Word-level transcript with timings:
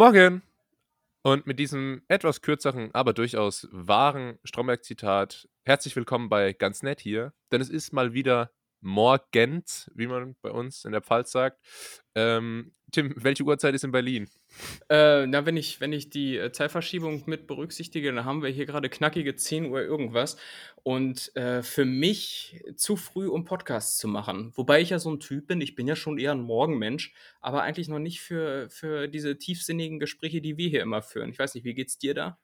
Morgen! 0.00 0.40
Und 1.20 1.46
mit 1.46 1.58
diesem 1.58 2.00
etwas 2.08 2.40
kürzeren, 2.40 2.88
aber 2.94 3.12
durchaus 3.12 3.68
wahren 3.70 4.38
Stromberg-Zitat 4.44 5.46
herzlich 5.62 5.94
willkommen 5.94 6.30
bei 6.30 6.54
Ganz 6.54 6.82
Nett 6.82 7.00
hier, 7.00 7.34
denn 7.52 7.60
es 7.60 7.68
ist 7.68 7.92
mal 7.92 8.14
wieder 8.14 8.50
morgens, 8.80 9.90
wie 9.94 10.06
man 10.06 10.36
bei 10.42 10.50
uns 10.50 10.84
in 10.84 10.92
der 10.92 11.02
Pfalz 11.02 11.32
sagt. 11.32 11.58
Ähm, 12.14 12.72
Tim, 12.92 13.14
welche 13.16 13.44
Uhrzeit 13.44 13.74
ist 13.74 13.84
in 13.84 13.92
Berlin? 13.92 14.28
Äh, 14.88 15.26
na, 15.26 15.46
wenn 15.46 15.56
ich, 15.56 15.80
wenn 15.80 15.92
ich 15.92 16.10
die 16.10 16.36
äh, 16.36 16.50
Zeitverschiebung 16.50 17.22
mit 17.26 17.46
berücksichtige, 17.46 18.12
dann 18.12 18.24
haben 18.24 18.42
wir 18.42 18.50
hier 18.50 18.66
gerade 18.66 18.88
knackige 18.88 19.36
10 19.36 19.66
Uhr 19.66 19.80
irgendwas. 19.80 20.36
Und 20.82 21.34
äh, 21.36 21.62
für 21.62 21.84
mich 21.84 22.60
zu 22.74 22.96
früh, 22.96 23.28
um 23.28 23.44
Podcasts 23.44 23.98
zu 23.98 24.08
machen. 24.08 24.52
Wobei 24.56 24.80
ich 24.80 24.90
ja 24.90 24.98
so 24.98 25.10
ein 25.10 25.20
Typ 25.20 25.46
bin, 25.46 25.60
ich 25.60 25.74
bin 25.74 25.86
ja 25.86 25.94
schon 25.94 26.18
eher 26.18 26.32
ein 26.32 26.40
Morgenmensch, 26.40 27.12
aber 27.40 27.62
eigentlich 27.62 27.88
noch 27.88 27.98
nicht 27.98 28.20
für, 28.20 28.68
für 28.70 29.06
diese 29.06 29.38
tiefsinnigen 29.38 30.00
Gespräche, 30.00 30.40
die 30.40 30.56
wir 30.56 30.68
hier 30.68 30.82
immer 30.82 31.02
führen. 31.02 31.30
Ich 31.30 31.38
weiß 31.38 31.54
nicht, 31.54 31.64
wie 31.64 31.74
geht's 31.74 31.98
dir 31.98 32.14
da? 32.14 32.38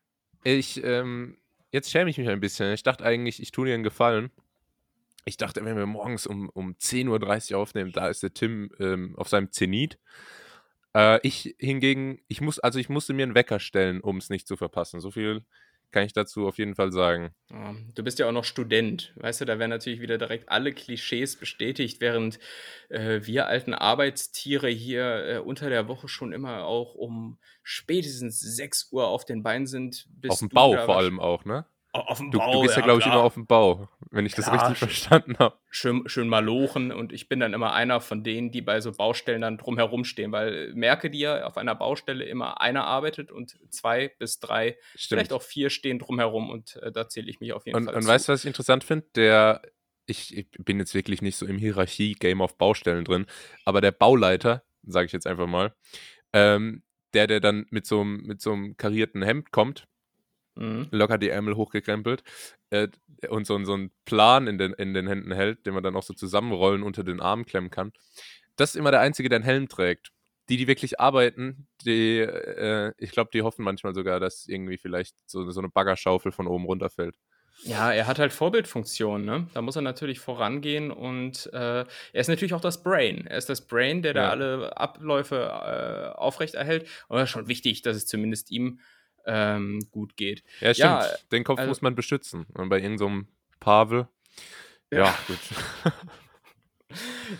Ich, 0.45 0.83
ähm, 0.85 1.39
jetzt 1.73 1.91
schäme 1.91 2.11
ich 2.11 2.19
mich 2.19 2.29
ein 2.29 2.41
bisschen. 2.41 2.73
Ich 2.73 2.83
dachte 2.85 3.05
eigentlich, 3.05 3.43
ich 3.43 3.51
tue 3.51 3.67
dir 3.67 3.75
einen 3.75 3.83
Gefallen. 3.83 4.31
Ich 5.29 5.37
dachte, 5.37 5.65
wenn 5.65 5.77
wir 5.77 5.87
morgens 5.87 6.27
um, 6.27 6.49
um 6.51 6.75
10.30 6.75 7.53
Uhr 7.53 7.59
aufnehmen, 7.59 7.93
da 7.93 8.09
ist 8.09 8.23
der 8.23 8.33
Tim 8.33 8.71
ähm, 8.79 9.15
auf 9.17 9.29
seinem 9.29 9.51
Zenit. 9.51 9.99
Äh, 10.95 11.19
ich 11.27 11.57
hingegen, 11.59 12.21
ich 12.29 12.41
muss, 12.41 12.61
also 12.61 12.79
ich 12.79 12.89
musste 12.89 13.13
mir 13.13 13.25
einen 13.25 13.35
Wecker 13.35 13.59
stellen, 13.59 14.01
um 14.01 14.19
es 14.19 14.31
nicht 14.31 14.47
zu 14.47 14.57
verpassen. 14.57 15.01
So 15.01 15.11
viel 15.11 15.45
kann 15.91 16.05
ich 16.05 16.13
dazu 16.13 16.47
auf 16.47 16.59
jeden 16.59 16.75
Fall 16.75 16.93
sagen. 16.93 17.31
Du 17.95 18.05
bist 18.05 18.19
ja 18.19 18.29
auch 18.29 18.33
noch 18.33 18.45
Student, 18.45 19.15
weißt 19.17 19.41
du, 19.41 19.45
da 19.47 19.59
werden 19.59 19.71
natürlich 19.71 20.01
wieder 20.01 20.19
direkt 20.19 20.49
alle 20.49 20.73
Klischees 20.73 21.37
bestätigt, 21.37 22.01
während 22.01 22.39
äh, 22.89 23.21
wir 23.23 23.47
alten 23.47 23.75
Arbeitstiere 23.75 24.69
hier 24.69 25.27
äh, 25.27 25.39
unter 25.39 25.71
der 25.71 25.89
Woche 25.89 26.07
schon 26.09 26.33
immer 26.33 26.65
auch 26.65 26.95
um 26.95 27.39
spätestens 27.63 28.41
6 28.41 28.93
Uhr 28.93 29.09
auf 29.09 29.25
den 29.25 29.43
Beinen 29.43 29.67
sind. 29.67 30.09
auf 30.29 30.39
dem 30.39 30.51
Bau 30.51 30.77
vor 30.85 30.99
allem 30.99 31.19
auch, 31.19 31.45
ne? 31.45 31.67
Auf 31.99 32.19
dem 32.19 32.31
Du, 32.31 32.39
Bau, 32.39 32.53
du 32.53 32.61
gehst 32.63 32.77
ja, 32.77 32.81
ja, 32.81 32.85
glaube 32.85 33.01
ich, 33.01 33.07
immer 33.07 33.23
auf 33.23 33.35
den 33.35 33.47
Bau, 33.47 33.89
wenn 34.11 34.27
ich 34.27 34.35
das 34.35 34.47
Klar, 34.47 34.69
richtig 34.69 34.79
schön. 34.79 34.89
verstanden 34.89 35.39
habe. 35.39 35.59
schön, 35.71 36.09
schön 36.09 36.29
malochen 36.29 36.93
und 36.93 37.13
ich 37.13 37.29
bin 37.29 37.41
dann 37.41 37.53
immer 37.55 37.73
einer 37.73 38.01
von 38.01 38.23
denen, 38.25 38.51
die 38.51 38.63
bei 38.63 38.81
so 38.81 38.93
Baustellen 38.93 39.41
dann 39.43 39.59
drumherum 39.59 40.05
stehen, 40.05 40.33
weil 40.33 40.71
äh, 40.71 40.73
merke 40.75 41.11
dir, 41.11 41.47
auf 41.47 41.57
einer 41.57 41.75
Baustelle 41.75 42.25
immer 42.25 42.61
einer 42.61 42.85
arbeitet 42.85 43.31
und 43.31 43.59
zwei 43.71 44.09
bis 44.19 44.39
drei, 44.41 44.77
vielleicht 44.95 45.33
auch 45.33 45.43
vier 45.43 45.71
stehen 45.71 45.99
drumherum 45.99 46.51
und 46.51 46.77
äh, 46.77 46.93
da 46.93 47.09
zähle 47.09 47.29
ich 47.31 47.41
mich 47.41 47.53
auf 47.53 47.67
jeden 47.67 47.77
Und, 47.77 47.85
Fall 47.87 47.95
und 47.97 48.03
zu. 48.03 48.09
weißt 48.09 48.29
du, 48.29 48.33
was 48.33 48.41
ich 48.41 48.47
interessant 48.47 48.85
finde? 48.85 49.07
Der, 49.15 49.63
ich, 50.07 50.37
ich 50.37 50.51
bin 50.59 50.79
jetzt 50.79 50.95
wirklich 50.95 51.23
nicht 51.23 51.37
so 51.37 51.47
im 51.47 51.59
Hierarchie-Game 51.59 52.41
auf 52.41 52.57
Baustellen 52.59 53.05
drin, 53.05 53.27
aber 53.65 53.81
der 53.81 53.93
Bauleiter, 53.93 54.65
sage 54.83 55.07
ich 55.07 55.13
jetzt 55.13 55.27
einfach 55.27 55.47
mal, 55.47 55.75
ähm, 56.33 56.83
der, 57.15 57.27
der 57.27 57.41
dann 57.41 57.67
mit 57.71 57.87
so 57.87 58.01
einem 58.01 58.23
mit 58.23 58.41
so 58.41 58.53
einem 58.53 58.77
karierten 58.77 59.23
Hemd 59.23 59.51
kommt, 59.51 59.87
Mhm. 60.57 60.89
locker 60.91 61.19
die 61.19 61.29
Ärmel 61.31 61.57
hochgekrempelt 61.57 62.23
äh, 62.71 62.89
und 63.29 63.47
so, 63.47 63.63
so 63.65 63.75
einen 63.75 63.91
Plan 64.05 64.47
in 64.47 64.59
den, 64.59 64.73
in 64.75 64.95
den 64.95 65.07
Händen 65.07 65.33
hält, 65.33 65.67
den 65.67 65.75
man 65.75 65.83
dann 65.83 65.97
auch 65.97 66.03
so 66.03 66.15
zusammenrollen 66.15 66.83
unter 66.83 67.05
den 67.05 67.21
Armen 67.21 67.45
klemmen 67.47 67.71
kann. 67.71 67.93
Das 68.57 68.71
ist 68.71 68.77
immer 68.77 68.91
der 68.91 69.01
Einzige, 69.01 69.29
der 69.29 69.37
einen 69.37 69.45
Helm 69.45 69.69
trägt. 69.69 70.11
Die, 70.49 70.57
die 70.57 70.69
wirklich 70.69 71.01
arbeiten, 71.01 71.67
die, 71.85 72.19
äh, 72.21 72.93
ich 72.99 73.11
glaube, 73.11 73.31
die 73.35 73.43
hoffen 73.43 73.65
manchmal 73.65 73.95
sogar, 73.95 74.21
dass 74.21 74.47
irgendwie 74.47 74.79
vielleicht 74.79 75.17
so, 75.29 75.51
so 75.51 75.61
eine 75.61 75.69
Baggerschaufel 75.69 76.31
von 76.31 76.47
oben 76.47 76.65
runterfällt. 76.67 77.17
Ja, 77.65 77.91
er 77.91 78.07
hat 78.07 78.19
halt 78.19 78.33
Vorbildfunktion, 78.33 79.25
ne? 79.25 79.49
Da 79.55 79.63
muss 79.63 79.77
er 79.77 79.83
natürlich 79.83 80.21
vorangehen 80.21 80.91
und 80.91 81.47
äh, 81.53 81.81
er 81.81 81.87
ist 82.13 82.29
natürlich 82.29 82.53
auch 82.55 82.61
das 82.61 82.83
Brain. 82.83 83.27
Er 83.27 83.39
ist 83.39 83.49
das 83.49 83.67
Brain, 83.67 84.03
der 84.03 84.13
da 84.15 84.25
Ja. 84.25 84.31
alle 84.31 84.77
Abläufe 84.77 85.37
äh, 85.37 86.17
aufrechterhält. 86.19 86.87
Und 87.09 87.17
das 87.17 87.25
ist 87.25 87.31
schon 87.31 87.49
wichtig, 87.49 87.83
dass 87.83 87.97
es 87.97 88.07
zumindest 88.07 88.51
ihm 88.51 88.79
ähm, 89.27 89.81
gut 89.91 90.17
geht. 90.17 90.43
Ja, 90.61 90.73
stimmt. 90.75 90.91
Ja, 90.91 91.07
Den 91.33 91.45
Kopf 91.45 91.59
also- 91.59 91.69
muss 91.69 91.83
man 91.83 91.95
beschützen. 91.95 92.47
Und 92.55 92.69
bei 92.69 92.81
irgendeinem 92.81 93.27
so 93.27 93.59
Pavel, 93.61 94.09
ja, 94.91 94.99
Ja. 95.07 95.19
gut. 95.27 95.39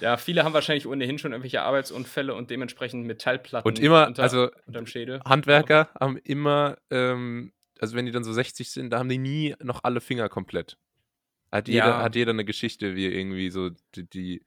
Ja, 0.01 0.17
viele 0.17 0.43
haben 0.45 0.53
wahrscheinlich 0.53 0.87
ohnehin 0.87 1.19
schon 1.19 1.31
irgendwelche 1.33 1.63
Arbeitsunfälle 1.63 2.35
und 2.35 2.51
dementsprechend 2.51 3.07
Metallplatten 3.07 3.67
Und 3.67 3.79
immer, 3.79 4.07
unter, 4.09 4.25
also 4.25 4.51
unterm 4.67 4.87
Schädel. 4.87 5.21
Handwerker 5.25 5.89
haben 5.99 6.17
immer, 6.19 6.77
ähm, 6.91 7.53
also 7.79 7.95
wenn 7.97 8.05
die 8.07 8.13
dann 8.13 8.25
so 8.25 8.33
60 8.33 8.71
sind, 8.71 8.91
da 8.91 8.99
haben 8.99 9.09
die 9.09 9.19
nie 9.19 9.55
noch 9.63 9.85
alle 9.85 10.01
Finger 10.01 10.29
komplett. 10.29 10.77
Hat 11.53 11.69
jeder, 11.69 11.87
Ja. 11.87 12.03
hat 12.03 12.17
jeder 12.17 12.33
eine 12.33 12.45
Geschichte, 12.45 12.97
wie 12.97 13.07
irgendwie 13.07 13.51
so 13.51 13.71
die, 13.95 14.11
die 14.11 14.43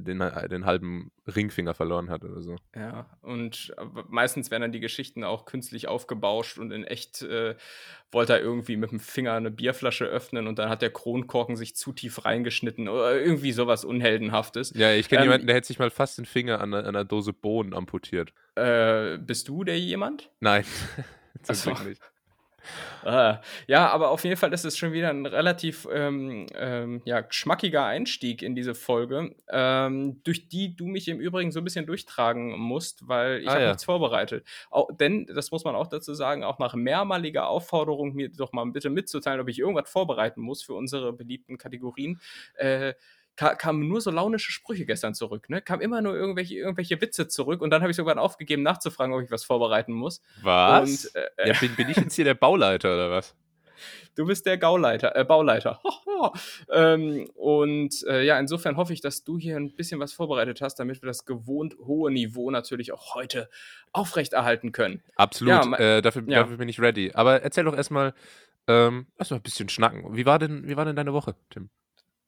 den, 0.00 0.18
den 0.50 0.64
halben 0.66 1.12
Ringfinger 1.26 1.74
verloren 1.74 2.10
hat 2.10 2.24
oder 2.24 2.42
so. 2.42 2.56
Ja, 2.74 3.06
und 3.22 3.72
äh, 3.78 3.84
meistens 4.08 4.50
werden 4.50 4.62
dann 4.62 4.72
die 4.72 4.80
Geschichten 4.80 5.22
auch 5.24 5.44
künstlich 5.44 5.88
aufgebauscht 5.88 6.58
und 6.58 6.70
in 6.72 6.84
echt 6.84 7.22
äh, 7.22 7.54
wollte 8.10 8.32
er 8.34 8.40
irgendwie 8.40 8.76
mit 8.76 8.90
dem 8.90 9.00
Finger 9.00 9.34
eine 9.34 9.50
Bierflasche 9.50 10.04
öffnen 10.04 10.46
und 10.46 10.58
dann 10.58 10.68
hat 10.68 10.82
der 10.82 10.90
Kronkorken 10.90 11.56
sich 11.56 11.76
zu 11.76 11.92
tief 11.92 12.24
reingeschnitten 12.24 12.88
oder 12.88 13.18
irgendwie 13.20 13.52
sowas 13.52 13.84
Unheldenhaftes. 13.84 14.72
Ja, 14.74 14.92
ich 14.92 15.08
kenne 15.08 15.22
Ähm, 15.22 15.26
jemanden, 15.28 15.46
der 15.46 15.56
hätte 15.56 15.68
sich 15.68 15.78
mal 15.78 15.90
fast 15.90 16.18
den 16.18 16.24
Finger 16.26 16.60
an, 16.60 16.74
einer- 16.74 16.86
an 16.88 16.94
einer 16.96 17.04
Dose 17.04 17.32
Bohnen 17.32 17.72
amputiert. 17.74 18.32
Äh, 18.56 19.18
bist 19.18 19.48
du 19.48 19.64
der 19.64 19.78
jemand? 19.78 20.30
Nein, 20.40 20.64
zum. 21.42 21.74
Glück 21.74 21.88
nicht. 21.88 22.02
Ah, 23.04 23.40
ja, 23.66 23.88
aber 23.90 24.10
auf 24.10 24.22
jeden 24.24 24.36
Fall 24.36 24.52
ist 24.52 24.64
es 24.64 24.78
schon 24.78 24.92
wieder 24.92 25.10
ein 25.10 25.26
relativ 25.26 25.88
ähm, 25.92 26.46
ähm, 26.54 27.02
ja, 27.04 27.20
geschmackiger 27.20 27.84
Einstieg 27.84 28.42
in 28.42 28.54
diese 28.54 28.74
Folge, 28.74 29.34
ähm, 29.50 30.22
durch 30.24 30.48
die 30.48 30.76
du 30.76 30.86
mich 30.86 31.08
im 31.08 31.18
Übrigen 31.20 31.50
so 31.50 31.60
ein 31.60 31.64
bisschen 31.64 31.86
durchtragen 31.86 32.58
musst, 32.58 33.08
weil 33.08 33.42
ich 33.42 33.48
Ah, 33.48 33.54
habe 33.56 33.64
ja. 33.64 33.68
nichts 33.68 33.84
vorbereitet. 33.84 34.46
Auch, 34.70 34.88
denn, 34.96 35.26
das 35.26 35.50
muss 35.50 35.64
man 35.64 35.74
auch 35.74 35.88
dazu 35.88 36.14
sagen, 36.14 36.44
auch 36.44 36.58
nach 36.58 36.74
mehrmaliger 36.74 37.48
Aufforderung, 37.48 38.14
mir 38.14 38.28
doch 38.30 38.52
mal 38.52 38.64
bitte 38.66 38.90
mitzuteilen, 38.90 39.40
ob 39.40 39.48
ich 39.48 39.58
irgendwas 39.58 39.90
vorbereiten 39.90 40.40
muss 40.40 40.62
für 40.62 40.74
unsere 40.74 41.12
beliebten 41.12 41.58
Kategorien, 41.58 42.20
äh, 42.54 42.94
ka 43.36 43.54
kamen 43.54 43.88
nur 43.88 44.00
so 44.00 44.10
launische 44.10 44.52
Sprüche 44.52 44.86
gestern 44.86 45.14
zurück. 45.14 45.48
Ne? 45.48 45.62
Kam 45.62 45.80
immer 45.80 46.02
nur 46.02 46.14
irgendwelche, 46.14 46.56
irgendwelche 46.56 47.00
Witze 47.00 47.28
zurück 47.28 47.60
und 47.60 47.70
dann 47.70 47.82
habe 47.82 47.90
ich 47.90 47.96
sogar 47.96 48.18
aufgegeben, 48.18 48.62
nachzufragen, 48.62 49.14
ob 49.14 49.22
ich 49.22 49.30
was 49.30 49.44
vorbereiten 49.44 49.92
muss. 49.92 50.20
Was? 50.42 51.06
Und, 51.06 51.14
äh, 51.16 51.48
ja, 51.48 51.54
bin, 51.58 51.74
bin 51.76 51.88
ich 51.88 51.96
jetzt 51.96 52.14
hier 52.14 52.24
der 52.24 52.34
Bauleiter 52.34 52.92
oder 52.94 53.10
was? 53.10 53.34
Du 54.14 54.26
bist 54.26 54.46
der 54.46 54.58
Gauleiter, 54.58 55.16
äh, 55.16 55.24
Bauleiter. 55.24 55.80
ähm, 56.70 57.28
und 57.34 58.04
äh, 58.06 58.22
ja, 58.22 58.38
insofern 58.38 58.76
hoffe 58.76 58.92
ich, 58.92 59.00
dass 59.00 59.24
du 59.24 59.38
hier 59.38 59.56
ein 59.56 59.74
bisschen 59.74 60.00
was 60.00 60.12
vorbereitet 60.12 60.60
hast, 60.60 60.76
damit 60.76 61.02
wir 61.02 61.06
das 61.06 61.24
gewohnt 61.24 61.76
hohe 61.78 62.12
Niveau 62.12 62.50
natürlich 62.50 62.92
auch 62.92 63.14
heute 63.14 63.48
aufrechterhalten 63.92 64.70
können. 64.70 65.02
Absolut, 65.16 65.52
Ja, 65.52 65.76
äh, 65.78 66.02
dafür, 66.02 66.22
ja. 66.26 66.42
dafür 66.42 66.58
bin 66.58 66.68
ich 66.68 66.78
ready. 66.78 67.10
Aber 67.14 67.42
erzähl 67.42 67.64
doch 67.64 67.74
erstmal, 67.74 68.14
ähm, 68.68 69.06
lass 69.16 69.30
mal 69.30 69.36
ein 69.38 69.42
bisschen 69.42 69.68
schnacken. 69.68 70.14
Wie 70.14 70.26
war 70.26 70.38
denn, 70.38 70.68
wie 70.68 70.76
war 70.76 70.84
denn 70.84 70.96
deine 70.96 71.12
Woche, 71.12 71.34
Tim? 71.50 71.70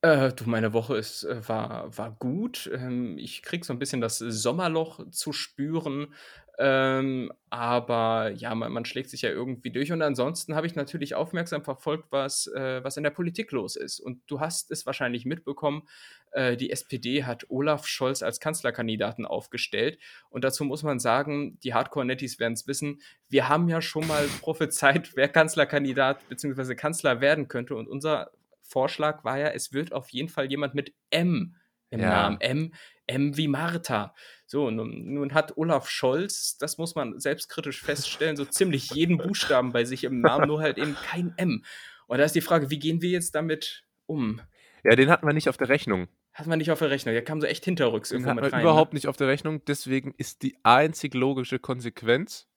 Äh, 0.04 0.34
du, 0.34 0.44
meine 0.50 0.75
Woche 0.75 0.98
ist, 0.98 1.25
äh, 1.25 1.48
war, 1.48 1.97
war 1.97 2.10
gut. 2.19 2.70
Ähm, 2.75 3.16
ich 3.16 3.42
krieg 3.42 3.65
so 3.65 3.72
ein 3.72 3.78
bisschen 3.78 4.03
das 4.03 4.19
Sommerloch 4.19 5.00
zu 5.10 5.32
spüren. 5.32 6.12
Ähm, 6.59 7.32
aber 7.48 8.28
ja, 8.28 8.54
man, 8.54 8.70
man 8.70 8.84
schlägt 8.84 9.09
sich 9.09 9.22
ja 9.22 9.31
irgendwie 9.31 9.70
durch. 9.70 9.92
Und 9.92 10.03
ansonsten 10.03 10.54
habe 10.56 10.66
ich 10.66 10.75
natürlich 10.75 11.15
aufmerksam 11.15 11.65
verfolgt, 11.65 12.09
was, 12.10 12.48
äh, 12.48 12.84
was 12.84 12.98
in 12.98 13.03
der 13.03 13.12
Politik 13.12 13.50
los 13.53 13.76
ist. 13.76 13.98
Und 13.98 14.20
du 14.26 14.41
hast 14.41 14.70
es 14.70 14.84
wahrscheinlich 14.84 15.25
mitbekommen, 15.25 15.88
äh, 16.32 16.59
die 16.59 16.71
SPD 16.71 17.25
hat 17.25 17.47
Olaf 17.48 17.86
Scholz 17.86 18.22
als 18.22 18.41
Kanzlerkandidaten 18.41 19.25
aufgestellt. 19.25 19.98
Und 20.28 20.44
dazu 20.44 20.66
muss 20.66 20.82
man 20.82 20.98
sagen, 20.98 21.59
die 21.60 21.72
Hardcore-Netties 21.72 22.38
werden 22.38 22.53
es 22.53 22.69
wissen, 22.69 23.00
wir 23.31 23.48
haben 23.48 23.71
ja 23.71 23.81
schon 23.81 24.06
mal 24.06 24.26
prophezeit, 24.42 25.12
wer 25.16 25.28
Kanzlerkandidat 25.28 26.28
bzw. 26.28 26.75
Kanzler 26.75 27.22
werden 27.22 27.48
könnte. 27.48 27.75
Und 27.75 27.88
unser 27.88 28.31
Vorschlag 28.65 29.25
war 29.25 29.39
ja, 29.39 29.49
es 29.49 29.73
wird 29.73 29.93
auf 29.93 30.09
jeden 30.11 30.29
Fall 30.29 30.51
jemand 30.51 30.75
mit 30.75 30.93
M 31.11 31.55
im 31.91 32.01
Ja. 32.01 32.09
Namen. 32.09 32.41
M, 32.41 32.75
M 33.07 33.37
wie 33.37 33.47
Martha. 33.49 34.15
So, 34.47 34.71
nun, 34.71 35.13
nun 35.15 35.35
hat 35.35 35.57
Olaf 35.57 35.89
Scholz, 35.89 36.57
das 36.59 36.79
muss 36.79 36.95
man 36.95 37.21
selbstkritisch 37.21 37.83
feststellen, 37.83 38.37
so 38.37 38.45
ziemlich 38.45 38.91
jeden 38.91 39.19
Buchstaben 39.19 39.72
bei 39.72 39.84
sich 39.84 40.05
im 40.05 40.21
Namen, 40.21 40.49
nur 40.49 40.61
halt 40.61 40.78
eben 40.78 40.95
kein 40.95 41.34
M. 41.37 41.65
Und 42.07 42.19
da 42.19 42.25
ist 42.25 42.34
die 42.34 42.41
Frage, 42.41 42.71
wie 42.71 42.78
gehen 42.78 43.01
wir 43.03 43.11
jetzt 43.11 43.34
damit 43.34 43.84
um? 44.07 44.41
Ja, 44.83 44.97
den 44.97 45.09
hatten 45.10 45.27
wir 45.27 45.33
nicht 45.33 45.49
auf 45.49 45.57
der 45.57 45.69
Rechnung. 45.69 46.09
Hat 46.33 46.47
man 46.47 46.59
nicht 46.59 46.71
auf 46.71 46.81
der 46.81 46.91
Rechnung. 46.91 47.15
Der 47.15 47.22
kam 47.25 47.41
so 47.41 47.47
echt 47.47 47.65
hinterrücks 47.65 48.09
Den 48.09 48.17
irgendwo 48.17 48.31
hatten 48.31 48.37
mit 48.41 48.45
wir 48.47 48.53
rein. 48.55 48.63
überhaupt 48.63 48.93
ne? 48.93 48.97
nicht 48.97 49.07
auf 49.07 49.17
der 49.17 49.28
Rechnung. 49.28 49.65
Deswegen 49.67 50.13
ist 50.17 50.43
die 50.43 50.57
einzig 50.65 51.15
logische 51.15 51.59
Konsequenz, 51.59 52.49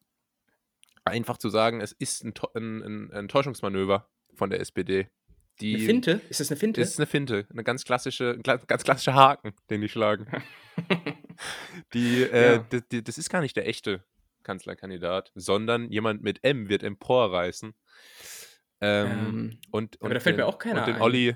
einfach 1.05 1.37
zu 1.37 1.49
sagen, 1.49 1.79
es 1.79 1.91
ist 1.93 2.23
ein, 2.25 2.33
ein, 2.55 3.11
ein 3.13 3.27
Täuschungsmanöver 3.27 4.09
von 4.33 4.49
der 4.49 4.59
SPD. 4.59 5.09
Die 5.59 5.75
Eine 5.75 5.85
Finte? 5.85 6.21
Ist 6.29 6.39
das 6.39 6.51
eine 6.51 6.59
Finte? 6.59 6.81
ist 6.81 6.99
eine 6.99 7.07
Finte, 7.07 7.47
eine 7.51 7.63
ganz 7.63 7.83
klassische, 7.83 8.31
ein 8.31 8.43
ganz 8.43 8.83
klassischer 8.83 9.13
Haken, 9.15 9.53
den 9.69 9.81
die 9.81 9.89
schlagen. 9.89 10.27
Die, 11.93 12.23
äh, 12.23 12.53
Ja. 12.53 12.57
d- 12.59 12.81
d- 12.81 13.01
das 13.01 13.17
ist 13.17 13.29
gar 13.29 13.41
nicht 13.41 13.55
der 13.55 13.67
echte 13.67 14.03
Kanzlerkandidat, 14.43 15.31
sondern 15.35 15.91
jemand 15.91 16.23
mit 16.23 16.43
M 16.43 16.69
wird 16.69 16.83
emporreißen. 16.83 17.73
Ähm, 18.81 19.07
Ähm, 19.09 19.59
und, 19.71 19.97
aber 19.99 20.09
und 20.09 20.13
da 20.15 20.19
fällt 20.19 20.37
mir 20.37 20.43
den- 20.43 20.49
auch 20.49 20.59
keiner 20.59 20.79
Und 20.81 20.87
den 20.87 20.95
ein. 20.95 21.01
Olli, 21.01 21.35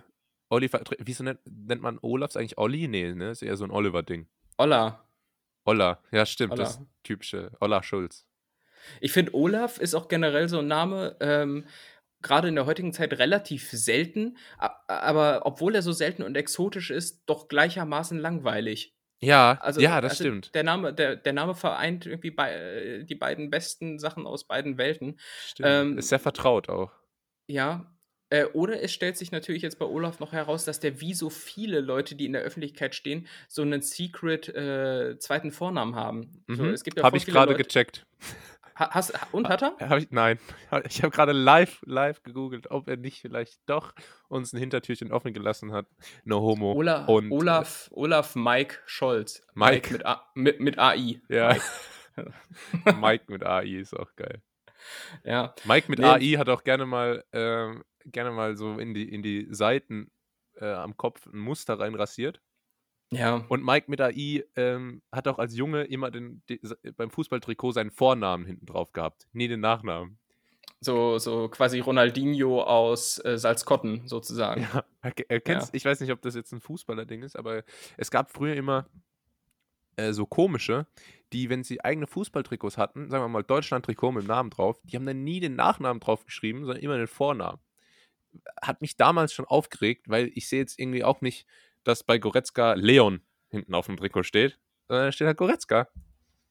Olli 0.50 0.70
wieso 1.00 1.24
nennt, 1.24 1.40
nennt 1.46 1.82
man 1.82 1.98
Olafs 2.02 2.36
eigentlich 2.36 2.58
Olli? 2.58 2.88
Nee, 2.88 3.14
ne? 3.14 3.32
Ist 3.32 3.42
eher 3.42 3.58
so 3.58 3.64
ein 3.64 3.72
Oliver-Ding. 3.72 4.28
Olla. 4.58 5.06
Olla, 5.66 6.00
ja, 6.12 6.26
stimmt. 6.26 6.54
Olla. 6.54 6.64
Das 6.64 6.82
typische 7.04 7.52
Olla 7.60 7.82
Schulz. 7.84 8.26
Ich 9.00 9.12
finde, 9.12 9.36
Olaf 9.36 9.78
ist 9.78 9.94
auch 9.94 10.08
generell 10.08 10.50
so 10.50 10.60
ein 10.60 10.68
Name, 10.68 11.16
ähm, 11.20 11.66
gerade 12.22 12.48
in 12.48 12.56
der 12.56 12.66
heutigen 12.66 12.94
Zeit 12.94 13.14
relativ 13.14 13.70
selten, 13.72 14.38
aber 14.88 15.42
obwohl 15.46 15.76
er 15.76 15.82
so 15.82 15.92
selten 15.92 16.24
und 16.24 16.36
exotisch 16.36 16.92
ist, 16.92 17.24
doch 17.26 17.48
gleichermaßen 17.48 18.18
langweilig. 18.20 18.96
Ja, 19.22 19.60
also, 19.62 19.80
ja, 19.80 20.02
das 20.02 20.14
also 20.14 20.24
stimmt. 20.24 20.56
Der 20.56 20.64
Name, 20.64 20.94
der, 20.94 21.16
der 21.16 21.34
Name 21.34 21.54
vereint 21.54 22.08
irgendwie 22.08 22.32
bei, 22.32 22.54
äh, 22.54 23.04
die 23.04 23.16
beiden 23.16 23.52
besten 23.52 24.00
Sachen 24.00 24.26
aus 24.26 24.48
beiden 24.48 24.80
Welten. 24.80 25.20
Stimmt. 25.46 25.70
Ähm, 25.70 25.98
ist 26.00 26.10
sehr 26.10 26.20
vertraut 26.20 26.70
auch. 26.70 26.92
Ja. 27.46 27.86
Äh, 28.32 28.46
oder 28.46 28.82
es 28.82 28.92
stellt 28.92 29.18
sich 29.18 29.32
natürlich 29.32 29.62
jetzt 29.62 29.78
bei 29.78 29.86
Olaf 29.86 30.20
noch 30.20 30.32
heraus, 30.32 30.66
dass 30.66 30.80
der 30.80 31.02
wie 31.02 31.14
so 31.14 31.30
viele 31.30 31.82
Leute, 31.82 32.16
die 32.16 32.26
in 32.26 32.34
der 32.34 32.42
Öffentlichkeit 32.42 32.96
stehen, 32.96 33.28
so 33.48 33.62
einen 33.62 33.82
Secret 33.82 34.50
äh, 34.50 35.20
zweiten 35.20 35.52
Vornamen 35.52 35.96
haben. 35.96 36.44
Mhm. 36.48 36.56
So, 36.56 36.66
es 36.66 36.84
gibt 36.84 36.98
ja 36.98 37.04
Habe 37.04 37.18
ich 37.18 37.28
gerade 37.28 37.54
gecheckt. 37.54 38.08
Hast, 38.90 39.14
und 39.32 39.48
hat 39.48 39.62
er? 39.62 39.76
Hab 39.80 40.00
ich, 40.00 40.12
nein. 40.12 40.40
Ich 40.86 41.04
habe 41.04 41.12
gerade 41.12 41.32
live, 41.32 41.82
live 41.86 42.24
gegoogelt, 42.24 42.72
ob 42.72 42.88
er 42.88 42.98
nicht 42.98 43.22
vielleicht 43.22 43.60
doch 43.68 43.94
uns 44.28 44.54
ein 44.54 44.58
Hintertürchen 44.58 45.12
offen 45.12 45.34
gelassen 45.34 45.72
hat. 45.72 45.88
No 46.24 46.42
homo. 46.42 46.74
Ola, 46.74 47.06
und, 47.06 47.32
Olaf, 47.32 47.90
Olaf 47.92 48.36
Mike 48.36 48.78
Scholz. 48.86 49.46
Mike. 49.54 49.74
Mike 49.74 49.94
mit, 49.94 50.06
A, 50.06 50.26
mit, 50.34 50.60
mit 50.60 50.80
AI. 50.80 51.22
Ja. 51.30 51.50
Mike. 52.16 52.34
Mike 53.00 53.26
mit 53.28 53.44
AI 53.44 53.80
ist 53.80 53.94
auch 53.94 54.16
geil. 54.16 54.42
Ja. 55.24 55.54
Mike 55.66 55.90
mit 55.90 56.00
nee. 56.00 56.06
AI 56.06 56.38
hat 56.38 56.50
auch 56.50 56.64
gerne 56.64 56.86
mal, 56.86 57.24
äh, 57.32 57.74
gerne 58.06 58.32
mal 58.32 58.58
so 58.58 58.80
in 58.80 58.94
die, 58.94 59.08
in 59.08 59.22
die 59.22 59.48
Seiten 59.52 60.12
äh, 60.56 60.72
am 60.72 60.98
Kopf 60.98 61.28
ein 61.28 61.40
Muster 61.40 61.80
reinrasiert. 61.80 62.42
Ja. 63.12 63.46
Und 63.50 63.64
Mike 63.64 63.92
mit 63.92 64.00
AI 64.00 64.46
ähm, 64.56 65.02
hat 65.12 65.28
auch 65.28 65.38
als 65.38 65.56
Junge 65.56 65.84
immer 65.84 66.12
den, 66.12 66.42
den, 66.48 66.60
beim 66.96 67.12
Fußballtrikot 67.12 67.74
seinen 67.74 67.92
Vornamen 67.92 68.46
hinten 68.46 68.66
drauf 68.66 68.94
gehabt, 68.94 69.28
nie 69.34 69.50
den 69.50 69.60
Nachnamen. 69.60 70.18
So, 70.80 71.20
so 71.20 71.48
quasi 71.50 71.80
Ronaldinho 71.80 72.64
aus 72.64 73.24
äh, 73.24 73.38
Salzkotten 73.38 74.02
sozusagen. 74.08 74.68
Ja, 74.74 74.84
erkennst, 75.28 75.74
ja. 75.74 75.78
ich 75.78 75.86
weiß 75.86 76.00
nicht, 76.00 76.12
ob 76.12 76.22
das 76.22 76.36
jetzt 76.36 76.54
ein 76.54 76.62
Fußballer-Ding 76.62 77.22
ist, 77.22 77.36
aber 77.36 77.64
es 77.98 78.10
gab 78.10 78.32
früher 78.32 78.56
immer 78.56 78.88
äh, 79.98 80.14
so 80.14 80.26
komische, 80.26 80.88
die, 81.34 81.50
wenn 81.50 81.64
sie 81.64 81.84
eigene 81.84 82.08
Fußballtrikots 82.08 82.78
hatten, 82.78 83.10
sagen 83.10 83.24
wir 83.26 83.28
mal 83.28 83.44
Deutschland-Trikot 83.44 84.14
mit 84.14 84.24
dem 84.24 84.28
Namen 84.28 84.50
drauf, 84.50 84.80
die 84.84 84.96
haben 84.96 85.06
dann 85.06 85.24
nie 85.24 85.42
den 85.42 85.56
Nachnamen 85.56 86.00
drauf 86.00 86.26
geschrieben, 86.26 86.66
sondern 86.66 86.82
immer 86.82 86.98
den 86.98 87.08
Vornamen. 87.08 87.60
Hat 88.62 88.82
mich 88.82 88.96
damals 88.96 89.34
schon 89.34 89.46
aufgeregt, 89.46 90.10
weil 90.10 90.32
ich 90.34 90.48
sehe 90.48 90.60
jetzt 90.60 90.80
irgendwie 90.80 91.04
auch 91.04 91.20
nicht 91.20 91.46
dass 91.84 92.04
bei 92.04 92.18
Goretzka 92.18 92.74
Leon 92.74 93.22
hinten 93.50 93.74
auf 93.74 93.86
dem 93.86 93.98
Trikot 93.98 94.24
steht, 94.24 94.60
sondern 94.88 95.08
da 95.08 95.12
steht 95.12 95.28
halt 95.28 95.38
Goretzka. 95.38 95.88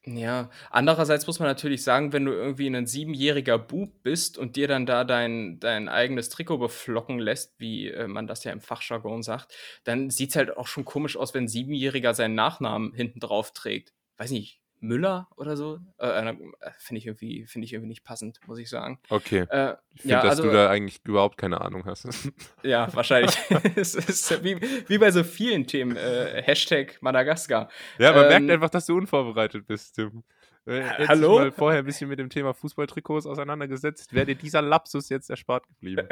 Ja, 0.07 0.49
andererseits 0.71 1.27
muss 1.27 1.41
man 1.41 1.49
natürlich 1.49 1.83
sagen, 1.85 2.15
wenn 2.15 2.25
du 2.25 2.33
irgendwie 2.33 2.69
ein 2.69 2.87
siebenjähriger 2.87 3.59
Bub 3.59 4.03
bist 4.03 4.39
und 4.39 4.57
dir 4.57 4.67
dann 4.67 4.87
da 4.87 5.05
dein, 5.05 5.61
dein 5.61 5.91
eigenes 5.91 6.31
Trikot 6.31 6.57
beflocken 6.57 7.19
lässt, 7.19 7.61
wie 7.61 7.89
äh, 7.89 8.09
man 8.09 8.27
das 8.27 8.45
ja 8.45 8.53
im 8.53 8.63
Fachjargon 8.63 9.23
sagt, 9.23 9.55
dann 9.85 10.09
sieht 10.09 10.31
es 10.31 10.37
halt 10.37 10.57
auch 10.57 10.67
schon 10.69 10.87
komisch 10.87 11.19
aus, 11.19 11.35
wenn 11.35 11.45
ein 11.45 11.49
Siebenjähriger 11.49 12.15
seinen 12.15 12.35
Nachnamen 12.35 12.95
hinten 12.95 13.21
drauf 13.21 13.53
trägt. 13.53 13.93
Weiß 14.17 14.31
nicht, 14.31 14.60
Müller 14.81 15.29
oder 15.37 15.57
so. 15.57 15.79
Äh, 15.99 16.07
äh, 16.07 16.35
finde 16.79 16.99
ich, 16.99 17.07
irgendwie, 17.07 17.47
find 17.47 17.65
ich 17.65 17.73
irgendwie 17.73 17.89
nicht 17.89 18.05
passend, 18.05 18.41
muss 18.47 18.59
ich 18.59 18.69
sagen. 18.69 18.99
Okay. 19.09 19.47
Äh, 19.51 19.75
ich 19.95 20.03
finde, 20.03 20.15
ja, 20.15 20.23
dass 20.23 20.31
also, 20.31 20.45
du 20.45 20.53
da 20.53 20.71
eigentlich 20.71 21.01
überhaupt 21.05 21.37
keine 21.37 21.61
Ahnung 21.61 21.85
hast. 21.85 22.09
ja, 22.63 22.93
wahrscheinlich. 22.95 23.37
es 23.77 23.95
ist 23.95 24.43
wie, 24.43 24.61
wie 24.61 24.99
bei 24.99 25.11
so 25.11 25.23
vielen 25.23 25.67
Themen. 25.67 25.97
Äh, 25.97 26.43
Hashtag 26.43 27.01
Madagaskar. 27.01 27.69
Ja, 27.99 28.13
man 28.13 28.25
ähm, 28.25 28.29
merkt 28.29 28.51
einfach, 28.51 28.71
dass 28.71 28.87
du 28.87 28.97
unvorbereitet 28.97 29.67
bist, 29.67 29.97
Tim. 29.97 30.23
Äh, 30.67 30.83
Hallo? 31.09 31.39
mal 31.39 31.53
vorher 31.53 31.81
ein 31.81 31.87
bisschen 31.87 32.09
mit 32.09 32.19
dem 32.19 32.31
Thema 32.31 32.53
Fußballtrikots 32.53 33.27
auseinandergesetzt, 33.27 34.13
wäre 34.13 34.27
dir 34.27 34.35
dieser 34.35 34.63
Lapsus 34.63 35.09
jetzt 35.09 35.31
erspart 35.31 35.67
geblieben. 35.67 36.09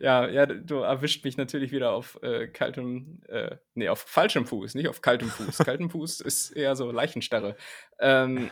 ja, 0.00 0.28
ja, 0.28 0.46
du 0.46 0.76
erwischt 0.78 1.24
mich 1.24 1.36
natürlich 1.36 1.72
wieder 1.72 1.92
auf 1.92 2.18
äh, 2.22 2.48
kaltem, 2.48 3.20
äh, 3.28 3.56
nee, 3.74 3.88
auf 3.88 4.00
falschem 4.00 4.46
Fuß, 4.46 4.74
nicht 4.74 4.88
auf 4.88 5.00
kaltem 5.00 5.28
Fuß. 5.28 5.58
kaltem 5.64 5.90
Fuß 5.90 6.20
ist 6.20 6.50
eher 6.50 6.76
so 6.76 6.90
Leichenstarre. 6.90 7.56
Ähm, 7.98 8.50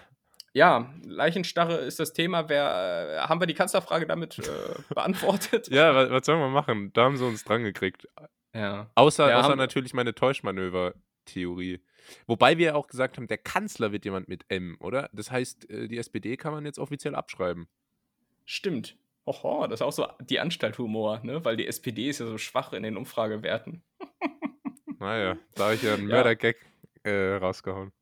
ja, 0.52 0.92
Leichenstarre 1.04 1.76
ist 1.76 2.00
das 2.00 2.12
Thema. 2.12 2.48
Wer, 2.48 3.22
äh, 3.24 3.28
haben 3.28 3.40
wir 3.40 3.46
die 3.46 3.54
Kanzlerfrage 3.54 4.06
damit 4.06 4.38
äh, 4.38 4.42
beantwortet? 4.94 5.68
ja, 5.68 5.94
was, 5.94 6.10
was, 6.10 6.26
sollen 6.26 6.40
wir 6.40 6.48
machen? 6.48 6.92
Da 6.92 7.04
haben 7.04 7.16
sie 7.16 7.24
uns 7.24 7.44
dran 7.44 7.62
gekriegt. 7.62 8.08
Ja. 8.54 8.90
Außer, 8.94 9.28
ja, 9.28 9.40
außer 9.40 9.56
natürlich 9.56 9.94
meine 9.94 10.14
Täuschmanöver-Theorie. 10.14 11.80
Wobei 12.26 12.58
wir 12.58 12.76
auch 12.76 12.88
gesagt 12.88 13.16
haben, 13.16 13.28
der 13.28 13.38
Kanzler 13.38 13.92
wird 13.92 14.04
jemand 14.04 14.28
mit 14.28 14.44
M, 14.48 14.76
oder? 14.80 15.08
Das 15.12 15.30
heißt, 15.30 15.70
äh, 15.70 15.88
die 15.88 15.98
SPD 15.98 16.36
kann 16.36 16.52
man 16.52 16.64
jetzt 16.64 16.78
offiziell 16.78 17.14
abschreiben. 17.14 17.68
Stimmt. 18.44 18.96
Oho, 19.24 19.66
das 19.66 19.80
ist 19.80 19.86
auch 19.86 19.92
so 19.92 20.06
die 20.20 20.40
Anstalthumor, 20.40 21.20
ne? 21.22 21.44
Weil 21.44 21.56
die 21.56 21.66
SPD 21.66 22.08
ist 22.08 22.20
ja 22.20 22.26
so 22.26 22.38
schwach 22.38 22.72
in 22.72 22.82
den 22.82 22.96
Umfragewerten. 22.96 23.82
naja, 24.98 25.36
da 25.54 25.64
habe 25.64 25.74
ich 25.74 25.82
ja 25.82 25.94
einen 25.94 26.08
ja. 26.08 26.16
Mörder-Gag 26.16 26.56
äh, 27.04 27.34
rausgehauen. 27.34 27.92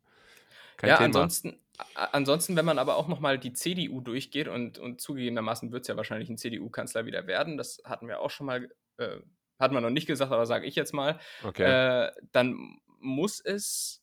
Kein 0.77 0.91
ja, 0.91 0.97
Thema. 0.97 1.07
ansonsten, 1.07 1.59
ansonsten, 1.95 2.57
wenn 2.57 2.65
man 2.65 2.79
aber 2.79 2.97
auch 2.97 3.09
nochmal 3.09 3.39
die 3.39 3.53
CDU 3.53 4.01
durchgeht 4.01 4.49
und, 4.49 4.79
und 4.79 5.01
zugegebenermaßen 5.01 5.73
wird 5.73 5.83
es 5.83 5.89
ja 5.89 5.97
wahrscheinlich 5.97 6.29
ein 6.29 6.39
CDU-Kanzler 6.39 7.05
wieder 7.05 7.27
werden, 7.27 7.57
das 7.57 7.83
hatten 7.85 8.07
wir 8.07 8.21
auch 8.21 8.31
schon 8.31 8.47
mal, 8.47 8.69
äh, 8.99 9.17
hat 9.59 9.73
man 9.73 9.83
noch 9.83 9.91
nicht 9.91 10.07
gesagt, 10.07 10.33
aber 10.33 10.47
sage 10.47 10.67
ich 10.67 10.77
jetzt 10.77 10.95
mal, 10.95 11.19
okay. 11.43 11.65
äh, 12.07 12.13
dann 12.33 12.79
muss 13.01 13.41
es 13.41 13.98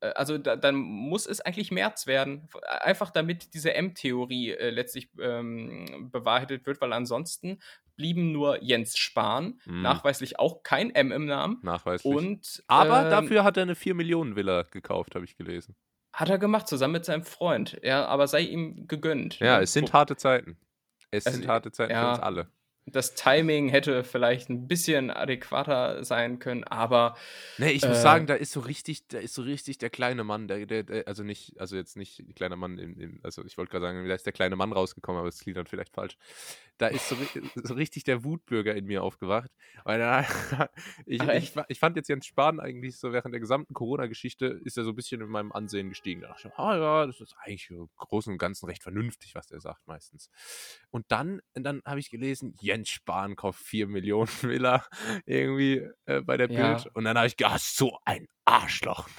also 0.00 0.38
da, 0.38 0.56
dann 0.56 0.74
muss 0.76 1.26
es 1.26 1.40
eigentlich 1.40 1.70
März 1.70 2.06
werden. 2.06 2.48
Einfach 2.80 3.10
damit 3.10 3.54
diese 3.54 3.74
M-Theorie 3.74 4.52
äh, 4.52 4.70
letztlich 4.70 5.10
ähm, 5.20 6.10
bewahrheitet 6.12 6.66
wird, 6.66 6.80
weil 6.80 6.92
ansonsten 6.92 7.58
blieben 7.96 8.30
nur 8.30 8.62
Jens 8.62 8.98
Spahn, 8.98 9.58
mhm. 9.64 9.82
nachweislich 9.82 10.38
auch 10.38 10.62
kein 10.62 10.94
M 10.94 11.12
im 11.12 11.24
Namen. 11.24 11.58
Nachweislich. 11.62 12.14
Und, 12.14 12.62
Aber 12.66 13.04
ähm, 13.04 13.10
dafür 13.10 13.42
hat 13.42 13.56
er 13.56 13.62
eine 13.62 13.74
4-Millionen-Villa 13.74 14.64
gekauft, 14.64 15.14
habe 15.14 15.24
ich 15.24 15.36
gelesen. 15.36 15.74
Hat 16.12 16.28
er 16.28 16.38
gemacht, 16.38 16.68
zusammen 16.68 16.92
mit 16.92 17.04
seinem 17.04 17.24
Freund. 17.24 17.78
Ja, 17.82 18.06
aber 18.06 18.26
sei 18.26 18.40
ihm 18.40 18.86
gegönnt. 18.86 19.38
Ja, 19.38 19.60
es 19.60 19.72
sind 19.72 19.92
harte 19.92 20.16
Zeiten. 20.16 20.58
Es 21.10 21.26
also, 21.26 21.38
sind 21.38 21.48
harte 21.48 21.72
Zeiten 21.72 21.92
ja, 21.92 22.02
für 22.02 22.10
uns 22.10 22.20
alle 22.20 22.50
das 22.86 23.14
Timing 23.14 23.68
hätte 23.68 24.04
vielleicht 24.04 24.48
ein 24.48 24.68
bisschen 24.68 25.10
adäquater 25.10 26.04
sein 26.04 26.38
können, 26.38 26.62
aber. 26.64 27.16
Nee, 27.58 27.70
ich 27.70 27.82
muss 27.82 27.98
äh, 27.98 28.00
sagen, 28.00 28.26
da 28.26 28.34
ist 28.34 28.52
so 28.52 28.60
richtig, 28.60 29.08
da 29.08 29.18
ist 29.18 29.34
so 29.34 29.42
richtig 29.42 29.78
der 29.78 29.90
kleine 29.90 30.22
Mann, 30.22 30.46
der, 30.46 30.66
der, 30.66 30.84
der 30.84 31.08
also 31.08 31.24
nicht, 31.24 31.60
also 31.60 31.74
jetzt 31.74 31.96
nicht 31.96 32.26
der 32.26 32.34
kleine 32.34 32.54
Mann 32.54 32.78
im, 32.78 32.98
im 32.98 33.20
also 33.24 33.44
ich 33.44 33.58
wollte 33.58 33.72
gerade 33.72 33.86
sagen, 33.86 34.08
da 34.08 34.14
ist 34.14 34.24
der 34.24 34.32
kleine 34.32 34.54
Mann 34.54 34.72
rausgekommen, 34.72 35.18
aber 35.18 35.28
das 35.28 35.40
klingt 35.40 35.56
dann 35.56 35.66
vielleicht 35.66 35.94
falsch. 35.94 36.16
Da 36.78 36.86
ist 36.86 37.08
so, 37.08 37.16
so 37.56 37.74
richtig 37.74 38.04
der 38.04 38.22
Wutbürger 38.22 38.74
in 38.74 38.84
mir 38.86 39.02
aufgewacht. 39.02 39.50
Weil 39.84 39.98
da, 39.98 40.24
ich, 41.06 41.22
ich, 41.22 41.52
ich, 41.68 41.78
fand 41.78 41.96
jetzt 41.96 42.08
Jens 42.08 42.26
Spahn 42.26 42.60
eigentlich 42.60 42.98
so 42.98 43.12
während 43.12 43.32
der 43.32 43.40
gesamten 43.40 43.74
Corona-Geschichte 43.74 44.46
ist 44.64 44.76
er 44.76 44.84
so 44.84 44.90
ein 44.90 44.96
bisschen 44.96 45.20
in 45.20 45.28
meinem 45.28 45.50
Ansehen 45.52 45.88
gestiegen. 45.88 46.20
Da 46.20 46.28
dachte 46.28 46.48
ich, 46.48 46.54
ah 46.58 46.76
ja, 46.76 47.06
das 47.06 47.20
ist 47.20 47.34
eigentlich 47.40 47.68
im 47.70 47.88
Großen 47.96 48.32
und 48.32 48.38
Ganzen 48.38 48.66
recht 48.66 48.82
vernünftig, 48.82 49.34
was 49.34 49.46
der 49.46 49.60
sagt 49.60 49.86
meistens. 49.88 50.30
Und 50.90 51.06
dann, 51.08 51.40
dann 51.54 51.82
habe 51.84 51.98
ich 51.98 52.10
gelesen, 52.10 52.54
Jens 52.60 52.75
Jens 52.76 52.90
Spahn 52.90 53.36
kauft 53.36 53.60
4 53.60 53.86
Millionen 53.86 54.28
Villa 54.42 54.84
irgendwie 55.24 55.86
äh, 56.04 56.20
bei 56.20 56.36
der 56.36 56.48
Bild. 56.48 56.58
Ja. 56.58 56.84
Und 56.92 57.04
dann 57.04 57.16
habe 57.16 57.26
ich 57.26 57.36
gedacht, 57.36 57.60
so 57.60 57.98
ein 58.04 58.28
Arschloch. 58.46 59.08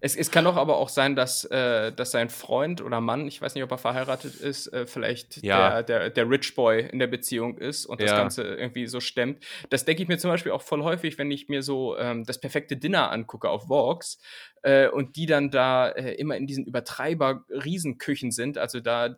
Es, 0.00 0.16
es 0.16 0.30
kann 0.30 0.44
doch 0.44 0.56
aber 0.56 0.76
auch 0.76 0.88
sein, 0.88 1.16
dass, 1.16 1.44
äh, 1.46 1.92
dass 1.92 2.12
sein 2.12 2.28
Freund 2.28 2.80
oder 2.82 3.00
Mann, 3.00 3.26
ich 3.26 3.42
weiß 3.42 3.54
nicht, 3.54 3.64
ob 3.64 3.70
er 3.72 3.78
verheiratet 3.78 4.36
ist, 4.36 4.68
äh, 4.68 4.86
vielleicht 4.86 5.42
ja. 5.42 5.82
der, 5.82 6.00
der, 6.00 6.10
der 6.10 6.30
Rich 6.30 6.54
Boy 6.54 6.88
in 6.88 6.98
der 6.98 7.08
Beziehung 7.08 7.58
ist 7.58 7.86
und 7.86 8.00
das 8.00 8.10
ja. 8.10 8.16
Ganze 8.16 8.44
irgendwie 8.44 8.86
so 8.86 9.00
stemmt. 9.00 9.44
Das 9.70 9.84
denke 9.84 10.02
ich 10.02 10.08
mir 10.08 10.18
zum 10.18 10.30
Beispiel 10.30 10.52
auch 10.52 10.62
voll 10.62 10.82
häufig, 10.82 11.18
wenn 11.18 11.30
ich 11.30 11.48
mir 11.48 11.62
so 11.62 11.96
ähm, 11.98 12.24
das 12.24 12.38
perfekte 12.38 12.76
Dinner 12.76 13.10
angucke 13.10 13.48
auf 13.48 13.68
Vox 13.68 14.20
äh, 14.62 14.88
und 14.88 15.16
die 15.16 15.26
dann 15.26 15.50
da 15.50 15.88
äh, 15.88 16.14
immer 16.14 16.36
in 16.36 16.46
diesen 16.46 16.64
Übertreiber-Riesenküchen 16.64 18.30
sind, 18.30 18.56
also 18.56 18.80
da, 18.80 19.16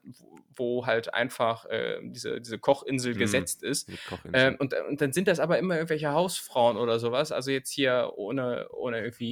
wo 0.54 0.86
halt 0.86 1.12
einfach 1.14 1.66
äh, 1.66 1.98
diese, 2.02 2.40
diese 2.40 2.58
Kochinsel 2.58 3.14
mhm. 3.14 3.18
gesetzt 3.18 3.62
ist. 3.62 3.90
Ähm, 4.32 4.56
und, 4.58 4.74
und 4.88 5.00
dann 5.00 5.12
sind 5.12 5.28
das 5.28 5.40
aber 5.40 5.58
immer 5.58 5.74
irgendwelche 5.74 6.12
Hausfrauen 6.12 6.76
oder 6.76 6.98
sowas, 6.98 7.32
also 7.32 7.50
jetzt 7.50 7.70
hier 7.70 8.12
ohne, 8.16 8.68
ohne 8.72 9.00
irgendwie 9.00 9.29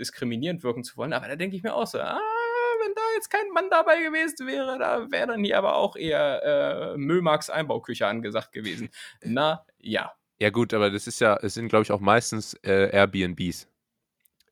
diskriminierend 0.00 0.62
wirken 0.64 0.82
zu 0.82 0.96
wollen. 0.96 1.12
Aber 1.12 1.28
da 1.28 1.36
denke 1.36 1.54
ich 1.56 1.62
mir 1.62 1.74
auch 1.74 1.86
so, 1.86 2.00
ah, 2.00 2.20
wenn 2.82 2.94
da 2.94 3.00
jetzt 3.14 3.28
kein 3.28 3.48
Mann 3.50 3.68
dabei 3.70 4.02
gewesen 4.02 4.46
wäre, 4.46 4.78
da 4.78 5.10
wäre 5.10 5.28
dann 5.28 5.44
hier 5.44 5.58
aber 5.58 5.76
auch 5.76 5.94
eher 5.96 6.42
äh, 6.42 6.96
Mömarks 6.96 7.50
Einbauküche 7.50 8.06
angesagt 8.06 8.52
gewesen. 8.52 8.88
Na 9.22 9.64
ja. 9.78 10.12
Ja 10.38 10.50
gut, 10.50 10.72
aber 10.72 10.90
das 10.90 11.06
ist 11.06 11.20
ja, 11.20 11.36
es 11.42 11.54
sind 11.54 11.68
glaube 11.68 11.82
ich 11.82 11.92
auch 11.92 12.00
meistens 12.00 12.54
äh, 12.62 12.90
Airbnbs, 12.90 13.68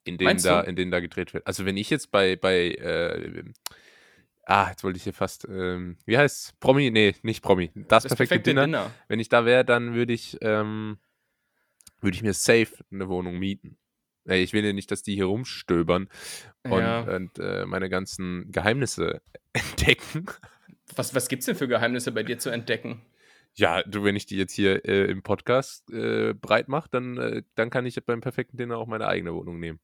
in 0.05 0.19
denen 0.19 0.43
da, 0.43 0.61
in 0.61 0.77
denen 0.77 0.91
da 0.91 1.01
gedreht 1.01 1.33
wird. 1.33 1.47
Also 1.47 1.65
wenn 1.65 1.79
ich 1.79 1.89
jetzt 1.89 2.11
bei 2.11 2.37
bei 2.37 2.73
äh, 2.73 3.45
Ah, 4.51 4.71
jetzt 4.71 4.83
wollte 4.83 4.97
ich 4.97 5.03
hier 5.03 5.13
fast, 5.13 5.47
ähm, 5.47 5.99
wie 6.07 6.17
heißt 6.17 6.47
es? 6.47 6.53
Promi? 6.59 6.91
Nee, 6.91 7.15
nicht 7.21 7.43
Promi. 7.43 7.71
Das, 7.75 8.05
das 8.05 8.05
perfekte, 8.05 8.17
perfekte 8.17 8.51
Dinner. 8.51 8.65
Dinner. 8.65 8.91
Wenn 9.07 9.21
ich 9.21 9.29
da 9.29 9.45
wäre, 9.45 9.63
dann 9.63 9.93
würde 9.93 10.15
ich, 10.15 10.39
ähm, 10.41 10.97
würde 12.01 12.17
ich 12.17 12.23
mir 12.23 12.33
safe 12.33 12.69
eine 12.91 13.11
Wohnung 13.11 13.39
mieten 13.39 13.77
ich 14.37 14.53
will 14.53 14.65
ja 14.65 14.73
nicht, 14.73 14.91
dass 14.91 15.03
die 15.03 15.15
hier 15.15 15.27
rumstöbern 15.27 16.09
und, 16.65 16.81
Ja. 16.81 17.01
und 17.01 17.39
äh, 17.39 17.65
meine 17.67 17.89
ganzen 17.89 18.51
Geheimnisse 18.53 19.21
entdecken. 19.53 20.27
Was, 20.97 21.15
was 21.15 21.29
gibt's 21.29 21.47
denn 21.47 21.57
für 21.57 21.69
Geheimnisse 21.69 22.13
bei 22.13 22.23
dir 22.23 22.39
zu 22.39 22.51
entdecken? 22.51 23.03
Ja, 23.55 23.83
du, 23.83 24.05
wenn 24.05 24.15
ich 24.17 24.27
die 24.27 24.37
jetzt 24.37 24.53
hier 24.53 24.85
äh, 24.85 25.11
im 25.11 25.23
Podcast 25.23 25.91
äh, 25.91 26.33
breit 26.35 26.69
mache, 26.69 26.89
dann, 26.91 27.17
äh, 27.19 27.43
dann 27.57 27.71
kann 27.71 27.87
ich 27.87 28.03
beim 28.05 28.21
perfekten 28.21 28.57
Dinner 28.57 28.79
auch 28.79 28.87
meine 28.87 29.07
eigene 29.09 29.35
Wohnung 29.35 29.59
nehmen. 29.59 29.81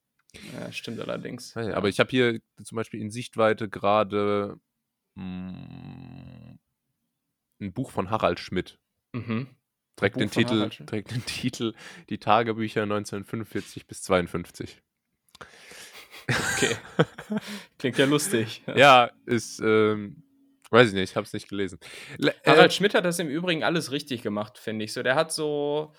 Ja, 0.52 0.70
stimmt 0.72 1.00
allerdings. 1.00 1.54
Ja, 1.54 1.74
Aber 1.74 1.88
ich 1.88 2.00
habe 2.00 2.10
hier 2.10 2.40
zum 2.62 2.76
Beispiel 2.76 3.00
in 3.00 3.10
Sichtweite 3.10 3.68
gerade 3.68 4.56
mm, 5.14 6.54
ein 7.60 7.72
Buch 7.72 7.90
von 7.90 8.10
Harald 8.10 8.40
Schmidt. 8.40 8.78
Mhm. 9.12 9.48
Trägt 9.96 10.16
den, 10.16 10.30
Titel, 10.30 10.68
trägt 10.86 11.10
den 11.12 11.24
Titel 11.24 11.72
Die 12.10 12.18
Tagebücher 12.18 12.82
1945 12.82 13.86
bis 13.86 14.02
52. 14.02 14.82
Okay. 16.28 16.76
Klingt 17.78 17.98
ja 17.98 18.06
lustig. 18.06 18.62
Ja, 18.74 19.10
ist, 19.26 19.60
ähm, 19.60 20.22
weiß 20.70 20.88
ich 20.88 20.94
nicht, 20.94 21.10
ich 21.10 21.16
habe 21.16 21.24
es 21.26 21.32
nicht 21.32 21.48
gelesen. 21.48 21.78
Le 22.18 22.34
Harald 22.46 22.70
äh, 22.70 22.74
Schmidt 22.74 22.94
hat 22.94 23.04
das 23.04 23.18
im 23.18 23.28
Übrigen 23.28 23.62
alles 23.62 23.92
richtig 23.92 24.22
gemacht, 24.22 24.58
finde 24.58 24.84
ich. 24.84 24.92
So, 24.92 25.02
der 25.02 25.14
hat 25.14 25.32
so, 25.32 25.92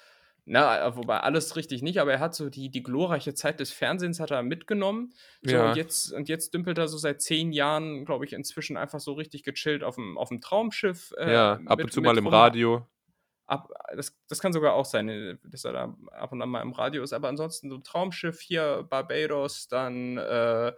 na, 0.45 0.95
wobei 0.95 1.19
alles 1.19 1.55
richtig 1.55 1.81
nicht, 1.81 1.99
aber 1.99 2.11
er 2.13 2.19
hat 2.19 2.35
so 2.35 2.49
die, 2.49 2.69
die 2.69 2.83
glorreiche 2.83 3.33
Zeit 3.33 3.59
des 3.59 3.71
Fernsehens 3.71 4.19
hat 4.19 4.31
er 4.31 4.41
mitgenommen. 4.43 5.13
So, 5.43 5.55
Ja. 5.55 5.69
und, 5.69 5.77
jetzt, 5.77 6.11
und 6.11 6.27
jetzt 6.27 6.53
dümpelt 6.53 6.77
er 6.79 6.87
so 6.87 6.97
seit 6.97 7.21
zehn 7.21 7.51
Jahren, 7.51 8.03
glaube 8.05 8.25
ich, 8.25 8.33
inzwischen 8.33 8.77
einfach 8.77 8.99
so 8.99 9.13
richtig 9.13 9.43
gechillt 9.43 9.83
auf 9.83 9.95
dem, 9.95 10.17
auf 10.17 10.29
dem 10.29 10.41
Traumschiff. 10.41 11.13
äh, 11.17 11.31
ja, 11.31 11.53
ab 11.65 11.77
mit- 11.77 11.85
und 11.85 11.93
zu 11.93 12.01
mal 12.01 12.17
im. 12.17 12.27
Radio. 12.27 12.87
Ab, 13.47 13.69
das, 13.95 14.17
das 14.27 14.39
kann 14.39 14.53
sogar 14.53 14.73
auch 14.73 14.85
sein, 14.85 15.37
dass 15.43 15.65
er 15.65 15.73
da 15.73 15.95
ab 16.11 16.31
und 16.31 16.41
an 16.41 16.49
mal 16.49 16.61
im 16.61 16.71
Radio 16.73 17.03
ist, 17.03 17.13
aber 17.13 17.27
ansonsten 17.29 17.69
so 17.69 17.77
Traumschiff 17.77 18.41
hier, 18.41 18.85
Barbados, 18.89 19.67
dann, 19.67 20.17
äh, 20.17 20.73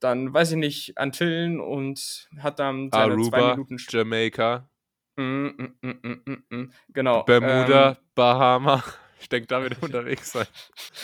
dann 0.00 0.32
weiß 0.32 0.52
ich 0.52 0.56
nicht, 0.56 0.96
Antillen 0.98 1.60
und 1.60 2.28
hat 2.38 2.58
dann 2.58 2.90
seine 2.90 3.14
zwei 3.22 3.38
Aruba, 3.38 3.50
Minuten 3.50 3.76
Sp- 3.76 3.96
Jamaica, 3.98 4.68
Mm, 5.16 5.22
mm, 5.48 5.74
mm, 5.82 5.98
mm, 6.02 6.22
mm, 6.26 6.56
mm. 6.56 6.72
Genau. 6.94 7.24
Bermuda, 7.24 7.90
Ähm, 7.90 7.96
Bahama. 8.14 8.84
Ich 9.20 9.28
denke, 9.28 9.48
da 9.48 9.60
wird 9.60 9.72
er 9.76 9.82
unterwegs 9.82 10.30
sein. 10.32 10.46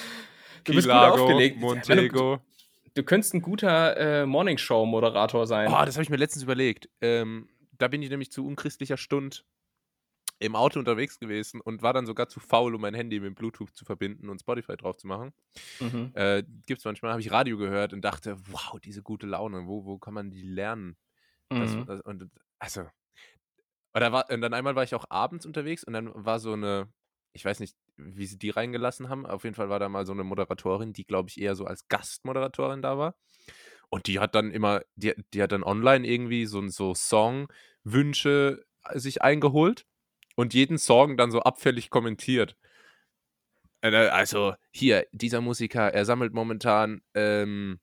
Du 0.65 0.73
bist 0.73 0.87
gut 0.89 0.97
aufgelegt. 0.97 1.59
Montego. 1.59 2.39
du 2.95 3.03
könntest 3.03 3.35
ein 3.35 3.43
guter 3.43 3.97
äh, 4.23 4.25
Morningshow-Moderator 4.25 5.47
sein. 5.49 5.69
Oh, 5.69 5.85
das 5.85 5.97
habe 5.97 6.05
ich 6.05 6.11
mir 6.11 6.17
letztens 6.17 6.45
überlegt. 6.45 6.89
Ähm, 7.03 7.49
da 7.77 7.89
bin 7.89 8.01
ich 8.03 8.09
nämlich 8.09 8.31
zu 8.33 8.47
unchristlicher 8.47 8.97
Stunde 8.97 9.39
im 10.39 10.57
Auto 10.57 10.79
unterwegs 10.79 11.19
gewesen 11.19 11.61
und 11.61 11.83
war 11.83 11.93
dann 11.93 12.07
sogar 12.07 12.29
zu 12.29 12.41
faul, 12.41 12.75
um 12.75 12.81
mein 12.81 12.95
Handy 12.95 13.21
mit 13.21 13.35
Bluetooth 13.37 13.75
zu 13.75 13.85
verbinden 13.85 14.29
und 14.29 14.41
Spotify 14.41 14.77
drauf 14.77 14.97
zu 14.97 15.07
machen. 15.07 15.33
Mhm. 15.81 16.15
Äh, 16.15 16.45
Gibt 16.67 16.81
es 16.81 16.85
manchmal, 16.85 17.13
habe 17.13 17.21
ich 17.23 17.33
Radio 17.33 17.59
gehört 17.59 17.93
und 17.93 18.03
dachte, 18.03 18.37
wow, 18.49 18.79
diese 18.81 19.03
gute 19.03 19.27
Laune, 19.27 19.67
wo, 19.67 19.85
wo 19.87 19.99
kann 19.99 20.15
man 20.15 20.31
die 20.31 20.43
lernen? 20.43 20.97
Das, 21.57 21.77
Mhm. 21.77 21.85
das, 21.87 22.01
und, 22.03 22.31
also, 22.59 22.87
oder 23.95 24.13
war, 24.13 24.31
und 24.31 24.41
dann 24.41 24.55
einmal 24.55 24.75
war 24.75 24.83
ich 24.85 24.95
auch 24.95 25.05
abends 25.09 25.47
unterwegs 25.47 25.85
und 25.85 25.93
dann 25.93 26.11
war 26.15 26.41
so 26.41 26.53
eine, 26.53 26.93
ich 27.33 27.45
weiß 27.45 27.61
nicht, 27.61 27.77
wie 27.97 28.27
sie 28.27 28.39
die 28.39 28.51
reingelassen 28.51 29.09
haben. 29.09 29.25
Auf 29.27 29.45
jeden 29.45 29.55
Fall 29.55 29.69
war 29.69 29.79
da 29.79 29.89
mal 29.89 30.05
so 30.07 30.13
eine 30.13 30.25
Moderatorin, 30.25 30.93
die, 30.93 31.05
glaube 31.05 31.29
ich, 31.29 31.41
eher 31.41 31.55
so 31.55 31.65
als 31.65 31.87
Gastmoderatorin 31.89 32.83
da 32.83 32.99
war. 32.99 33.15
Und 33.91 34.07
die 34.09 34.21
hat 34.21 34.35
dann 34.35 34.51
immer, 34.51 34.83
die, 34.97 35.15
die 35.35 35.43
hat 35.43 35.53
dann 35.53 35.65
online 35.65 36.07
irgendwie 36.07 36.47
so, 36.47 36.67
so 36.69 36.95
Songwünsche 36.95 38.65
sich 38.95 39.23
eingeholt 39.23 39.87
und 40.37 40.55
jeden 40.55 40.79
Song 40.79 41.17
dann 41.17 41.31
so 41.31 41.41
abfällig 41.41 41.91
kommentiert. 41.91 42.57
Äh, 43.83 43.95
Also 44.09 44.55
hier, 44.71 45.07
dieser 45.13 45.41
Musiker, 45.41 45.93
er 45.93 46.05
sammelt 46.05 46.33
momentan 46.35 47.03
ähm, 47.15 47.79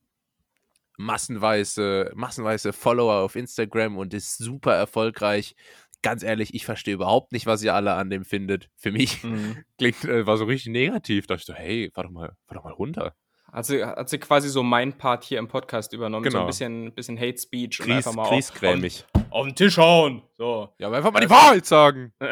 massenweise, 0.98 2.12
massenweise 2.16 2.74
Follower 2.74 3.16
auf 3.24 3.36
Instagram 3.36 3.98
und 3.98 4.14
ist 4.14 4.38
super 4.38 4.76
erfolgreich. 4.76 5.56
Ganz 6.04 6.24
ehrlich, 6.24 6.54
ich 6.56 6.66
verstehe 6.66 6.96
überhaupt 6.96 7.32
nicht, 7.32 7.46
was 7.46 7.62
ihr 7.64 7.76
alle 7.76 7.94
an 7.94 8.10
dem 8.10 8.26
findet. 8.26 8.70
Für 8.76 8.92
mich 8.92 9.24
Mhm. 9.24 9.64
klingt, 9.78 10.04
äh, 10.06 10.26
war 10.26 10.38
so 10.38 10.46
richtig 10.46 10.72
negativ. 10.72 11.28
Da 11.28 11.36
dachte 11.36 11.42
ich 11.44 11.46
so, 11.46 11.54
hey, 11.54 11.92
fahr 11.94 12.06
doch 12.06 12.12
mal, 12.12 12.36
fahr 12.48 12.58
doch 12.58 12.64
mal 12.64 12.74
runter. 12.74 13.16
Hat, 13.52 13.66
sie, 13.66 13.84
hat 13.84 14.10
sie 14.10 14.18
quasi 14.18 14.48
so 14.50 14.64
mein 14.64 14.98
Part 14.98 15.24
hier 15.26 15.38
im 15.38 15.48
Podcast 15.48 15.94
übernommen. 15.94 16.24
So 16.24 16.30
Genau. 16.32 16.42
ein 16.44 16.48
bisschen, 16.48 16.94
bisschen 16.94 17.20
Hate 17.20 17.38
Speech 17.38 17.82
und 17.82 17.86
Grieß, 17.88 17.98
einfach 17.98 18.14
mal 18.14 18.24
auf, 18.24 18.30
griesgrämig. 18.30 19.06
Auf, 19.32 19.46
den 19.46 19.56
Tisch 19.56 19.78
hauen. 19.78 20.22
So. 20.38 20.74
Ja, 20.78 20.88
aber 20.88 20.98
einfach 20.98 21.12
mal 21.12 21.20
die 21.20 21.30
Wahrheit 21.30 21.66
sagen. 21.66 22.14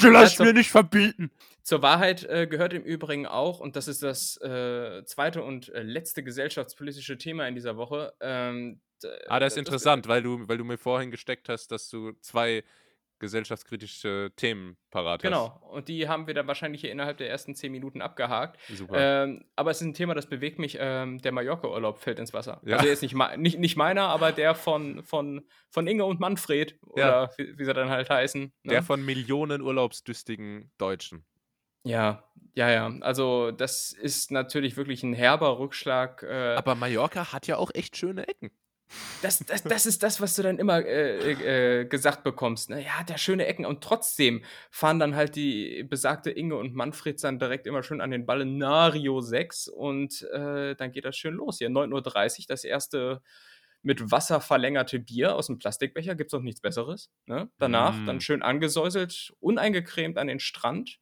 Du 0.00 0.10
lässt 0.10 0.38
mir 0.40 0.54
nicht 0.54 0.70
verbieten. 0.70 1.30
Zur 1.62 1.82
Wahrheit 1.82 2.24
äh, 2.24 2.46
gehört 2.46 2.72
im 2.72 2.82
Übrigen 2.82 3.26
auch, 3.26 3.60
und 3.60 3.76
das 3.76 3.88
ist 3.88 4.02
das 4.02 4.40
äh, 4.40 5.04
zweite 5.04 5.42
und 5.42 5.68
äh, 5.70 5.82
letzte 5.82 6.22
gesellschaftspolitische 6.22 7.18
Thema 7.18 7.46
in 7.46 7.54
dieser 7.54 7.76
Woche. 7.76 8.14
Ähm, 8.20 8.80
Ah, 9.28 9.40
das 9.40 9.52
ist 9.52 9.58
interessant, 9.58 10.08
weil 10.08 10.22
du, 10.22 10.48
weil 10.48 10.58
du 10.58 10.64
mir 10.64 10.78
vorhin 10.78 11.10
gesteckt 11.10 11.48
hast, 11.48 11.68
dass 11.68 11.88
du 11.88 12.12
zwei 12.20 12.64
gesellschaftskritische 13.18 14.32
Themen 14.36 14.76
parat 14.90 15.22
Genau, 15.22 15.58
und 15.70 15.88
die 15.88 16.08
haben 16.08 16.26
wir 16.26 16.34
dann 16.34 16.46
wahrscheinlich 16.46 16.80
hier 16.82 16.90
innerhalb 16.92 17.18
der 17.18 17.30
ersten 17.30 17.54
zehn 17.54 17.72
Minuten 17.72 18.00
abgehakt. 18.02 18.58
hast. 18.68 18.76
Super. 18.78 19.24
Ähm, 19.24 19.44
aber 19.56 19.70
es 19.70 19.80
ist 19.80 19.86
ein 19.86 19.94
Thema, 19.94 20.14
das 20.14 20.26
bewegt 20.26 20.58
mich. 20.58 20.76
Ähm, 20.80 21.18
der 21.18 21.32
Mallorca-Urlaub 21.32 21.98
fällt 21.98 22.18
ins 22.18 22.32
Wasser. 22.32 22.60
Ja. 22.64 22.76
Also 22.76 22.88
jetzt 22.88 23.02
nicht, 23.02 23.14
nicht, 23.38 23.58
nicht 23.58 23.76
meiner, 23.76 24.08
aber 24.08 24.32
der 24.32 24.54
von, 24.54 25.02
von, 25.02 25.44
von 25.70 25.86
Inge 25.86 26.04
und 26.04 26.20
Manfred. 26.20 26.78
Ja. 26.96 27.24
Oder 27.26 27.30
wie, 27.36 27.58
wie 27.58 27.64
sie 27.64 27.72
dann 27.72 27.90
halt 27.90 28.10
heißen. 28.10 28.42
Ne? 28.42 28.70
Der 28.70 28.82
von 28.82 29.04
Millionen 29.04 29.62
urlaubsdüstigen 29.62 30.70
Deutschen. 30.78 31.24
ja, 31.84 32.22
ja, 32.54 32.70
ja. 32.70 32.90
Also 33.02 33.50
das 33.50 33.92
ist 33.92 34.30
natürlich 34.30 34.78
wirklich 34.78 35.02
ein 35.02 35.12
herber 35.12 35.58
Rückschlag. 35.58 36.22
Äh, 36.22 36.54
Aber 36.54 36.74
Mallorca 36.74 37.32
hat 37.34 37.46
ja 37.46 37.58
auch 37.58 37.70
echt 37.74 37.96
schöne 37.98 38.26
Ecken. 38.26 38.50
Das, 39.22 39.40
das, 39.40 39.62
das 39.62 39.86
ist 39.86 40.02
das, 40.02 40.20
was 40.20 40.36
du 40.36 40.42
dann 40.42 40.58
immer 40.58 40.84
äh, 40.84 41.80
äh, 41.80 41.84
gesagt 41.86 42.22
bekommst. 42.22 42.70
Ne? 42.70 42.82
Ja, 42.82 43.02
der 43.08 43.18
schöne 43.18 43.46
Ecken. 43.46 43.66
Und 43.66 43.82
trotzdem 43.82 44.44
fahren 44.70 44.98
dann 44.98 45.16
halt 45.16 45.36
die 45.36 45.84
besagte 45.84 46.30
Inge 46.30 46.56
und 46.56 46.74
Manfred 46.74 47.22
dann 47.22 47.38
direkt 47.38 47.66
immer 47.66 47.82
schön 47.82 48.00
an 48.00 48.10
den 48.10 48.26
Balneario 48.26 49.20
6 49.20 49.68
und 49.68 50.22
äh, 50.32 50.74
dann 50.76 50.92
geht 50.92 51.04
das 51.04 51.16
schön 51.16 51.34
los. 51.34 51.58
Hier 51.58 51.68
9.30 51.68 52.40
Uhr, 52.40 52.44
das 52.48 52.64
erste 52.64 53.22
mit 53.82 54.10
Wasser 54.10 54.40
verlängerte 54.40 54.98
Bier 54.98 55.36
aus 55.36 55.46
dem 55.46 55.58
Plastikbecher. 55.58 56.14
Gibt 56.14 56.28
es 56.28 56.32
doch 56.36 56.42
nichts 56.42 56.60
Besseres. 56.60 57.10
Ne? 57.26 57.48
Danach 57.58 57.96
Mm. 57.96 58.06
dann 58.06 58.20
schön 58.20 58.42
angesäuselt, 58.42 59.32
uneingecremt 59.40 60.18
an 60.18 60.26
den 60.26 60.40
Strand 60.40 60.98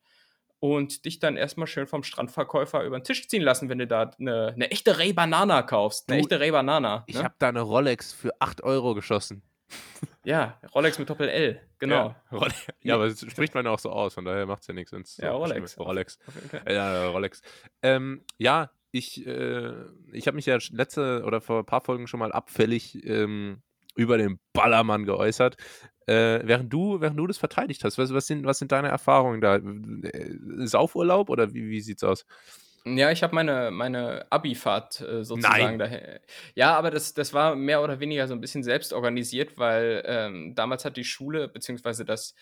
und 0.61 1.05
dich 1.05 1.19
dann 1.19 1.37
erstmal 1.37 1.67
schön 1.67 1.87
vom 1.87 2.03
Strandverkäufer 2.03 2.85
über 2.85 2.99
den 2.99 3.05
Tisch 3.05 3.29
ziehen 3.29 3.43
lassen, 3.43 3.69
wenn 3.69 3.79
du 3.79 3.87
da 3.87 4.11
eine, 4.19 4.53
eine 4.55 4.71
echte 4.71 4.99
Ray 4.99 5.13
Banana 5.13 5.63
kaufst. 5.63 6.09
Eine 6.09 6.19
Du, 6.19 6.25
echte 6.25 6.41
Ray 6.41 6.51
Banana. 6.51 7.05
Ich 7.07 7.17
ne? 7.17 7.25
habe 7.25 7.35
da 7.39 7.49
eine 7.49 7.61
Rolex 7.61 8.13
für 8.13 8.33
8 8.41 8.63
Euro 8.63 8.95
geschossen. 8.95 9.43
Ja, 10.27 10.59
Rolex 10.75 10.99
mit 10.99 11.11
Doppel-L, 11.11 11.61
genau. 11.79 12.15
Ja, 12.31 12.39
Role 12.39 12.53
ja 12.81 12.95
aber 12.95 13.09
das 13.09 13.21
spricht 13.21 13.55
man 13.55 13.67
ja 13.67 13.73
auch 13.73 13.79
so 13.79 13.91
aus, 13.91 14.15
von 14.15 14.25
daher 14.25 14.47
macht 14.47 14.63
es 14.63 14.69
ja 14.69 14.73
nichts. 14.73 15.19
Ja, 15.19 15.33
Rolex. 15.33 15.79
Rolex. 15.79 16.19
Ja, 16.67 17.09
Rolex. 17.09 17.43
Ähm, 17.83 18.25
ja, 18.39 18.71
ich, 18.91 19.27
äh, 19.27 19.73
ich 20.13 20.27
habe 20.27 20.37
mich 20.37 20.47
ja 20.47 20.57
letzte 20.71 21.25
oder 21.25 21.43
vor 21.43 21.59
ein 21.59 21.67
paar 21.67 21.83
Folgen 21.83 22.07
schon 22.07 22.21
mal 22.21 22.33
abfällig 22.33 23.05
ähm, 23.05 23.61
über 23.97 24.19
den 24.19 24.39
Ballermann 24.53 25.05
geäußert. 25.05 25.57
Äh, 26.07 26.41
während, 26.45 26.73
du, 26.73 27.01
während 27.01 27.19
du 27.19 27.27
das 27.27 27.39
verteidigt 27.39 27.85
hast, 27.85 27.97
was, 27.99 28.13
was, 28.13 28.27
sind, 28.27 28.45
was 28.45 28.59
sind 28.59 28.73
deine 28.73 28.89
Erfahrungen 28.89 29.41
da? 29.41 29.57
Äh, 29.57 30.37
Saufurlaub 30.67 31.31
oder 31.31 31.55
wie, 31.55 31.69
wie 31.71 31.81
sieht's 31.81 32.05
aus? 32.05 32.27
Ja, 32.87 33.11
ich 33.11 33.23
habe 33.23 33.35
meine, 33.35 33.71
meine 33.71 34.27
Abi-Fahrt 34.31 35.01
äh, 35.01 35.25
sozusagen 35.25 35.63
Nein. 35.63 35.79
daher. 35.79 36.21
Ja, 36.55 36.77
aber 36.77 36.91
das, 36.91 37.15
das 37.15 37.33
war 37.33 37.57
mehr 37.57 37.83
oder 37.83 37.99
weniger 37.99 38.29
so 38.29 38.35
ein 38.35 38.43
bisschen 38.43 38.63
selbst 38.63 38.93
organisiert, 38.93 39.57
weil 39.57 40.03
ähm, 40.07 40.55
damals 40.55 40.85
hat 40.85 40.99
die 40.99 41.05
Schule, 41.05 41.49
beziehungsweise 41.49 42.05
das 42.05 42.35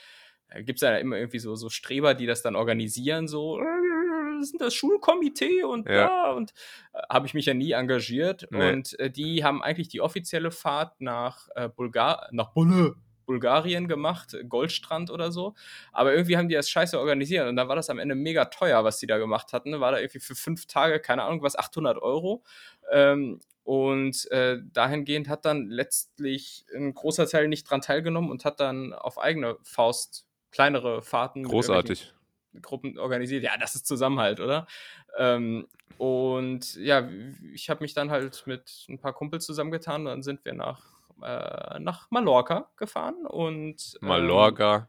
äh, 0.48 0.64
gibt 0.64 0.78
es 0.78 0.82
ja 0.82 0.96
immer 0.96 1.16
irgendwie 1.16 1.38
so, 1.38 1.54
so 1.54 1.68
Streber, 1.70 2.14
die 2.14 2.26
das 2.26 2.42
dann 2.42 2.56
organisieren, 2.56 3.28
so, 3.28 3.60
äh, 3.60 4.42
sind 4.42 4.60
das 4.60 4.74
Schulkomitee 4.74 5.62
und 5.62 5.88
Ja. 5.88 5.94
ja, 5.94 6.32
und 6.32 6.52
äh, 6.92 7.02
habe 7.08 7.28
ich 7.28 7.34
mich 7.34 7.46
ja 7.46 7.54
nie 7.54 7.70
engagiert. 7.70 8.48
Nee. 8.50 8.72
Und 8.72 8.98
äh, 8.98 9.08
die 9.08 9.44
haben 9.44 9.62
eigentlich 9.62 9.86
die 9.86 10.00
offizielle 10.00 10.50
Fahrt 10.50 11.00
nach 11.00 11.46
Bulgar 11.76 12.26
nach 12.32 12.52
Bulle. 12.52 12.96
Bulgarien 13.32 13.88
gemacht, 13.88 14.36
Goldstrand 14.46 15.10
oder 15.10 15.32
so. 15.32 15.54
Aber 15.90 16.12
irgendwie 16.12 16.36
haben 16.36 16.50
die 16.50 16.54
das 16.54 16.68
scheiße 16.68 16.98
organisiert 16.98 17.48
und 17.48 17.56
dann 17.56 17.66
war 17.66 17.76
das 17.76 17.88
am 17.88 17.98
Ende 17.98 18.14
mega 18.14 18.44
teuer, 18.44 18.84
was 18.84 18.98
die 18.98 19.06
da 19.06 19.16
gemacht 19.16 19.54
hatten. 19.54 19.80
War 19.80 19.92
da 19.92 19.98
irgendwie 19.98 20.20
für 20.20 20.34
fünf 20.34 20.66
Tage, 20.66 21.00
keine 21.00 21.22
Ahnung 21.22 21.42
was, 21.42 21.56
800 21.56 21.96
Euro. 21.96 22.44
Ähm, 22.90 23.40
und 23.64 24.30
äh, 24.30 24.58
dahingehend 24.72 25.30
hat 25.30 25.46
dann 25.46 25.70
letztlich 25.70 26.66
ein 26.76 26.92
großer 26.92 27.26
Teil 27.26 27.48
nicht 27.48 27.64
dran 27.64 27.80
teilgenommen 27.80 28.30
und 28.30 28.44
hat 28.44 28.60
dann 28.60 28.92
auf 28.92 29.18
eigene 29.18 29.56
Faust 29.62 30.26
kleinere 30.50 31.00
Fahrten 31.00 31.44
Großartig. 31.44 32.12
Gruppen 32.60 32.98
organisiert. 32.98 33.44
Ja, 33.44 33.56
das 33.58 33.74
ist 33.74 33.86
Zusammenhalt, 33.86 34.40
oder? 34.40 34.66
Ähm, 35.16 35.68
und 35.96 36.74
ja, 36.74 37.08
ich 37.54 37.70
habe 37.70 37.82
mich 37.82 37.94
dann 37.94 38.10
halt 38.10 38.42
mit 38.46 38.84
ein 38.90 38.98
paar 38.98 39.14
Kumpels 39.14 39.46
zusammengetan 39.46 40.02
und 40.02 40.06
dann 40.06 40.22
sind 40.22 40.44
wir 40.44 40.52
nach, 40.52 40.91
äh, 41.24 41.78
nach 41.80 42.10
Mallorca 42.10 42.70
gefahren 42.76 43.26
und 43.26 43.98
ähm, 44.02 44.08
Mallorca. 44.08 44.88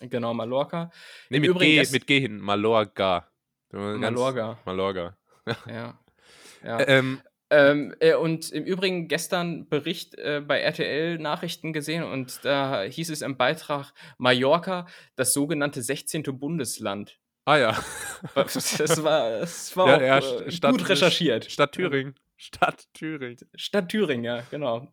Genau, 0.00 0.34
Mallorca. 0.34 0.90
Nee, 1.30 1.40
mit 1.40 1.50
Übrigen 1.50 1.82
G, 1.84 1.92
mit 1.92 2.06
G 2.06 2.20
hin. 2.20 2.38
Mallorca. 2.40 3.28
Ganz, 3.70 4.00
Malorga. 4.00 4.58
Malorga. 4.64 5.16
Ja. 5.68 5.98
ja. 6.64 6.80
Ähm, 6.88 7.20
Ähm, 7.50 7.94
äh, 8.00 8.14
und 8.14 8.50
im 8.50 8.64
Übrigen 8.64 9.06
gestern 9.06 9.68
Bericht 9.68 10.14
äh, 10.16 10.40
bei 10.44 10.60
RTL 10.60 11.18
Nachrichten 11.18 11.72
gesehen 11.74 12.02
und 12.02 12.44
da 12.44 12.82
hieß 12.82 13.10
es 13.10 13.20
im 13.22 13.36
Beitrag 13.36 13.92
Mallorca, 14.18 14.86
das 15.14 15.32
sogenannte 15.34 15.82
16. 15.82 16.22
Bundesland. 16.38 17.18
ah 17.44 17.56
ja. 17.58 17.76
Das 18.34 19.04
war, 19.04 19.38
das 19.40 19.76
war 19.76 19.88
Ja, 19.88 19.96
auch 19.96 20.00
ja, 20.00 20.18
äh, 20.46 20.50
Stadt- 20.50 20.72
gut 20.72 20.88
recherchiert. 20.88 21.44
Stadt 21.50 21.72
Thüringen. 21.72 22.14
Stadt 22.44 22.86
Thüringen. 22.92 23.38
Stadt 23.54 23.88
Thüringen, 23.88 24.24
ja, 24.24 24.42
genau. 24.50 24.92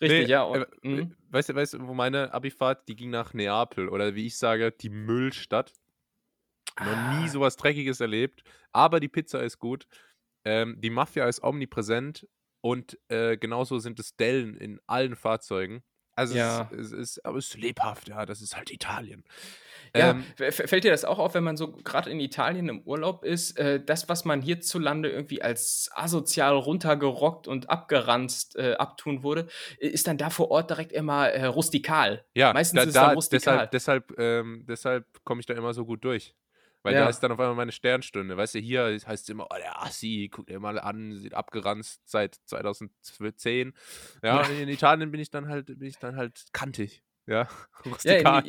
Richtig, 0.00 0.26
Nee, 0.26 0.30
ja. 0.30 0.42
Und, 0.42 0.62
äh, 0.62 0.66
mhm. 0.82 1.16
Weißt 1.30 1.48
du, 1.48 1.54
weißt 1.54 1.74
du, 1.74 1.86
wo 1.86 1.94
meine 1.94 2.32
Abifahrt, 2.34 2.88
die 2.88 2.96
ging 2.96 3.10
nach 3.10 3.32
Neapel 3.32 3.88
oder 3.88 4.14
wie 4.16 4.26
ich 4.26 4.36
sage, 4.36 4.72
die 4.72 4.90
Müllstadt. 4.90 5.72
Noch 6.78 6.86
nie 7.18 7.24
Ah. 7.26 7.28
sowas 7.28 7.56
Dreckiges 7.56 8.00
erlebt, 8.00 8.42
aber 8.72 9.00
die 9.00 9.08
Pizza 9.08 9.42
ist 9.42 9.58
gut. 9.58 9.86
Ähm, 10.44 10.80
die 10.80 10.90
Mafia 10.90 11.26
ist 11.28 11.42
omnipräsent 11.42 12.26
und 12.62 12.98
äh, 13.08 13.36
genauso 13.36 13.78
sind 13.78 14.00
es 14.00 14.16
Dellen 14.16 14.56
in 14.56 14.80
allen 14.86 15.14
Fahrzeugen. 15.14 15.82
Also 16.20 16.34
Ja. 16.34 16.68
es, 16.70 16.78
ist, 16.78 16.92
es 16.92 16.98
ist, 17.16 17.24
aber 17.26 17.38
es 17.38 17.48
ist 17.48 17.56
lebhaft, 17.58 18.08
ja, 18.08 18.26
das 18.26 18.42
ist 18.42 18.56
halt 18.56 18.70
Italien. 18.70 19.24
Ja, 19.96 20.10
Ähm, 20.10 20.24
fällt 20.36 20.84
dir 20.84 20.90
das 20.92 21.04
auch 21.04 21.18
auf, 21.18 21.34
wenn 21.34 21.42
man 21.42 21.56
so 21.56 21.72
gerade 21.72 22.10
in 22.10 22.20
Italien 22.20 22.68
im 22.68 22.82
Urlaub 22.82 23.24
ist, 23.24 23.58
äh, 23.58 23.82
das, 23.84 24.08
was 24.08 24.24
man 24.24 24.40
hierzulande 24.42 25.08
irgendwie 25.08 25.42
als 25.42 25.90
asozial 25.94 26.54
runtergerockt 26.54 27.48
und 27.48 27.70
abgeranzt 27.70 28.56
äh, 28.56 28.74
abtun 28.74 29.22
wurde, 29.24 29.48
ist 29.78 30.06
dann 30.06 30.18
da 30.18 30.30
vor 30.30 30.50
Ort 30.50 30.70
direkt 30.70 30.92
immer 30.92 31.30
äh, 31.30 31.46
rustikal. 31.46 32.24
ja, 32.34 32.52
Meistens 32.52 32.76
da, 32.76 32.82
ist 32.82 32.88
es 32.88 32.94
da, 32.94 33.06
dann 33.06 33.14
rustikal. 33.14 33.68
deshalb, 33.68 34.06
deshalb, 34.08 34.18
ähm, 34.18 34.64
deshalb 34.68 35.06
komme 35.24 35.40
ich 35.40 35.46
da 35.46 35.54
immer 35.54 35.74
so 35.74 35.84
gut 35.84 36.04
durch. 36.04 36.34
Weil 36.82 36.94
Ja. 36.94 37.00
da 37.04 37.08
ist 37.10 37.20
dann 37.20 37.30
auf 37.32 37.38
einmal 37.38 37.54
meine 37.56 37.72
Sternstunde. 37.72 38.36
Weißt 38.36 38.54
du, 38.54 38.58
hier 38.58 38.84
heißt 38.84 39.24
es 39.24 39.28
immer, 39.28 39.46
oh, 39.50 39.56
der 39.56 39.82
Assi, 39.82 40.30
guck 40.32 40.46
dir 40.46 40.60
mal 40.60 40.78
an, 40.80 41.14
sieht 41.18 41.34
abgeranzt 41.34 42.00
seit 42.06 42.36
2010. 42.46 43.74
Ja, 44.22 44.42
Ja. 44.42 44.48
in 44.48 44.68
Italien 44.68 45.10
bin 45.10 45.20
ich 45.20 45.30
dann 45.30 45.48
halt, 45.48 45.66
bin 45.66 45.82
ich 45.88 45.98
dann 45.98 46.16
halt 46.16 46.44
kantig. 46.52 47.02
Ja, 47.26 47.48
Ja, 47.84 47.90
rustikal. 47.92 48.44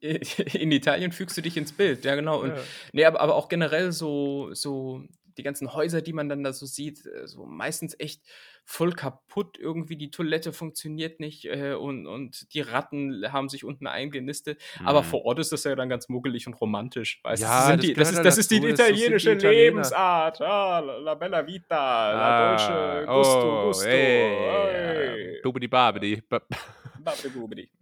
in, 0.00 0.16
in 0.62 0.72
Italien 0.72 1.12
fügst 1.12 1.36
du 1.36 1.42
dich 1.42 1.56
ins 1.56 1.72
Bild, 1.72 2.04
ja 2.04 2.14
genau. 2.14 2.40
Und, 2.42 2.50
Ja. 2.50 2.62
Nee, 2.92 3.04
aber, 3.06 3.20
aber 3.20 3.34
auch 3.34 3.48
generell 3.48 3.92
so, 3.92 4.54
so 4.54 5.02
die 5.38 5.42
ganzen 5.42 5.72
Häuser, 5.74 6.00
die 6.02 6.12
man 6.12 6.28
dann 6.28 6.42
da 6.44 6.52
so 6.52 6.66
sieht, 6.66 7.04
äh, 7.06 7.26
so 7.26 7.44
meistens 7.46 7.94
echt 7.98 8.22
voll 8.64 8.92
kaputt. 8.92 9.58
Irgendwie 9.58 9.96
die 9.96 10.10
Toilette 10.10 10.52
funktioniert 10.52 11.20
nicht 11.20 11.44
äh, 11.44 11.74
und, 11.74 12.06
und 12.06 12.52
die 12.54 12.60
Ratten 12.60 13.30
haben 13.32 13.48
sich 13.48 13.64
unten 13.64 13.86
eingenistet. 13.86 14.60
Aber 14.84 15.02
Mhm. 15.02 15.06
vor 15.06 15.24
Ort 15.24 15.38
ist 15.38 15.52
das 15.52 15.64
ja 15.64 15.74
dann 15.74 15.88
ganz 15.88 16.08
muggelig 16.08 16.46
und 16.46 16.54
romantisch. 16.54 17.20
Weißt? 17.22 17.42
Ja, 17.42 17.48
das, 17.48 17.66
sind 17.66 17.76
das 17.78 17.86
die, 17.86 17.94
das, 17.94 18.10
ist, 18.10 18.16
halt 18.16 18.26
das 18.26 18.38
ist 18.38 18.50
die 18.50 18.60
das 18.60 18.66
sind 18.68 18.78
die 18.78 18.82
italienische. 18.82 19.32
Lebensart. 19.34 20.40
Ah, 20.40 20.78
la, 20.80 20.98
la 20.98 21.14
bella 21.14 21.46
vita, 21.46 22.12
la 22.12 22.48
dolce 22.56 23.06
gusto, 23.06 23.62
oh, 23.62 23.66
gusto. 23.66 23.86
ey, 23.88 25.34
Ey. 25.34 25.40
Dubidi 25.42 25.68
babidi. 25.68 26.22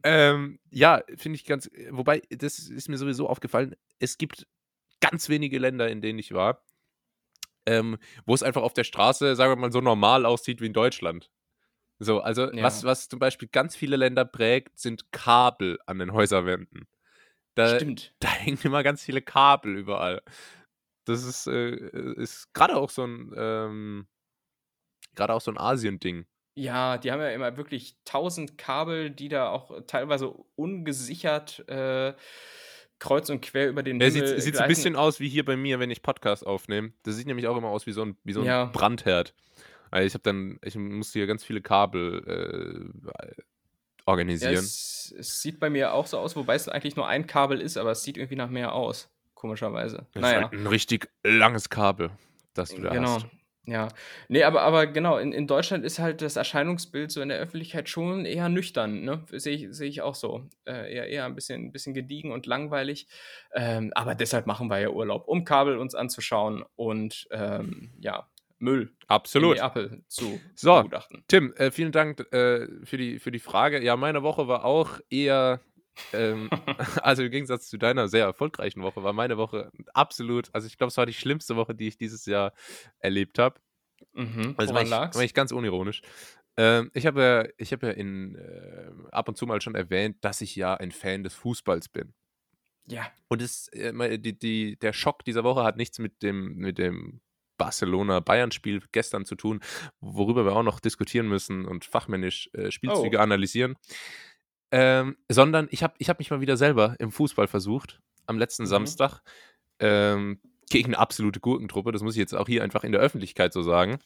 Ähm, 0.02 0.58
ja, 0.70 1.00
finde 1.16 1.36
ich 1.36 1.44
ganz, 1.44 1.70
wobei, 1.90 2.22
das 2.30 2.58
ist 2.58 2.88
mir 2.88 2.96
sowieso 2.98 3.28
aufgefallen, 3.28 3.76
es 4.00 4.18
gibt 4.18 4.48
ganz 5.00 5.28
wenige 5.28 5.60
Länder, 5.60 5.88
in 5.88 6.00
denen 6.00 6.18
ich 6.18 6.32
war, 6.32 6.64
ähm, 7.66 7.98
wo 8.26 8.34
es 8.34 8.42
einfach 8.42 8.62
auf 8.62 8.74
der 8.74 8.84
Straße, 8.84 9.36
sagen 9.36 9.52
wir 9.52 9.56
mal, 9.56 9.72
so 9.72 9.80
normal 9.80 10.26
aussieht 10.26 10.60
wie 10.60 10.66
in 10.66 10.72
Deutschland. 10.72 11.30
So, 11.98 12.20
also 12.20 12.52
Ja. 12.52 12.64
was, 12.64 12.84
was 12.84 13.08
zum 13.08 13.18
Beispiel 13.18 13.48
ganz 13.48 13.76
viele 13.76 13.96
Länder 13.96 14.24
prägt, 14.24 14.78
sind 14.78 15.12
Kabel 15.12 15.78
an 15.86 15.98
den 15.98 16.12
Häuserwänden. 16.12 16.88
Da, 17.54 17.76
Stimmt. 17.76 18.14
da 18.20 18.28
hängen 18.28 18.58
immer 18.62 18.82
ganz 18.82 19.02
viele 19.02 19.22
Kabel 19.22 19.76
überall. 19.76 20.22
Das 21.04 21.24
ist, 21.24 21.46
äh, 21.46 21.70
ist 22.16 22.52
gerade 22.54 22.76
auch 22.76 22.90
so 22.90 23.04
ein, 23.04 23.32
ähm, 23.36 24.06
gerade 25.14 25.34
auch 25.34 25.40
so 25.40 25.50
ein 25.50 25.58
Asien-Ding. 25.58 26.26
Ja, 26.54 26.98
die 26.98 27.10
haben 27.10 27.20
ja 27.20 27.30
immer 27.30 27.56
wirklich 27.56 27.96
tausend 28.04 28.58
Kabel, 28.58 29.10
die 29.10 29.28
da 29.28 29.48
auch 29.48 29.80
teilweise 29.86 30.28
ungesichert 30.54 31.66
äh, 31.68 32.14
kreuz 33.02 33.28
und 33.30 33.40
quer 33.42 33.68
über 33.68 33.82
den 33.82 34.00
Ja, 34.00 34.06
Himmel 34.06 34.28
sieht, 34.28 34.42
sieht 34.42 34.56
so 34.56 34.62
ein 34.62 34.68
bisschen 34.68 34.94
aus 34.96 35.18
wie 35.20 35.28
hier 35.28 35.44
bei 35.44 35.56
mir, 35.56 35.80
wenn 35.80 35.90
ich 35.90 36.02
Podcast 36.02 36.46
aufnehme. 36.46 36.92
Das 37.02 37.16
sieht 37.16 37.26
nämlich 37.26 37.48
auch 37.48 37.56
immer 37.56 37.68
aus 37.68 37.84
wie 37.86 37.92
so 37.92 38.02
ein, 38.04 38.16
wie 38.24 38.32
so 38.32 38.40
ein 38.40 38.46
Ja. 38.46 38.66
Brandherd. 38.66 39.34
Also 39.90 40.06
ich 40.06 40.14
habe 40.14 40.22
dann, 40.22 40.58
ich 40.64 40.76
musste 40.76 41.18
hier 41.18 41.26
ganz 41.26 41.44
viele 41.44 41.60
Kabel 41.60 42.22
äh, 42.26 43.08
Ja, 43.08 43.36
organisieren. 44.06 44.54
es, 44.54 45.14
es 45.18 45.42
sieht 45.42 45.60
bei 45.60 45.68
mir 45.70 45.92
auch 45.92 46.06
so 46.06 46.18
aus, 46.18 46.34
wobei 46.36 46.54
es 46.54 46.68
eigentlich 46.68 46.96
nur 46.96 47.06
ein 47.08 47.26
Kabel 47.26 47.60
ist, 47.60 47.76
aber 47.76 47.90
es 47.90 48.02
sieht 48.02 48.16
irgendwie 48.16 48.36
nach 48.36 48.48
mehr 48.48 48.72
aus, 48.72 49.08
komischerweise. 49.34 50.06
Das 50.12 50.16
ist 50.16 50.20
Naja, 50.20 50.42
halt 50.42 50.52
ein 50.52 50.66
richtig 50.66 51.08
langes 51.24 51.68
Kabel, 51.70 52.10
das 52.54 52.70
du 52.70 52.82
da 52.82 52.90
genau. 52.90 53.16
hast. 53.16 53.26
Ja, 53.64 53.88
nee, 54.28 54.42
aber, 54.42 54.62
aber 54.62 54.88
genau, 54.88 55.18
in, 55.18 55.32
in 55.32 55.46
Deutschland 55.46 55.84
ist 55.84 56.00
halt 56.00 56.20
das 56.20 56.34
Erscheinungsbild 56.34 57.12
so 57.12 57.20
in 57.20 57.28
der 57.28 57.38
Öffentlichkeit 57.38 57.88
schon 57.88 58.24
eher 58.26 58.48
nüchtern, 58.48 59.02
ne? 59.04 59.24
Sehe 59.30 59.54
ich, 59.54 59.68
sehe 59.70 59.88
ich 59.88 60.02
auch 60.02 60.16
so. 60.16 60.48
Äh, 60.64 60.92
eher, 60.92 61.06
eher 61.06 61.26
ein 61.26 61.36
bisschen, 61.36 61.66
ein 61.66 61.72
bisschen 61.72 61.94
gediegen 61.94 62.32
und 62.32 62.46
langweilig. 62.46 63.06
Ähm, 63.54 63.92
aber 63.94 64.16
deshalb 64.16 64.48
machen 64.48 64.68
wir 64.68 64.80
ja 64.80 64.90
Urlaub, 64.90 65.28
um 65.28 65.44
Kabel 65.44 65.78
uns 65.78 65.94
anzuschauen 65.94 66.64
und 66.74 67.28
ähm, 67.30 67.92
ja, 68.00 68.26
Müll 68.62 68.92
Absolut. 69.08 69.56
Neapel 69.56 70.02
zu 70.08 70.40
So. 70.54 70.88
Tim, 71.28 71.52
äh, 71.54 71.70
vielen 71.70 71.92
Dank 71.92 72.20
äh, 72.32 72.66
für, 72.84 72.96
die, 72.96 73.18
für 73.18 73.30
die 73.30 73.40
Frage. 73.40 73.82
Ja, 73.82 73.96
meine 73.96 74.22
Woche 74.22 74.48
war 74.48 74.64
auch 74.64 75.00
eher, 75.10 75.60
ähm, 76.12 76.48
also 77.02 77.22
im 77.22 77.30
Gegensatz 77.30 77.68
zu 77.68 77.78
deiner 77.78 78.08
sehr 78.08 78.24
erfolgreichen 78.24 78.82
Woche, 78.82 79.02
war 79.02 79.12
meine 79.12 79.36
Woche 79.36 79.70
absolut, 79.94 80.50
also 80.52 80.66
ich 80.66 80.78
glaube, 80.78 80.88
es 80.88 80.96
war 80.96 81.06
die 81.06 81.12
schlimmste 81.14 81.56
Woche, 81.56 81.74
die 81.74 81.88
ich 81.88 81.96
dieses 81.96 82.26
Jahr 82.26 82.52
erlebt 82.98 83.38
habe. 83.38 83.60
Mhm. 84.14 84.54
Also 84.56 84.74
war 84.74 84.82
ich, 84.82 84.90
war 84.90 85.22
ich 85.24 85.34
ganz 85.34 85.52
unironisch. 85.52 86.02
Ähm, 86.56 86.90
ich 86.92 87.06
habe 87.06 87.22
ja, 87.22 87.48
ich 87.56 87.72
habe 87.72 87.86
ja 87.86 87.92
in, 87.94 88.34
äh, 88.34 88.90
ab 89.10 89.28
und 89.28 89.36
zu 89.36 89.46
mal 89.46 89.60
schon 89.62 89.74
erwähnt, 89.74 90.16
dass 90.22 90.40
ich 90.42 90.54
ja 90.56 90.74
ein 90.74 90.92
Fan 90.92 91.22
des 91.24 91.34
Fußballs 91.34 91.88
bin. 91.88 92.12
Ja, 92.88 93.06
Und 93.28 93.40
es, 93.40 93.68
äh, 93.68 93.92
me- 93.92 94.18
die, 94.18 94.36
die, 94.38 94.76
der 94.76 94.92
Schock 94.92 95.24
dieser 95.24 95.44
Woche 95.44 95.62
hat 95.62 95.76
nichts 95.76 95.98
mit 95.98 96.22
dem, 96.22 96.56
mit 96.56 96.78
dem 96.78 97.20
Barcelona-Bayern-Spiel 97.58 98.82
gestern 98.92 99.24
zu 99.24 99.34
tun, 99.36 99.60
worüber 100.00 100.44
wir 100.44 100.56
auch 100.56 100.62
noch 100.62 100.80
diskutieren 100.80 101.28
müssen 101.28 101.64
und 101.64 101.84
fachmännisch 101.84 102.50
äh, 102.54 102.70
Spielzüge 102.70 103.18
Oh. 103.18 103.20
analysieren. 103.20 103.76
Ähm, 104.72 105.16
sondern 105.28 105.68
ich 105.70 105.82
habe 105.82 105.94
ich 105.98 106.08
hab 106.08 106.18
mich 106.18 106.30
mal 106.30 106.40
wieder 106.40 106.56
selber 106.56 106.96
im 106.98 107.12
Fußball 107.12 107.46
versucht, 107.46 108.00
am 108.26 108.38
letzten 108.38 108.62
Mhm. 108.62 108.68
Samstag, 108.68 109.20
ähm, 109.78 110.40
gegen 110.70 110.94
eine 110.94 110.98
absolute 110.98 111.40
Gurkentruppe. 111.40 111.92
Das 111.92 112.02
muss 112.02 112.14
ich 112.14 112.18
jetzt 112.20 112.34
auch 112.34 112.46
hier 112.48 112.62
einfach 112.64 112.82
in 112.82 112.92
der 112.92 113.00
Öffentlichkeit 113.02 113.52
so 113.52 113.62
sagen. 113.62 113.98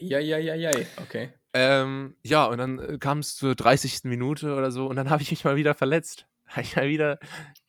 ja, 0.00 0.18
ja, 0.18 0.38
ja, 0.38 0.54
ja, 0.54 0.70
okay. 1.02 1.32
Ähm, 1.52 2.16
ja, 2.24 2.46
und 2.46 2.58
dann 2.58 2.98
kam 2.98 3.18
es 3.20 3.36
zur 3.36 3.54
30. 3.54 4.04
Minute 4.04 4.54
oder 4.56 4.72
so 4.72 4.86
und 4.86 4.96
dann 4.96 5.10
habe 5.10 5.22
ich 5.22 5.30
mich 5.30 5.44
mal 5.44 5.56
wieder 5.56 5.74
verletzt. 5.74 6.26
Habe 6.46 6.60
ich 6.62 6.76
mal 6.76 6.88
wieder 6.88 7.18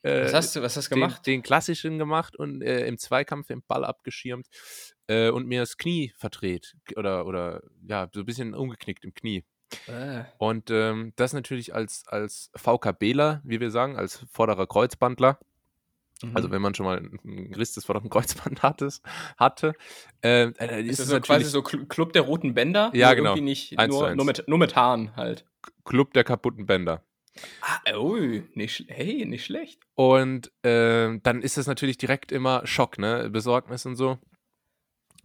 äh, 0.02 0.26
Was 0.26 0.34
hast 0.34 0.56
du, 0.56 0.62
was 0.62 0.76
hast 0.76 0.92
du 0.92 0.96
den, 0.96 1.02
gemacht? 1.02 1.26
den 1.26 1.42
klassischen 1.44 1.98
gemacht 1.98 2.36
und 2.36 2.62
äh, 2.62 2.86
im 2.88 2.98
Zweikampf 2.98 3.48
den 3.48 3.64
Ball 3.64 3.86
abgeschirmt 3.86 4.48
äh, 5.08 5.30
und 5.30 5.48
mir 5.48 5.62
das 5.62 5.78
Knie 5.78 6.12
verdreht 6.18 6.76
oder, 6.98 7.26
oder 7.26 7.62
ja, 7.88 8.10
so 8.14 8.20
ein 8.20 8.26
bisschen 8.26 8.54
umgeknickt 8.54 9.06
im 9.06 9.14
Knie. 9.14 9.46
Äh, 9.88 10.24
Und 10.38 10.70
ähm, 10.72 11.14
das 11.16 11.34
natürlich 11.34 11.74
als, 11.74 12.08
als 12.08 12.52
VKBler, 12.56 13.42
wie 13.44 13.60
wir 13.60 13.72
sagen, 13.72 13.98
als 13.98 14.26
vorderer 14.32 14.68
Kreuzbandler, 14.68 15.40
also 16.34 16.48
mhm. 16.48 16.52
wenn 16.54 16.62
man 16.62 16.76
schon 16.76 16.86
mal 16.86 16.98
einen 16.98 17.54
Riss 17.54 17.74
des 17.74 17.86
vorderen 17.86 18.10
Kreuzband 18.10 18.64
hattes, 18.64 19.02
hatte, 19.38 19.74
äh, 20.22 20.46
äh, 20.46 20.82
ist, 20.84 20.92
ist 20.92 21.00
es 21.00 21.08
das 21.08 21.08
so 21.10 21.20
quasi 21.20 21.46
so 21.46 21.60
Cl- 21.60 21.88
Club 21.88 22.14
der 22.14 22.22
roten 22.22 22.54
Bänder? 22.54 22.92
Ja, 22.94 23.14
genau. 23.14 23.32
Irgendwie 23.32 23.42
nicht, 23.42 23.78
Eins 23.78 23.94
nur, 23.94 24.16
nur, 24.16 24.26
mit, 24.26 24.48
nur 24.48 24.58
mit 24.58 24.76
Haaren 24.76 25.16
halt. 25.16 25.46
Club 25.84 26.14
der 26.14 26.24
kaputten 26.24 26.66
Bänder. 26.66 27.04
Ah, 27.62 27.98
oh, 27.98 28.16
nicht, 28.54 28.86
hey, 28.88 29.26
nicht 29.26 29.44
schlecht. 29.44 29.82
Und 29.96 30.54
ähm, 30.64 31.22
dann 31.24 31.42
ist 31.42 31.58
das 31.58 31.68
natürlich 31.68 31.98
direkt 31.98 32.32
immer 32.32 32.66
Schock, 32.66 32.98
ne? 32.98 33.30
Besorgnis 33.30 33.86
und 33.86 33.98
so. 33.98 34.18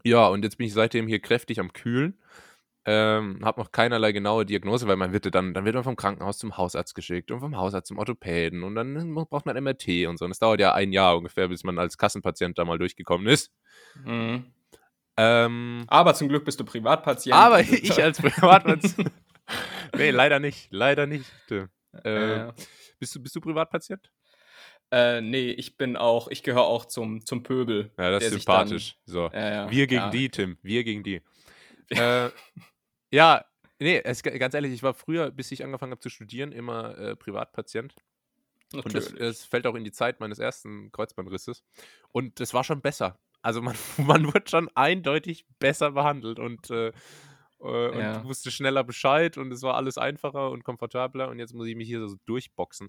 Ja, 0.03 0.27
und 0.27 0.43
jetzt 0.43 0.59
bin 0.59 0.67
ich 0.67 0.73
seitdem 0.73 1.07
hier 1.07 1.21
kräftig 1.21 1.61
am 1.61 1.73
Kühlen. 1.73 2.19
Ähm, 2.87 3.41
habe 3.45 3.61
noch 3.61 3.73
keinerlei 3.73 4.13
genaue 4.13 4.47
Diagnose, 4.47 4.87
weil 4.89 4.97
man 4.97 5.13
wird 5.13 5.27
ja 5.27 5.31
dann, 5.31 5.53
dann 5.53 5.67
wird 5.67 5.75
man 5.75 5.85
vom 5.85 5.97
Krankenhaus 5.97 6.39
zum 6.39 6.57
Hausarzt 6.57 6.95
geschickt 6.95 7.31
und 7.31 7.41
vom 7.41 7.57
Hausarzt 7.57 7.89
zum 7.89 7.99
Orthopäden 7.99 8.63
und 8.63 8.75
dann 8.75 9.15
braucht 9.15 9.45
man 9.45 9.63
MRT 9.63 10.07
und 10.07 10.19
so. 10.19 10.25
Und 10.25 10.31
es 10.31 10.39
dauert 10.39 10.61
ja 10.61 10.73
ein 10.75 10.91
Jahr 10.93 11.17
ungefähr, 11.19 11.49
bis 11.49 11.63
man 11.63 11.79
als 11.79 11.99
Kassenpatient 11.99 12.59
da 12.59 12.65
mal 12.65 12.79
durchgekommen 12.79 13.27
ist. 13.27 13.53
Mhm. 14.05 14.47
Ähm, 15.19 15.85
Aber 15.89 16.15
zum 16.15 16.29
Glück 16.29 16.47
bist 16.47 16.59
du 16.59 16.65
Privatpatient. 16.65 17.35
aber 17.37 17.61
ich 17.61 18.03
als 18.03 18.19
Privatpatient. 18.19 19.11
nee, 19.97 20.11
leider 20.11 20.39
nicht. 20.41 20.69
Leider 20.71 21.07
nicht. 21.07 21.31
Äh, 21.51 21.67
äh, 22.05 22.53
bist, 22.99 23.15
du, 23.15 23.21
bist 23.21 23.37
du 23.37 23.41
Privatpatient? 23.43 24.11
äh, 24.91 25.21
nee, 25.21 25.51
ich 25.51 25.77
bin 25.77 25.97
auch, 25.97 26.29
ich 26.29 26.43
gehöre 26.43 26.65
auch 26.65 26.87
zum, 26.87 27.25
zum 27.27 27.43
Pöbel. 27.43 27.91
Ja, 27.99 28.11
das 28.11 28.25
ist 28.25 28.33
sich 28.33 28.45
dann- 28.47 28.69
sympathisch. 28.69 28.97
so. 29.05 29.29
Ja, 29.35 29.71
Wir 29.71 29.87
gegen 29.87 30.01
ja. 30.01 30.11
die, 30.11 30.31
Tim. 30.31 30.57
Wir 30.63 30.83
gegen 30.85 31.03
die. 31.03 31.21
äh, 32.29 32.31
ja, 33.11 33.45
nee, 33.79 34.01
es, 34.05 34.23
ganz 34.23 34.55
ehrlich, 34.55 34.73
ich 34.73 34.83
war 34.83 34.95
früher, 34.95 35.31
bis 35.31 35.53
ich 35.53 35.65
angefangen 35.65 35.93
habe 35.93 36.01
zu 36.01 36.09
studieren, 36.09 36.53
immer 36.53 36.97
äh, 36.99 37.17
Privatpatient. 37.17 37.95
Und 38.73 38.95
das, 38.95 39.07
Natürlich. 39.11 39.19
das 39.19 39.45
fällt 39.45 39.67
auch 39.67 39.75
in 39.75 39.85
die 39.85 39.93
Zeit 39.93 40.21
meines 40.21 40.39
ersten 40.39 40.93
Kreuzbandrisses. 40.93 41.65
Und 42.13 42.39
das 42.39 42.55
war 42.55 42.63
schon 42.63 42.81
besser. 42.81 43.19
also 43.43 43.61
man, 43.63 43.77
man 43.97 44.33
wird 44.33 44.51
schon 44.51 44.69
eindeutig 44.75 45.47
besser 45.59 45.93
behandelt 45.93 46.39
und, 46.39 46.71
äh, 46.71 46.93
äh, 47.61 47.89
und 47.89 47.99
Ja. 47.99 48.25
wusste 48.25 48.51
schneller 48.51 48.85
Bescheid 48.85 49.37
und 49.39 49.53
es 49.53 49.63
war 49.63 49.75
alles 49.75 49.99
einfacher 49.99 50.51
und 50.51 50.65
komfortabler 50.65 51.29
und 51.29 51.39
jetzt 51.39 51.55
muss 51.55 51.67
ich 51.67 51.77
mich 51.77 51.89
hier 51.89 52.07
so 52.09 52.17
durchboxen. 52.27 52.89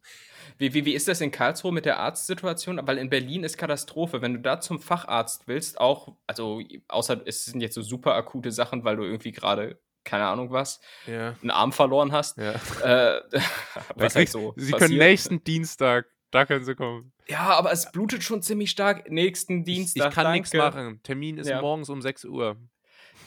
Wie, 0.57 0.73
wie, 0.73 0.85
wie 0.85 0.93
ist 0.93 1.07
das 1.07 1.21
in 1.21 1.31
Karlsruhe 1.31 1.71
mit 1.71 1.85
der 1.85 1.99
Arztsituation? 1.99 2.79
Weil 2.83 2.97
in 2.97 3.09
Berlin 3.09 3.43
ist 3.43 3.57
Katastrophe. 3.57 4.21
Wenn 4.21 4.33
du 4.33 4.39
da 4.39 4.59
zum 4.59 4.79
Facharzt 4.79 5.47
willst, 5.47 5.79
auch, 5.79 6.15
also 6.27 6.61
außer 6.87 7.21
es 7.25 7.45
sind 7.45 7.61
jetzt 7.61 7.75
so 7.75 7.81
super 7.81 8.15
akute 8.15 8.51
Sachen, 8.51 8.83
weil 8.83 8.95
du 8.97 9.03
irgendwie 9.03 9.31
gerade, 9.31 9.79
keine 10.03 10.25
Ahnung 10.27 10.51
was, 10.51 10.79
Ja. 11.07 11.35
einen 11.41 11.51
Arm 11.51 11.71
verloren 11.71 12.11
hast. 12.11 12.37
ja. 12.37 12.53
Äh, 12.83 13.21
was 13.95 14.15
halt 14.15 14.29
so 14.29 14.53
Sie 14.57 14.71
können 14.71 14.79
passiert. 14.79 14.99
nächsten 14.99 15.43
Dienstag, 15.43 16.07
da 16.31 16.45
können 16.45 16.63
Sie 16.65 16.75
kommen. 16.75 17.11
Ja, 17.27 17.49
aber 17.57 17.71
es 17.71 17.91
blutet 17.91 18.23
schon 18.23 18.41
ziemlich 18.41 18.71
stark. 18.71 19.09
Nächsten 19.11 19.59
Ich, 19.59 19.65
Dienstag. 19.65 20.09
ich 20.09 20.15
kann 20.15 20.31
nichts 20.33 20.53
machen. 20.53 21.01
Termin 21.03 21.37
ist 21.37 21.47
Ja. 21.47 21.61
morgens 21.61 21.89
um 21.89 22.01
6 22.01 22.25
Uhr. 22.25 22.57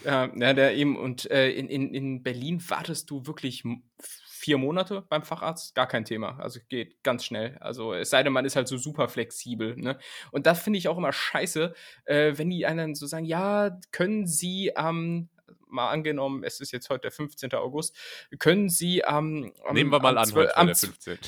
Ja, 0.05 0.31
ja, 0.35 0.53
der 0.53 0.75
eben. 0.77 0.97
Und 0.97 1.31
äh, 1.31 1.51
in, 1.51 1.69
in, 1.69 1.95
in 1.95 2.23
Berlin 2.23 2.63
wartest 2.69 3.11
du 3.11 3.27
wirklich 3.27 3.63
vier 4.01 4.59
Monate 4.59 5.03
beim 5.09 5.23
Facharzt. 5.23 5.75
Gar 5.75 5.87
kein 5.87 6.05
Thema. 6.05 6.39
Also 6.39 6.61
geht 6.69 7.03
ganz 7.03 7.25
schnell. 7.25 7.57
Also 7.61 7.95
es 7.95 8.11
sei 8.11 8.23
denn, 8.23 8.33
man 8.33 8.45
ist 8.45 8.57
halt 8.57 8.69
so 8.69 8.77
super 8.77 9.09
flexibel. 9.09 9.75
Ne? 9.77 9.99
Und 10.33 10.47
das 10.47 10.61
finde 10.63 10.79
ich 10.79 10.89
auch 10.89 10.99
immer 10.99 11.13
scheiße, 11.13 11.73
äh, 12.05 12.33
wenn 12.37 12.51
die 12.51 12.67
einen 12.67 12.95
so 12.95 13.07
sagen, 13.07 13.25
ja, 13.25 13.79
können 13.91 14.27
Sie 14.27 14.77
am, 14.77 15.31
mal 15.67 15.89
angenommen, 15.91 16.45
es 16.45 16.61
ist 16.61 16.73
jetzt 16.73 16.91
heute 16.91 17.03
der 17.03 17.11
15. 17.13 17.53
August, 17.55 17.97
können 18.39 18.69
Sie 18.69 19.05
am. 19.05 19.51
am 19.67 19.75
Nehmen 19.75 19.91
wir 19.91 20.01
mal 20.01 20.19
am 20.19 20.25
an, 20.25 20.35
heute 20.35 20.57
am 20.57 20.67
der 20.67 20.77
zw- 20.77 20.87
15. 20.87 21.19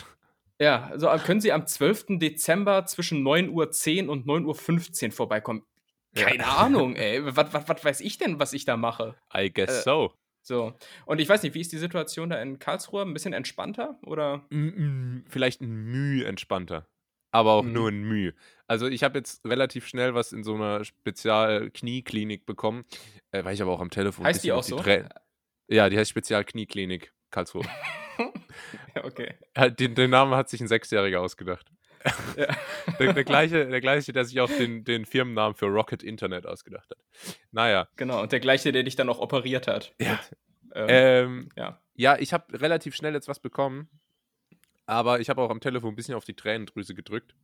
Ja, 0.58 0.84
also 0.90 1.08
äh, 1.08 1.18
können 1.18 1.40
Sie 1.40 1.52
am 1.52 1.66
12. 1.66 2.18
Dezember 2.18 2.84
zwischen 2.86 3.22
9.10 3.26 4.06
Uhr 4.06 4.12
und 4.12 4.26
9.15 4.26 5.06
Uhr 5.06 5.12
vorbeikommen? 5.12 5.62
Ja. 6.16 6.26
Keine 6.28 6.46
Ahnung, 6.46 6.96
ey. 6.96 7.24
Was, 7.36 7.52
was, 7.52 7.68
was 7.68 7.84
weiß 7.84 8.00
ich 8.00 8.18
denn, 8.18 8.38
was 8.38 8.52
ich 8.52 8.64
da 8.64 8.76
mache? 8.76 9.14
I 9.34 9.52
guess 9.52 9.80
Äh, 9.80 9.82
so. 9.82 10.12
So. 10.42 10.74
Und 11.06 11.20
ich 11.20 11.28
weiß 11.28 11.42
nicht, 11.42 11.54
wie 11.54 11.60
ist 11.60 11.72
die 11.72 11.78
Situation 11.78 12.30
da 12.30 12.40
in 12.40 12.58
Karlsruhe? 12.60 13.02
Ein 13.02 13.12
bisschen 13.12 13.32
entspannter? 13.32 13.98
Oder? 14.06 14.44
Mm, 14.50 14.56
mm, 14.68 15.24
Vielleicht 15.28 15.60
ein 15.60 15.68
Mühe 15.90 16.24
entspannter. 16.24 16.86
Aber 17.32 17.52
auch 17.52 17.64
Mhm. 17.64 17.72
nur 17.72 17.88
ein 17.90 18.02
Mühe. 18.04 18.34
Also 18.68 18.86
ich 18.86 19.02
habe 19.02 19.18
jetzt 19.18 19.44
relativ 19.44 19.86
schnell 19.88 20.14
was 20.14 20.32
in 20.32 20.44
so 20.44 20.54
einer 20.54 20.84
Spezial-Knieklinik 20.84 22.46
bekommen, 22.46 22.84
äh, 23.32 23.44
weil 23.44 23.54
ich 23.54 23.62
aber 23.62 23.72
auch 23.72 23.80
am 23.80 23.90
Telefon 23.90 24.24
Heißt 24.24 24.44
die 24.44 24.52
auch 24.52 24.62
so? 24.62 24.76
Trä- 24.78 25.08
ja, 25.68 25.88
die 25.88 25.98
heißt 25.98 26.10
Spezial-Knieklinik 26.10 27.12
Karlsruhe. 27.30 27.64
Ja, 28.94 29.04
okay. 29.04 29.34
Den, 29.78 29.94
den 29.94 30.10
Namen 30.10 30.34
hat 30.34 30.48
sich 30.48 30.60
ein 30.60 30.68
Sechsjähriger 30.68 31.20
ausgedacht. 31.20 31.70
Ja. 32.36 32.54
Der, 32.98 33.12
der, 33.12 33.24
gleiche, 33.24 33.66
der 33.66 33.80
gleiche, 33.80 34.12
der 34.12 34.24
sich 34.24 34.40
auch 34.40 34.50
den, 34.50 34.84
den 34.84 35.04
Firmennamen 35.06 35.54
für 35.54 35.66
Rocket 35.66 36.02
Internet 36.02 36.46
ausgedacht 36.46 36.90
hat. 36.90 37.36
Naja. 37.50 37.88
Genau. 37.96 38.22
Und 38.22 38.32
der 38.32 38.40
gleiche, 38.40 38.72
der 38.72 38.82
dich 38.82 38.96
dann 38.96 39.08
auch 39.08 39.18
operiert 39.18 39.66
hat. 39.66 39.94
Ja. 40.00 40.12
Mit, 40.12 40.20
ähm, 40.74 40.86
Ähm, 40.88 41.48
ja. 41.56 41.80
ja, 41.94 42.16
ich 42.18 42.32
habe 42.32 42.60
relativ 42.60 42.94
schnell 42.94 43.14
jetzt 43.14 43.28
was 43.28 43.40
bekommen, 43.40 43.88
aber 44.86 45.20
ich 45.20 45.28
habe 45.30 45.40
auch 45.42 45.50
am 45.50 45.60
Telefon 45.60 45.92
ein 45.92 45.96
bisschen 45.96 46.14
auf 46.14 46.24
die 46.24 46.34
Tränendrüse 46.34 46.94
gedrückt. 46.94 47.34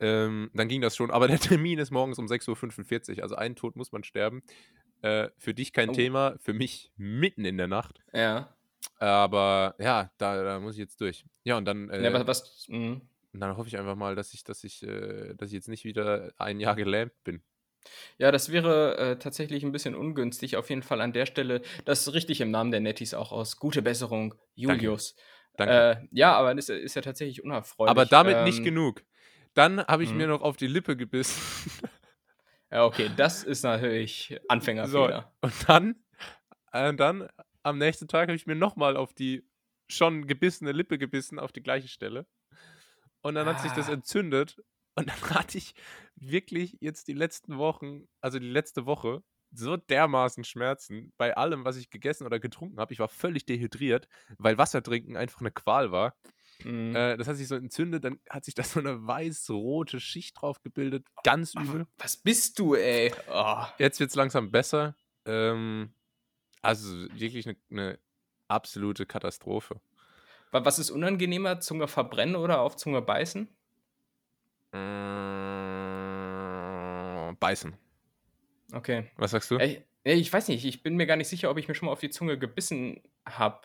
Ähm, 0.00 0.50
dann 0.54 0.68
ging 0.68 0.80
das 0.80 0.96
schon, 0.96 1.10
aber 1.10 1.28
der 1.28 1.38
Termin 1.38 1.78
ist 1.78 1.90
morgens 1.90 2.18
um 2.18 2.26
6.45 2.26 3.16
Uhr, 3.18 3.22
also 3.22 3.34
einen 3.36 3.56
Tod 3.56 3.76
muss 3.76 3.92
man 3.92 4.02
sterben. 4.04 4.42
Äh, 5.02 5.28
für 5.38 5.54
dich 5.54 5.72
kein 5.72 5.90
Oh. 5.90 5.92
Thema, 5.92 6.36
für 6.40 6.52
mich 6.54 6.90
mitten 6.96 7.44
in 7.44 7.58
der 7.58 7.68
Nacht. 7.68 8.00
Ja. 8.12 8.54
Aber 8.98 9.74
ja, 9.78 10.10
da, 10.18 10.42
da 10.42 10.60
muss 10.60 10.74
ich 10.74 10.80
jetzt 10.80 11.00
durch. 11.00 11.24
Ja, 11.44 11.56
und 11.58 11.64
dann, 11.66 11.90
äh, 11.90 12.02
ja 12.02 12.12
was, 12.12 12.26
was, 12.26 12.66
mh. 12.68 13.00
Und 13.34 13.40
dann 13.40 13.56
hoffe 13.56 13.68
ich 13.68 13.76
einfach 13.76 13.96
mal, 13.96 14.14
dass 14.14 14.32
ich, 14.32 14.44
dass 14.44 14.64
ich, 14.64 14.82
äh, 14.84 15.34
dass 15.34 15.48
ich 15.48 15.54
jetzt 15.54 15.68
nicht 15.68 15.84
wieder 15.84 16.32
ein 16.38 16.60
Jahr 16.60 16.76
gelähmt 16.76 17.12
bin. 17.24 17.42
ja, 18.16 18.30
das 18.30 18.50
wäre 18.50 18.96
äh, 18.96 19.18
tatsächlich 19.18 19.64
ein 19.64 19.72
bisschen 19.72 19.94
ungünstig. 19.94 20.56
Auf 20.56 20.70
jeden 20.70 20.82
Fall 20.82 21.00
an 21.00 21.12
der 21.12 21.26
Stelle. 21.26 21.60
Das 21.84 22.06
ist 22.06 22.14
richtig 22.14 22.40
im 22.40 22.50
Namen 22.50 22.70
der 22.70 22.80
Nettis 22.80 23.12
auch 23.12 23.32
aus. 23.32 23.58
Gute 23.58 23.82
Besserung, 23.82 24.34
Julius. 24.54 25.16
Danke. 25.56 25.74
Äh, 25.74 26.06
ja, 26.12 26.34
aber 26.34 26.54
das 26.54 26.68
ist, 26.68 26.94
ja 26.94 27.02
tatsächlich 27.02 27.44
unerfreulich. 27.44 27.90
aber 27.90 28.06
damit 28.06 28.44
nicht 28.44 28.58
Ähm, 28.58 28.64
genug. 28.64 29.02
Dann 29.54 29.84
habe 29.84 30.02
ich 30.02 30.10
mhm. 30.10 30.16
mir 30.16 30.26
noch 30.28 30.42
auf 30.42 30.56
die 30.56 30.66
Lippe 30.66 30.96
gebissen. 30.96 31.40
Ja, 32.70 32.86
okay, 32.86 33.08
das 33.16 33.44
ist 33.44 33.62
natürlich 33.62 34.36
Anfängerfehler. 34.48 35.32
Und 35.42 35.52
dann, 35.68 35.94
äh, 36.72 36.92
dann 36.92 37.28
am 37.62 37.78
nächsten 37.78 38.08
Tag 38.08 38.22
habe 38.22 38.34
ich 38.34 38.46
mir 38.46 38.56
nochmal 38.56 38.96
auf 38.96 39.14
die 39.14 39.48
schon 39.86 40.26
gebissene 40.26 40.72
Lippe 40.72 40.98
gebissen, 40.98 41.38
auf 41.38 41.52
die 41.52 41.62
gleiche 41.62 41.86
Stelle. 41.86 42.26
Und 43.24 43.34
dann 43.34 43.46
hat 43.46 43.60
sich 43.60 43.72
das 43.72 43.88
Ah. 43.88 43.92
entzündet. 43.94 44.62
Und 44.96 45.08
dann 45.08 45.16
hatte 45.46 45.58
ich 45.58 45.74
wirklich 46.14 46.76
jetzt 46.80 47.08
die 47.08 47.14
letzten 47.14 47.58
Wochen, 47.58 48.06
also 48.20 48.38
die 48.38 48.48
letzte 48.48 48.86
Woche, 48.86 49.24
so 49.50 49.76
dermaßen 49.76 50.44
Schmerzen 50.44 51.12
bei 51.16 51.36
allem, 51.36 51.64
was 51.64 51.76
ich 51.76 51.90
gegessen 51.90 52.26
oder 52.26 52.38
getrunken 52.40 52.78
habe. 52.80 52.92
Ich 52.92 52.98
war 52.98 53.08
völlig 53.08 53.46
dehydriert, 53.46 54.08
weil 54.38 54.58
Wasser 54.58 54.82
trinken 54.82 55.16
einfach 55.16 55.40
eine 55.40 55.50
Qual 55.52 55.90
war. 55.92 56.16
Mhm. 56.64 56.94
Äh, 56.94 57.16
das 57.16 57.26
hat 57.28 57.36
sich 57.36 57.48
so 57.48 57.54
entzündet, 57.56 58.04
dann 58.04 58.20
hat 58.30 58.44
sich 58.44 58.54
da 58.54 58.62
so 58.62 58.78
eine 58.80 59.06
weiß-rote 59.06 60.00
Schicht 60.00 60.40
drauf 60.40 60.60
gebildet. 60.62 61.06
Ganz 61.24 61.54
übel. 61.54 61.86
Was 61.98 62.16
bist 62.16 62.58
du, 62.58 62.74
ey? 62.74 63.12
Oh. 63.30 63.64
Jetzt 63.78 64.00
wird 64.00 64.10
es 64.10 64.16
langsam 64.16 64.50
besser. 64.50 64.96
Ähm, 65.24 65.94
also 66.62 66.92
wirklich 67.12 67.46
eine, 67.48 67.56
eine 67.70 67.98
absolute 68.48 69.06
Katastrophe. 69.06 69.80
Wa- 70.54 70.64
Was 70.64 70.78
ist 70.78 70.90
unangenehmer, 70.90 71.58
Zunge 71.60 71.88
verbrennen 71.88 72.36
oder 72.36 72.60
auf 72.60 72.76
Zunge 72.76 73.02
beißen? 73.02 73.48
Mm, 76.04 77.36
beißen. 77.38 77.76
Okay. 78.72 79.10
Was 79.16 79.32
sagst 79.32 79.50
du? 79.50 79.56
Ey, 79.58 79.84
ey, 80.04 80.14
ich 80.14 80.32
weiß 80.32 80.48
nicht, 80.48 80.64
ich 80.64 80.82
bin 80.82 80.96
mir 80.96 81.06
gar 81.06 81.16
nicht 81.16 81.28
sicher, 81.28 81.50
ob 81.50 81.58
ich 81.58 81.68
mir 81.68 81.74
schon 81.74 81.86
mal 81.86 81.92
auf 81.92 82.00
die 82.00 82.10
Zunge 82.10 82.38
gebissen 82.38 83.02
habe. 83.26 83.60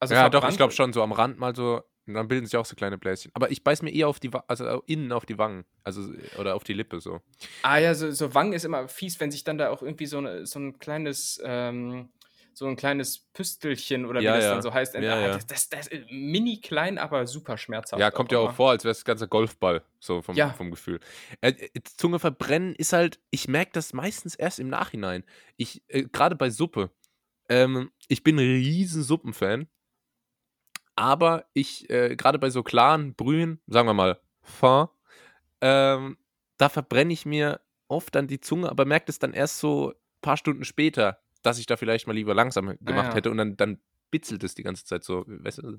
Also 0.00 0.14
ja, 0.14 0.28
doch, 0.28 0.40
ich 0.40 0.44
verbrannt- 0.44 0.56
glaube 0.56 0.72
schon, 0.72 0.92
so 0.92 1.02
am 1.02 1.12
Rand 1.12 1.38
mal 1.38 1.54
so. 1.54 1.82
Dann 2.04 2.26
bilden 2.26 2.46
sich 2.46 2.56
auch 2.56 2.64
so 2.66 2.74
kleine 2.74 2.98
Bläschen. 2.98 3.30
Aber 3.32 3.52
ich 3.52 3.62
beiß 3.62 3.82
mir 3.82 3.92
eher 3.92 4.08
auf 4.08 4.18
die, 4.18 4.28
also 4.48 4.82
innen 4.86 5.12
auf 5.12 5.24
die 5.24 5.38
Wangen. 5.38 5.64
Also, 5.84 6.02
oder 6.36 6.56
auf 6.56 6.64
die 6.64 6.72
Lippe 6.72 7.00
so. 7.00 7.20
Ah 7.62 7.78
ja, 7.78 7.94
so, 7.94 8.10
so 8.10 8.34
Wangen 8.34 8.54
ist 8.54 8.64
immer 8.64 8.88
fies, 8.88 9.20
wenn 9.20 9.30
sich 9.30 9.44
dann 9.44 9.56
da 9.56 9.70
auch 9.70 9.82
irgendwie 9.82 10.06
so, 10.06 10.18
eine, 10.18 10.44
so 10.44 10.58
ein 10.58 10.80
kleines, 10.80 11.40
ähm, 11.44 12.08
so 12.54 12.66
ein 12.66 12.76
kleines 12.76 13.18
Püstelchen 13.18 14.04
oder 14.04 14.20
Ja, 14.20 14.32
wie 14.32 14.36
das 14.36 14.44
ja. 14.44 14.52
dann 14.52 14.62
so 14.62 14.72
heißt. 14.72 14.94
Ja, 14.94 15.14
ah. 15.14 15.28
Das, 15.28 15.46
das, 15.46 15.68
das 15.68 15.86
ist 15.88 16.10
mini 16.10 16.60
klein, 16.60 16.98
aber 16.98 17.26
super 17.26 17.56
schmerzhaft. 17.56 18.00
Ja, 18.00 18.10
kommt 18.10 18.32
ja 18.32 18.38
auch 18.38 18.52
vor, 18.52 18.70
als 18.70 18.84
wäre 18.84 18.92
es 18.92 18.98
das 18.98 19.04
ganze 19.04 19.28
Golfball, 19.28 19.82
so 20.00 20.22
vom, 20.22 20.36
vom 20.36 20.70
Gefühl. 20.70 21.00
Äh, 21.40 21.50
äh, 21.50 21.80
Zunge 21.96 22.18
verbrennen 22.18 22.74
ist 22.74 22.92
halt, 22.92 23.20
ich 23.30 23.48
merke 23.48 23.72
das 23.72 23.92
meistens 23.92 24.34
erst 24.34 24.58
im 24.58 24.68
Nachhinein. 24.68 25.24
Ich, 25.56 25.82
äh, 25.88 26.04
gerade 26.04 26.36
bei 26.36 26.50
Suppe. 26.50 26.90
Ähm, 27.48 27.90
ich 28.08 28.22
bin 28.22 28.36
ein 28.36 28.40
riesen 28.40 29.02
Suppenfan. 29.02 29.68
Aber 30.94 31.46
ich, 31.54 31.88
äh, 31.90 32.16
gerade 32.16 32.38
bei 32.38 32.50
so 32.50 32.62
klaren 32.62 33.14
Brühen, 33.14 33.60
sagen 33.66 33.88
wir 33.88 33.94
mal, 33.94 34.20
Fin, 34.42 34.88
ähm, 35.60 36.18
da 36.58 36.68
verbrenne 36.68 37.12
ich 37.12 37.24
mir 37.24 37.60
oft 37.88 38.14
dann 38.14 38.26
die 38.26 38.40
Zunge, 38.40 38.70
aber 38.70 38.84
merke 38.84 39.10
es 39.10 39.18
dann 39.18 39.32
erst 39.32 39.58
so 39.58 39.90
ein 39.90 40.20
paar 40.20 40.36
Stunden 40.36 40.64
später, 40.64 41.20
dass 41.42 41.58
ich 41.58 41.66
da 41.66 41.76
vielleicht 41.76 42.06
mal 42.06 42.12
lieber 42.14 42.34
langsam 42.34 42.76
gemacht 42.80 43.08
ja. 43.08 43.14
hätte 43.14 43.30
und 43.30 43.36
dann, 43.36 43.56
dann 43.56 43.78
bitzelt 44.10 44.44
es 44.44 44.54
die 44.54 44.62
ganze 44.62 44.84
Zeit 44.84 45.04
so. 45.04 45.24
Weißt 45.26 45.58
du? 45.58 45.78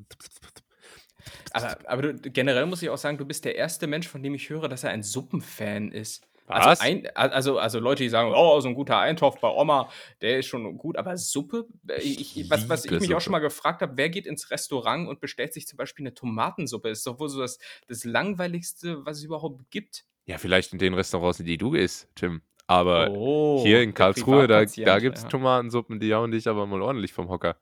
Aber, 1.52 1.78
aber 1.86 2.02
du, 2.02 2.30
generell 2.32 2.65
muss 2.65 2.82
ich 2.82 2.89
auch 2.89 2.97
sagen, 2.97 3.17
du 3.17 3.26
bist 3.26 3.45
der 3.45 3.56
erste 3.56 3.88
Mensch, 3.88 4.08
von 4.08 4.21
dem 4.21 4.34
ich 4.34 4.49
höre, 4.49 4.67
dass 4.67 4.84
er 4.84 4.89
ein 4.89 5.04
Suppenfan 5.04 5.91
ist. 5.91 6.28
Was? 6.47 6.82
Also, 6.82 6.84
ein, 6.84 7.08
also, 7.15 7.58
also 7.58 7.80
Leute, 7.80 8.04
die 8.04 8.10
sagen, 8.10 8.34
oh, 8.36 8.60
so 8.60 8.67
ein 8.67 8.76
guter 8.76 8.99
Eintopf 8.99 9.39
bei 9.39 9.47
Oma, 9.47 9.89
der 10.21 10.39
ist 10.39 10.47
schon 10.47 10.78
gut, 10.78 10.97
aber 10.97 11.15
Suppe? 11.15 11.67
Äh, 11.88 12.02
Ich, 12.02 12.38
ich, 12.38 12.49
was, 12.49 12.67
was 12.67 12.84
ich 12.84 12.91
mich 12.91 13.02
auch 13.02 13.08
Suppe. 13.08 13.21
schon 13.21 13.32
mal 13.32 13.39
gefragt 13.39 13.82
habe, 13.82 13.93
wer 13.95 14.10
geht 14.10 14.26
ins 14.28 14.52
Restaurant 14.52 15.08
und 15.08 15.21
bestellt 15.21 15.54
sich 15.54 15.67
zum 15.67 15.78
Beispiel 15.78 16.04
eine 16.04 16.13
Tomatensuppe? 16.13 16.89
ist 16.89 17.08
doch 17.08 17.17
wohl 17.19 17.30
so 17.30 17.39
das, 17.39 17.60
das 17.88 18.04
Langweiligste, 18.04 19.06
was 19.06 19.19
es 19.19 19.23
überhaupt 19.23 19.71
gibt. 19.71 20.06
Ja, 20.26 20.38
vielleicht 20.38 20.73
in 20.73 20.80
den 20.80 20.93
Restaurants, 20.93 21.39
in 21.39 21.45
die 21.45 21.58
du 21.58 21.71
gehst, 21.71 22.10
Tim. 22.15 22.41
Aber 22.73 23.12
Oh, 23.12 23.62
hier 23.63 23.83
in 23.83 23.93
Karlsruhe, 23.93 24.47
da, 24.47 24.65
da 24.65 24.99
gibt 24.99 25.17
es 25.17 25.23
ja. 25.23 25.29
Tomatensuppen, 25.29 25.99
die 25.99 26.13
hauen 26.13 26.31
dich 26.31 26.47
aber 26.47 26.65
mal 26.65 26.81
ordentlich 26.81 27.13
vom 27.13 27.29
Hocker. 27.29 27.55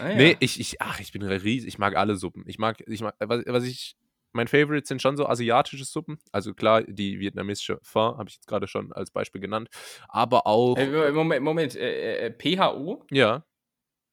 Ah, 0.00 0.08
ja. 0.08 0.14
Nee, 0.16 0.36
ich, 0.40 0.58
ich, 0.58 0.80
ach, 0.80 1.00
ich 1.00 1.12
bin 1.12 1.22
riesig, 1.22 1.68
ich 1.68 1.78
mag 1.78 1.96
alle 1.96 2.16
Suppen. 2.16 2.44
Ich 2.46 2.58
mag, 2.58 2.82
ich 2.86 3.02
mag, 3.02 3.14
was, 3.18 3.42
was 3.46 3.64
ich, 3.64 3.94
mein 4.32 4.48
Favorite 4.48 4.86
sind 4.86 5.02
schon 5.02 5.18
so 5.18 5.26
asiatische 5.26 5.84
Suppen. 5.84 6.18
Also 6.32 6.54
klar, 6.54 6.82
die 6.82 7.18
vietnamesische 7.20 7.78
Pho 7.82 8.16
habe 8.16 8.28
ich 8.28 8.36
jetzt 8.36 8.46
gerade 8.46 8.66
schon 8.66 8.90
als 8.92 9.10
Beispiel 9.10 9.40
genannt. 9.42 9.68
Aber 10.08 10.46
auch, 10.46 10.76
Äh, 10.78 11.12
Moment, 11.12 11.42
Moment, 11.44 11.76
äh, 11.76 12.28
äh, 12.28 12.30
PHO? 12.32 13.04
ja. 13.10 13.44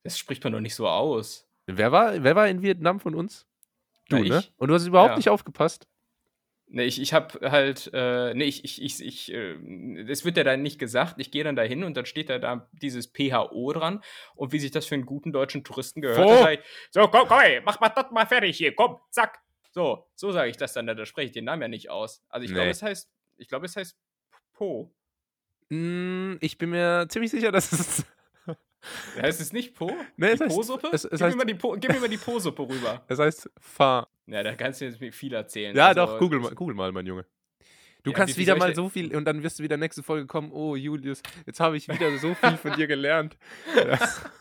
Das 0.04 0.18
spricht 0.18 0.44
man 0.44 0.52
doch 0.52 0.60
nicht 0.62 0.76
so 0.76 0.88
aus. 0.88 1.48
Wer 1.68 1.92
war, 1.92 2.24
wer 2.24 2.36
war 2.36 2.48
in 2.50 2.62
Vietnam 2.64 3.00
von 3.00 3.14
uns? 3.16 3.46
Du, 4.10 4.18
Na, 4.18 4.24
ne? 4.24 4.44
Und 4.58 4.68
du 4.68 4.74
hast 4.74 4.86
überhaupt 4.88 5.12
Ja. 5.12 5.16
nicht 5.18 5.30
aufgepasst. 5.30 5.88
Nee, 6.74 6.86
ich, 6.86 7.02
ich 7.02 7.14
habe 7.14 7.52
halt, 7.52 7.90
äh, 7.94 8.34
nee, 8.34 8.46
ich, 8.46 8.64
ich, 8.64 8.82
ich, 8.82 9.06
ich 9.06 9.34
äh, 9.34 9.56
es 10.10 10.24
wird 10.24 10.38
ja 10.38 10.46
dann 10.46 10.62
nicht 10.62 10.80
gesagt, 10.80 11.16
ich 11.18 11.30
gehe 11.30 11.44
dann 11.44 11.58
da 11.58 11.64
hin 11.64 11.84
und 11.84 11.98
dann 11.98 12.06
steht 12.06 12.30
da, 12.30 12.40
da 12.40 12.70
dieses 12.72 13.08
PHO 13.08 13.74
dran 13.74 14.02
und 14.36 14.54
wie 14.54 14.60
sich 14.60 14.72
das 14.72 14.86
für 14.86 14.96
einen 14.96 15.06
guten 15.06 15.34
deutschen 15.34 15.66
Touristen 15.66 16.02
gehört, 16.02 16.30
sag 16.30 16.54
ich, 16.54 16.60
so, 16.90 17.02
komm, 17.10 17.28
komm, 17.28 17.40
ey, 17.42 17.60
mach 17.66 17.82
mal 17.82 17.90
das 17.90 18.10
mal 18.12 18.26
fertig 18.26 18.56
hier, 18.58 18.74
komm, 18.74 18.98
zack. 19.10 19.40
So, 19.72 20.08
so 20.16 20.32
sage 20.32 20.50
ich 20.50 20.56
das 20.56 20.72
dann, 20.72 20.88
da 20.88 21.06
spreche 21.06 21.26
ich 21.28 21.32
den 21.34 21.44
Namen 21.46 21.62
ja 21.62 21.68
nicht 21.68 21.90
aus. 21.90 22.24
Also 22.30 22.46
ich 22.46 22.52
Nee. 22.52 22.56
glaube, 22.56 22.70
es 22.72 22.82
heißt, 22.82 23.10
ich 23.38 23.50
glaube, 23.50 23.66
es 23.66 23.76
heißt 23.76 23.98
Po. 24.54 24.94
Mm, 25.70 26.36
ich 26.40 26.58
bin 26.58 26.70
mir 26.70 27.06
ziemlich 27.10 27.32
sicher, 27.32 27.52
dass 27.52 27.72
es. 27.74 28.06
Heißt 29.22 29.40
es 29.42 29.54
nicht 29.54 29.76
Po? 29.76 29.92
Nee, 30.18 30.28
die 30.28 30.34
es 30.34 30.42
heißt- 30.42 30.48
Po-Suppe? 30.56 30.90
es- 30.92 31.06
es 31.06 31.12
gib, 31.12 31.22
heißt- 31.22 31.30
mir 31.32 31.36
mal 31.38 31.46
die 31.46 31.54
Po- 31.56 31.78
gib 31.80 31.92
mir 31.94 32.00
mal 32.00 32.10
die 32.10 32.18
Po-Suppe 32.18 32.64
rüber. 32.68 33.04
Es 33.08 33.20
heißt 33.20 33.50
Fa. 33.60 34.08
Ja, 34.28 34.44
da 34.44 34.56
kannst 34.56 34.82
du 34.82 34.86
jetzt 34.86 34.98
viel 35.16 35.34
erzählen. 35.34 35.76
Ja, 35.76 35.88
Also, 35.90 36.06
doch, 36.06 36.20
google 36.20 36.40
mal, 36.40 36.56
google 36.56 36.76
mal, 36.76 36.92
mein 36.92 37.06
Junge. 37.06 37.26
Du 38.04 38.12
Ja, 38.12 38.18
kannst 38.18 38.36
wie- 38.36 38.40
wie 38.40 38.46
wieder 38.46 38.56
mal 38.56 38.74
so 38.74 38.90
viel 38.90 39.16
und 39.16 39.26
dann 39.26 39.44
wirst 39.44 39.60
du 39.60 39.64
wieder 39.64 39.78
nächste 39.78 40.02
Folge 40.02 40.26
kommen. 40.26 40.52
Oh, 40.52 40.76
Julius, 40.76 41.22
jetzt 41.46 41.60
habe 41.60 41.78
ich 41.78 41.88
wieder 41.88 42.18
so 42.18 42.34
viel 42.34 42.58
von 42.58 42.74
dir 42.74 42.88
gelernt. 42.88 43.38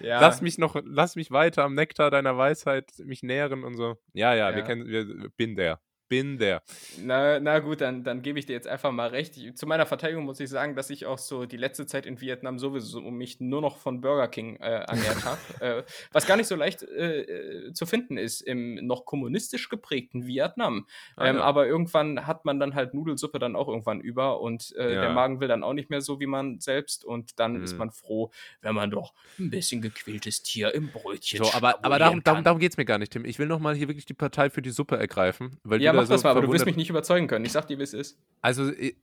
Ja, 0.00 0.20
Lass 0.20 0.40
mich 0.40 0.56
noch, 0.56 0.76
lass 0.84 1.16
mich 1.16 1.32
weiter 1.32 1.64
am 1.64 1.74
Nektar 1.74 2.12
deiner 2.12 2.38
Weisheit 2.38 2.92
mich 2.98 3.24
nähren 3.24 3.64
und 3.64 3.74
so. 3.74 3.96
Ja, 4.12 4.34
ja, 4.34 4.54
wir 4.54 4.62
kennen, 4.62 4.86
wir, 4.86 5.04
bin 5.36 5.56
der. 5.56 5.80
Bin 6.08 6.38
der. 6.38 6.62
Na, 6.98 7.40
na 7.40 7.58
gut, 7.60 7.80
dann, 7.80 8.04
dann 8.04 8.20
gebe 8.20 8.38
ich 8.38 8.44
dir 8.46 8.52
jetzt 8.52 8.68
einfach 8.68 8.92
mal 8.92 9.08
recht. 9.08 9.36
Ich, 9.38 9.54
zu 9.56 9.66
meiner 9.66 9.86
Verteidigung 9.86 10.24
muss 10.24 10.40
ich 10.40 10.50
sagen, 10.50 10.76
dass 10.76 10.90
ich 10.90 11.06
auch 11.06 11.16
so 11.18 11.46
die 11.46 11.56
letzte 11.56 11.86
Zeit 11.86 12.04
in 12.04 12.20
Vietnam 12.20 12.58
sowieso 12.58 13.00
mich 13.00 13.40
nur 13.40 13.62
noch 13.62 13.78
von 13.78 14.00
Burger 14.02 14.28
King 14.28 14.56
äh, 14.56 14.84
ernährt 14.84 15.24
habe. 15.24 15.40
äh, 15.60 15.82
was 16.12 16.26
gar 16.26 16.36
nicht 16.36 16.48
so 16.48 16.54
leicht 16.56 16.82
äh, 16.82 17.20
äh, 17.22 17.72
zu 17.72 17.86
finden 17.86 18.18
ist 18.18 18.42
im 18.42 18.74
noch 18.86 19.06
kommunistisch 19.06 19.70
geprägten 19.70 20.26
Vietnam. 20.26 20.86
Ah, 21.16 21.26
ähm, 21.28 21.36
ja. 21.36 21.42
Aber 21.42 21.66
irgendwann 21.66 22.26
hat 22.26 22.44
man 22.44 22.60
dann 22.60 22.74
halt 22.74 22.92
Nudelsuppe 22.92 23.38
dann 23.38 23.56
auch 23.56 23.68
irgendwann 23.68 24.00
über 24.00 24.40
und 24.40 24.74
äh, 24.76 24.94
Ja. 24.94 25.00
der 25.00 25.10
Magen 25.10 25.40
will 25.40 25.48
dann 25.48 25.62
auch 25.64 25.72
nicht 25.72 25.88
mehr 25.88 26.02
so 26.02 26.20
wie 26.20 26.26
man 26.26 26.60
selbst 26.60 27.04
und 27.06 27.38
dann 27.40 27.62
ist 27.62 27.72
Mhm. 27.72 27.78
man 27.78 27.90
froh, 27.90 28.30
wenn 28.60 28.74
man 28.74 28.90
doch 28.90 29.14
ein 29.38 29.48
bisschen 29.50 29.80
gequältes 29.80 30.42
Tier 30.42 30.74
im 30.74 30.88
Brötchen 30.88 31.42
So, 31.42 31.50
aber, 31.54 31.82
aber 31.84 31.98
darum, 31.98 32.22
darum, 32.22 32.44
darum 32.44 32.58
geht 32.60 32.72
es 32.72 32.76
mir 32.76 32.84
gar 32.84 32.98
nicht, 32.98 33.12
Tim. 33.12 33.24
Ich 33.24 33.38
will 33.38 33.46
nochmal 33.46 33.74
hier 33.74 33.88
wirklich 33.88 34.04
die 34.04 34.14
Partei 34.14 34.50
für 34.50 34.60
die 34.60 34.70
Suppe 34.70 34.98
ergreifen. 34.98 35.58
Weil 35.64 35.80
Ja, 35.80 35.92
du 35.92 36.01
mach 36.08 36.16
das 36.16 36.24
mal, 36.24 36.30
aber 36.30 36.42
du 36.42 36.52
wirst 36.52 36.66
mich 36.66 36.76
nicht 36.76 36.90
überzeugen 36.90 37.26
können. 37.26 37.44
Ich 37.44 37.52
sag 37.52 37.66
dir, 37.66 37.78
wie 37.78 37.82
es 37.82 37.94
ist. 37.94 38.18
Also, 38.40 38.70
äh, 38.70 38.94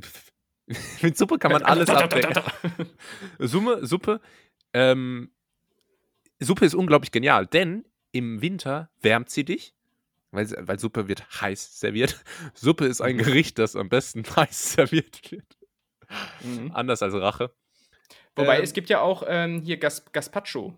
pff. 0.00 0.32
mit 1.02 1.16
Suppe 1.16 1.38
kann 1.38 1.52
man 1.52 1.62
alles 1.62 1.88
abdecken. 1.88 2.42
Summe, 3.38 3.86
Suppe, 3.86 4.20
ähm, 4.72 5.30
Suppe 6.40 6.64
ist 6.64 6.74
unglaublich 6.74 7.12
genial, 7.12 7.46
denn 7.46 7.84
im 8.12 8.42
Winter 8.42 8.90
wärmt 9.00 9.30
sie 9.30 9.44
dich, 9.44 9.74
weil, 10.32 10.48
weil 10.58 10.78
Suppe 10.78 11.08
wird 11.08 11.40
heiß 11.40 11.78
serviert. 11.78 12.22
Suppe 12.54 12.86
ist 12.86 13.00
ein. 13.00 13.16
Gericht, 13.18 13.58
das 13.58 13.76
am 13.76 13.88
besten 13.88 14.24
heiß 14.24 14.72
serviert 14.72 15.30
wird. 15.30 15.56
Mhm. 16.42 16.72
Anders 16.72 17.02
als 17.02 17.14
Rache. 17.14 17.52
Wobei 18.34 18.58
Ähm, 18.58 18.64
es 18.64 18.72
gibt 18.72 18.88
ja 18.88 19.00
auch 19.00 19.22
ähm, 19.26 19.62
hier 19.62 19.78
Gas 19.78 20.04
Gaspacho. 20.12 20.74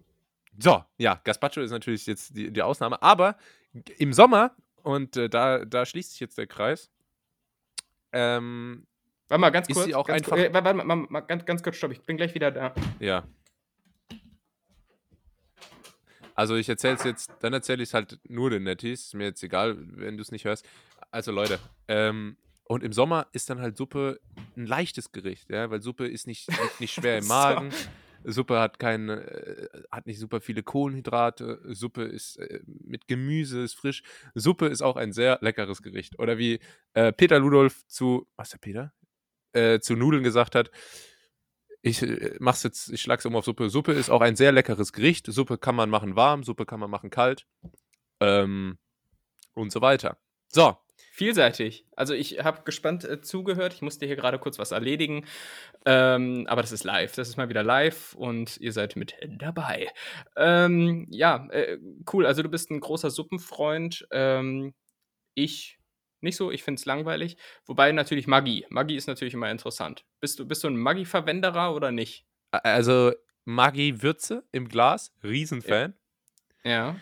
So, 0.61 0.85
ja, 0.97 1.21
Gazpacho 1.23 1.61
ist 1.61 1.71
natürlich 1.71 2.07
jetzt 2.07 2.37
die, 2.37 2.53
die 2.53 2.63
Ausnahme, 2.63 3.01
aber 3.01 3.37
im 3.99 4.13
Sommer, 4.13 4.57
und 4.89 5.17
äh, 5.19 5.29
da, 5.29 5.65
da 5.67 5.85
schließt 5.85 6.13
sich 6.13 6.21
jetzt 6.21 6.39
der 6.39 6.47
Kreis, 6.47 6.91
ähm, 8.13 8.87
Warte 9.29 9.41
mal, 9.43 9.51
ganz 9.51 9.69
Ist 9.69 9.75
kurz. 9.75 9.85
sie 9.87 9.95
auch 9.95 10.07
ganz, 10.07 10.23
einfach- 10.27 10.39
äh, 10.39 10.51
warte 10.55 10.73
mal, 10.73 10.97
mal, 10.97 11.21
ganz, 11.21 11.45
ganz 11.45 11.63
kurz, 11.63 11.77
stopp. 11.77 11.93
Ich 11.93 12.01
bin 12.01 12.17
gleich 12.17 12.35
wieder 12.35 12.51
da. 12.51 12.75
ja. 12.99 13.27
Also 16.35 16.55
ich 16.57 16.69
erzähle 16.69 16.95
es 16.95 17.05
jetzt, 17.05 17.31
dann 17.41 17.53
erzähle 17.53 17.83
ich 17.83 17.89
es 17.91 17.95
halt 17.95 18.19
nur 18.29 18.49
den 18.49 18.63
Netties, 18.63 19.07
ist 19.07 19.15
mir 19.15 19.25
jetzt 19.25 19.43
egal, 19.43 19.77
wenn 19.79 20.17
du 20.17 20.23
es 20.23 20.31
nicht 20.31 20.45
hörst. 20.45 20.65
Also 21.11 21.33
Leute, 21.33 21.59
ähm, 21.89 22.37
und 22.65 22.85
im 22.85 22.93
Sommer 22.93 23.27
ist 23.33 23.51
dann 23.51 23.61
halt 23.61 23.77
Suppe 23.77 24.21
ein 24.57 24.65
leichtes 24.67 25.11
Gericht, 25.13 25.51
ja, 25.51 25.69
weil 25.71 25.83
Suppe 25.83 26.07
ist 26.07 26.27
nicht, 26.29 26.49
nicht, 26.49 26.81
nicht 26.81 26.93
schwer 26.95 27.19
im. 27.19 27.27
Magen. 27.29 27.71
Suppe 28.25 28.59
hat 28.59 28.79
keine, 28.79 29.23
äh, 29.23 29.83
hat 29.91 30.07
nicht 30.07 30.19
super 30.19 30.41
viele 30.41 30.63
Kohlenhydrate. 30.63 31.61
Suppe 31.69 32.03
ist 32.03 32.37
äh, 32.37 32.61
mit 32.65 33.09
Gemüse, 33.09 33.63
ist 33.63 33.75
frisch. 33.75 34.03
Suppe 34.35 34.67
ist 34.67 34.83
auch 34.83 34.97
ein 34.97 35.13
sehr 35.13 35.39
leckeres 35.41 35.83
Gericht. 35.83 36.19
Oder 36.19 36.39
wie 36.39 36.61
äh, 36.95 37.13
Peter 37.13 37.39
Ludolf 37.39 37.87
zu, 37.87 38.29
was 38.37 38.51
der 38.51 38.59
Peter? 38.59 38.93
Äh, 39.53 39.81
zu 39.81 39.97
Nudeln 39.97 40.23
gesagt 40.23 40.55
hat, 40.55 40.71
ich 41.83 42.03
äh, 42.03 42.37
mach's 42.41 42.63
jetzt, 42.63 42.91
ich 42.91 43.01
schlag's 43.01 43.27
um 43.27 43.37
auf 43.37 43.45
Suppe. 43.45 43.71
Suppe 43.71 43.93
ist 43.93 44.11
auch 44.11 44.21
ein 44.21 44.37
sehr 44.37 44.53
leckeres 44.53 44.93
Gericht. 44.93 45.27
Suppe 45.27 45.59
kann 45.59 45.75
man 45.75 45.91
machen 45.91 46.17
warm, 46.17 46.45
Suppe 46.45 46.67
kann 46.67 46.81
man 46.81 46.91
machen 46.91 47.11
kalt. 47.11 47.47
Ähm, 48.21 48.79
und 49.55 49.73
so 49.73 49.81
weiter. 49.81 50.19
So, 50.49 50.77
Vielseitig. 51.19 51.85
Also 51.97 52.15
ich 52.15 52.45
habe 52.45 52.63
gespannt 52.63 53.03
äh, 53.03 53.21
zugehört. 53.21 53.75
Ich 53.75 53.83
musste 53.83 54.07
hier 54.07 54.15
gerade 54.15 54.39
kurz 54.39 54.57
was 54.61 54.71
erledigen. 54.71 55.25
Ähm, 55.85 56.47
aber 56.49 56.63
das 56.63 56.71
ist 56.71 56.85
live. 56.85 57.17
Das 57.17 57.29
ist 57.29 57.37
mal 57.37 57.49
wieder 57.49 57.65
live 57.65 58.15
und 58.15 58.57
ihr 58.59 58.73
seid 58.73 58.95
mit 58.95 59.17
dabei. 59.27 59.89
Ähm, 60.37 61.09
ja, 61.11 61.49
äh, 61.51 61.79
cool. 62.13 62.25
Also 62.25 62.45
du 62.45 62.49
bist 62.49 62.71
ein 62.71 62.79
großer 62.79 63.11
Suppenfreund. 63.11 64.07
Ähm, 64.13 64.75
ich 65.35 65.81
nicht 66.21 66.37
so. 66.37 66.53
Ich 66.53 66.63
finde 66.63 66.79
es 66.79 66.87
langweilig. 66.87 67.37
Wobei 67.67 67.91
natürlich 67.91 68.29
Maggi. 68.29 68.65
Maggi 68.69 68.95
ist 68.95 69.09
natürlich 69.09 69.35
immer 69.35 69.51
interessant. 69.51 70.05
Bist 70.21 70.39
du, 70.39 70.47
bist 70.47 70.63
du 70.63 70.69
ein 70.69 70.77
Maggi-Verwenderer 70.77 71.75
oder 71.75 71.91
nicht? 71.91 72.27
also 72.53 73.13
Maggi 73.45 74.03
Würze 74.03 74.45
im 74.53 74.69
Glas, 74.69 75.13
Riesenfan. 75.25 75.95
Ja. 76.63 76.95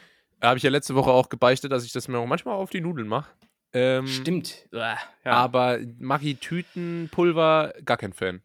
Habe 0.42 0.57
ich 0.57 0.62
ja 0.62 0.70
letzte 0.70 0.94
Woche 0.94 1.11
auch 1.11 1.29
gebeichtet, 1.29 1.70
dass 1.70 1.85
ich 1.85 1.92
das 1.92 2.09
mir 2.09 2.18
auch 2.18 2.26
manchmal 2.26 2.55
auf 2.55 2.70
die 2.70 2.81
Nudeln 2.81 3.09
mache. 3.09 3.31
Ähm, 3.77 4.07
Stimmt. 4.07 4.67
Ja. 4.73 4.97
Aber 5.23 5.79
Maggi 5.99 6.37
Tütenpulver, 6.37 7.75
gar 7.85 7.99
kein 7.99 8.15
Fan. 8.15 8.41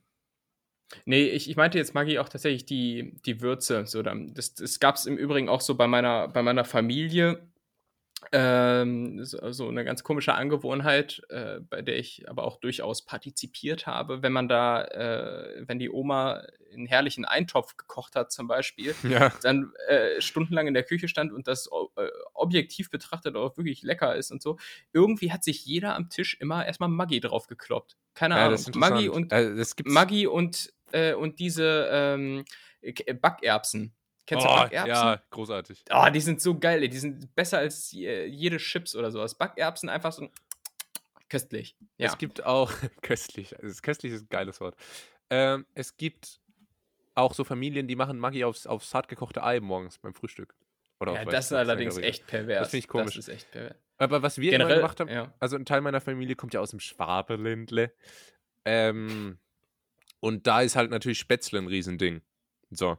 Nee, 1.06 1.30
ich, 1.30 1.50
ich 1.50 1.56
meinte 1.56 1.78
jetzt 1.78 1.94
Maggi 1.94 2.20
auch 2.20 2.28
tatsächlich 2.28 2.66
die, 2.66 3.16
die 3.26 3.40
Würze. 3.40 3.88
So, 3.88 4.04
das 4.04 4.56
das 4.56 4.80
gab 4.82 4.96
es 4.96 5.06
im 5.06 5.16
Übrigen 5.16 5.48
auch 5.48 5.62
so 5.62 5.76
bei 5.76 5.88
meiner, 5.88 6.28
bei 6.28 6.44
meiner 6.44 6.66
Familie. 6.66 7.40
Ähm, 8.32 9.26
so, 9.26 9.52
so 9.52 9.68
eine 9.68 9.84
ganz 9.84 10.04
komische 10.04 10.36
Angewohnheit, 10.36 11.22
äh, 11.30 11.60
bei 11.60 11.82
der 11.82 11.98
ich 11.98 12.30
aber 12.30 12.44
auch 12.44 12.58
durchaus 12.60 13.04
partizipiert 13.04 13.88
habe, 13.88 14.22
wenn 14.22 14.32
man 14.32 14.48
da, 14.48 14.84
äh, 14.84 15.64
wenn 15.68 15.80
die 15.80 15.90
Oma 15.90 16.44
einen 16.72 16.86
herrlichen 16.86 17.26
Eintopf 17.26 17.78
gekocht 17.78 18.16
hat, 18.16 18.32
zum 18.32 18.48
Beispiel, 18.48 18.96
Ja. 19.04 19.34
dann 19.42 19.74
äh, 19.88 20.22
stundenlang 20.22 20.68
in 20.68 20.74
der 20.74 20.84
Küche 20.84 21.08
stand 21.08 21.34
und 21.34 21.48
das 21.48 21.68
äh, 21.96 22.08
objektiv 22.34 22.90
betrachtet 22.90 23.36
auch 23.36 23.58
wirklich 23.58 23.82
lecker 23.82 24.16
ist 24.16 24.32
und 24.32 24.42
so. 24.42 24.58
Irgendwie 24.94 25.32
hat 25.32 25.44
sich 25.44 25.66
jeder 25.66 25.96
am 25.96 26.10
Tisch 26.10 26.38
immer 26.40 26.66
erstmal 26.66 26.90
Maggi 26.90 27.20
drauf 27.20 27.48
gekloppt. 27.48 27.98
Keine 28.14 28.36
ja, 28.36 28.46
Ahnung. 28.46 28.56
ist 28.56 28.76
Maggi 28.76 29.10
und 29.10 29.30
gibt's. 29.30 29.76
Maggi 29.84 30.28
und, 30.28 30.74
äh, 30.92 31.14
und 31.14 31.40
diese 31.40 31.90
ähm, 31.92 32.46
Backerbsen. 33.22 33.94
Kennst 34.26 34.46
du 34.46 34.50
oh, 34.50 34.56
Backerbsen? 34.56 34.90
ja, 34.90 35.22
großartig. 35.30 35.84
Oh, 35.92 36.08
die 36.14 36.20
sind 36.22 36.42
so 36.42 36.58
geil, 36.58 36.82
ey. 36.84 36.90
die 36.90 36.98
sind 36.98 37.36
besser 37.36 37.58
als 37.58 37.92
je- 37.92 38.26
jede 38.26 38.58
Chips 38.58 38.96
oder 38.96 39.12
sowas. 39.12 39.36
Backerbsen 39.36 39.90
einfach 39.90 40.12
so 40.12 40.30
köstlich. 41.28 41.76
Ja. 41.98 42.08
Es 42.08 42.18
gibt 42.18 42.44
auch, 42.44 42.72
köstlich, 43.02 43.58
also 43.62 43.82
köstlich 43.82 44.14
ist 44.14 44.24
ein 44.24 44.30
geiles 44.30 44.60
Wort. 44.62 44.76
Ähm, 45.30 45.66
es 45.74 45.98
gibt 45.98 46.40
auch 47.16 47.34
so 47.34 47.44
Familien, 47.44 47.88
die 47.88 47.96
machen 47.96 48.20
Maggi 48.20 48.44
aufs, 48.44 48.68
aufs 48.68 48.94
hart 48.94 49.08
gekochte 49.08 49.44
Ei 49.44 49.60
morgens 49.60 49.98
beim 49.98 50.14
Frühstück. 50.14 50.56
Oder 51.00 51.14
ja, 51.14 51.26
das 51.26 51.46
ist 51.48 51.54
allerdings 51.54 51.98
ich. 51.98 52.06
echt 52.06 52.28
pervers. 52.28 52.60
Das 52.60 52.70
finde 52.70 52.80
ich 52.80 52.88
komisch. 52.88 53.16
Das 53.16 53.28
ist 53.28 53.34
echt 53.34 53.52
pervers. 53.52 53.76
Aber 53.98 54.22
was 54.22 54.38
wir 54.38 54.50
immer 54.50 54.66
Generell, 54.66 54.78
gemacht 54.78 55.00
haben, 55.00 55.10
ja. 55.10 55.34
also 55.40 55.56
ein 55.56 55.66
Teil 55.66 55.82
meiner 55.82 56.02
Familie 56.02 56.36
kommt 56.36 56.54
ja 56.54 56.60
aus 56.60 56.72
dem 56.72 56.80
Schwabeländle. 56.80 57.92
Ähm, 58.66 59.40
und 60.20 60.46
da 60.48 60.62
ist 60.62 60.76
halt 60.76 60.92
natürlich 60.92 61.20
Spätzle 61.20 61.60
ein 61.60 61.68
Riesending. 61.68 62.22
So. 62.70 62.98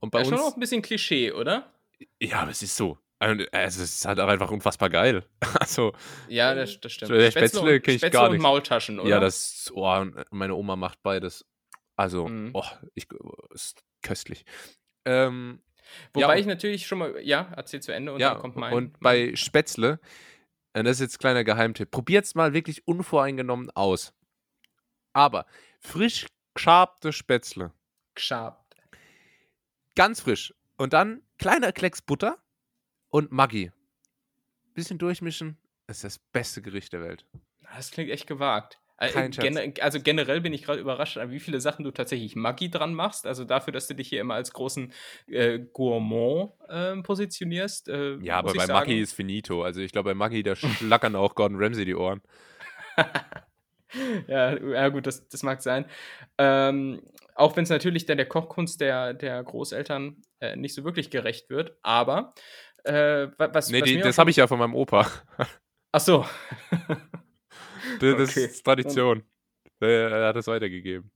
Und 0.00 0.10
bei 0.10 0.20
Ja, 0.20 0.24
schon 0.26 0.38
auch 0.38 0.46
uns. 0.46 0.54
ein 0.56 0.60
bisschen 0.60 0.82
Klischee, 0.82 1.32
oder? 1.32 1.72
Ja, 2.20 2.40
aber 2.42 2.50
es 2.50 2.62
ist 2.62 2.76
so. 2.76 2.98
Also, 3.20 3.44
Es 3.50 3.76
ist 3.78 4.04
halt 4.04 4.20
auch 4.20 4.28
einfach 4.28 4.50
unfassbar 4.50 4.90
geil. 4.90 5.24
Also, 5.60 5.92
Ja, 6.28 6.54
das, 6.54 6.78
das 6.80 6.92
stimmt. 6.92 7.10
Der 7.10 7.30
Spätzle 7.32 7.60
und, 7.76 7.82
kenn 7.82 7.94
ich 7.94 8.00
Spätzle 8.00 8.10
gar 8.20 8.28
nicht. 8.30 8.40
Maultaschen, 8.40 9.00
oder? 9.00 9.08
ja, 9.10 9.20
das. 9.20 9.72
Oh, 9.74 10.04
meine 10.30 10.54
Oma 10.54 10.76
macht 10.76 11.02
beides. 11.02 11.44
Also, 11.96 12.28
Mhm. 12.28 12.50
oh, 12.54 12.64
ich, 12.94 13.08
ist 13.50 13.82
köstlich. 14.02 14.44
Ähm, 15.04 15.60
Wobei 16.12 16.34
ja, 16.34 16.40
ich 16.40 16.46
natürlich 16.46 16.86
schon 16.86 16.98
mal, 16.98 17.18
ja, 17.22 17.50
erzähl 17.56 17.80
zu 17.80 17.92
Ende 17.92 18.12
und 18.12 18.20
ja, 18.20 18.32
dann 18.34 18.40
kommt 18.40 18.56
mein. 18.56 18.72
und 18.74 19.00
bei 19.00 19.34
Spätzle, 19.34 19.98
äh, 20.74 20.82
das 20.84 20.96
ist 20.96 21.00
jetzt 21.00 21.14
ein 21.16 21.18
kleiner 21.20 21.44
Geheimtipp, 21.44 21.90
probiert's 21.90 22.34
mal 22.36 22.52
wirklich 22.52 22.86
unvoreingenommen 22.86 23.70
aus. 23.70 24.12
Aber 25.14 25.46
frisch 25.80 26.26
geschabte 26.54 27.12
Spätzle, 27.12 27.72
Geschabt. 28.14 28.57
Ganz 29.98 30.20
frisch. 30.20 30.54
Und 30.76 30.92
dann 30.92 31.22
kleiner 31.38 31.72
Klecks 31.72 32.00
Butter 32.00 32.38
und 33.08 33.32
Maggi. 33.32 33.72
Bisschen 34.72 34.96
durchmischen, 34.96 35.58
ist 35.88 36.04
das 36.04 36.20
beste 36.20 36.62
Gericht 36.62 36.92
der 36.92 37.02
Welt. 37.02 37.26
Das 37.74 37.90
klingt 37.90 38.08
echt 38.10 38.28
gewagt. 38.28 38.78
Äh, 38.98 39.10
Kein 39.10 39.30
gene 39.32 39.74
also 39.80 40.00
generell 40.00 40.40
bin 40.40 40.52
ich 40.52 40.62
gerade 40.62 40.80
überrascht, 40.80 41.18
an 41.18 41.32
wie 41.32 41.40
viele 41.40 41.60
Sachen 41.60 41.84
du 41.84 41.90
tatsächlich 41.90 42.36
Maggi 42.36 42.70
dran 42.70 42.94
machst. 42.94 43.26
Also 43.26 43.44
dafür, 43.44 43.72
dass 43.72 43.88
du 43.88 43.94
dich 43.94 44.08
hier 44.08 44.20
immer 44.20 44.34
als 44.34 44.52
großen 44.52 44.92
äh, 45.26 45.58
Gourmand 45.72 46.52
ähm, 46.68 47.02
positionierst. 47.02 47.88
Äh, 47.88 48.18
Ja, 48.18 48.38
aber 48.38 48.54
bei 48.54 48.66
sagen. 48.66 48.72
Maggi 48.72 49.00
ist 49.00 49.14
finito. 49.14 49.64
Also 49.64 49.80
ich 49.80 49.90
glaube, 49.90 50.10
bei 50.10 50.14
Maggi, 50.14 50.44
da 50.44 50.54
schlackern 50.54 51.16
auch 51.16 51.34
Gordon 51.34 51.58
Ramsay 51.60 51.84
die 51.84 51.96
Ohren. 51.96 52.22
ja, 54.28 54.56
ja, 54.56 54.88
gut, 54.90 55.08
das, 55.08 55.28
das 55.28 55.42
mag 55.42 55.60
sein. 55.60 55.86
Ähm, 56.38 57.02
auch 57.38 57.56
wenn 57.56 57.64
es 57.64 57.70
natürlich 57.70 58.06
der, 58.06 58.16
der 58.16 58.26
Kochkunst 58.26 58.80
der, 58.80 59.14
der 59.14 59.42
Großeltern 59.42 60.22
äh, 60.40 60.56
nicht 60.56 60.74
so 60.74 60.84
wirklich 60.84 61.10
gerecht 61.10 61.50
wird. 61.50 61.76
Aber 61.82 62.34
äh, 62.84 63.28
wa- 63.38 63.50
was, 63.52 63.70
Nee, 63.72 63.80
was 63.80 63.88
die, 63.88 63.96
mir 63.96 64.04
das 64.04 64.18
habe 64.18 64.30
ich 64.30 64.36
ja 64.36 64.46
von 64.46 64.58
meinem 64.58 64.74
Opa. 64.74 65.06
Ach 65.92 66.00
so. 66.00 66.24
Das, 66.70 66.88
das 68.00 68.30
Okay. 68.30 68.44
ist 68.46 68.62
Tradition. 68.64 69.24
Er 69.80 70.26
hat 70.28 70.36
es 70.36 70.46
weitergegeben. 70.46 71.10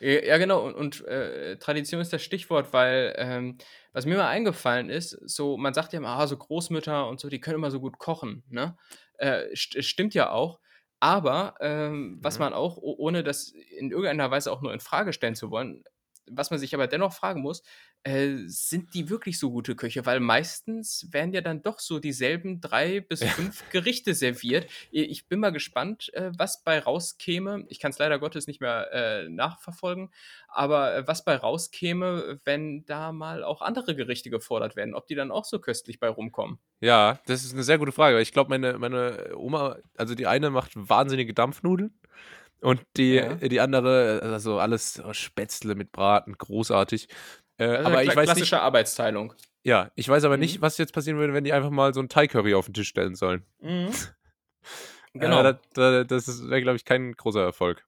Ja, 0.00 0.38
genau, 0.38 0.64
und, 0.64 0.74
und 0.74 1.04
äh, 1.08 1.56
Tradition 1.58 2.00
ist 2.00 2.12
das 2.12 2.22
Stichwort, 2.22 2.72
weil 2.72 3.14
ähm, 3.18 3.58
was 3.92 4.06
mir 4.06 4.16
mal 4.16 4.28
eingefallen 4.28 4.90
ist, 4.90 5.10
so, 5.28 5.56
man 5.56 5.74
sagt 5.74 5.92
ja 5.92 5.98
immer, 5.98 6.10
ah, 6.10 6.26
so 6.28 6.36
Großmütter 6.36 7.08
und 7.08 7.18
so, 7.18 7.28
die 7.28 7.40
können 7.40 7.56
immer 7.56 7.72
so 7.72 7.80
gut 7.80 7.98
kochen, 7.98 8.44
ne? 8.48 8.76
Äh, 9.18 9.54
st 9.56 9.82
stimmt 9.84 10.14
ja 10.14 10.30
auch. 10.30 10.60
Aber 11.00 11.54
ähm, 11.60 12.18
was 12.22 12.38
Mhm. 12.38 12.40
man 12.40 12.52
auch, 12.52 12.76
ohne 12.78 13.22
das 13.22 13.50
in 13.50 13.90
irgendeiner 13.90 14.30
Weise 14.30 14.50
auch 14.52 14.62
nur 14.62 14.72
in 14.72 14.80
Frage 14.80 15.12
stellen 15.12 15.36
zu 15.36 15.50
wollen, 15.50 15.84
was 16.30 16.50
man 16.50 16.58
sich 16.58 16.74
aber 16.74 16.86
dennoch 16.86 17.12
fragen 17.12 17.42
muss, 17.42 17.62
äh, 18.04 18.36
sind 18.46 18.94
die 18.94 19.10
wirklich 19.10 19.38
so 19.38 19.50
gute 19.50 19.74
Köche? 19.74 20.06
Weil 20.06 20.20
meistens 20.20 21.06
werden 21.10 21.32
ja 21.32 21.40
dann 21.40 21.62
doch 21.62 21.78
so 21.78 21.98
dieselben 21.98 22.60
drei 22.60 23.00
bis 23.00 23.22
fünf 23.24 23.68
Gerichte 23.70 24.14
serviert. 24.14 24.70
Ich 24.90 25.26
bin 25.28 25.40
mal 25.40 25.50
gespannt, 25.50 26.12
äh, 26.14 26.30
was 26.36 26.62
bei 26.62 26.78
rauskäme. 26.78 27.64
Ich 27.68 27.80
kann 27.80 27.90
es 27.90 27.98
leider 27.98 28.18
Gottes 28.18 28.46
nicht 28.46 28.60
mehr 28.60 28.92
äh, 28.92 29.28
nachverfolgen, 29.28 30.10
aber 30.48 30.94
äh, 30.94 31.06
was 31.06 31.24
bei 31.24 31.36
rauskäme, 31.36 32.40
wenn 32.44 32.84
da 32.86 33.12
mal 33.12 33.44
auch 33.44 33.62
andere 33.62 33.94
Gerichte 33.94 34.30
gefordert 34.30 34.76
werden, 34.76 34.94
ob 34.94 35.06
die 35.06 35.14
dann 35.14 35.30
auch 35.30 35.44
so 35.44 35.58
köstlich 35.58 36.00
bei 36.00 36.08
rumkommen. 36.08 36.58
Ja, 36.80 37.20
das 37.26 37.44
ist 37.44 37.52
eine 37.52 37.64
sehr 37.64 37.78
gute 37.78 37.92
Frage. 37.92 38.16
weil 38.16 38.22
Ich 38.22 38.32
glaube, 38.32 38.50
meine, 38.50 38.78
meine 38.78 39.36
Oma, 39.36 39.76
also 39.96 40.14
die 40.14 40.26
eine 40.26 40.50
macht 40.50 40.72
wahnsinnige 40.74 41.34
Dampfnudeln 41.34 41.98
und 42.60 42.80
die, 42.96 43.14
Ja. 43.14 43.34
die 43.36 43.60
andere, 43.60 44.20
also 44.22 44.58
alles 44.58 45.00
oh, 45.04 45.12
Spätzle 45.12 45.74
mit 45.74 45.92
Braten, 45.92 46.34
großartig. 46.36 47.08
Äh, 47.58 47.64
Also 47.66 47.86
aber 47.90 48.02
ich 48.02 48.08
weiß 48.10 48.16
nicht, 48.16 48.24
klassische 48.24 48.60
Arbeitsteilung. 48.60 49.34
ja, 49.64 49.90
ich 49.94 50.08
weiß 50.08 50.24
aber 50.24 50.36
Mhm. 50.36 50.40
nicht, 50.40 50.60
was 50.62 50.78
jetzt 50.78 50.92
passieren 50.92 51.18
würde, 51.18 51.32
wenn 51.34 51.44
die 51.44 51.52
einfach 51.52 51.70
mal 51.70 51.92
so 51.94 52.00
ein 52.00 52.08
Thai-Curry 52.08 52.54
auf 52.54 52.66
den 52.66 52.74
Tisch 52.74 52.88
stellen 52.88 53.14
sollen. 53.14 53.44
Mhm. 53.60 53.90
Genau. 55.14 55.40
Äh, 55.40 55.54
da, 55.74 55.90
da, 56.02 56.04
das 56.04 56.48
wäre, 56.48 56.62
glaube 56.62 56.76
ich, 56.76 56.84
kein 56.84 57.12
großer 57.12 57.42
Erfolg. 57.42 57.84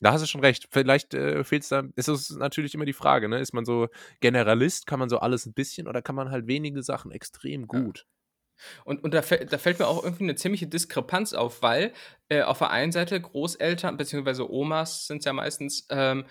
Da 0.00 0.12
hast 0.12 0.22
du 0.22 0.26
schon 0.26 0.40
recht. 0.40 0.68
Vielleicht 0.70 1.12
äh, 1.12 1.44
fehlt 1.44 1.64
es 1.64 1.68
da. 1.68 1.82
Ist 1.96 2.08
es 2.08 2.30
natürlich 2.30 2.74
immer 2.74 2.84
die 2.84 2.92
Frage, 2.92 3.28
ne? 3.28 3.40
Ist 3.40 3.52
man 3.52 3.64
so 3.64 3.88
Generalist, 4.20 4.86
kann 4.86 4.98
man 4.98 5.08
so 5.08 5.18
alles 5.18 5.44
ein 5.46 5.52
bisschen 5.54 5.86
oder 5.88 6.02
kann 6.02 6.14
man 6.14 6.30
halt 6.30 6.46
wenige 6.46 6.82
Sachen 6.82 7.10
extrem 7.12 7.66
gut? 7.66 8.06
Und, 8.84 9.02
und 9.02 9.12
da, 9.14 9.20
da 9.20 9.58
fällt 9.58 9.78
mir 9.78 9.86
auch 9.86 10.04
irgendwie 10.04 10.24
eine 10.24 10.34
ziemliche 10.34 10.66
Diskrepanz 10.66 11.32
auf, 11.32 11.62
weil 11.62 11.92
äh, 12.28 12.42
auf 12.42 12.58
der 12.58 12.70
einen 12.70 12.92
Seite 12.92 13.20
Großeltern 13.20 13.96
bzw. 13.96 14.42
Omas 14.42 15.06
sind 15.06 15.18
es 15.18 15.24
ja 15.24 15.32
meistens, 15.32 15.86
ähm, 15.90 16.24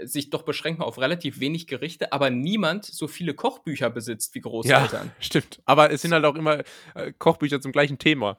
sich 0.00 0.30
doch 0.30 0.42
beschränken 0.42 0.82
auf 0.82 0.98
relativ 0.98 1.40
wenig 1.40 1.66
Gerichte, 1.66 2.12
aber 2.12 2.30
niemand 2.30 2.84
so 2.84 3.08
viele 3.08 3.34
Kochbücher 3.34 3.90
besitzt 3.90 4.34
wie 4.34 4.40
Großeltern. 4.40 5.10
Stimmt. 5.20 5.60
Aber 5.64 5.90
es 5.90 6.02
sind 6.02 6.12
halt 6.12 6.24
auch 6.24 6.36
immer 6.36 6.62
äh, 6.94 7.12
Kochbücher 7.18 7.60
zum 7.60 7.72
gleichen 7.72 7.98
Thema. 7.98 8.38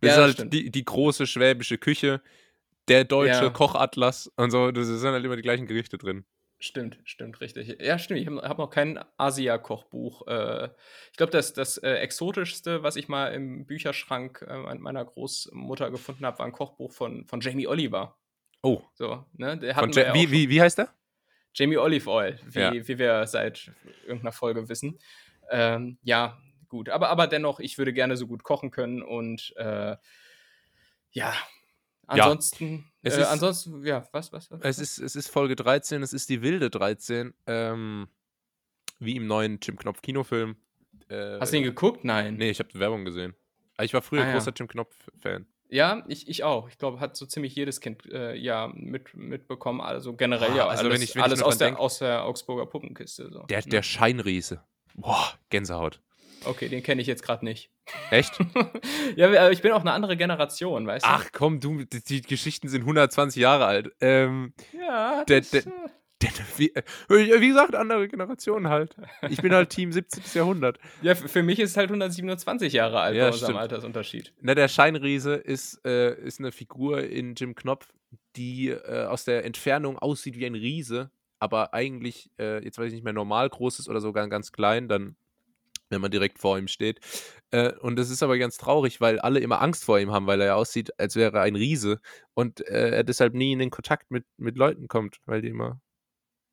Das 0.00 0.16
Ja, 0.16 0.26
ist 0.26 0.38
halt 0.38 0.52
die, 0.52 0.70
die 0.70 0.84
große 0.84 1.26
schwäbische 1.26 1.78
Küche, 1.78 2.20
der 2.88 3.04
deutsche 3.04 3.44
Ja. 3.44 3.50
Kochatlas 3.50 4.30
und 4.36 4.50
so. 4.50 4.70
Das 4.70 4.86
sind 4.86 5.10
halt 5.10 5.24
immer 5.24 5.36
die 5.36 5.42
gleichen 5.42 5.66
Gerichte 5.66 5.98
drin. 5.98 6.24
Stimmt, 6.66 6.98
stimmt, 7.04 7.40
richtig. 7.40 7.80
Ja, 7.80 7.96
stimmt. 7.96 8.18
Ich 8.20 8.26
habe 8.26 8.42
hab 8.42 8.58
noch 8.58 8.70
kein 8.70 8.98
Asia-Kochbuch. 9.18 10.26
Äh, 10.26 10.70
ich 11.12 11.16
glaube, 11.16 11.30
das, 11.30 11.52
das 11.52 11.78
äh, 11.78 11.92
exotischste, 11.98 12.82
was 12.82 12.96
ich 12.96 13.06
mal 13.06 13.28
im 13.28 13.66
Bücherschrank 13.66 14.44
äh, 14.48 14.74
meiner 14.74 15.04
Großmutter 15.04 15.92
gefunden 15.92 16.26
habe, 16.26 16.40
war 16.40 16.46
ein 16.46 16.50
Kochbuch 16.52 16.90
von, 16.90 17.24
von 17.24 17.40
Jamie 17.40 17.68
Oliver. 17.68 18.16
Oh. 18.62 18.82
So, 18.94 19.24
ne? 19.34 19.56
Der 19.56 19.76
Von 19.76 19.92
Ja 19.92 20.12
wie, 20.12 20.32
wie, 20.32 20.50
wie 20.50 20.60
heißt 20.60 20.78
der? 20.78 20.92
Jamie 21.54 21.76
Olive 21.76 22.10
Oil, 22.10 22.40
wie, 22.44 22.58
Ja. 22.58 22.72
wie 22.72 22.98
wir 22.98 23.28
seit 23.28 23.70
irgendeiner 24.02 24.32
Folge 24.32 24.68
wissen. 24.68 24.98
Ähm, 25.48 25.98
ja, 26.02 26.36
gut. 26.66 26.88
Aber, 26.88 27.10
aber 27.10 27.28
dennoch, 27.28 27.60
ich 27.60 27.78
würde 27.78 27.92
gerne 27.92 28.16
so 28.16 28.26
gut 28.26 28.42
kochen 28.42 28.72
können 28.72 29.02
und 29.02 29.54
ja. 31.12 31.32
Ansonsten, 32.06 32.90
Es 33.02 33.16
äh, 33.16 33.20
ist- 33.22 33.26
ansonsten, 33.28 33.84
ja, 33.84 34.06
was, 34.12 34.32
was, 34.32 34.50
was? 34.50 34.60
Es 34.62 34.78
ist, 34.78 34.98
es 34.98 35.16
ist 35.16 35.28
Folge 35.28 35.56
13, 35.56 36.02
es 36.02 36.12
ist 36.12 36.28
die 36.28 36.42
wilde 36.42 36.70
13. 36.70 37.34
Ähm, 37.46 38.08
wie 38.98 39.16
im 39.16 39.26
neuen 39.26 39.58
Jim 39.62 39.76
Knopf 39.76 40.00
Kinofilm. 40.02 40.56
Äh, 41.08 41.38
Hast 41.40 41.52
du 41.52 41.56
ihn 41.58 41.62
geguckt? 41.64 42.04
Nein. 42.04 42.36
Nee, 42.36 42.50
ich 42.50 42.58
habe 42.60 42.70
Werbung 42.74 43.04
gesehen. 43.04 43.34
Aber 43.76 43.84
Ich 43.84 43.92
war 43.94 44.02
früher 44.02 44.22
Ah, 44.22 44.26
ja. 44.28 44.32
großer 44.32 44.52
Jim 44.56 44.68
Knopf-Fan. 44.68 45.46
Ja, 45.68 46.04
ich, 46.08 46.28
ich 46.28 46.44
auch. 46.44 46.68
Ich 46.68 46.78
glaube, 46.78 47.00
hat 47.00 47.16
so 47.16 47.26
ziemlich 47.26 47.54
jedes 47.54 47.80
Kind 47.80 48.06
äh, 48.06 48.34
ja 48.36 48.68
mit, 48.72 49.14
mitbekommen. 49.14 49.80
Also 49.80 50.14
generell 50.14 50.52
Ah, 50.52 50.56
ja 50.56 50.66
also 50.68 50.84
alles, 50.84 50.94
wenn 50.94 51.02
ich- 51.02 51.14
wenn 51.16 51.22
alles 51.22 51.42
aus, 51.42 51.58
der, 51.58 51.68
denk- 51.68 51.78
aus 51.80 51.98
der 51.98 52.24
Augsburger 52.24 52.66
Puppenkiste. 52.66 53.30
So. 53.32 53.42
Der, 53.44 53.58
ne? 53.58 53.66
der 53.66 53.82
Scheinriese. 53.82 54.62
Boah, 54.94 55.34
Gänsehaut. 55.50 56.00
Okay, 56.44 56.68
den 56.68 56.82
kenne 56.82 57.00
ich 57.00 57.06
jetzt 57.08 57.22
gerade 57.22 57.44
nicht. 57.44 57.70
Echt? 58.10 58.32
ja, 59.16 59.26
aber 59.26 59.52
ich 59.52 59.62
bin 59.62 59.72
auch 59.72 59.80
eine 59.80 59.92
andere 59.92 60.16
Generation, 60.16 60.86
weißt 60.86 61.04
du? 61.04 61.10
Ach 61.10 61.26
komm, 61.32 61.60
du, 61.60 61.84
die, 61.84 62.02
die 62.02 62.22
Geschichten 62.22 62.68
sind 62.68 62.82
120 62.82 63.40
Jahre 63.40 63.66
alt. 63.66 63.90
Ähm, 64.00 64.52
ja, 64.78 65.24
der- 65.24 65.40
das, 65.40 65.50
der- 65.50 65.62
äh, 65.66 65.70
der, 66.22 66.30
wie, 66.56 66.74
äh, 66.74 67.40
wie 67.40 67.48
gesagt, 67.48 67.74
andere 67.74 68.08
Generation 68.08 68.68
halt. 68.68 68.96
Ich 69.28 69.42
bin 69.42 69.52
halt 69.52 69.68
Team 69.70 69.92
17. 69.92 70.22
Jahrhundert. 70.34 70.78
Ja, 71.02 71.14
für 71.14 71.42
mich 71.42 71.58
ist 71.58 71.72
es 71.72 71.76
halt 71.76 71.90
127 71.90 72.72
Jahre 72.72 73.00
alt 73.00 73.16
Ja, 73.16 73.24
bei 73.24 73.28
unserem 73.32 73.48
stimmt. 73.50 73.60
Altersunterschied. 73.60 74.32
Na, 74.40 74.54
der 74.54 74.68
Scheinriese 74.68 75.34
ist, 75.34 75.84
äh, 75.86 76.14
ist 76.22 76.38
eine 76.40 76.52
Figur 76.52 77.02
in 77.02 77.34
Jim 77.34 77.54
Knopf, 77.54 77.92
die 78.36 78.68
äh, 78.70 79.04
aus 79.04 79.24
der 79.24 79.44
Entfernung 79.44 79.98
aussieht 79.98 80.38
wie 80.38 80.46
ein 80.46 80.54
Riese, 80.54 81.10
aber 81.38 81.74
eigentlich, 81.74 82.30
äh, 82.38 82.64
jetzt 82.64 82.78
weiß 82.78 82.86
ich 82.88 82.94
nicht 82.94 83.04
mehr, 83.04 83.12
normal 83.12 83.50
groß 83.50 83.78
ist 83.80 83.88
oder 83.88 84.00
sogar 84.00 84.26
ganz 84.28 84.52
klein, 84.52 84.88
dann, 84.88 85.16
wenn 85.90 86.00
man 86.00 86.10
direkt 86.10 86.38
vor 86.38 86.58
ihm 86.58 86.68
steht. 86.68 87.00
Äh, 87.50 87.72
und 87.74 87.96
das 87.96 88.10
ist 88.10 88.22
aber 88.22 88.38
ganz 88.38 88.56
traurig, 88.56 89.00
weil 89.00 89.18
alle 89.18 89.40
immer 89.40 89.62
Angst 89.62 89.84
vor 89.84 89.98
ihm 89.98 90.10
haben, 90.10 90.26
weil 90.26 90.40
er 90.40 90.48
ja 90.48 90.54
aussieht, 90.54 90.98
als 90.98 91.16
wäre 91.16 91.38
er 91.38 91.42
ein 91.42 91.56
Riese 91.56 92.00
und 92.34 92.66
äh, 92.66 92.90
er 92.90 93.04
deshalb 93.04 93.34
nie 93.34 93.52
in 93.52 93.58
den 93.58 93.70
Kontakt 93.70 94.10
mit, 94.10 94.24
mit 94.36 94.56
Leuten 94.56 94.88
kommt, 94.88 95.18
weil 95.26 95.42
die 95.42 95.48
immer. 95.48 95.80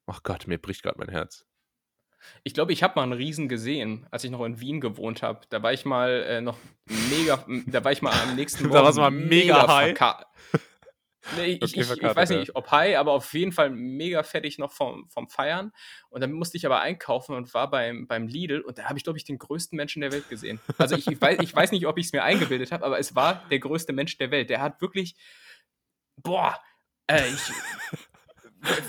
Ach 0.06 0.22
Gott, 0.24 0.48
mir 0.48 0.58
bricht 0.58 0.84
gerade 0.84 1.00
mein 1.00 1.10
Herz. 1.10 1.46
Ich 2.44 2.54
glaube, 2.54 2.74
ich 2.74 2.84
habe 2.84 2.94
mal 2.96 3.04
einen 3.04 3.14
Riesen 3.14 3.50
gesehen, 3.50 4.08
als 4.12 4.24
ich 4.24 4.32
noch 4.32 4.44
in 4.46 4.60
Wien 4.60 4.82
gewohnt 4.82 5.22
habe. 5.22 5.42
Da 5.50 5.62
war 5.62 5.74
ich 5.74 5.86
mal 5.86 6.24
äh, 6.28 6.42
noch 6.42 6.58
mega, 7.10 7.46
da 7.68 7.84
war 7.84 7.92
ich 7.92 8.02
mal 8.02 8.14
am 8.14 8.36
nächsten 8.36 8.64
Da 8.70 8.70
Morgen 8.70 8.86
warst 8.86 8.98
du 8.98 9.02
mal 9.02 9.12
mega 9.12 9.68
high. 9.68 9.98
Nee, 11.38 11.54
ich, 11.54 11.64
Okay, 11.64 11.82
ich, 11.82 11.92
ich 11.92 12.16
weiß 12.16 12.30
nicht, 12.40 12.56
ob 12.56 12.70
high, 12.72 12.98
aber 12.98 13.14
auf 13.14 13.34
jeden 13.34 13.52
Fall 13.54 13.70
mega 13.70 14.24
fertig 14.24 14.58
noch 14.58 14.72
vom, 14.74 15.10
vom 15.10 15.30
Feiern. 15.30 15.72
Und 16.10 16.20
dann 16.22 16.32
musste 16.34 16.58
ich 16.58 16.66
aber 16.66 16.82
einkaufen 16.82 17.34
und 17.36 17.54
war 17.54 17.70
beim, 17.70 18.08
beim 18.08 18.28
Lidl 18.28 18.60
und 18.62 18.78
da 18.78 18.84
habe 18.90 18.98
ich, 18.98 19.04
glaube 19.04 19.18
ich, 19.18 19.24
den 19.24 19.38
größten 19.38 19.76
Menschen 19.78 20.02
der 20.02 20.12
Welt 20.12 20.28
gesehen. 20.30 20.60
Also 20.78 20.96
ich, 20.96 21.08
ich, 21.08 21.20
weiß, 21.22 21.40
ich 21.42 21.56
weiß 21.56 21.72
nicht, 21.72 21.88
ob 21.88 21.98
ich 21.98 22.08
es 22.08 22.12
mir 22.14 22.24
eingebildet 22.24 22.72
habe, 22.74 22.86
aber 22.86 23.00
es 23.00 23.16
war 23.16 23.48
der 23.50 23.60
größte 23.60 23.94
Mensch 23.94 24.18
der 24.18 24.32
Welt. 24.32 24.50
Der 24.50 24.62
hat 24.62 24.82
wirklich, 24.82 25.16
boah, 26.18 26.60
äh, 27.08 27.28
ich, 27.30 27.52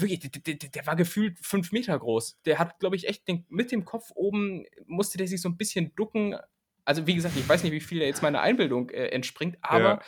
wirklich, 0.00 0.20
der, 0.20 0.30
der, 0.30 0.54
der- 0.54 0.70
der 0.70 0.86
war 0.86 0.96
gefühlt 0.96 1.38
fünf 1.40 1.72
Meter 1.72 1.98
groß. 1.98 2.40
Der 2.44 2.58
hat, 2.58 2.78
glaube 2.80 2.96
ich, 2.96 3.08
echt 3.08 3.26
den, 3.28 3.46
mit 3.48 3.72
dem 3.72 3.84
Kopf 3.84 4.10
oben, 4.14 4.64
musste 4.86 5.18
der 5.18 5.28
sich 5.28 5.40
so 5.40 5.48
ein 5.48 5.56
bisschen 5.56 5.94
ducken. 5.94 6.36
Also, 6.84 7.06
wie 7.06 7.14
gesagt, 7.14 7.36
ich 7.36 7.48
weiß 7.48 7.62
nicht, 7.62 7.72
wie 7.72 7.80
viel 7.80 8.00
da 8.00 8.06
jetzt 8.06 8.22
meiner 8.22 8.40
Einbildung 8.40 8.90
äh, 8.90 9.06
entspringt, 9.08 9.56
aber 9.62 9.78
Ja. 9.84 10.02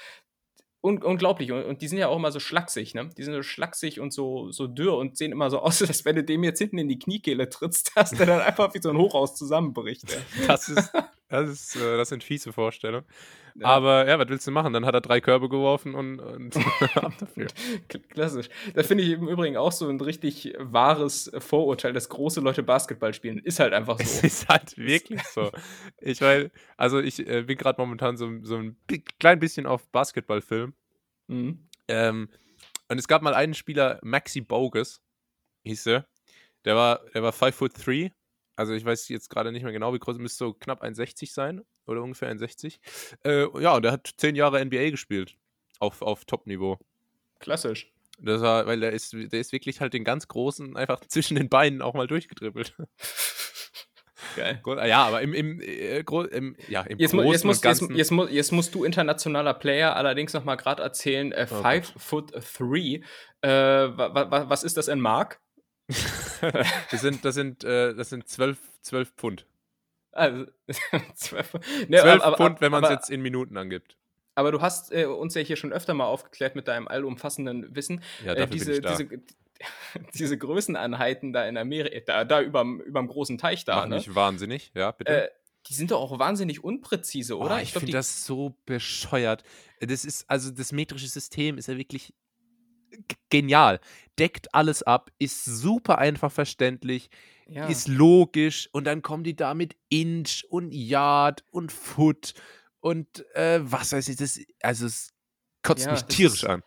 Un 0.81 1.03
unglaublich. 1.03 1.53
Und, 1.53 1.65
und 1.65 1.83
die 1.83 1.89
sind 1.89 1.99
ja 1.99 2.09
auch 2.09 2.17
immer 2.17 2.33
so 2.33 2.41
schlaksig, 2.41 2.95
ne? 2.95 3.11
Die 3.17 3.23
sind 3.23 3.35
so 3.35 3.43
schlaksig 3.43 4.01
und 4.01 4.13
so, 4.13 4.51
so 4.51 4.67
dürr 4.67 4.97
und 4.97 5.17
sehen 5.17 5.33
immer 5.33 5.51
so 5.51 5.59
aus, 5.63 5.83
als 5.83 6.05
wenn 6.05 6.17
du 6.17 6.25
dem 6.25 6.45
jetzt 6.45 6.59
hinten 6.59 6.79
in 6.79 6.89
die 6.89 6.99
Kniekehle 6.99 7.49
trittst, 7.49 7.93
dass 7.97 8.11
der 8.11 8.27
dann 8.27 8.41
einfach 8.41 8.75
wie 8.75 8.81
so 8.81 8.91
ein 8.91 8.97
Hochhaus 8.97 9.35
zusammenbricht. 9.35 10.05
ey. 10.13 10.47
Das 10.47 10.69
ist, 10.69 10.93
das 11.29 11.51
ist, 11.51 11.77
äh, 11.77 11.97
das 11.97 12.09
sind 12.09 12.23
fiese 12.23 12.53
Vorstellungen. 12.53 13.07
Ja. 13.59 13.69
Aber 13.69 14.07
ja, 14.07 14.19
was 14.19 14.29
willst 14.29 14.47
du 14.47 14.51
machen? 14.51 14.73
Dann 14.73 14.85
hat 14.85 14.95
er 14.95 15.01
drei 15.01 15.21
Körbe 15.21 15.49
geworfen 15.49 15.95
und, 15.95 16.21
und 16.21 16.57
ab 16.97 17.15
dafür. 17.19 17.47
Klassisch. 18.11 18.49
Das 18.75 18.87
finde 18.87 19.05
ich 19.05 19.11
im 19.11 19.29
Übrigen 19.29 19.57
auch 19.57 19.73
so 19.73 19.89
ein 19.89 20.01
richtig 20.01 20.55
wahres 20.59 21.31
Vorurteil, 21.39 21.93
dass 21.93 22.09
große 22.09 22.41
Leute 22.41 22.63
Basketball 22.63 23.15
spielen. 23.15 23.39
Ist 23.39 23.59
halt 23.59 23.73
einfach 23.73 23.99
Es 23.99 24.21
so. 24.21 24.27
ist 24.27 24.49
halt 24.49 24.77
wirklich 24.77 25.23
so. 25.23 25.51
Ich 26.01 26.21
meine, 26.21 26.51
also 26.77 27.01
ich 27.01 27.27
äh, 27.27 27.43
bin 27.43 27.57
gerade 27.57 27.81
momentan 27.81 28.17
so, 28.17 28.31
so 28.43 28.57
ein 28.57 28.77
klein 29.19 29.39
bisschen 29.39 29.67
auf 29.67 29.89
Basketballfilm. 29.91 30.75
Mhm. 31.29 31.69
Ähm, 31.89 32.29
und 32.89 32.99
es 32.99 33.09
gab 33.09 33.23
mal 33.23 33.35
einen 33.35 33.55
Spieler, 33.55 33.99
Maxi 34.03 34.43
Bogus, 34.43 35.01
hieß 35.65 35.87
er. 35.87 36.07
Der 36.65 36.77
war, 36.77 37.01
der 37.15 37.23
war 37.23 37.33
5 37.33 37.55
foot 37.55 37.73
3. 37.87 38.13
Also 38.57 38.73
ich 38.73 38.85
weiß 38.85 39.09
jetzt 39.11 39.29
gerade 39.29 39.53
nicht 39.53 39.63
mehr 39.63 39.73
genau, 39.73 39.93
wie 39.93 39.99
groß, 39.99 40.19
müsste 40.19 40.39
so 40.39 40.55
knapp 40.55 40.83
1,60 40.83 41.33
sein 41.33 41.63
oder 41.87 42.03
ungefähr 42.03 42.35
1,60. 42.35 42.79
Äh, 43.25 43.63
ja, 43.63 43.77
und 43.77 43.85
der 43.85 43.93
hat 43.93 44.11
zehn 44.17 44.35
Jahre 44.35 44.65
NBA 44.65 44.91
gespielt. 44.91 45.37
Auf, 45.79 46.01
auf 46.01 46.25
Top-Niveau. 46.25 46.79
Klassisch. 47.39 47.93
Das 48.19 48.41
war, 48.41 48.67
weil 48.67 48.81
der 48.81 48.93
ist, 48.93 49.13
der 49.13 49.41
ist 49.41 49.53
wirklich 49.53 49.81
halt 49.81 49.93
den 49.93 50.05
ganz 50.05 50.27
Großen 50.27 50.77
einfach 50.77 51.01
zwischen 51.09 51.37
den 51.37 51.49
Beinen 51.49 51.83
auch 51.83 51.95
mal 51.95 52.07
durchgedribbelt. 52.07 52.75
Geil. 54.35 54.61
Ja, 54.87 55.05
aber 55.05 55.23
im, 55.23 55.33
im, 55.33 55.61
äh, 55.61 56.01
im, 56.01 56.57
ja, 56.69 56.83
im 56.83 56.99
Jetzt, 56.99 57.13
Großen 57.13 57.33
jetzt, 57.33 57.45
musst, 57.45 57.65
jetzt, 57.65 57.81
Ganzen. 57.81 57.97
jetzt, 57.97 58.11
mu 58.11 58.27
jetzt 58.27 58.53
musst 58.53 58.75
du 58.75 58.85
internationaler 58.85 59.55
Player 59.55 59.97
allerdings 59.97 60.33
noch 60.33 60.45
mal 60.45 60.57
gerade 60.57 60.83
erzählen, 60.83 61.33
äh, 61.33 61.47
Oh 61.51 61.63
Five 61.63 61.93
Foot 61.97 62.33
Three. 62.33 63.01
Äh, 63.43 63.49
wa 63.51 64.15
wa 64.15 64.49
was 64.49 64.63
ist 64.63 64.77
das 64.77 64.89
in 64.89 65.01
Mark? 65.01 65.41
das 66.91 67.01
sind, 67.01 67.25
das 67.25 67.35
sind, 67.35 67.65
äh, 67.65 67.95
das 67.95 68.11
sind 68.11 68.29
12, 68.29 68.59
12 68.83 69.11
Pfund. 69.17 69.47
Also, 70.13 70.47
12, 71.15 71.53
ne, 71.89 71.99
12 72.01 72.23
aber- 72.23 72.37
Pfund, 72.37 72.61
wenn 72.61 72.73
man 72.73 72.85
es 72.85 72.91
jetzt 72.91 73.11
in 73.11 73.21
Minuten 73.23 73.57
angibt. 73.57 73.97
Aber 74.35 74.53
du 74.53 74.61
hast 74.61 74.93
äh, 74.93 75.07
uns 75.07 75.35
ja 75.35 75.41
hier 75.43 75.57
schon 75.57 75.73
öfter 75.73 75.95
mal 75.95 76.05
aufgeklärt 76.05 76.57
mit 76.57 76.69
deinem 76.69 76.89
allumfassenden 76.89 77.75
Wissen. 77.75 78.03
Ja, 78.25 78.33
Äh, 78.33 78.37
dafür 78.37 78.47
diese, 78.47 78.65
bin 78.67 78.75
ich 78.75 78.81
da. 78.83 78.97
diese, 78.97 79.23
diese 80.15 80.39
Größeneinheiten 80.39 81.33
da 81.33 81.47
in 81.47 81.57
Amerika, 81.57 82.01
da, 82.05 82.25
da 82.25 82.43
überm, 82.43 82.81
überm 82.81 83.09
großen 83.09 83.39
Teich 83.39 83.65
da, 83.65 83.77
Mach 83.77 83.87
ne? 83.89 83.97
mich 83.97 84.15
wahnsinnig, 84.15 84.71
ja, 84.75 84.91
bitte. 84.93 85.25
Äh, 85.25 85.31
die 85.69 85.75
sind 85.75 85.91
doch 85.91 86.01
auch 86.01 86.19
wahnsinnig 86.19 86.63
unpräzise, 86.63 87.37
oder? 87.39 87.57
Oh, 87.57 87.59
ich 87.59 87.73
glaub, 87.73 87.81
finde 87.81 87.93
das 87.95 88.25
so 88.25 88.55
bescheuert. 88.67 89.43
Das 89.81 90.05
ist, 90.05 90.29
also 90.31 90.51
das 90.51 90.71
metrische 90.73 91.09
System 91.09 91.59
ist 91.59 91.67
ja 91.69 91.77
wirklich 91.77 92.15
genial. 93.31 93.81
Deckt 94.19 94.55
alles 94.55 94.83
ab, 94.83 95.11
ist 95.19 95.45
super 95.45 95.99
einfach 95.99 96.33
verständlich, 96.33 97.11
ja. 97.47 97.67
ist 97.67 97.89
logisch 97.89 98.69
und 98.73 98.85
dann 98.85 99.03
kommen 99.03 99.25
die 99.25 99.37
da 99.37 99.55
mit 99.55 99.77
Inch 99.89 100.45
und 100.49 100.73
Yard 100.73 101.45
und 101.51 101.71
Foot 101.73 102.35
und 102.81 103.25
äh, 103.35 103.61
was 103.63 103.93
weiß 103.93 104.09
ich, 104.09 104.17
das, 104.17 104.41
also 104.63 104.87
es 104.87 105.13
kotzt 105.63 105.87
Ja, 105.87 105.93
mich 105.93 106.05
tierisch 106.05 106.45
an. 106.45 106.63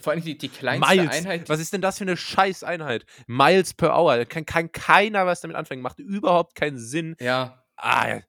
Vor 0.00 0.12
allem 0.12 0.22
die, 0.24 0.36
die 0.36 0.48
kleinste 0.48 0.94
Miles, 0.94 1.10
Einheit. 1.16 1.48
was 1.48 1.60
ist 1.60 1.72
denn 1.72 1.80
das 1.80 1.98
für 1.98 2.04
eine 2.04 2.16
Scheißeinheit? 2.16 3.06
Miles 3.28 3.72
per 3.72 3.96
Hour, 3.96 4.16
da 4.16 4.24
kann, 4.24 4.44
kann 4.44 4.72
keiner 4.72 5.24
was 5.26 5.40
damit 5.40 5.56
anfangen, 5.56 5.80
macht 5.82 6.00
überhaupt 6.00 6.54
keinen 6.56 6.78
Sinn. 6.78 7.16
ja, 7.20 7.62
Ah, 7.76 8.08
ja. 8.08 8.20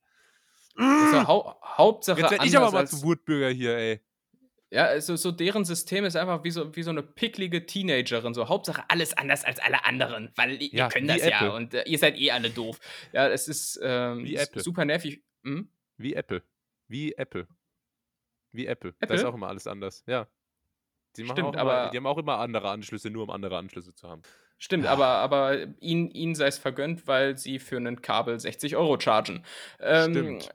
ja 0.78 1.28
hau 1.28 1.56
Hauptsache 1.64 2.22
Jetzt 2.22 2.32
werde 2.32 2.46
ich 2.46 2.58
aber 2.58 2.72
mal 2.72 2.88
zum 2.88 3.04
Wutbürger 3.04 3.50
hier, 3.50 3.76
ey. 3.78 4.02
Ja, 4.74 4.86
also 4.86 5.16
so 5.16 5.32
deren 5.32 5.66
System 5.66 6.04
ist 6.04 6.16
einfach 6.16 6.44
wie 6.44 6.50
so, 6.50 6.76
wie 6.76 6.82
so 6.82 6.90
eine 6.90 7.04
picklige 7.04 7.66
Teenagerin. 7.68 8.34
So 8.34 8.50
Hauptsache 8.50 8.84
alles 8.88 9.16
anders 9.16 9.46
als 9.46 9.60
alle 9.60 9.86
anderen, 9.86 10.32
weil 10.36 10.54
Ja, 10.64 10.86
ihr 10.86 10.90
könnt 10.90 11.10
das 11.10 11.24
ja 11.24 11.38
Apple. 11.38 11.54
und 11.54 11.74
äh, 11.76 11.84
ihr 11.86 12.00
seid 12.00 12.18
eh 12.20 12.32
alle 12.32 12.50
doof. 12.50 12.80
Ja, 13.12 13.28
es 13.28 13.48
ist 13.48 13.80
ähm, 13.84 14.28
super 14.56 14.84
nervig. 14.86 15.22
Hm? 15.44 15.70
Wie 15.98 16.16
Apple. 16.16 16.42
Wie 16.88 17.14
Apple. 17.14 17.48
Wie 18.52 18.66
Apple. 18.66 18.94
Da 19.00 19.06
Apple? 19.06 19.16
ist 19.18 19.24
auch 19.26 19.36
immer 19.36 19.48
alles 19.48 19.68
anders. 19.68 20.04
Ja. 20.08 20.28
Die, 21.18 21.24
machen 21.24 21.36
Stimmt, 21.38 21.50
auch 21.50 21.62
immer, 21.62 21.72
aber- 21.72 21.90
die 21.92 21.98
haben 21.98 22.08
auch 22.08 22.18
immer 22.18 22.40
andere 22.40 22.70
Anschlüsse, 22.72 23.12
nur 23.12 23.24
um 23.24 23.30
andere 23.30 23.58
Anschlüsse 23.58 23.94
zu 23.94 24.10
haben. 24.10 24.24
Stimmt, 24.58 24.88
aber, 24.88 25.06
aber 25.06 25.68
ihnen, 25.82 26.10
ihnen 26.10 26.36
sei 26.36 26.48
es 26.48 26.58
vergönnt, 26.58 27.06
weil 27.06 27.38
sie 27.38 27.60
für 27.60 27.78
ein 27.78 28.02
Kabel 28.02 28.40
60 28.40 28.76
Euro 28.76 29.00
chargen. 29.00 29.44
Ähm, 29.80 30.12
Stimmt. 30.14 30.50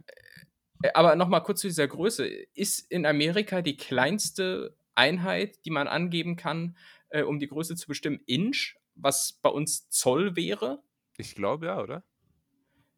Äh, 0.82 0.90
Aber 0.94 1.16
nochmal 1.16 1.42
kurz 1.42 1.60
zu 1.60 1.66
dieser 1.68 1.88
Größe. 1.88 2.26
Ist 2.26 2.80
in 2.90 3.06
Amerika 3.06 3.62
die 3.62 3.76
kleinste 3.76 4.76
Einheit, 4.94 5.64
die 5.64 5.70
man 5.70 5.88
angeben 5.88 6.36
kann, 6.36 6.76
äh, 7.10 7.22
um 7.22 7.38
die 7.38 7.48
Größe 7.48 7.76
zu 7.76 7.86
bestimmen, 7.86 8.20
Inch, 8.26 8.74
was 8.94 9.38
bei 9.42 9.48
uns 9.50 9.88
Zoll 9.90 10.36
wäre? 10.36 10.82
Ich 11.16 11.34
glaube 11.34 11.66
ja, 11.66 11.80
oder? 11.80 12.02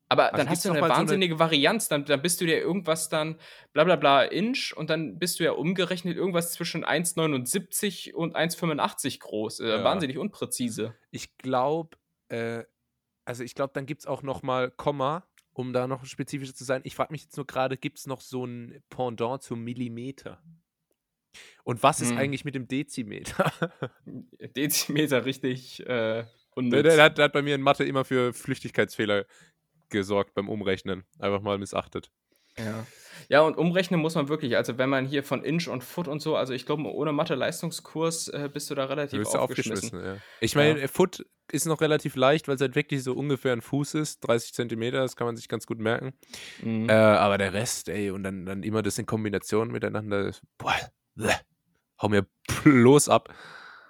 Aber 0.08 0.24
Also 0.32 0.38
dann 0.38 0.48
hast 0.50 0.64
du 0.64 0.70
eine 0.70 0.80
mal 0.80 0.88
so 0.88 0.92
eine- 0.94 1.00
wahnsinnige 1.02 1.38
Varianz. 1.38 1.86
Dann, 1.88 2.04
dann 2.04 2.20
bist 2.20 2.40
du 2.40 2.46
dir 2.46 2.58
irgendwas 2.58 3.08
dann 3.08 3.36
bla 3.72 3.84
bla 3.84 3.94
bla 3.94 4.24
Inch 4.24 4.72
und 4.76 4.90
dann 4.90 5.18
bist 5.20 5.38
du 5.38 5.44
ja 5.44 5.52
umgerechnet 5.52 6.16
irgendwas 6.16 6.52
zwischen 6.52 6.84
1,79 6.84 8.12
und 8.14 8.34
1,85 8.34 9.20
groß. 9.20 9.60
Äh, 9.60 9.68
Ja. 9.68 9.84
Wahnsinnig 9.84 10.18
unpräzise. 10.18 10.94
Ich 11.12 11.36
glaube, 11.38 11.96
äh, 12.28 12.64
also 13.24 13.44
ich 13.44 13.54
glaube, 13.54 13.72
dann 13.74 13.86
gibt 13.86 14.00
es 14.00 14.06
auch 14.06 14.22
noch 14.22 14.42
mal 14.42 14.70
Komma, 14.72 15.28
um 15.52 15.72
da 15.72 15.86
noch 15.86 16.04
spezifischer 16.04 16.54
zu 16.54 16.64
sein. 16.64 16.82
Ich 16.84 16.94
frage 16.94 17.12
mich 17.12 17.22
jetzt 17.22 17.36
nur 17.36 17.46
gerade, 17.46 17.76
gibt 17.76 17.98
es 17.98 18.06
noch 18.06 18.20
so 18.20 18.44
ein 18.44 18.82
Pendant 18.88 19.42
zum 19.42 19.62
Millimeter? 19.64 20.42
Und 21.64 21.82
was 21.82 22.00
ist 22.00 22.10
Hm. 22.10 22.18
eigentlich 22.18 22.44
mit 22.44 22.54
dem 22.54 22.66
Dezimeter? 22.66 23.52
Dezimeter 24.56 25.24
richtig 25.24 25.80
äh, 25.86 26.24
der, 26.56 26.82
der, 26.82 27.02
hat, 27.02 27.18
der 27.18 27.26
hat 27.26 27.32
bei 27.32 27.42
mir 27.42 27.54
in 27.54 27.62
Mathe 27.62 27.84
immer 27.84 28.04
für 28.04 28.32
Flüchtigkeitsfehler 28.32 29.24
gesorgt 29.88 30.34
beim 30.34 30.48
Umrechnen. 30.48 31.04
Einfach 31.18 31.40
mal 31.40 31.58
missachtet. 31.58 32.10
Ja. 32.58 32.86
Ja, 33.28 33.40
und 33.42 33.56
umrechnen 33.56 34.00
muss 34.00 34.14
man 34.14 34.28
wirklich. 34.28 34.56
Also, 34.56 34.78
wenn 34.78 34.88
man 34.88 35.06
hier 35.06 35.22
von 35.22 35.42
Inch 35.44 35.68
und 35.68 35.84
Foot 35.84 36.08
und 36.08 36.20
so, 36.20 36.36
also 36.36 36.52
ich 36.52 36.66
glaube, 36.66 36.82
ohne 36.84 37.12
Mathe-Leistungskurs 37.12 38.28
äh, 38.28 38.48
bist 38.52 38.70
du 38.70 38.74
da 38.74 38.84
Du 38.84 38.90
relativ 38.90 39.18
bist 39.18 39.34
ja 39.34 39.40
aufgeschmissen. 39.40 39.88
aufgeschmissen, 39.88 40.16
ja. 40.16 40.22
Ich 40.40 40.54
meine, 40.54 40.88
Foot 40.88 41.24
ist 41.52 41.66
noch 41.66 41.80
relativ 41.80 42.16
leicht, 42.16 42.48
weil 42.48 42.54
es 42.54 42.60
halt 42.60 42.74
wirklich 42.74 43.02
so 43.02 43.12
ungefähr 43.12 43.52
ein 43.52 43.60
Fuß 43.60 43.94
ist, 43.94 44.20
30 44.20 44.54
Zentimeter, 44.54 44.98
das 44.98 45.16
kann 45.16 45.26
man 45.26 45.36
sich 45.36 45.48
ganz 45.48 45.66
gut 45.66 45.78
merken. 45.78 46.14
Mhm. 46.62 46.88
Äh, 46.88 46.92
aber 46.92 47.38
der 47.38 47.52
Rest, 47.52 47.88
ey, 47.88 48.10
und 48.10 48.22
dann, 48.22 48.46
dann 48.46 48.62
immer 48.62 48.82
das 48.82 48.98
in 48.98 49.06
Kombination 49.06 49.70
miteinander, 49.70 50.32
boah, 50.58 50.74
bleh, 51.14 51.34
hau 52.00 52.08
mir 52.08 52.26
bloß 52.64 53.08
ab. 53.08 53.34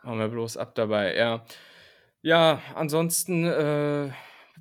Machen 0.02 0.18
wir 0.18 0.28
bloß 0.28 0.56
ab 0.56 0.74
dabei, 0.74 1.14
ja. 1.16 1.44
Ja, 2.22 2.60
ansonsten, 2.74 3.44
äh, 3.44 4.10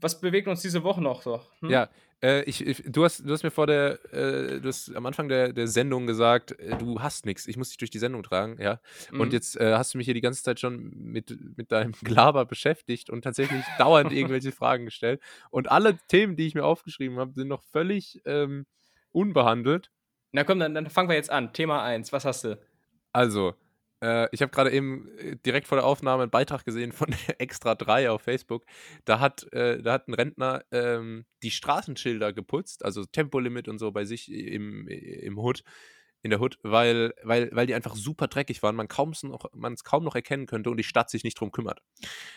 was 0.02 0.20
bewegt 0.22 0.48
uns 0.48 0.62
diese 0.62 0.84
Woche 0.84 1.02
noch 1.02 1.22
so? 1.22 1.42
Hm? 1.62 1.70
Ja, 1.70 1.90
äh, 2.22 2.44
ich, 2.44 2.66
ich, 2.66 2.84
du, 2.86 3.04
hast, 3.04 3.20
du 3.20 3.32
hast 3.32 3.44
mir 3.44 3.52
vor 3.52 3.68
der, 3.68 4.00
äh, 4.14 4.60
du 4.60 4.68
hast 4.68 4.94
am 4.96 5.06
Anfang 5.06 5.30
der, 5.30 5.54
der 5.54 5.68
Sendung 5.68 6.08
gesagt, 6.08 6.58
äh, 6.60 6.78
du 6.78 7.02
hast 7.02 7.26
nichts, 7.26 7.48
ich 7.48 7.58
muss 7.58 7.70
dich 7.70 7.78
durch 7.78 7.92
die 7.92 8.00
Sendung 8.00 8.24
tragen, 8.24 8.62
ja. 8.62 8.80
Und 9.12 9.28
Mhm. 9.28 9.32
jetzt 9.34 9.56
äh, 9.58 9.76
hast 9.76 9.94
du 9.94 9.98
mich 9.98 10.06
hier 10.06 10.14
die 10.14 10.22
ganze 10.22 10.44
Zeit 10.44 10.60
schon 10.60 10.92
mit, 10.96 11.38
mit 11.58 11.72
deinem 11.72 11.94
Gelaber 12.04 12.46
beschäftigt 12.46 13.10
und 13.10 13.22
tatsächlich 13.24 13.64
dauernd 13.78 14.12
irgendwelche 14.12 14.52
Fragen 14.52 14.86
gestellt. 14.86 15.22
Und 15.50 15.72
alle 15.72 15.98
Themen, 16.08 16.36
die 16.36 16.48
ich 16.48 16.56
mir 16.56 16.66
aufgeschrieben 16.66 17.18
habe, 17.20 17.34
sind 17.34 17.48
noch 17.48 17.64
völlig 17.72 18.22
ähm, 18.26 18.66
unbehandelt. 19.12 19.92
Na 20.32 20.44
komm, 20.44 20.60
dann, 20.60 20.74
dann 20.76 20.90
fangen 20.90 21.10
wir 21.10 21.16
jetzt 21.16 21.32
an. 21.32 21.54
Thema 21.54 21.84
1, 21.84 22.12
was 22.12 22.26
hast 22.26 22.44
du? 22.44 22.60
Also, 23.14 23.56
ich 24.32 24.42
habe 24.42 24.52
gerade 24.52 24.72
eben 24.72 25.10
äh, 25.18 25.36
direkt 25.46 25.68
vor 25.68 25.78
der 25.78 25.86
Aufnahme 25.86 26.24
einen 26.24 26.32
Beitrag 26.32 26.64
gesehen 26.66 26.92
von 26.92 27.10
Extra 27.38 27.76
3 27.76 28.10
auf 28.12 28.22
Facebook. 28.22 28.66
Da 29.06 29.20
hat, 29.20 29.52
äh, 29.54 29.82
da 29.82 29.94
hat 29.94 30.08
ein 30.08 30.14
Rentner 30.14 30.64
ähm, 30.72 31.26
die 31.44 31.52
Straßenschilder 31.52 32.34
geputzt, 32.34 32.86
also 32.86 33.06
Tempolimit 33.06 33.68
und 33.68 33.80
so 33.80 33.92
bei 33.92 34.06
sich 34.06 34.32
im, 34.32 34.88
im 34.88 35.38
Hood, 35.38 35.64
in 36.22 36.32
der 36.32 36.40
Hood, 36.42 36.60
weil, 36.64 37.14
weil, 37.24 37.50
weil 37.54 37.68
die 37.68 37.76
einfach 37.76 37.96
super 37.96 38.28
dreckig 38.28 38.62
waren, 38.64 38.76
man 38.76 38.88
kaum 38.88 39.14
noch, 39.24 39.46
es 39.74 39.84
kaum 39.84 40.04
noch 40.04 40.16
erkennen 40.16 40.48
könnte 40.48 40.70
und 40.70 40.78
die 40.78 40.84
Stadt 40.84 41.10
sich 41.10 41.24
nicht 41.24 41.40
drum 41.40 41.52
kümmert. 41.52 41.82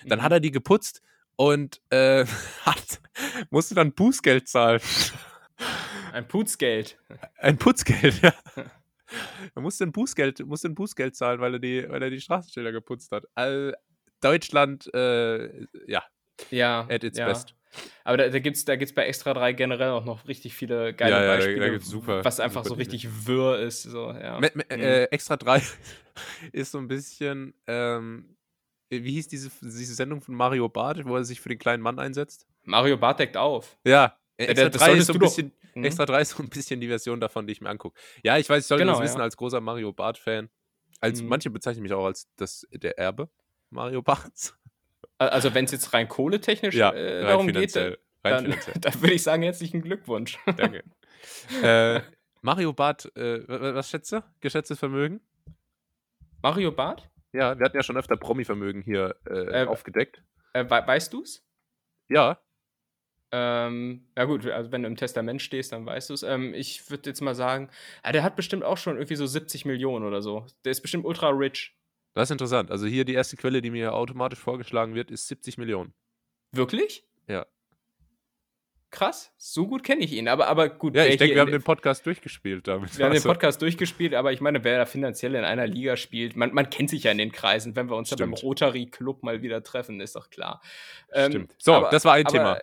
Dann 0.05 0.19
Mhm. 0.19 0.23
hat 0.23 0.33
er 0.33 0.41
die 0.41 0.51
geputzt 0.53 1.03
und 1.37 1.81
äh, 1.91 2.25
hat, 2.65 3.01
musste 3.51 3.75
dann 3.75 3.93
Bußgeld 3.93 4.49
zahlen. 4.49 4.81
Ein 6.13 6.29
Putzgeld. 6.29 6.99
Ein 7.39 7.57
Putzgeld, 7.57 8.21
ja. 8.23 8.35
Er 9.55 9.63
musste 9.63 9.85
ein 9.85 9.93
Bußgeld, 9.93 10.47
musste 10.47 10.69
ein 10.69 10.75
Bußgeld 10.75 11.15
zahlen, 11.17 11.41
weil 11.41 11.55
er 11.55 11.59
die, 11.61 11.89
weil 11.89 12.03
er 12.03 12.11
die 12.11 12.21
Straßenschilder 12.21 12.73
geputzt 12.73 13.13
hat. 13.13 13.25
All, 13.35 13.75
Deutschland, 14.21 14.93
äh, 14.95 15.67
ja, 15.87 16.03
Ja. 16.51 16.87
at 16.89 17.05
its 17.05 17.19
ja. 17.19 17.27
best. 17.27 17.55
Aber 18.05 18.19
da, 18.19 18.29
da 18.29 18.39
gibt 18.39 18.57
es 18.57 18.65
da 18.67 18.77
gibt's 18.77 18.95
bei 18.95 19.07
Extra 19.07 19.33
3 19.33 19.53
generell 19.55 19.91
auch 19.91 20.05
noch 20.05 20.29
richtig 20.29 20.55
viele 20.55 20.93
geile 20.95 21.17
Ja, 21.17 21.25
ja, 21.25 21.35
Beispiele, 21.37 21.81
super- 21.81 22.23
was 22.25 22.39
einfach 22.39 22.65
super 22.65 22.69
so 22.69 22.79
richtig 22.79 23.27
wirr 23.27 23.59
ist. 23.61 23.83
So, 23.85 24.11
ja. 24.11 24.39
Me, 24.41 24.51
me, 24.55 24.65
Mhm. 24.71 24.83
äh, 24.83 25.05
Extra 25.05 25.37
3 25.39 25.63
ist 26.53 26.71
so 26.73 26.79
ein 26.79 26.87
bisschen, 26.89 27.55
ähm, 27.67 28.37
wie 28.91 29.13
hieß 29.13 29.29
diese, 29.29 29.51
diese 29.63 29.95
Sendung 29.95 30.21
von 30.21 30.35
Mario 30.35 30.69
Barth, 30.69 31.05
wo 31.07 31.17
er 31.17 31.25
sich 31.25 31.41
für 31.41 31.49
den 31.49 31.59
kleinen 31.59 31.83
Mann 31.83 31.99
einsetzt? 31.99 32.47
Mario 32.65 32.99
Barth 32.99 33.21
deckt 33.21 33.37
auf. 33.39 33.79
Ja, 33.87 34.19
äh, 34.43 34.47
Extra 34.51 34.69
das 34.69 34.83
3 34.83 34.93
ist 34.95 35.07
so 35.07 35.13
ein 35.13 35.19
du 35.19 35.25
doch- 35.27 35.31
bisschen, 35.37 35.53
Mhm. 35.75 35.85
Extra 35.85 36.07
3 36.07 36.21
ist 36.23 36.31
so 36.31 36.43
ein 36.43 36.49
bisschen 36.49 36.81
die 36.81 36.89
Version 36.89 37.21
davon, 37.21 37.47
die 37.47 37.53
ich 37.53 37.61
mir 37.61 37.69
angucke. 37.71 37.99
Ja, 38.23 38.37
ich 38.39 38.49
weiß, 38.49 38.63
ich 38.65 38.67
sollte 38.69 38.85
Genau, 38.85 38.95
das 38.95 39.03
wissen 39.03 39.19
ja. 39.19 39.25
als 39.25 39.37
großer 39.37 39.61
Mario 39.61 39.93
Barth-Fan. 39.93 40.49
Als, 41.01 41.21
Mhm. 41.23 41.29
Manche 41.29 41.51
bezeichnen 41.51 41.83
mich 41.83 41.93
auch 41.93 42.05
als 42.05 42.29
das, 42.37 42.67
der 42.73 42.99
Erbe 42.99 43.29
Mario 43.71 44.03
Barths. 44.03 44.55
Also, 45.19 45.55
wenn 45.55 45.65
es 45.67 45.73
jetzt 45.73 45.93
rein 45.95 46.09
kohletechnisch 46.09 46.75
Ja, 46.75 46.91
äh, 46.93 47.23
darum 47.23 47.47
geht. 47.47 47.77
Rein 47.77 47.97
dann, 48.23 48.45
finanziell. 48.45 48.75
dann 48.81 49.01
würde 49.01 49.15
ich 49.15 49.23
sagen, 49.23 49.43
herzlichen 49.43 49.83
Glückwunsch. 49.83 50.39
Danke. 50.57 50.85
äh, 51.63 52.01
Mario 52.41 52.73
Barth, 52.73 53.11
äh, 53.17 53.47
wa- 53.49 53.61
wa- 53.61 53.75
was 53.75 53.89
schätzt 53.91 54.13
du? 54.13 54.23
Geschätztes 54.41 54.79
Vermögen? 54.79 55.21
Mario 56.43 56.73
Barth? 56.73 57.09
Ja, 57.33 57.59
wir 57.59 57.65
hatten 57.65 57.77
ja 57.77 57.83
schon 57.83 57.97
öfter 57.97 58.17
Promi-Vermögen 58.17 58.83
hier 58.83 59.17
äh, 59.27 59.63
Äh, 59.63 59.67
aufgedeckt. 59.67 60.23
Äh, 60.53 60.65
we 60.65 60.71
weißt 60.87 61.13
du's? 61.13 61.45
Ja, 62.09 62.39
Ähm, 63.35 64.07
ja 64.17 64.25
gut, 64.25 64.47
also 64.47 64.71
wenn 64.73 64.83
du 64.83 64.89
im 64.89 64.97
Testament 64.97 65.41
stehst, 65.41 65.73
dann 65.73 65.87
weißt 65.87 66.11
du 66.11 66.15
es. 66.15 66.23
Ähm, 66.23 66.53
ich 66.55 66.91
würde 66.91 67.09
jetzt 67.09 67.23
mal 67.23 67.35
sagen, 67.35 67.71
ja, 68.05 68.13
der 68.13 68.23
hat 68.23 68.37
bestimmt 68.37 68.63
auch 68.63 68.77
schon 68.77 68.97
irgendwie 68.97 69.17
so 69.17 69.27
70 69.27 69.65
Millionen 69.65 70.05
oder 70.05 70.21
so. 70.21 70.47
Der 70.65 70.73
ist 70.73 70.83
bestimmt 70.83 71.05
ultra 71.07 71.31
rich. 71.31 71.75
das 72.15 72.29
ist 72.29 72.33
interessant. 72.33 72.71
Also 72.71 72.87
hier 72.87 73.05
die 73.07 73.15
erste 73.15 73.37
Quelle, 73.39 73.63
die 73.63 73.71
mir 73.71 73.95
automatisch 73.95 74.39
vorgeschlagen 74.39 74.95
wird, 74.95 75.11
ist 75.11 75.29
70 75.29 75.57
Millionen. 75.57 75.95
Wirklich? 76.53 77.05
Ja. 77.27 77.47
Krass, 78.91 79.33
so 79.39 79.67
gut 79.67 79.83
kenne 79.85 80.03
ich 80.05 80.13
ihn. 80.13 80.29
Aber, 80.29 80.49
aber 80.49 80.69
gut, 80.69 80.95
Ja, 80.95 81.07
ich 81.07 81.17
denke, 81.17 81.35
wir 81.35 81.41
haben 81.41 81.51
den 81.51 81.63
Podcast 81.63 82.05
durchgespielt 82.05 82.69
damit. 82.69 82.99
wir 82.99 83.07
haben 83.07 83.13
den 83.13 83.17
Also, 83.17 83.31
Podcast 83.31 83.63
durchgespielt, 83.63 84.13
aber 84.13 84.33
ich 84.35 84.43
meine, 84.43 84.63
wer 84.65 84.77
da 84.77 84.85
finanziell 84.85 85.35
in 85.35 85.45
einer 85.45 85.67
Liga 85.67 85.97
spielt, 85.97 86.37
man, 86.37 86.53
man 86.53 86.69
kennt 86.69 86.91
sich 86.91 87.05
ja 87.05 87.11
in 87.13 87.17
den 87.17 87.33
Kreisen, 87.33 87.75
wenn 87.75 87.89
wir 87.89 87.97
uns 87.97 88.11
da 88.11 88.17
beim 88.17 88.37
Stimmt. 88.37 88.43
Rotary 88.43 88.85
Club 88.85 89.23
mal 89.23 89.41
wieder 89.41 89.63
treffen, 89.63 89.99
ist 90.03 90.15
doch 90.15 90.29
klar. 90.29 90.61
Ähm, 91.15 91.31
Stimmt. 91.33 91.55
So, 91.59 91.73
aber- 91.73 91.89
das 91.89 92.05
war 92.05 92.13
ein 92.13 92.27
aber- 92.27 92.33
Thema. 92.37 92.59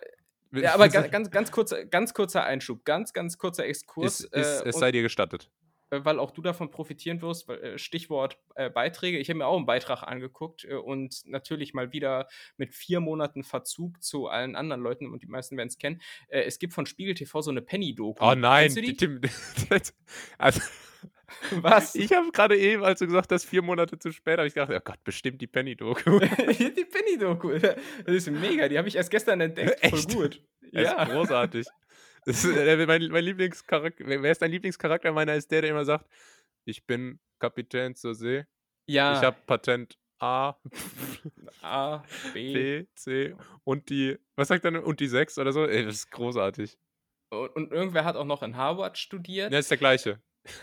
Ja, 0.52 0.74
aber 0.74 0.88
ganz, 0.88 1.30
ganz, 1.30 1.52
kurzer, 1.52 1.84
ganz 1.84 2.12
kurzer 2.12 2.44
Einschub, 2.44 2.84
ganz, 2.84 3.12
ganz 3.12 3.38
kurzer 3.38 3.66
Exkurs. 3.66 4.20
ist, 4.20 4.34
ist, 4.34 4.60
äh, 4.62 4.68
es 4.68 4.78
sei 4.78 4.90
dir 4.90 5.02
gestattet. 5.02 5.50
äh, 5.90 6.04
weil 6.04 6.18
auch 6.18 6.30
du 6.30 6.42
davon 6.42 6.70
profitieren 6.70 7.22
wirst, 7.22 7.48
äh, 7.48 7.78
Stichwort 7.78 8.38
äh, 8.54 8.70
Beiträge. 8.70 9.18
Ich 9.18 9.28
habe 9.28 9.38
mir 9.38 9.46
auch 9.46 9.56
einen 9.56 9.66
Beitrag 9.66 10.02
angeguckt 10.02 10.64
äh, 10.64 10.74
und 10.74 11.22
natürlich 11.26 11.74
mal 11.74 11.92
wieder 11.92 12.28
mit 12.56 12.74
vier 12.74 13.00
Monaten 13.00 13.44
Verzug 13.44 14.02
zu 14.02 14.26
allen 14.26 14.56
anderen 14.56 14.82
Leuten 14.82 15.06
und 15.12 15.22
die 15.22 15.28
meisten 15.28 15.56
werden 15.56 15.68
es 15.68 15.78
kennen. 15.78 16.00
Äh, 16.28 16.42
es 16.42 16.58
gibt 16.58 16.72
von 16.72 16.86
Spiegel 16.86 17.14
TV 17.14 17.42
so 17.42 17.50
eine 17.50 17.62
Penny-Doku. 17.62 18.24
Oh 18.24 18.34
nein, 18.34 18.70
Tim. 18.70 19.20
also, 20.38 20.60
Was? 21.62 21.94
Ich 21.94 22.12
habe 22.12 22.30
gerade 22.32 22.56
eben, 22.58 22.84
als 22.84 22.98
du 22.98 23.06
gesagt 23.06 23.30
hast, 23.32 23.44
vier 23.44 23.62
Monate 23.62 23.98
zu 23.98 24.12
spät, 24.12 24.38
habe 24.38 24.48
ich 24.48 24.54
gedacht, 24.54 24.72
oh 24.74 24.80
Gott, 24.82 25.02
bestimmt 25.04 25.40
die 25.40 25.46
Penny-Doku. 25.46 26.18
die 26.20 26.84
Penny-Doku. 26.84 27.58
Das 27.58 27.74
ist 28.06 28.30
mega. 28.30 28.68
Die 28.68 28.78
habe 28.78 28.88
ich 28.88 28.96
erst 28.96 29.10
gestern 29.10 29.40
entdeckt. 29.40 29.82
Echt? 29.82 30.12
Voll 30.12 30.22
gut. 30.22 30.42
Das 30.72 30.88
ist 30.92 31.12
großartig. 31.12 31.66
Das 32.26 32.44
ist, 32.44 32.56
äh, 32.56 32.86
mein, 32.86 33.08
mein 33.10 33.24
Lieblingscharakter, 33.24 34.04
wer 34.06 34.30
ist 34.30 34.42
dein 34.42 34.50
Lieblingscharakter? 34.50 35.10
Meiner 35.12 35.34
ist 35.34 35.50
der, 35.50 35.62
der 35.62 35.70
immer 35.70 35.84
sagt, 35.84 36.06
ich 36.64 36.84
bin 36.86 37.18
Kapitän 37.38 37.94
zur 37.94 38.14
See, 38.14 38.44
Ja. 38.86 39.16
ich 39.16 39.24
habe 39.24 39.36
Patent 39.46 39.98
A, 40.18 40.54
A, 41.62 42.04
B. 42.34 42.52
B, 42.52 42.86
C 42.94 43.34
und 43.64 43.88
die, 43.88 44.18
was 44.36 44.48
sagt 44.48 44.64
denn? 44.64 44.76
und 44.76 45.00
die 45.00 45.06
6 45.06 45.38
oder 45.38 45.52
so? 45.52 45.64
Ey, 45.66 45.84
das 45.84 45.94
ist 45.94 46.10
großartig. 46.10 46.78
Und, 47.30 47.48
und 47.56 47.72
irgendwer 47.72 48.04
hat 48.04 48.16
auch 48.16 48.24
noch 48.26 48.42
in 48.42 48.56
Harvard 48.56 48.98
studiert. 48.98 49.50
Ja, 49.52 49.58
ist 49.58 49.70
der 49.70 49.78
gleiche. 49.78 50.20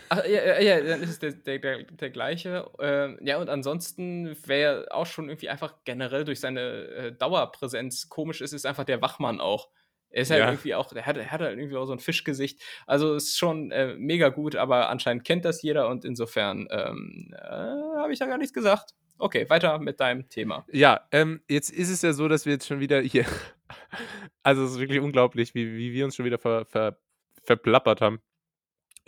Ach, 0.08 0.24
ja, 0.24 0.60
ja, 0.60 0.80
dann 0.80 1.02
ist 1.02 1.10
es 1.10 1.18
der, 1.18 1.32
der, 1.32 1.58
der, 1.58 1.84
der 1.84 2.10
gleiche. 2.10 2.68
Ähm, 2.80 3.18
ja, 3.22 3.38
und 3.38 3.48
ansonsten, 3.48 4.36
wer 4.44 4.86
auch 4.90 5.06
schon 5.06 5.28
irgendwie 5.28 5.48
einfach 5.48 5.74
generell 5.84 6.24
durch 6.24 6.40
seine 6.40 6.60
äh, 6.60 7.12
Dauerpräsenz 7.12 8.08
komisch 8.08 8.40
ist, 8.40 8.52
ist 8.52 8.66
einfach 8.66 8.84
der 8.84 9.00
Wachmann 9.02 9.40
auch. 9.40 9.68
Er 10.10 10.22
ist 10.22 10.30
halt 10.30 10.40
Ja. 10.40 10.50
irgendwie 10.50 10.74
auch, 10.74 10.88
der 10.92 11.06
hat, 11.06 11.16
er 11.16 11.30
hat 11.30 11.40
halt 11.40 11.58
irgendwie 11.58 11.76
auch 11.76 11.84
so 11.86 11.92
ein 11.92 11.98
Fischgesicht. 12.00 12.60
Also 12.86 13.14
ist 13.14 13.36
schon 13.38 13.70
äh, 13.70 13.94
mega 13.94 14.30
gut, 14.30 14.56
aber 14.56 14.88
anscheinend 14.88 15.24
kennt 15.24 15.44
das 15.44 15.62
jeder 15.62 15.88
und 15.88 16.04
insofern 16.04 16.66
ähm, 16.70 17.34
äh, 17.36 17.40
habe 17.40 18.12
ich 18.12 18.18
da 18.18 18.26
gar 18.26 18.38
nichts 18.38 18.52
gesagt. 18.54 18.94
Okay, 19.18 19.48
weiter 19.50 19.78
mit 19.78 20.00
deinem 20.00 20.28
Thema. 20.28 20.64
Ja, 20.72 21.06
ähm, 21.12 21.40
jetzt 21.48 21.70
ist 21.70 21.90
es 21.90 22.02
ja 22.02 22.12
so, 22.12 22.28
dass 22.28 22.46
wir 22.46 22.52
jetzt 22.54 22.66
schon 22.66 22.80
wieder 22.80 23.00
hier, 23.00 23.26
also 24.42 24.64
es 24.64 24.72
ist 24.72 24.78
wirklich 24.80 25.00
unglaublich, 25.00 25.54
wie, 25.54 25.76
wie 25.76 25.92
wir 25.92 26.04
uns 26.04 26.16
schon 26.16 26.24
wieder 26.24 26.38
ver, 26.38 26.64
ver, 26.66 26.98
verplappert 27.44 28.00
haben. 28.00 28.20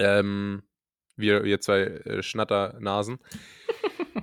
Ähm, 0.00 0.62
wir, 1.16 1.44
wir 1.44 1.60
zwei 1.60 1.80
äh, 1.82 2.22
Schnatternasen. 2.22 3.18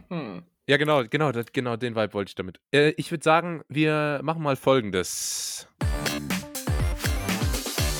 Hm. 0.10 0.44
Ja, 0.68 0.78
genau, 0.78 1.04
genau, 1.08 1.32
das, 1.32 1.46
genau 1.54 1.76
den 1.78 1.96
Vibe 1.96 2.14
wollte 2.14 2.30
ich 2.30 2.36
damit. 2.36 2.60
Äh, 2.74 2.90
ich 2.98 3.12
würde 3.12 3.24
sagen, 3.24 3.64
wir 3.70 4.20
machen 4.24 4.42
mal 4.42 4.56
folgendes. 4.56 5.68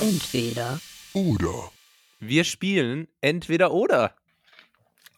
Entweder 0.00 0.80
Oder. 1.14 1.70
Wir 2.20 2.42
spielen 2.44 3.06
entweder 3.20 3.72
oder. 3.72 4.14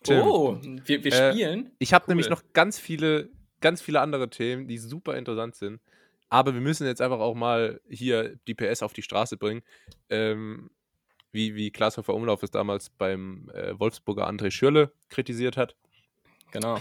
Tim, 0.02 0.20
Oh, 0.20 0.58
wir, 0.62 1.02
wir 1.02 1.12
Äh, 1.12 1.32
spielen. 1.32 1.70
Ich 1.78 1.94
habe 1.94 2.04
cool. 2.04 2.10
nämlich 2.12 2.28
noch 2.28 2.42
ganz 2.52 2.78
viele, 2.78 3.30
ganz 3.62 3.80
viele 3.80 4.00
andere 4.00 4.28
Themen, 4.28 4.68
die 4.68 4.76
super 4.78 5.16
interessant 5.16 5.54
sind. 5.56 5.80
Aber 6.28 6.52
wir 6.54 6.60
müssen 6.60 6.86
jetzt 6.86 7.00
einfach 7.00 7.18
auch 7.20 7.34
mal 7.34 7.80
hier 7.88 8.36
die 8.46 8.54
PS 8.54 8.82
auf 8.82 8.92
die 8.92 9.02
Straße 9.02 9.36
bringen. 9.38 9.62
Ähm, 10.10 10.70
wie, 11.32 11.54
wie 11.54 11.70
Klaashofer 11.70 12.14
Umlauf 12.14 12.42
es 12.42 12.50
damals 12.50 12.90
beim 12.90 13.50
äh, 13.54 13.78
Wolfsburger 13.78 14.28
André 14.28 14.50
Schürle 14.50 14.92
kritisiert 15.08 15.56
hat. 15.56 15.76
Genau. 16.52 16.80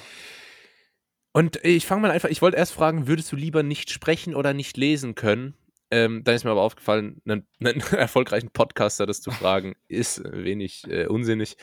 Und 1.32 1.64
ich 1.64 1.86
fange 1.86 2.02
mal 2.02 2.12
einfach, 2.12 2.30
ich 2.30 2.42
wollte 2.42 2.58
erst 2.58 2.74
fragen, 2.74 3.08
würdest 3.08 3.32
du 3.32 3.36
lieber 3.36 3.64
nicht 3.64 3.92
sprechen 3.92 4.36
oder 4.36 4.54
nicht 4.54 4.78
lesen 4.78 5.16
können? 5.16 5.56
Ähm, 5.92 6.24
dann 6.24 6.36
ist 6.36 6.44
mir 6.44 6.52
aber 6.52 6.62
aufgefallen, 6.62 7.22
einen, 7.26 7.48
einen 7.60 7.82
erfolgreichen 7.92 8.50
Podcaster 8.52 9.06
das 9.06 9.22
zu 9.22 9.32
fragen, 9.32 9.76
ist 9.88 10.24
wenig 10.24 10.86
äh, 10.88 11.08
unsinnig. 11.08 11.58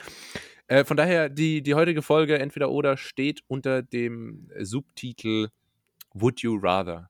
Äh, 0.68 0.84
von 0.84 0.96
daher, 0.96 1.28
die, 1.28 1.62
die 1.62 1.74
heutige 1.74 2.02
Folge, 2.02 2.38
entweder 2.38 2.70
oder, 2.70 2.96
steht 2.96 3.42
unter 3.46 3.82
dem 3.82 4.50
Subtitel 4.58 5.48
Would 6.12 6.40
You 6.40 6.58
Rather? 6.60 7.08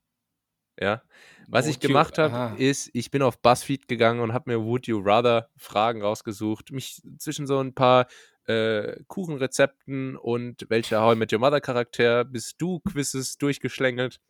Ja. 0.78 1.02
Was 1.48 1.66
ich 1.66 1.76
Would 1.76 1.82
you- 1.84 1.88
gemacht 1.88 2.18
habe, 2.18 2.60
ist, 2.62 2.90
ich 2.92 3.10
bin 3.10 3.22
auf 3.22 3.40
BuzzFeed 3.40 3.88
gegangen 3.88 4.20
und 4.20 4.32
habe 4.32 4.50
mir 4.50 4.64
Would 4.64 4.86
You 4.86 5.00
Rather 5.00 5.48
Fragen 5.56 6.02
rausgesucht, 6.02 6.72
mich 6.72 7.02
zwischen 7.18 7.46
so 7.46 7.60
ein 7.60 7.72
paar 7.74 8.06
äh, 8.46 9.02
Kuchenrezepten 9.06 10.16
und 10.16 10.66
welcher 10.68 11.00
How 11.02 11.14
I 11.14 11.18
Met 11.18 11.32
Your 11.32 11.38
Mother 11.38 11.60
Charakter 11.60 12.24
bist 12.24 12.60
du 12.60 12.80
Quizzes 12.80 13.38
durchgeschlängelt 13.38 14.20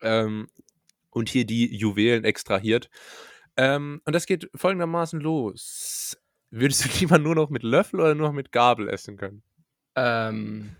ähm, 0.00 0.48
und 1.10 1.28
hier 1.28 1.44
die 1.44 1.74
Juwelen 1.76 2.24
extrahiert. 2.24 2.90
Ähm, 3.56 4.00
und 4.04 4.14
das 4.14 4.26
geht 4.26 4.50
folgendermaßen 4.54 5.20
los. 5.20 6.18
Würdest 6.50 6.84
du 6.84 6.88
lieber 7.00 7.18
nur 7.18 7.34
noch 7.34 7.50
mit 7.50 7.62
Löffel 7.62 8.00
oder 8.00 8.14
nur 8.14 8.28
noch 8.28 8.34
mit 8.34 8.50
Gabel 8.52 8.88
essen 8.88 9.16
können? 9.16 9.42
Ähm, 9.94 10.74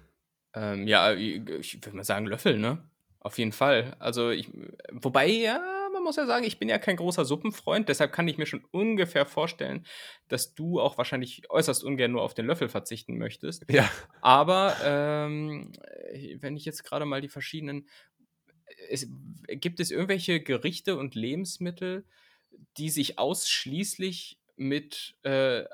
ähm, 0.55 0.87
ja, 0.87 1.13
ich, 1.13 1.47
ich 1.49 1.85
würde 1.85 1.97
mal 1.97 2.05
sagen 2.05 2.27
Löffel, 2.27 2.59
ne? 2.59 2.83
Auf 3.25 3.39
jeden 3.39 3.53
Fall. 3.53 3.95
Also 4.01 4.31
ich, 4.31 4.51
wobei, 4.91 5.29
ja, 5.29 5.63
man 5.93 6.03
muss 6.03 6.17
ja 6.17 6.27
sagen, 6.27 6.45
ich 6.45 6.59
bin 6.59 6.69
ja 6.69 6.79
kein 6.79 6.97
großer 6.97 7.25
Suppenfreund, 7.25 7.89
deshalb 7.89 8.13
kann 8.13 8.27
ich 8.27 8.37
mir 8.37 8.47
schon 8.47 8.65
ungefähr 8.73 9.27
vorstellen, 9.27 9.87
dass 10.27 10.55
du 10.55 10.81
auch 10.81 10.99
wahrscheinlich 10.99 11.49
äußerst 11.49 11.85
ungern 11.85 12.11
nur 12.11 12.23
auf 12.23 12.35
den 12.35 12.47
Löffel 12.47 12.69
verzichten 12.69 13.19
möchtest. 13.19 13.65
Ja. 13.71 13.89
Aber 14.23 14.77
ähm, 14.83 15.71
wenn 16.41 16.57
ich 16.57 16.65
jetzt 16.65 16.83
gerade 16.83 17.05
mal 17.05 17.21
die 17.21 17.29
verschiedenen. 17.29 17.89
Es, 18.89 19.07
gibt 19.47 19.79
es 19.79 19.93
irgendwelche 19.93 20.41
Gerichte 20.41 20.97
und 20.97 21.15
Lebensmittel, 21.15 22.05
die 22.77 22.91
sich 22.91 23.21
ausschließlich 23.21 24.41
mit 24.57 25.15
äh, 25.23 25.65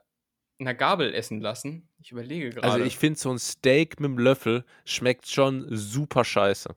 einer 0.59 0.74
Gabel 0.74 1.14
essen 1.14 1.40
lassen? 1.40 1.88
Ich 2.03 2.12
überlege 2.12 2.51
gerade. 2.51 2.70
Also 2.70 2.84
ich 2.84 2.99
finde 2.99 3.18
so 3.18 3.30
ein 3.30 3.38
Steak 3.38 4.01
mit 4.01 4.11
dem 4.11 4.18
Löffel 4.18 4.66
schmeckt 4.84 5.28
schon 5.28 5.66
super 5.70 6.24
scheiße. 6.24 6.76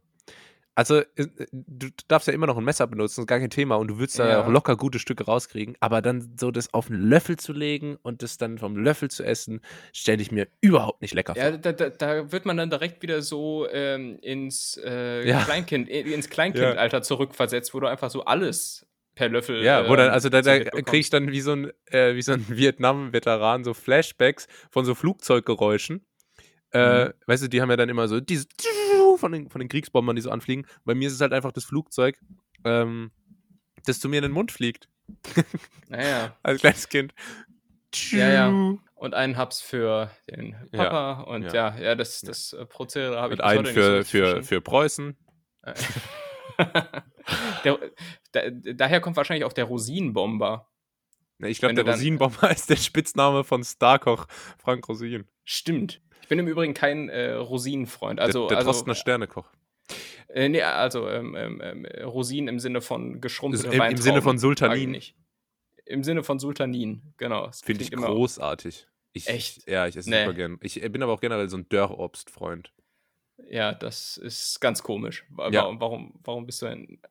Also 0.73 0.99
äh, 0.99 1.27
du 1.51 1.87
darfst 2.07 2.27
ja 2.27 2.33
immer 2.33 2.47
noch 2.47 2.57
ein 2.57 2.63
Messer 2.63 2.87
benutzen, 2.87 3.21
ist 3.21 3.27
gar 3.27 3.39
kein 3.39 3.49
Thema 3.49 3.75
und 3.75 3.89
du 3.89 3.97
würdest 3.99 4.17
da 4.19 4.29
Ja. 4.29 4.41
auch 4.41 4.47
locker 4.49 4.77
gute 4.77 4.99
Stücke 4.99 5.25
rauskriegen, 5.25 5.75
aber 5.81 6.01
dann 6.01 6.35
so 6.39 6.49
das 6.49 6.73
auf 6.73 6.89
einen 6.89 7.01
Löffel 7.01 7.37
zu 7.37 7.51
legen 7.51 7.97
und 8.03 8.23
das 8.23 8.37
dann 8.37 8.57
vom 8.57 8.77
Löffel 8.77 9.09
zu 9.11 9.23
essen, 9.23 9.59
stelle 9.93 10.21
ich 10.21 10.31
mir 10.31 10.47
überhaupt 10.61 11.01
nicht 11.01 11.13
lecker 11.13 11.35
vor. 11.35 11.43
Ja, 11.43 11.51
da, 11.57 11.73
da, 11.73 11.89
da 11.89 12.31
wird 12.31 12.45
man 12.45 12.55
dann 12.55 12.69
direkt 12.69 13.01
wieder 13.01 13.21
so 13.21 13.67
ähm, 13.69 14.17
ins 14.21 14.79
äh, 14.83 15.27
Ja. 15.27 15.43
Kleinkind, 15.43 15.89
ins 15.89 16.29
Kleinkindalter 16.29 17.01
zurückversetzt, 17.01 17.73
wo 17.73 17.79
du 17.81 17.87
einfach 17.87 18.09
so 18.09 18.23
alles 18.23 18.85
per 19.13 19.27
Löffel. 19.27 19.61
Ja, 19.63 19.89
wo 19.89 19.95
dann, 19.97 20.07
ähm, 20.07 20.13
also 20.13 20.29
da, 20.29 20.41
da 20.41 20.57
kriege 20.61 20.97
ich 20.97 21.09
dann 21.09 21.31
wie 21.31 21.41
so 21.41 21.51
ein, 21.51 21.71
äh, 21.87 22.15
wie 22.15 22.21
so 22.21 22.31
ein 22.31 22.45
Vietnam-Veteran 22.49 23.65
so 23.65 23.73
Flashbacks 23.73 24.47
von 24.69 24.85
so 24.85 24.95
Flugzeuggeräuschen. 24.95 26.05
Äh, 26.73 27.07
Mhm. 27.07 27.13
Weißt 27.27 27.43
du, 27.43 27.49
die 27.49 27.61
haben 27.61 27.69
ja 27.69 27.75
dann 27.75 27.89
immer 27.89 28.07
so 28.07 28.21
diese 28.21 28.45
von 29.17 29.31
den, 29.31 29.49
von 29.49 29.59
den 29.59 29.69
Kriegsbombern, 29.69 30.15
die 30.15 30.21
so 30.21 30.31
anfliegen. 30.31 30.65
Bei 30.85 30.95
mir 30.95 31.07
ist 31.07 31.13
es 31.13 31.21
halt 31.21 31.33
einfach 31.33 31.51
das 31.51 31.65
Flugzeug, 31.65 32.19
ähm, 32.65 33.11
das 33.85 33.99
zu 33.99 34.09
mir 34.09 34.17
in 34.17 34.23
den 34.23 34.31
Mund 34.31 34.51
fliegt, 34.51 34.87
Naja. 35.89 36.35
als 36.43 36.61
kleines 36.61 36.89
Kind. 36.89 37.13
Ja, 38.11 38.29
ja. 38.29 38.77
Und 38.95 39.13
einen 39.15 39.35
Haps 39.35 39.59
für 39.61 40.11
den 40.29 40.55
Ja, 40.71 40.83
Papa. 40.83 41.21
Und 41.23 41.43
ja. 41.43 41.53
ja, 41.75 41.77
ja, 41.79 41.95
das, 41.95 42.21
das 42.21 42.53
äh, 42.53 42.65
Prozedere 42.65 43.19
habe 43.19 43.33
ich 43.33 43.39
Und 43.39 43.45
einen 43.45 43.65
für, 43.65 44.03
so 44.03 44.09
für, 44.09 44.43
für 44.43 44.61
Preußen. 44.61 45.17
Äh. 45.63 45.73
der, 47.63 47.79
da, 48.31 48.41
daher 48.73 49.01
kommt 49.01 49.17
wahrscheinlich 49.17 49.45
auch 49.45 49.53
der 49.53 49.65
Rosinenbomber. 49.65 50.69
Ne, 51.39 51.49
Ich 51.49 51.59
glaube, 51.59 51.73
der 51.75 51.83
dann- 51.83 51.95
Rosinenbomber 51.95 52.51
ist 52.51 52.69
der 52.69 52.75
Spitzname 52.77 53.43
von 53.43 53.63
Starkoch 53.63 54.27
Frank 54.59 54.87
Rosin. 54.87 55.27
Stimmt. 55.43 56.01
Ich 56.31 56.33
bin 56.33 56.39
im 56.39 56.47
Übrigen 56.47 56.73
kein 56.73 57.09
äh, 57.09 57.31
Rosinenfreund. 57.33 58.21
Also, 58.21 58.43
der 58.47 58.47
der 58.47 58.57
also, 58.59 58.71
Drostener 58.71 58.95
Sternekoch. 58.95 59.49
äh, 60.29 60.47
nee, 60.47 60.61
also 60.61 61.09
ähm, 61.09 61.35
ähm, 61.35 61.61
ähm, 61.61 61.85
Rosinen 62.05 62.47
im 62.47 62.57
Sinne 62.57 62.79
von 62.79 63.19
geschrumpfte 63.19 63.67
Im- 63.67 63.81
im 63.81 63.97
Sinne 63.97 64.21
von 64.21 64.37
Sultanin. 64.37 64.97
Im 65.85 66.05
Sinne 66.05 66.23
von 66.23 66.39
Sultanin, 66.39 67.01
genau. 67.17 67.51
Finde 67.61 67.83
ich 67.83 67.91
großartig. 67.91 68.87
Ich, 69.11 69.27
Echt? 69.27 69.67
Ja, 69.69 69.87
ich 69.87 69.97
esse 69.97 70.09
Nee. 70.09 70.21
super 70.23 70.33
gern. 70.33 70.57
Ich 70.61 70.79
bin 70.79 71.03
aber 71.03 71.11
auch 71.11 71.19
generell 71.19 71.49
so 71.49 71.57
ein 71.57 71.67
Dörrobstfreund. 71.67 72.71
Ja, 73.49 73.73
das 73.73 74.15
ist 74.15 74.61
ganz 74.61 74.83
komisch. 74.83 75.25
Wa- 75.31 75.49
Ja. 75.49 75.63
Warum, 75.63 75.81
warum, 75.81 76.19
warum 76.23 76.45
bist 76.45 76.61
du 76.61 76.67
ein. 76.67 77.01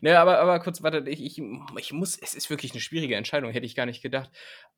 Ne, 0.00 0.18
aber, 0.18 0.38
aber 0.38 0.58
kurz, 0.60 0.82
warte, 0.82 1.04
ich, 1.06 1.22
ich, 1.22 1.42
ich 1.76 1.92
muss, 1.92 2.16
es 2.16 2.32
ist 2.32 2.48
wirklich 2.48 2.70
eine 2.72 2.80
schwierige 2.80 3.16
Entscheidung, 3.16 3.50
hätte 3.50 3.66
ich 3.66 3.74
gar 3.74 3.84
nicht 3.84 4.00
gedacht. 4.00 4.30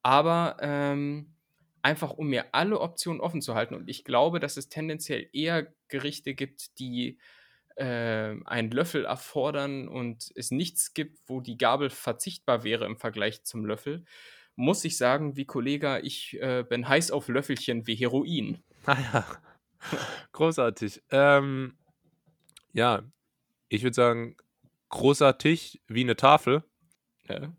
Aber 0.02 0.56
ähm, 0.60 1.36
einfach, 1.82 2.10
um 2.10 2.28
mir 2.28 2.54
alle 2.54 2.80
Optionen 2.80 3.20
offen 3.20 3.42
zu 3.42 3.54
halten. 3.54 3.74
Und 3.74 3.88
ich 3.88 4.04
glaube, 4.04 4.40
dass 4.40 4.56
es 4.56 4.68
tendenziell 4.68 5.28
eher 5.32 5.72
Gerichte 5.88 6.34
gibt, 6.34 6.78
die 6.78 7.18
ähm, 7.76 8.46
einen 8.46 8.70
Löffel 8.70 9.04
erfordern 9.04 9.88
und 9.88 10.30
es 10.34 10.50
nichts 10.50 10.94
gibt, 10.94 11.18
wo 11.26 11.40
die 11.40 11.56
Gabel 11.56 11.90
verzichtbar 11.90 12.64
wäre 12.64 12.84
im 12.86 12.98
Vergleich 12.98 13.44
zum 13.44 13.64
Löffel. 13.64 14.04
Muss 14.54 14.84
ich 14.84 14.98
sagen, 14.98 15.36
wie 15.36 15.46
Kollege, 15.46 16.00
ich 16.00 16.38
äh, 16.40 16.64
bin 16.68 16.86
heiß 16.86 17.10
auf 17.10 17.28
Löffelchen 17.28 17.86
wie 17.86 17.94
Heroin. 17.94 18.62
Ah 18.84 18.98
ja. 19.12 19.24
Großartig. 20.32 21.02
Ähm, 21.10 21.78
ja, 22.72 23.04
ich 23.68 23.84
würde 23.84 23.94
sagen, 23.94 24.36
großer 24.88 25.38
Tisch 25.38 25.78
wie 25.86 26.02
eine 26.02 26.16
Tafel. 26.16 26.64
Ja. 27.28 27.52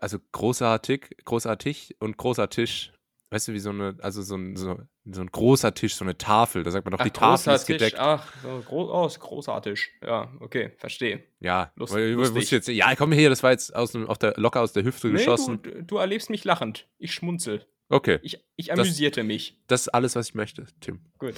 Also 0.00 0.18
großartig, 0.30 1.16
großartig 1.24 1.96
und 1.98 2.16
großer 2.16 2.48
Tisch. 2.50 2.93
Weißt 3.34 3.48
du, 3.48 3.52
wie 3.52 3.58
so 3.58 3.70
eine, 3.70 3.96
also 4.00 4.22
so 4.22 4.36
ein, 4.36 4.54
so, 4.54 4.78
so 5.10 5.20
ein 5.20 5.26
großer 5.26 5.74
Tisch, 5.74 5.96
so 5.96 6.04
eine 6.04 6.16
Tafel. 6.16 6.62
Da 6.62 6.70
sagt 6.70 6.84
man 6.84 6.96
doch, 6.96 7.02
die 7.02 7.10
Tafel 7.10 7.30
großer 7.30 7.54
ist 7.56 7.66
gedeckt. 7.66 7.96
Tisch. 7.96 8.00
Ach, 8.00 8.32
so, 8.40 8.62
gro 8.64 9.02
oh, 9.02 9.06
ist 9.08 9.18
großartig. 9.18 9.88
Ja, 10.06 10.32
okay, 10.38 10.70
verstehe. 10.78 11.24
Ja, 11.40 11.72
Lust- 11.74 11.92
weil, 11.92 12.10
ich 12.10 12.14
lustig. 12.14 12.52
jetzt, 12.52 12.68
ja, 12.68 12.94
komm 12.94 13.10
her, 13.10 13.30
das 13.30 13.42
war 13.42 13.50
jetzt 13.50 13.74
aus 13.74 13.90
dem, 13.90 14.06
auf 14.06 14.18
der, 14.18 14.34
locker 14.36 14.60
aus 14.60 14.72
der 14.72 14.84
Hüfte 14.84 15.10
geschossen. 15.10 15.58
Nee, 15.64 15.72
du, 15.72 15.82
du 15.82 15.96
erlebst 15.96 16.30
mich 16.30 16.44
lachend. 16.44 16.86
Ich 16.98 17.12
schmunzel. 17.12 17.66
Okay. 17.88 18.20
Ich, 18.22 18.38
ich 18.54 18.72
amüsierte 18.72 19.22
das, 19.22 19.26
mich. 19.26 19.58
Das 19.66 19.80
ist 19.80 19.88
alles, 19.88 20.14
was 20.14 20.28
ich 20.28 20.36
möchte, 20.36 20.66
Tim. 20.80 21.00
Gut. 21.18 21.34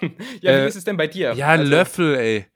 ja, 0.42 0.52
äh, 0.52 0.62
wie 0.62 0.68
ist 0.68 0.76
es 0.76 0.84
denn 0.84 0.96
bei 0.96 1.08
dir? 1.08 1.32
Ja, 1.32 1.48
also, 1.48 1.68
Löffel, 1.68 2.14
ey. 2.14 2.46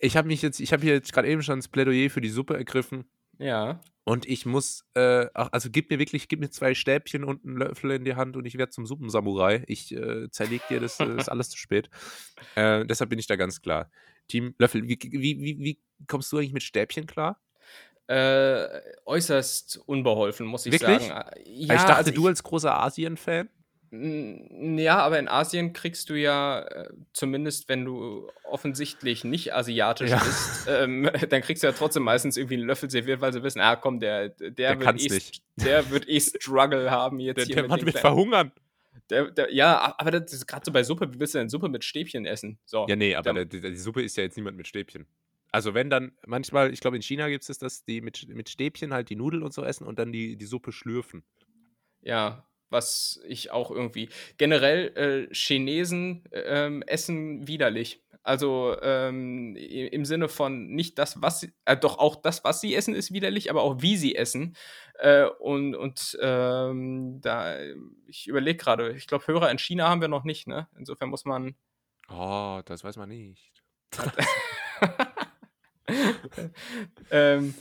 Ich 0.00 0.16
habe 0.16 0.26
mich 0.26 0.42
jetzt, 0.42 0.58
ich 0.58 0.72
habe 0.72 0.82
hier 0.82 0.94
jetzt 0.94 1.12
gerade 1.12 1.28
eben 1.28 1.44
schon 1.44 1.60
das 1.60 1.68
Plädoyer 1.68 2.10
für 2.10 2.20
die 2.20 2.28
Suppe 2.28 2.56
ergriffen. 2.56 3.04
Ja. 3.38 3.78
Und 4.08 4.24
ich 4.24 4.46
muss, 4.46 4.84
äh, 4.94 5.26
also 5.34 5.68
gib 5.68 5.90
mir 5.90 5.98
wirklich, 5.98 6.28
gib 6.28 6.38
mir 6.38 6.48
zwei 6.48 6.76
Stäbchen 6.76 7.24
und 7.24 7.44
einen 7.44 7.56
Löffel 7.56 7.90
in 7.90 8.04
die 8.04 8.14
Hand 8.14 8.36
und 8.36 8.46
ich 8.46 8.56
werde 8.56 8.70
zum 8.70 8.86
Suppensamurai. 8.86 9.64
Ich 9.66 9.92
äh, 9.92 10.30
zerleg 10.30 10.62
dir, 10.68 10.78
das 10.78 11.00
äh, 11.00 11.16
ist 11.16 11.28
alles 11.28 11.50
zu 11.50 11.58
spät. 11.58 11.90
Äh, 12.54 12.86
deshalb 12.86 13.10
bin 13.10 13.18
ich 13.18 13.26
da 13.26 13.34
ganz 13.34 13.60
klar. 13.60 13.90
Team 14.28 14.54
Löffel, 14.58 14.86
wie, 14.86 14.96
wie, 15.02 15.40
wie, 15.40 15.58
wie 15.58 15.80
kommst 16.06 16.30
du 16.30 16.38
eigentlich 16.38 16.52
mit 16.52 16.62
Stäbchen 16.62 17.08
klar? 17.08 17.40
Äh, 18.06 18.68
äußerst 19.06 19.80
unbeholfen, 19.86 20.46
muss 20.46 20.66
ich 20.66 20.72
Wirklich? 20.72 21.08
sagen. 21.08 21.28
Ja, 21.44 21.74
ich 21.74 21.80
dachte, 21.80 21.96
also 21.96 22.12
du 22.12 22.28
als 22.28 22.44
großer 22.44 22.78
Asien-Fan? 22.78 23.48
Ja, 23.90 24.98
aber 24.98 25.18
in 25.18 25.28
Asien 25.28 25.72
kriegst 25.72 26.10
du 26.10 26.14
ja, 26.14 26.60
äh, 26.62 26.88
zumindest 27.12 27.68
wenn 27.68 27.84
du 27.84 28.28
offensichtlich 28.44 29.24
nicht 29.24 29.54
asiatisch 29.54 30.10
ja. 30.10 30.18
bist, 30.18 30.66
ähm, 30.68 31.08
dann 31.30 31.42
kriegst 31.42 31.62
du 31.62 31.68
ja 31.68 31.72
trotzdem 31.72 32.02
meistens 32.02 32.36
irgendwie 32.36 32.56
einen 32.56 32.66
Löffel 32.66 32.90
serviert, 32.90 33.20
weil 33.20 33.32
sie 33.32 33.42
wissen, 33.42 33.60
ah 33.60 33.76
komm, 33.76 34.00
der, 34.00 34.30
der, 34.30 34.50
der 34.50 34.80
wird, 34.80 35.12
eh, 35.12 35.20
der 35.56 35.90
wird 35.90 36.08
eh 36.08 36.20
Struggle 36.20 36.90
haben 36.90 37.20
jetzt 37.20 37.38
der, 37.38 37.44
hier. 37.46 37.56
Der 37.56 37.68
Mann 37.68 37.84
wird 37.84 37.98
verhungern. 37.98 38.52
Der, 39.10 39.30
der, 39.30 39.52
ja, 39.52 39.94
aber 39.98 40.10
das 40.10 40.32
ist 40.32 40.46
gerade 40.46 40.64
so 40.64 40.72
bei 40.72 40.82
Suppe, 40.82 41.12
wie 41.14 41.20
willst 41.20 41.34
du 41.34 41.38
denn 41.38 41.48
Suppe 41.48 41.68
mit 41.68 41.84
Stäbchen 41.84 42.26
essen? 42.26 42.58
So, 42.64 42.86
ja, 42.88 42.96
nee, 42.96 43.14
aber 43.14 43.44
die, 43.44 43.60
die 43.60 43.76
Suppe 43.76 44.02
ist 44.02 44.16
ja 44.16 44.24
jetzt 44.24 44.36
niemand 44.36 44.56
mit 44.56 44.66
Stäbchen. 44.66 45.06
Also 45.52 45.74
wenn 45.74 45.88
dann, 45.88 46.12
manchmal, 46.26 46.72
ich 46.72 46.80
glaube 46.80 46.96
in 46.96 47.02
China 47.02 47.28
gibt 47.28 47.48
es 47.48 47.58
das, 47.58 47.84
die 47.84 48.00
mit, 48.00 48.28
mit 48.28 48.48
Stäbchen 48.48 48.92
halt 48.92 49.10
die 49.10 49.16
Nudeln 49.16 49.42
und 49.42 49.54
so 49.54 49.64
essen 49.64 49.86
und 49.86 49.98
dann 49.98 50.12
die, 50.12 50.36
die 50.36 50.44
Suppe 50.44 50.72
schlürfen. 50.72 51.22
Ja, 52.02 52.44
was 52.70 53.20
ich 53.26 53.50
auch 53.50 53.70
irgendwie. 53.70 54.08
Generell, 54.38 55.28
äh, 55.30 55.34
Chinesen 55.34 56.24
ähm, 56.32 56.82
essen 56.82 57.46
widerlich. 57.46 58.02
Also 58.26 58.76
ähm, 58.82 59.54
im 59.54 60.04
Sinne 60.04 60.28
von 60.28 60.66
nicht 60.66 60.98
das, 60.98 61.22
was 61.22 61.38
sie, 61.38 61.52
äh, 61.64 61.76
doch 61.76 61.98
auch 61.98 62.16
das, 62.16 62.42
was 62.42 62.60
sie 62.60 62.74
essen, 62.74 62.92
ist 62.92 63.12
widerlich, 63.12 63.50
aber 63.50 63.62
auch 63.62 63.82
wie 63.82 63.96
sie 63.96 64.16
essen. 64.16 64.56
Äh, 64.94 65.26
und 65.26 65.76
und 65.76 66.18
ähm, 66.20 67.20
da, 67.20 67.56
ich 68.08 68.26
überlege 68.26 68.56
gerade, 68.56 68.94
ich 68.94 69.06
glaube, 69.06 69.28
Hörer 69.28 69.48
in 69.52 69.58
China 69.58 69.88
haben 69.88 70.00
wir 70.00 70.08
noch 70.08 70.24
nicht, 70.24 70.48
ne? 70.48 70.66
Insofern 70.76 71.08
muss 71.08 71.24
man. 71.24 71.54
Oh, 72.08 72.62
das 72.64 72.82
weiß 72.82 72.96
man 72.96 73.10
nicht. 73.10 73.62
ähm, 77.12 77.54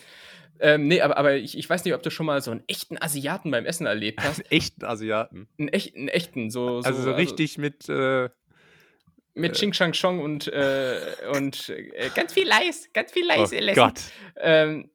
ähm, 0.60 0.88
nee, 0.88 1.02
aber, 1.02 1.18
aber 1.18 1.36
ich, 1.36 1.58
ich 1.58 1.70
weiß 1.70 1.84
nicht, 1.86 1.94
ob 1.94 2.04
du 2.04 2.10
schon 2.10 2.26
mal 2.26 2.42
so 2.42 2.52
einen 2.52 2.64
echten 2.68 2.98
Asiaten 3.02 3.52
beim 3.52 3.66
Essen 3.66 3.86
erlebt 3.86 4.22
hast. 4.24 4.40
einen 4.40 4.48
echten 4.52 4.86
Asiaten? 4.86 5.48
Einen, 5.58 5.70
echt, 5.70 5.96
einen 5.96 6.08
echten, 6.08 6.50
so. 6.50 6.82
so 6.82 6.88
also 6.88 7.02
so 7.02 7.12
richtig 7.14 7.58
also, 7.58 7.62
mit. 7.62 7.90
Äh, 7.90 8.30
mit 9.38 9.52
äh, 9.52 9.56
Ching 9.56 9.72
Chang 9.74 9.92
Chong 9.92 10.22
und, 10.22 10.48
äh, 10.48 10.98
und 11.34 11.68
äh, 11.70 12.10
ganz 12.16 12.34
viel 12.34 12.48
Leis, 12.48 12.90
ganz 12.94 13.12
viel 13.12 13.26
Leis. 13.26 13.52
Oh 13.54 13.74
Gott. 13.74 14.00
Ähm, 14.38 14.90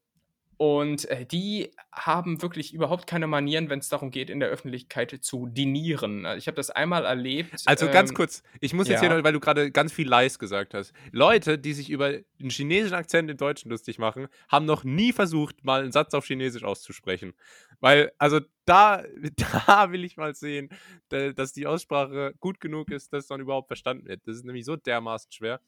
und 0.60 1.06
äh, 1.06 1.24
die 1.24 1.70
haben 1.90 2.42
wirklich 2.42 2.74
überhaupt 2.74 3.06
keine 3.06 3.26
Manieren, 3.26 3.70
wenn 3.70 3.78
es 3.78 3.88
darum 3.88 4.10
geht, 4.10 4.28
in 4.28 4.40
der 4.40 4.50
Öffentlichkeit 4.50 5.10
zu 5.22 5.46
dinieren. 5.46 6.26
Also 6.26 6.36
ich 6.36 6.48
habe 6.48 6.56
das 6.56 6.68
einmal 6.68 7.06
erlebt. 7.06 7.62
Also 7.64 7.86
ähm, 7.86 7.92
ganz 7.92 8.12
kurz, 8.12 8.42
ich 8.60 8.74
muss 8.74 8.86
jetzt 8.86 9.02
ja. 9.02 9.08
hier 9.08 9.16
noch, 9.16 9.24
weil 9.24 9.32
du 9.32 9.40
gerade 9.40 9.70
ganz 9.70 9.90
viel 9.90 10.06
Leis 10.06 10.38
gesagt 10.38 10.74
hast. 10.74 10.92
Leute, 11.12 11.58
die 11.58 11.72
sich 11.72 11.88
über 11.88 12.08
einen 12.08 12.50
chinesischen 12.50 12.94
Akzent 12.94 13.30
im 13.30 13.38
Deutschen 13.38 13.70
lustig 13.70 13.98
machen, 13.98 14.28
haben 14.50 14.66
noch 14.66 14.84
nie 14.84 15.14
versucht, 15.14 15.64
mal 15.64 15.80
einen 15.80 15.92
Satz 15.92 16.12
auf 16.12 16.26
Chinesisch 16.26 16.62
auszusprechen. 16.62 17.32
Weil, 17.80 18.12
also 18.18 18.40
da, 18.66 19.02
da 19.66 19.92
will 19.92 20.04
ich 20.04 20.18
mal 20.18 20.34
sehen, 20.34 20.68
dass 21.08 21.54
die 21.54 21.66
Aussprache 21.66 22.34
gut 22.38 22.60
genug 22.60 22.90
ist, 22.90 23.14
dass 23.14 23.22
es 23.22 23.28
dann 23.28 23.40
überhaupt 23.40 23.68
verstanden 23.68 24.06
wird. 24.08 24.20
Das 24.26 24.36
ist 24.36 24.44
nämlich 24.44 24.66
so 24.66 24.76
dermaßen 24.76 25.32
schwer. 25.32 25.58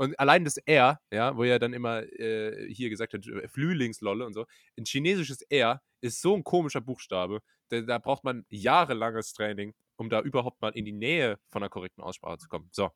Und 0.00 0.18
allein 0.18 0.44
das 0.44 0.56
R, 0.56 0.98
ja, 1.12 1.36
wo 1.36 1.44
er 1.44 1.58
dann 1.58 1.74
immer 1.74 2.02
äh, 2.18 2.72
hier 2.72 2.88
gesagt 2.88 3.12
hat, 3.12 3.26
äh, 3.26 3.46
Flühlingslolle 3.48 4.24
und 4.24 4.32
so, 4.32 4.46
ein 4.78 4.86
chinesisches 4.86 5.42
R 5.42 5.82
ist 6.00 6.22
so 6.22 6.34
ein 6.34 6.42
komischer 6.42 6.80
Buchstabe, 6.80 7.40
da, 7.68 7.82
da 7.82 7.98
braucht 7.98 8.24
man 8.24 8.46
jahrelanges 8.48 9.34
Training, 9.34 9.74
um 9.96 10.08
da 10.08 10.22
überhaupt 10.22 10.62
mal 10.62 10.70
in 10.70 10.86
die 10.86 10.92
Nähe 10.92 11.38
von 11.50 11.62
einer 11.62 11.68
korrekten 11.68 12.02
Aussprache 12.02 12.38
zu 12.38 12.48
kommen. 12.48 12.70
So. 12.72 12.88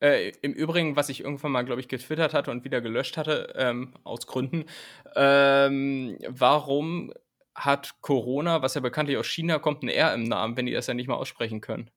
Äh, 0.00 0.32
Im 0.42 0.52
Übrigen, 0.52 0.94
was 0.94 1.08
ich 1.08 1.20
irgendwann 1.20 1.52
mal, 1.52 1.64
glaube 1.64 1.80
ich, 1.80 1.88
getwittert 1.88 2.34
hatte 2.34 2.50
und 2.50 2.64
wieder 2.64 2.82
gelöscht 2.82 3.16
hatte, 3.16 3.54
ähm, 3.56 3.94
aus 4.04 4.26
Gründen, 4.26 4.66
ähm, 5.14 6.18
warum 6.28 7.14
hat 7.54 8.02
Corona, 8.02 8.60
was 8.60 8.74
ja 8.74 8.82
bekanntlich 8.82 9.16
aus 9.16 9.26
China 9.26 9.58
kommt, 9.58 9.82
ein 9.82 9.88
R 9.88 10.12
im 10.12 10.24
Namen, 10.24 10.54
wenn 10.58 10.66
die 10.66 10.72
das 10.72 10.86
ja 10.86 10.92
nicht 10.92 11.08
mal 11.08 11.14
aussprechen 11.14 11.62
können? 11.62 11.90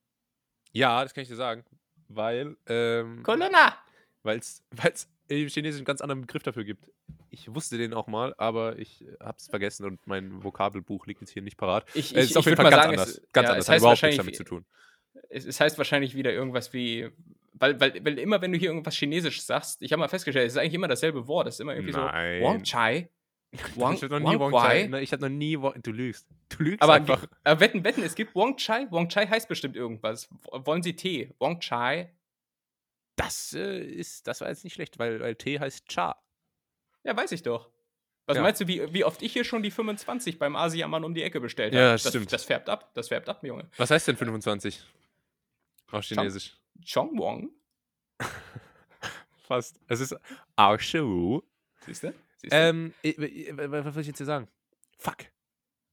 Ja, 0.72 1.04
das 1.04 1.14
kann 1.14 1.24
ich 1.24 1.28
dir 1.28 1.36
sagen. 1.36 1.66
Weil. 2.08 2.56
Ähm, 2.68 3.22
Corona! 3.24 3.78
Weil 4.24 4.40
es 4.40 4.64
im 5.28 5.48
Chinesischen 5.48 5.80
einen 5.80 5.86
ganz 5.86 6.02
anderen 6.02 6.22
Begriff 6.22 6.44
dafür 6.44 6.64
gibt. 6.64 6.92
Ich 7.30 7.54
wusste 7.54 7.78
den 7.78 7.94
auch 7.94 8.08
mal, 8.08 8.34
aber 8.38 8.80
ich 8.80 9.06
habe 9.20 9.38
es 9.38 9.48
vergessen 9.48 9.86
und 9.86 10.06
mein 10.08 10.44
Vokabelbuch 10.44 11.06
liegt 11.06 11.22
jetzt 11.22 11.32
hier 11.32 11.42
nicht 11.42 11.58
parat. 11.58 11.86
Ich, 11.94 12.16
es 12.16 12.26
ist 12.26 12.32
ich, 12.32 12.38
auf 12.38 12.46
jeden 12.46 12.58
Fall 12.58 12.72
ganz 12.72 12.84
sagen, 12.84 12.92
anders. 12.92 13.10
Es, 13.10 13.22
ganz 13.32 13.46
ja, 13.46 13.52
anders. 13.52 13.66
Es 13.66 13.70
heißt 13.70 13.82
überhaupt 13.82 14.04
nichts 14.04 14.18
damit 14.18 14.36
zu 14.36 14.44
tun. 14.44 14.66
Es, 15.30 15.46
es, 15.46 15.60
heißt 15.60 15.78
wahrscheinlich 15.78 16.16
wieder 16.16 16.34
irgendwas 16.34 16.74
wie, 16.74 17.10
weil, 17.54 17.80
weil, 17.80 18.04
weil 18.04 18.18
immer, 18.18 18.42
wenn 18.42 18.52
du 18.52 18.58
hier 18.58 18.70
irgendwas 18.70 18.96
Chinesisch 18.96 19.42
sagst, 19.44 19.82
ich 19.82 19.92
habe 19.92 20.00
mal 20.00 20.08
festgestellt, 20.08 20.48
es 20.48 20.54
ist 20.54 20.58
eigentlich 20.58 20.74
immer 20.74 20.88
dasselbe 20.88 21.28
Wort. 21.28 21.48
Es 21.48 21.56
ist 21.56 21.60
immer 21.62 21.76
irgendwie 21.76 21.94
Nein. 21.94 22.42
so 22.42 22.48
Wang 22.48 22.64
Chai. 22.64 23.10
Wang, 23.76 23.96
ich 23.96 24.04
hatte 24.04 24.20
noch 24.20 24.32
nie 24.32 24.40
Wang, 24.40 24.52
Wang 24.52 24.64
Chai. 24.64 24.88
Ne, 24.88 25.02
ich 25.02 25.12
hatte 25.12 25.24
noch 25.24 25.30
nie 25.30 25.60
Wang, 25.60 25.82
Du 25.82 25.92
lügst. 25.92 26.28
Du 26.50 26.64
lügst 26.64 26.82
aber, 26.82 26.94
einfach. 26.94 27.26
Aber 27.44 27.60
wetten, 27.60 27.84
wetten, 27.84 28.04
es 28.04 28.16
gibt 28.16 28.36
Wang 28.36 28.58
Chai. 28.58 28.88
Wang 28.92 29.10
Chai 29.10 29.26
heißt 29.28 29.48
bestimmt 29.48 29.76
irgendwas. 29.76 30.30
Wollen 30.52 30.84
Sie 30.84 30.96
Tee? 30.96 31.34
Wang 31.40 31.60
Chai. 31.60 32.14
Das 33.20 33.54
äh, 33.54 33.82
ist, 33.82 34.28
das 34.28 34.40
war 34.40 34.48
jetzt 34.48 34.64
nicht 34.64 34.74
schlecht, 34.76 34.98
weil, 34.98 35.20
weil 35.20 35.36
Tee 35.36 35.60
heißt 35.60 35.90
Cha. 35.90 36.16
Ja, 37.04 37.18
weiß 37.18 37.34
ich 37.34 37.44
doch. 37.44 37.70
Was 38.26 38.38
ja. 38.38 38.44
meinst 38.44 38.62
du, 38.62 38.68
wie, 38.68 38.94
wie 38.94 39.04
oft 39.04 39.22
ich 39.22 39.34
hier 39.34 39.44
schon 39.44 39.62
die 39.62 39.72
25 39.72 40.40
beim 40.40 40.56
Asiamann 40.56 41.04
um 41.04 41.14
die 41.14 41.24
Ecke 41.24 41.42
bestellt 41.42 41.74
habe? 41.74 41.84
Ja, 41.84 41.92
das, 41.92 42.08
stimmt. 42.08 42.32
Das 42.32 42.46
färbt 42.46 42.70
ab, 42.70 42.92
das 42.94 43.10
färbt 43.10 43.28
ab, 43.28 43.44
Junge. 43.44 43.68
Was 43.76 43.92
heißt 43.92 44.08
denn 44.08 44.16
25? 44.16 44.82
Auf 45.92 46.06
Chinesisch. 46.06 46.56
Chongwong. 46.86 47.50
Fast. 49.48 49.82
Es 49.88 50.00
ist 50.00 50.16
Aoshu. 50.56 51.42
Siehst 51.86 52.04
du? 52.04 52.14
Ähm, 52.52 52.94
was 53.04 53.94
soll 53.96 54.02
ich 54.02 54.08
jetzt 54.08 54.18
hier 54.18 54.28
sagen? 54.28 54.48
Fuck. 54.98 55.26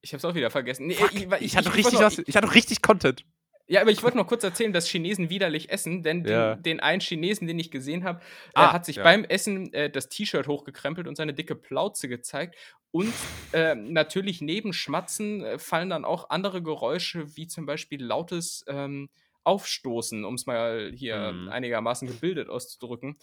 Ich 0.01 0.14
hab's 0.14 0.24
auch 0.24 0.35
wieder 0.35 0.51
vergessen. 0.51 0.87
Nee, 0.87 0.97
ich, 1.11 1.24
ich, 1.24 1.33
ich, 1.41 1.57
hatte 1.57 1.74
richtig, 1.74 2.29
ich 2.29 2.37
hatte 2.37 2.55
richtig 2.55 2.83
Content. 2.83 3.24
Ja, 3.68 3.80
aber 3.80 3.90
ich 3.90 4.02
wollte 4.02 4.16
noch 4.16 4.28
kurz 4.28 4.44
erzählen, 4.44 4.72
dass 4.72 4.86
Chinesen 4.88 5.28
widerlich 5.28 5.70
essen, 5.70 6.02
denn 6.02 6.24
ja. 6.24 6.54
den, 6.54 6.62
den, 6.62 6.80
einen 6.80 7.00
Chinesen, 7.00 7.48
den 7.48 7.58
ich 7.58 7.70
gesehen 7.70 8.04
habe, 8.04 8.20
ah, 8.54 8.72
hat 8.72 8.84
sich 8.84 8.96
ja. 8.96 9.02
beim 9.02 9.24
Essen 9.24 9.72
äh, 9.72 9.90
das 9.90 10.08
T-Shirt 10.08 10.46
hochgekrempelt 10.46 11.08
und 11.08 11.16
seine 11.16 11.34
dicke 11.34 11.56
Plauze 11.56 12.08
gezeigt. 12.08 12.56
Und 12.92 13.12
äh, 13.52 13.74
natürlich 13.74 14.40
neben 14.40 14.72
Schmatzen 14.72 15.42
äh, 15.42 15.58
fallen 15.58 15.90
dann 15.90 16.04
auch 16.04 16.30
andere 16.30 16.62
Geräusche, 16.62 17.36
wie 17.36 17.48
zum 17.48 17.66
Beispiel 17.66 18.02
lautes 18.02 18.64
ähm, 18.68 19.10
Aufstoßen, 19.42 20.24
um 20.24 20.34
es 20.34 20.46
mal 20.46 20.92
hier 20.94 21.32
mhm. 21.32 21.48
einigermaßen 21.48 22.06
gebildet 22.06 22.48
auszudrücken. 22.48 23.18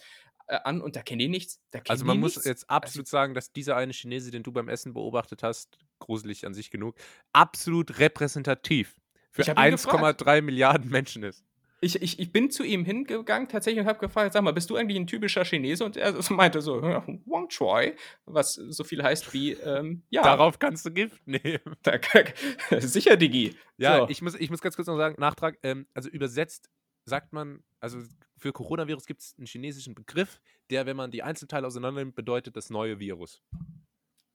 Äh, 0.46 0.58
an 0.64 0.82
und 0.82 0.94
da 0.96 1.02
kennen 1.02 1.20
die 1.20 1.28
nichts. 1.28 1.62
also 1.88 2.04
man 2.04 2.20
muss 2.20 2.36
nichts. 2.36 2.46
jetzt 2.46 2.68
absolut 2.68 3.06
also, 3.06 3.16
sagen, 3.16 3.34
dass 3.34 3.52
dieser 3.52 3.76
eine 3.76 3.94
Chinese, 3.94 4.30
den 4.30 4.42
du 4.42 4.52
beim 4.52 4.68
Essen 4.68 4.92
beobachtet 4.92 5.42
hast, 5.42 5.78
gruselig 6.00 6.46
an 6.46 6.52
sich 6.52 6.70
genug, 6.70 6.96
absolut 7.32 7.98
repräsentativ 7.98 8.94
für 9.34 9.42
1,3 9.42 10.42
Milliarden 10.42 10.90
Menschen 10.90 11.24
ist. 11.24 11.44
Ich, 11.80 12.00
ich, 12.00 12.18
ich 12.18 12.32
bin 12.32 12.50
zu 12.50 12.62
ihm 12.62 12.84
hingegangen 12.84 13.48
tatsächlich 13.48 13.80
und 13.82 13.88
habe 13.88 13.98
gefragt, 13.98 14.32
sag 14.32 14.42
mal, 14.42 14.52
bist 14.52 14.70
du 14.70 14.76
eigentlich 14.76 14.96
ein 14.96 15.06
typischer 15.06 15.44
Chinese? 15.44 15.84
Und 15.84 15.98
er 15.98 16.14
meinte 16.30 16.62
so, 16.62 16.80
Wang 16.80 17.48
Choi, 17.48 17.94
was 18.24 18.54
so 18.54 18.84
viel 18.84 19.02
heißt 19.02 19.34
wie, 19.34 19.52
ähm, 19.52 20.02
ja. 20.08 20.22
Darauf 20.22 20.58
kannst 20.58 20.86
du 20.86 20.92
Gift 20.92 21.26
nehmen. 21.26 21.76
sicher, 22.78 23.16
Digi. 23.16 23.54
Ja, 23.76 23.98
so. 23.98 24.08
ich, 24.08 24.22
muss, 24.22 24.34
ich 24.36 24.48
muss 24.50 24.62
ganz 24.62 24.76
kurz 24.76 24.86
noch 24.86 24.96
sagen, 24.96 25.16
Nachtrag, 25.18 25.58
ähm, 25.62 25.86
also 25.92 26.08
übersetzt 26.08 26.70
sagt 27.04 27.32
man, 27.32 27.62
also 27.80 27.98
für 28.38 28.52
Coronavirus 28.52 29.04
gibt 29.04 29.20
es 29.20 29.34
einen 29.36 29.46
chinesischen 29.46 29.94
Begriff, 29.94 30.40
der, 30.70 30.86
wenn 30.86 30.96
man 30.96 31.10
die 31.10 31.22
Einzelteile 31.22 31.66
auseinander 31.66 32.00
nimmt, 32.00 32.14
bedeutet 32.14 32.56
das 32.56 32.70
neue 32.70 32.98
Virus. 32.98 33.42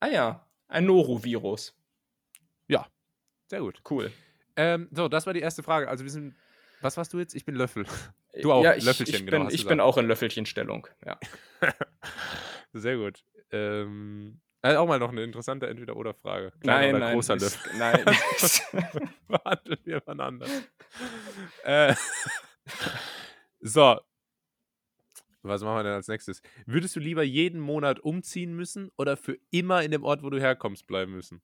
Ah 0.01 0.09
ja, 0.09 0.47
ein 0.67 0.85
Norovirus. 0.85 1.75
Ja, 2.67 2.87
sehr 3.47 3.61
gut. 3.61 3.81
Cool. 3.89 4.11
Ähm, 4.59 4.89
so, 4.91 5.07
das 5.07 5.25
war 5.25 5.33
die 5.33 5.39
erste 5.39 5.63
Frage. 5.63 5.87
Also 5.87 6.03
wir 6.03 6.11
sind. 6.11 6.35
Was 6.81 6.97
warst 6.97 7.13
du 7.13 7.19
jetzt? 7.19 7.33
Ich 7.33 7.45
bin 7.45 7.55
Löffel. 7.55 7.85
Du 8.41 8.51
auch. 8.51 8.61
Ja, 8.61 8.75
ich, 8.75 8.83
Löffelchen, 8.83 9.15
ich 9.15 9.25
genau. 9.25 9.45
Bin, 9.45 9.55
ich 9.55 9.65
bin 9.65 9.79
auch 9.79 9.97
in 9.97 10.05
Löffelchenstellung, 10.05 10.85
ja. 11.05 11.17
Sehr 12.73 12.97
gut. 12.97 13.23
Ähm, 13.51 14.41
also 14.61 14.79
auch 14.79 14.87
mal 14.87 14.99
noch 14.99 15.11
eine 15.11 15.23
interessante 15.23 15.67
Entweder-Oder-Frage. 15.67 16.51
Nein, 16.63 16.89
oder 16.89 16.99
nein. 16.99 17.13
Großer 17.13 17.35
ist, 17.35 17.41
Löffel. 17.41 17.71
Nein. 17.77 18.05
Behandeln 19.29 19.79
wir 19.85 20.01
voneinander. 20.01 20.47
äh, 21.63 21.95
so. 23.61 23.97
Was 25.41 25.61
machen 25.61 25.77
wir 25.77 25.83
denn 25.83 25.93
als 25.93 26.09
nächstes? 26.09 26.41
Würdest 26.65 26.97
du 26.97 26.99
lieber 26.99 27.23
jeden 27.23 27.61
Monat 27.61 28.01
umziehen 28.01 28.53
müssen 28.53 28.91
oder 28.97 29.15
für 29.15 29.37
immer 29.51 29.83
in 29.83 29.91
dem 29.91 30.03
Ort, 30.03 30.21
wo 30.21 30.29
du 30.29 30.37
herkommst, 30.37 30.85
bleiben 30.85 31.13
müssen? 31.13 31.41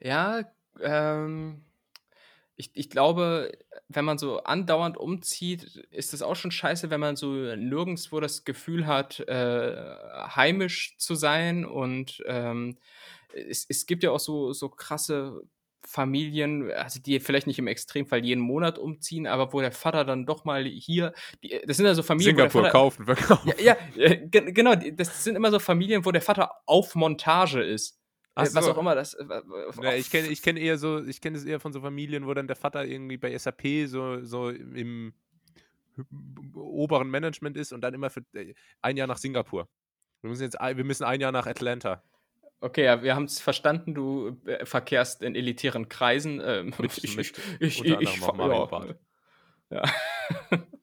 Ja, 0.00 0.42
ähm, 0.80 1.64
ich, 2.58 2.72
ich 2.74 2.90
glaube, 2.90 3.52
wenn 3.88 4.04
man 4.04 4.18
so 4.18 4.42
andauernd 4.42 4.98
umzieht, 4.98 5.76
ist 5.90 6.12
das 6.12 6.22
auch 6.22 6.34
schon 6.34 6.50
scheiße, 6.50 6.90
wenn 6.90 7.00
man 7.00 7.16
so 7.16 7.32
nirgendwo 7.32 8.20
das 8.20 8.44
Gefühl 8.44 8.86
hat, 8.86 9.20
äh, 9.20 9.76
heimisch 10.34 10.96
zu 10.98 11.14
sein. 11.14 11.64
Und 11.64 12.22
ähm, 12.26 12.76
es, 13.32 13.64
es 13.68 13.86
gibt 13.86 14.02
ja 14.02 14.10
auch 14.10 14.20
so, 14.20 14.52
so 14.52 14.68
krasse 14.68 15.40
Familien, 15.86 16.70
also 16.72 17.00
die 17.00 17.20
vielleicht 17.20 17.46
nicht 17.46 17.60
im 17.60 17.68
Extremfall 17.68 18.24
jeden 18.24 18.42
Monat 18.42 18.76
umziehen, 18.76 19.28
aber 19.28 19.52
wo 19.52 19.60
der 19.60 19.72
Vater 19.72 20.04
dann 20.04 20.26
doch 20.26 20.44
mal 20.44 20.64
hier, 20.64 21.14
die, 21.42 21.60
das 21.64 21.76
sind 21.76 21.86
ja 21.86 21.94
so 21.94 22.02
Familien, 22.02 22.34
Singapur 22.34 22.62
Vater, 22.62 22.72
kaufen, 22.72 23.04
verkaufen. 23.06 23.52
ja, 23.56 23.76
ja 23.96 24.02
äh, 24.02 24.26
ge- 24.26 24.52
genau, 24.52 24.74
das 24.74 25.22
sind 25.22 25.36
immer 25.36 25.52
so 25.52 25.60
Familien, 25.60 26.04
wo 26.04 26.10
der 26.10 26.22
Vater 26.22 26.50
auf 26.66 26.96
Montage 26.96 27.62
ist. 27.62 27.96
Ach 28.38 28.44
Äh, 28.46 28.54
Was 28.54 28.64
so. 28.64 28.72
auch 28.72 28.78
immer 28.78 28.94
das. 28.94 29.14
äh, 29.14 29.26
Ja, 29.82 29.94
ich 29.94 30.10
kenne 30.10 30.28
ich 30.28 30.42
kenn 30.42 30.56
eher 30.56 30.78
so, 30.78 31.04
ich 31.04 31.20
kenne 31.20 31.36
es 31.36 31.44
eher 31.44 31.58
von 31.60 31.72
so 31.72 31.80
Familien, 31.80 32.26
wo 32.26 32.34
dann 32.34 32.46
der 32.46 32.56
Vater 32.56 32.84
irgendwie 32.84 33.16
bei 33.16 33.36
SAP 33.36 33.86
so, 33.86 34.24
so 34.24 34.48
im 34.50 35.12
oberen 36.54 37.10
Management 37.10 37.56
ist 37.56 37.72
und 37.72 37.80
dann 37.80 37.94
immer 37.94 38.10
für 38.10 38.22
äh, 38.34 38.54
ein 38.82 38.96
Jahr 38.96 39.06
nach 39.08 39.18
Singapur. 39.18 39.68
Wir 40.22 40.30
müssen 40.30 40.42
jetzt 40.42 40.60
ein, 40.60 40.76
wir 40.76 40.84
müssen 40.84 41.04
ein 41.04 41.20
Jahr 41.20 41.32
nach 41.32 41.46
Atlanta. 41.46 42.02
Okay, 42.60 42.84
ja, 42.84 43.02
wir 43.02 43.14
haben 43.14 43.24
es 43.24 43.40
verstanden, 43.40 43.94
du 43.94 44.36
äh, 44.46 44.64
verkehrst 44.66 45.22
in 45.22 45.34
elitären 45.34 45.88
Kreisen. 45.88 46.40
Ähm, 46.44 46.74
Mit- 46.78 46.98
ich, 47.04 47.16
mit 47.16 47.38
ich, 47.60 47.84
ich, 47.84 48.00
ich, 48.00 48.20
Marienbad. 48.32 48.96
Ja. 49.70 49.82
ja. 49.82 50.58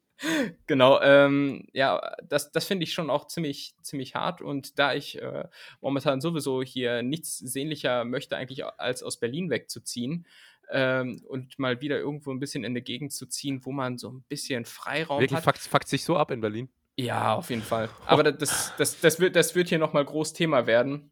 genau, 0.68 1.00
ähm, 1.02 1.68
ja, 1.74 2.02
das, 2.24 2.52
das 2.52 2.66
finde 2.66 2.84
ich 2.84 2.94
schon 2.94 3.10
auch 3.10 3.28
ziemlich, 3.28 3.76
ziemlich 3.82 4.16
hart. 4.16 4.42
Und 4.42 4.80
da 4.80 4.94
ich 4.94 5.22
äh, 5.22 5.46
momentan 5.82 6.22
sowieso 6.22 6.62
hier 6.64 7.04
nichts 7.04 7.38
sehnlicher 7.38 8.06
möchte, 8.06 8.38
eigentlich 8.38 8.66
als 8.66 9.04
aus 9.04 9.18
Berlin 9.20 9.50
wegzuziehen 9.50 10.26
ähm, 10.72 11.22
und 11.28 11.60
mal 11.60 11.82
wieder 11.82 12.00
irgendwo 12.00 12.32
ein 12.32 12.40
bisschen 12.40 12.64
in 12.64 12.72
eine 12.72 12.82
Gegend 12.82 13.14
zu 13.14 13.26
ziehen, 13.28 13.62
wo 13.66 13.72
man 13.72 13.98
so 13.98 14.10
ein 14.12 14.24
bisschen 14.30 14.66
Freiraum 14.66 15.20
Wirklich 15.22 15.38
hat. 15.38 15.44
fuckt, 15.44 15.60
fuckt 15.60 15.88
sich 15.88 16.04
so 16.04 16.18
ab 16.18 16.32
in 16.32 16.42
Berlin. 16.42 16.70
Ja, 16.98 17.36
auf 17.36 17.50
jeden 17.50 17.62
Fall. 17.62 17.90
Aber 18.06 18.24
da- 18.24 18.32
das, 18.32 18.74
das, 18.78 19.00
das, 19.02 19.20
wird, 19.20 19.36
das 19.36 19.54
wird 19.54 19.70
hier 19.70 19.80
nochmal 19.80 20.06
groß 20.06 20.34
Thema 20.34 20.66
werden. 20.66 21.12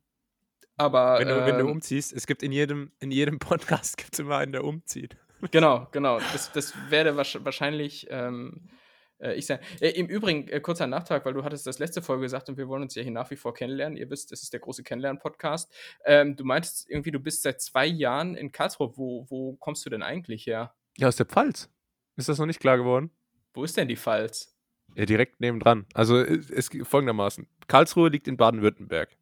Aber 0.75 1.19
Wenn 1.19 1.27
du, 1.27 1.45
wenn 1.45 1.55
du 1.59 1.65
ähm, 1.65 1.71
umziehst, 1.71 2.13
es 2.13 2.25
gibt 2.25 2.41
in 2.41 2.51
jedem, 2.51 2.91
in 2.99 3.11
jedem 3.11 3.37
Podcast 3.37 3.97
gibt's 3.97 4.17
immer 4.19 4.37
einen, 4.37 4.53
der 4.53 4.63
umzieht. 4.63 5.17
Genau, 5.51 5.87
genau. 5.91 6.19
Das, 6.31 6.51
das 6.51 6.73
werde 6.89 7.11
wahrsch- 7.11 7.43
wahrscheinlich 7.45 8.07
ähm, 8.09 8.69
äh, 8.69 8.73
ich 9.19 9.45
sein. 9.45 9.59
Äh, 9.79 9.89
Im 9.89 10.07
Übrigen, 10.07 10.47
äh, 10.47 10.59
kurzer 10.59 10.87
Nachtrag, 10.87 11.25
weil 11.25 11.33
du 11.33 11.43
hattest 11.43 11.65
das 11.65 11.79
letzte 11.79 12.01
Folge 12.01 12.23
gesagt 12.23 12.49
und 12.49 12.57
wir 12.57 12.67
wollen 12.67 12.83
uns 12.83 12.95
ja 12.95 13.03
hier 13.03 13.11
nach 13.11 13.31
wie 13.31 13.35
vor 13.35 13.53
kennenlernen. 13.53 13.97
Ihr 13.97 14.09
wisst, 14.09 14.31
das 14.31 14.43
ist 14.43 14.53
der 14.53 14.59
große 14.59 14.83
Kennenlernen-Podcast. 14.83 15.71
Ähm, 16.05 16.35
du 16.35 16.43
meintest 16.43 16.89
irgendwie, 16.89 17.11
du 17.11 17.19
bist 17.19 17.43
seit 17.43 17.61
zwei 17.61 17.85
Jahren 17.85 18.35
in 18.35 18.51
Karlsruhe. 18.51 18.97
Wo, 18.97 19.25
wo 19.29 19.55
kommst 19.55 19.85
du 19.85 19.89
denn 19.89 20.03
eigentlich 20.03 20.45
her? 20.45 20.73
Ja, 20.97 21.07
aus 21.07 21.15
der 21.15 21.25
Pfalz. 21.25 21.69
Ist 22.15 22.29
das 22.29 22.37
noch 22.37 22.45
nicht 22.45 22.59
klar 22.59 22.77
geworden? 22.77 23.11
Wo 23.53 23.63
ist 23.63 23.77
denn 23.77 23.87
die 23.87 23.95
Pfalz? 23.95 24.55
Ja, 24.95 25.05
direkt 25.05 25.39
nebendran. 25.39 25.85
Also 25.93 26.19
es, 26.19 26.69
folgendermaßen. 26.83 27.47
Karlsruhe 27.67 28.09
liegt 28.09 28.27
in 28.27 28.37
Baden-Württemberg. 28.37 29.15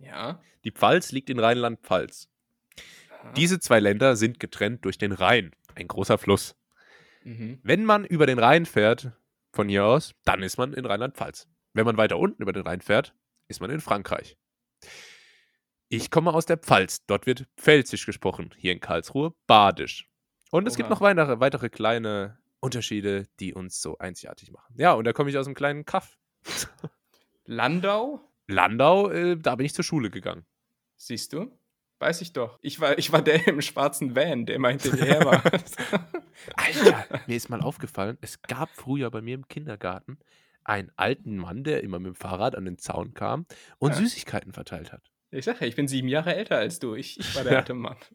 Ja. 0.00 0.42
Die 0.64 0.72
Pfalz 0.72 1.12
liegt 1.12 1.30
in 1.30 1.38
Rheinland-Pfalz. 1.38 2.28
Diese 3.34 3.58
zwei 3.58 3.80
Länder 3.80 4.16
sind 4.16 4.38
getrennt 4.38 4.84
durch 4.84 4.98
den 4.98 5.12
Rhein, 5.12 5.52
ein 5.74 5.88
großer 5.88 6.18
Fluss. 6.18 6.54
Mhm. 7.24 7.58
Wenn 7.62 7.84
man 7.84 8.04
über 8.04 8.26
den 8.26 8.38
Rhein 8.38 8.66
fährt, 8.66 9.12
von 9.56 9.68
hier 9.68 9.84
aus, 9.84 10.14
dann 10.24 10.42
ist 10.42 10.58
man 10.58 10.72
in 10.72 10.86
Rheinland-Pfalz. 10.86 11.48
Wenn 11.72 11.84
man 11.84 11.96
weiter 11.96 12.18
unten 12.18 12.42
über 12.42 12.52
den 12.52 12.62
Rhein 12.62 12.80
fährt, 12.80 13.14
ist 13.48 13.60
man 13.60 13.70
in 13.70 13.80
Frankreich. 13.80 14.38
Ich 15.88 16.10
komme 16.10 16.32
aus 16.32 16.46
der 16.46 16.58
Pfalz. 16.58 17.04
Dort 17.06 17.26
wird 17.26 17.46
Pfälzisch 17.56 18.06
gesprochen. 18.06 18.50
Hier 18.56 18.72
in 18.72 18.80
Karlsruhe 18.80 19.34
Badisch. 19.46 20.08
Und 20.50 20.66
es 20.66 20.76
gibt 20.76 20.88
Oha. 20.88 20.94
noch 20.94 21.00
weitere, 21.00 21.40
weitere 21.40 21.68
kleine 21.68 22.38
Unterschiede, 22.60 23.28
die 23.40 23.54
uns 23.54 23.80
so 23.80 23.98
einzigartig 23.98 24.50
machen. 24.50 24.74
Ja, 24.78 24.92
und 24.92 25.04
da 25.04 25.12
komme 25.12 25.30
ich 25.30 25.38
aus 25.38 25.46
einem 25.46 25.54
kleinen 25.54 25.84
Kaff. 25.84 26.18
Landau? 27.44 28.20
Landau, 28.48 29.10
äh, 29.10 29.36
da 29.36 29.56
bin 29.56 29.66
ich 29.66 29.74
zur 29.74 29.84
Schule 29.84 30.10
gegangen. 30.10 30.46
Siehst 30.96 31.32
du? 31.32 31.56
Weiß 31.98 32.20
ich 32.20 32.32
doch. 32.32 32.58
Ich 32.60 32.80
war, 32.80 32.98
ich 32.98 33.12
war 33.12 33.22
der 33.22 33.46
im 33.48 33.62
schwarzen 33.62 34.14
Van, 34.14 34.44
der 34.46 34.58
meinte, 34.58 34.94
hierher 34.94 35.24
war. 35.24 35.42
Alter, 36.56 37.04
mir 37.26 37.36
ist 37.36 37.48
mal 37.48 37.62
aufgefallen, 37.62 38.18
es 38.20 38.42
gab 38.42 38.68
früher 38.74 39.10
bei 39.10 39.22
mir 39.22 39.34
im 39.34 39.48
Kindergarten 39.48 40.18
einen 40.62 40.92
alten 40.96 41.36
Mann, 41.38 41.64
der 41.64 41.82
immer 41.82 41.98
mit 41.98 42.08
dem 42.08 42.14
Fahrrad 42.14 42.54
an 42.54 42.64
den 42.64 42.78
Zaun 42.78 43.14
kam 43.14 43.46
und 43.78 43.92
Ja. 43.92 43.96
Süßigkeiten 43.98 44.52
verteilt 44.52 44.92
hat. 44.92 45.02
Ich 45.30 45.44
sag 45.44 45.60
ja, 45.60 45.66
ich 45.66 45.76
bin 45.76 45.88
sieben 45.88 46.08
Jahre 46.08 46.34
älter 46.34 46.58
als 46.58 46.78
du. 46.78 46.94
Ich, 46.94 47.18
ich 47.18 47.34
war 47.34 47.44
der 47.44 47.58
alte 47.58 47.74
Mann. 47.74 47.96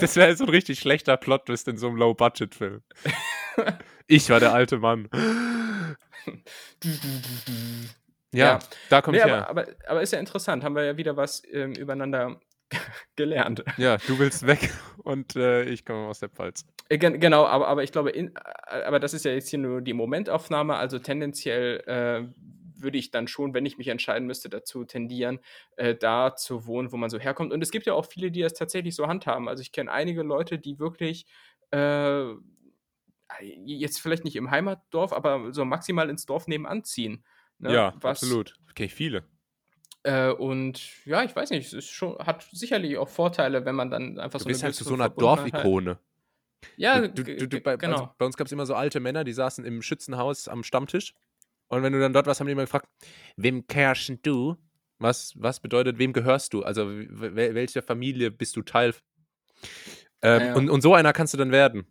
Das 0.00 0.14
wäre 0.14 0.36
so 0.36 0.44
ein 0.44 0.50
richtig 0.50 0.78
schlechter 0.78 1.16
Plot-Twist 1.16 1.66
in 1.66 1.76
so 1.76 1.88
einem 1.88 1.96
Low-Budget-Film. 1.96 2.82
Ich 4.06 4.30
war 4.30 4.38
der 4.38 4.52
alte 4.52 4.78
Mann. 4.78 5.08
Ja, 8.32 8.46
Ja. 8.46 8.58
da 8.88 9.02
komme 9.02 9.16
Nee, 9.16 9.22
ich 9.22 9.24
aber, 9.24 9.36
her. 9.36 9.48
aber, 9.50 9.66
aber 9.86 10.02
ist 10.02 10.12
ja 10.12 10.18
interessant. 10.18 10.64
Haben 10.64 10.74
wir 10.74 10.84
ja 10.84 10.96
wieder 10.96 11.16
was 11.16 11.42
ähm, 11.50 11.72
übereinander 11.74 12.40
gelernt. 13.16 13.64
Ja, 13.76 13.98
du 13.98 14.18
willst 14.18 14.46
weg 14.46 14.70
und 15.04 15.36
äh, 15.36 15.64
ich 15.64 15.84
komme 15.84 16.06
aus 16.08 16.20
der 16.20 16.30
Pfalz. 16.30 16.66
Äh, 16.88 16.98
gen- 16.98 17.20
Genau, 17.20 17.44
aber, 17.46 17.68
aber 17.68 17.82
ich 17.82 17.92
glaube, 17.92 18.10
in, 18.10 18.34
äh, 18.68 18.82
aber 18.84 18.98
das 19.00 19.14
ist 19.14 19.24
ja 19.24 19.32
jetzt 19.32 19.48
hier 19.48 19.58
nur 19.58 19.82
die 19.82 19.92
Momentaufnahme. 19.92 20.76
Also 20.76 20.98
tendenziell 20.98 21.80
äh, 21.86 22.28
würde 22.80 22.98
ich 22.98 23.10
dann 23.10 23.28
schon, 23.28 23.54
wenn 23.54 23.64
ich 23.66 23.78
mich 23.78 23.88
entscheiden 23.88 24.26
müsste, 24.26 24.48
dazu 24.48 24.84
tendieren, 24.84 25.38
äh, 25.76 25.94
da 25.94 26.34
zu 26.34 26.66
wohnen, 26.66 26.90
wo 26.90 26.96
man 26.96 27.10
so 27.10 27.18
herkommt. 27.20 27.52
Und 27.52 27.62
es 27.62 27.70
gibt 27.70 27.86
ja 27.86 27.92
auch 27.94 28.06
viele, 28.06 28.30
die 28.32 28.40
das 28.40 28.54
tatsächlich 28.54 28.96
so 28.96 29.06
handhaben. 29.06 29.48
Also 29.48 29.60
ich 29.60 29.70
kenne 29.72 29.92
einige 29.92 30.22
Leute, 30.22 30.58
die 30.58 30.78
wirklich 30.80 31.26
äh, 31.70 32.24
jetzt 33.64 34.00
vielleicht 34.00 34.24
nicht 34.24 34.36
im 34.36 34.50
Heimatdorf, 34.50 35.12
aber 35.12 35.52
so 35.52 35.64
maximal 35.64 36.10
ins 36.10 36.26
Dorf 36.26 36.46
nebenan 36.46 36.84
ziehen. 36.84 37.24
Ne? 37.58 37.72
Ja, 37.74 37.94
Was- 38.00 38.22
absolut. 38.22 38.54
Kenne 38.74 38.86
ich 38.86 38.94
viele. 38.94 39.24
Äh, 40.04 40.30
und 40.30 41.04
ja, 41.06 41.22
ich 41.22 41.34
weiß 41.36 41.50
nicht, 41.50 41.66
es 41.66 41.72
ist 41.72 41.88
schon, 41.90 42.18
hat 42.18 42.42
sicherlich 42.50 42.96
auch 42.98 43.08
Vorteile, 43.08 43.64
wenn 43.64 43.74
man 43.76 43.90
dann 43.90 44.18
einfach 44.18 44.38
Du 44.40 44.44
so 44.44 44.48
bist 44.48 44.62
halt 44.64 44.74
zu 44.74 44.84
so 44.84 44.94
einer 44.94 45.04
Verbundenheit- 45.10 45.52
Dorfikone. 45.52 45.98
Ja, 46.76 47.00
Du, 47.06 47.24
du, 47.24 47.36
du, 47.36 47.48
du, 47.48 47.60
bei, 47.60 47.76
genau. 47.76 47.92
also 47.92 48.10
bei 48.18 48.26
uns 48.26 48.36
gab 48.36 48.46
es 48.46 48.52
immer 48.52 48.66
so 48.66 48.74
alte 48.74 48.98
Männer, 49.00 49.24
die 49.24 49.32
saßen 49.32 49.64
im 49.64 49.82
Schützenhaus 49.82 50.48
am 50.48 50.62
Stammtisch. 50.64 51.14
Und 51.68 51.82
wenn 51.82 51.92
du 51.92 52.00
dann 52.00 52.12
dort 52.12 52.26
warst, 52.26 52.40
haben 52.40 52.46
die 52.46 52.52
immer 52.52 52.62
gefragt, 52.62 52.88
wem 53.36 53.66
kehrst 53.66 54.12
du? 54.22 54.56
Was, 54.98 55.32
was 55.36 55.58
bedeutet, 55.60 55.98
wem 55.98 56.12
gehörst 56.12 56.52
du? 56.52 56.62
Also 56.62 56.86
welcher 56.88 57.82
Familie 57.82 58.30
bist 58.30 58.54
du 58.56 58.62
Teil? 58.62 58.94
Ähm, 60.22 60.40
Ja, 60.40 60.46
ja. 60.48 60.54
Und, 60.54 60.70
und 60.70 60.80
so 60.82 60.94
einer 60.94 61.12
kannst 61.12 61.34
du 61.34 61.38
dann 61.38 61.50
werden. 61.52 61.86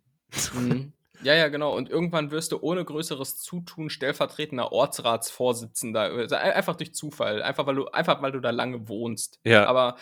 Mhm. 0.54 0.92
Ja, 1.22 1.34
ja, 1.34 1.48
genau. 1.48 1.76
Und 1.76 1.88
irgendwann 1.88 2.30
wirst 2.30 2.52
du 2.52 2.58
ohne 2.60 2.84
größeres 2.84 3.38
Zutun 3.38 3.90
stellvertretender 3.90 4.72
Ortsratsvorsitzender. 4.72 6.00
Also 6.00 6.34
ein- 6.34 6.52
einfach 6.52 6.76
durch 6.76 6.94
Zufall. 6.94 7.42
Einfach 7.42 7.66
weil 7.66 7.76
du, 7.76 7.86
einfach 7.88 8.20
weil 8.22 8.32
du 8.32 8.40
da 8.40 8.50
lange 8.50 8.88
wohnst. 8.88 9.40
Ja. 9.44 9.66
Aber 9.66 9.96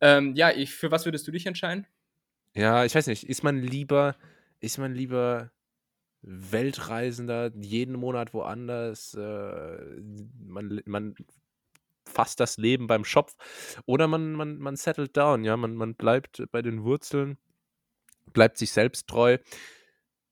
ähm, 0.00 0.34
ja, 0.34 0.50
ich, 0.50 0.72
für 0.74 0.90
was 0.90 1.04
würdest 1.04 1.26
du 1.26 1.32
dich 1.32 1.46
entscheiden? 1.46 1.86
Ja, 2.54 2.84
ich 2.84 2.94
weiß 2.94 3.06
nicht. 3.08 3.24
Ist 3.28 3.42
man 3.42 3.60
lieber, 3.60 4.16
ist 4.60 4.78
man 4.78 4.94
lieber 4.94 5.50
Weltreisender, 6.22 7.50
jeden 7.54 7.96
Monat 7.96 8.32
woanders, 8.32 9.14
äh, 9.14 9.76
man, 10.38 10.80
man 10.86 11.14
fasst 12.06 12.40
das 12.40 12.56
Leben 12.56 12.86
beim 12.86 13.04
Schopf 13.04 13.34
oder 13.86 14.06
man, 14.08 14.32
man, 14.32 14.58
man 14.58 14.76
settelt 14.76 15.16
down, 15.16 15.44
ja, 15.44 15.56
man, 15.56 15.74
man 15.74 15.94
bleibt 15.94 16.42
bei 16.50 16.62
den 16.62 16.82
Wurzeln, 16.84 17.38
bleibt 18.32 18.56
sich 18.58 18.72
selbst 18.72 19.06
treu. 19.06 19.38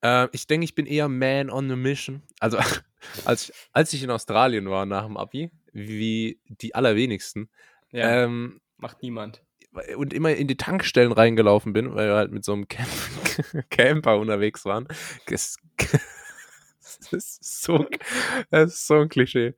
Äh, 0.03 0.29
ich 0.33 0.47
denke, 0.47 0.65
ich 0.65 0.75
bin 0.75 0.87
eher 0.87 1.09
Man 1.09 1.51
on 1.51 1.71
a 1.71 1.77
Mission. 1.77 2.23
Also, 2.41 2.59
als, 3.25 3.49
ich- 3.51 3.55
als 3.73 3.93
ich 3.93 4.03
in 4.03 4.11
Australien 4.11 4.69
war 4.71 4.87
nach 4.87 5.07
dem 5.07 5.17
Abi, 5.17 5.51
wie 5.73 6.41
die 6.47 6.75
allerwenigsten, 6.75 7.49
Ja, 7.91 8.25
ähm, 8.25 8.61
macht 8.79 9.03
niemand. 9.03 9.43
und 9.97 10.13
immer 10.13 10.31
in 10.35 10.49
die 10.49 10.57
Tankstellen 10.57 11.13
reingelaufen 11.13 11.73
bin, 11.73 11.95
weil 11.95 12.09
wir 12.09 12.17
halt 12.17 12.33
mit 12.33 12.45
so 12.45 12.53
einem 12.53 12.69
Camp 12.69 12.89
Camper 13.71 14.19
unterwegs 14.19 14.65
waren. 14.65 14.87
Das, 15.27 15.57
das, 17.11 17.13
ist 17.13 17.63
so, 17.63 17.87
das 18.51 18.75
ist 18.75 18.87
so 18.87 19.01
ein 19.01 19.09
Klischee. 19.09 19.55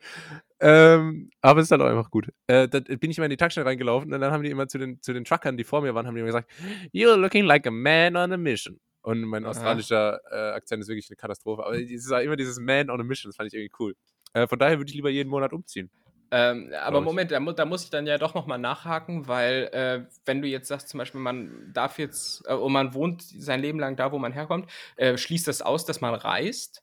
Ähm, 0.61 1.30
aber 1.40 1.61
es 1.61 1.66
ist 1.66 1.70
halt 1.72 1.82
auch 1.82 1.86
einfach 1.86 2.11
gut. 2.11 2.28
Äh, 2.47 2.68
da 2.68 2.80
bin 2.80 3.11
ich 3.11 3.18
immer 3.18 3.26
in 3.26 3.30
die 3.30 3.36
Tankstelle 3.36 3.66
reingelaufen 3.66 4.12
und 4.12 4.20
dann 4.20 4.32
haben 4.32 4.42
die 4.42 4.51
immer 4.51 4.68
zu 4.68 4.78
den, 4.78 5.03
zu 5.03 5.12
den 5.12 5.24
Truckern, 5.24 5.57
die 5.57 5.64
vor 5.64 5.82
mir 5.82 5.95
waren, 5.95 6.07
haben 6.07 6.14
die 6.14 6.20
immer 6.20 6.28
gesagt, 6.28 6.51
You're 6.92 7.16
looking 7.16 7.45
like 7.45 7.66
a 7.66 7.70
man 7.70 8.16
on 8.16 8.32
a 8.32 8.36
mission. 8.36 8.78
Und 9.05 9.23
mein 9.25 9.45
australischer 9.45 10.19
äh, 10.31 10.55
Akzent 10.55 10.83
ist 10.83 10.89
wirklich 10.89 11.11
eine 11.11 11.17
Katastrophe. 11.17 11.63
Aber 11.63 11.79
es 11.79 11.91
ist 11.91 12.11
halt 12.11 12.25
immer 12.25 12.37
dieses 12.37 12.59
Man 12.59 12.89
on 12.89 12.99
a 12.99 13.05
mission, 13.05 13.29
das 13.29 13.37
fand 13.37 13.49
ich 13.49 13.55
irgendwie 13.55 13.75
cool. 13.79 13.95
Äh, 14.33 14.47
von 14.47 14.59
daher 14.59 14.79
würde 14.79 14.89
ich 14.89 14.95
lieber 14.95 15.11
jeden 15.11 15.29
Monat 15.29 15.53
umziehen. 15.53 15.91
Ähm, 16.31 16.73
aber. 16.81 17.03
Moment, 17.03 17.31
da, 17.31 17.39
mu 17.39 17.53
da 17.53 17.67
muss 17.67 17.85
ich 17.85 17.91
dann 17.91 18.07
ja 18.07 18.17
doch 18.17 18.33
nochmal 18.33 18.59
nachhaken, 18.59 19.29
weil 19.29 19.69
äh, 19.73 20.07
wenn 20.25 20.41
du 20.41 20.49
jetzt 20.49 20.69
sagst, 20.69 20.89
zum 20.89 20.97
Beispiel, 20.97 21.21
man 21.21 21.71
darf 21.75 21.99
jetzt, 21.99 22.47
äh, 22.47 22.55
und 22.55 22.73
man 22.73 22.95
wohnt 22.95 23.23
sein 23.23 23.61
Leben 23.61 23.79
lang 23.79 23.95
da, 23.97 24.11
wo 24.11 24.19
man 24.19 24.33
herkommt, 24.33 24.71
äh, 24.97 25.19
schließt 25.19 25.47
das 25.49 25.61
aus, 25.61 25.85
dass 25.85 26.01
man 26.01 26.15
reist? 26.15 26.83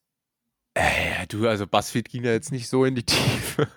Äh, 0.76 1.26
du, 1.28 1.48
also 1.50 1.66
BuzzFeed 1.66 2.08
ging 2.08 2.24
ja 2.24 2.34
jetzt 2.34 2.52
nicht 2.52 2.70
so 2.70 2.86
in 2.86 2.94
die 2.94 3.04
Tiefe. 3.04 3.68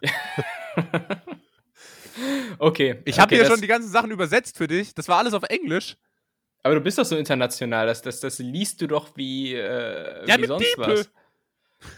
okay. 2.59 3.01
Ich 3.07 3.19
habe 3.19 3.29
okay, 3.29 3.37
hier 3.37 3.45
das- 3.45 3.53
schon 3.53 3.63
die 3.63 3.69
ganzen 3.69 3.89
Sachen 3.89 4.11
übersetzt 4.11 4.59
für 4.59 4.67
dich. 4.67 4.95
Das 4.95 5.09
war 5.09 5.19
alles 5.19 5.33
auf 5.33 5.45
Englisch. 5.45 5.97
Aber 6.65 6.77
du 6.77 6.81
bist 6.81 6.99
doch 6.99 7.05
so 7.05 7.17
international, 7.17 7.87
das, 7.87 8.01
das, 8.01 8.21
das 8.21 8.39
liest 8.39 8.81
du 8.81 8.89
doch 8.89 9.17
wie, 9.17 9.55
äh, 9.55 10.27
Ja, 10.27 10.39
wie 10.39 10.47
sonst 10.47 10.77
Bibel. 10.77 10.99
was. 10.99 11.11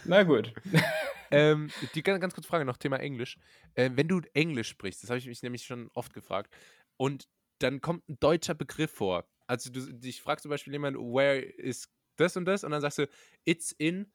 Na 0.03 0.23
gut. 0.23 0.53
ähm, 1.31 1.69
die 1.95 2.03
ganz, 2.03 2.19
ganz 2.19 2.33
kurze 2.33 2.49
Frage 2.49 2.65
noch, 2.65 2.75
Thema 2.75 2.97
Englisch. 2.99 3.37
Äh, 3.75 3.91
wenn 3.93 4.09
du 4.09 4.21
Englisch 4.33 4.67
sprichst, 4.67 5.03
das 5.03 5.09
habe 5.09 5.19
ich 5.19 5.25
mich 5.25 5.41
nämlich 5.41 5.63
schon 5.63 5.89
oft 5.93 6.13
gefragt, 6.13 6.53
und 6.97 7.29
dann 7.59 7.79
kommt 7.79 8.07
ein 8.09 8.19
deutscher 8.19 8.55
Begriff 8.55 8.91
vor. 8.91 9.25
Also 9.47 9.71
du 9.71 9.93
dich 9.93 10.21
fragst 10.21 10.43
zum 10.43 10.49
Beispiel 10.49 10.73
jemand, 10.73 10.97
where 10.97 11.39
is 11.39 11.87
das 12.17 12.35
und 12.35 12.43
das? 12.43 12.65
Und 12.65 12.71
dann 12.71 12.81
sagst 12.81 12.97
du, 12.97 13.07
it's 13.45 13.71
in, 13.71 14.11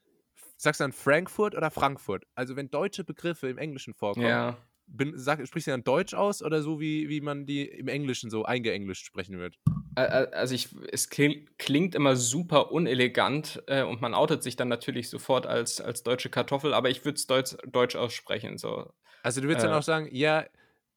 sagst 0.58 0.80
du 0.80 0.84
dann 0.84 0.92
Frankfurt 0.92 1.54
oder 1.54 1.70
Frankfurt? 1.70 2.26
Also 2.34 2.56
wenn 2.56 2.70
deutsche 2.70 3.04
Begriffe 3.04 3.48
im 3.48 3.56
Englischen 3.56 3.94
vorkommen, 3.94 4.26
Ja. 4.26 4.58
Bin, 4.96 5.12
sag, 5.16 5.46
sprichst 5.46 5.66
du 5.66 5.70
dann 5.72 5.84
Deutsch 5.84 6.14
aus 6.14 6.42
oder 6.42 6.62
so, 6.62 6.80
wie, 6.80 7.08
wie 7.08 7.20
man 7.20 7.46
die 7.46 7.66
im 7.66 7.88
Englischen 7.88 8.30
so 8.30 8.44
eingeenglischt 8.44 9.06
sprechen 9.06 9.38
wird? 9.38 9.58
Also 9.94 10.54
ich, 10.54 10.68
es 10.90 11.10
kling- 11.10 11.46
klingt 11.58 11.94
immer 11.94 12.16
super 12.16 12.72
unelegant 12.72 13.62
äh, 13.66 13.82
und 13.82 14.00
man 14.00 14.14
outet 14.14 14.42
sich 14.42 14.56
dann 14.56 14.68
natürlich 14.68 15.10
sofort 15.10 15.46
als, 15.46 15.80
als 15.80 16.02
deutsche 16.02 16.30
Kartoffel, 16.30 16.72
aber 16.74 16.88
ich 16.90 17.04
würde 17.04 17.16
es 17.16 17.26
Deutsch, 17.26 17.56
Deutsch 17.66 17.96
aussprechen. 17.96 18.56
So. 18.58 18.90
Also 19.22 19.40
du 19.40 19.48
würdest 19.48 19.64
Äh. 19.64 19.68
dann 19.68 19.78
auch 19.78 19.82
sagen, 19.82 20.08
ja, 20.10 20.46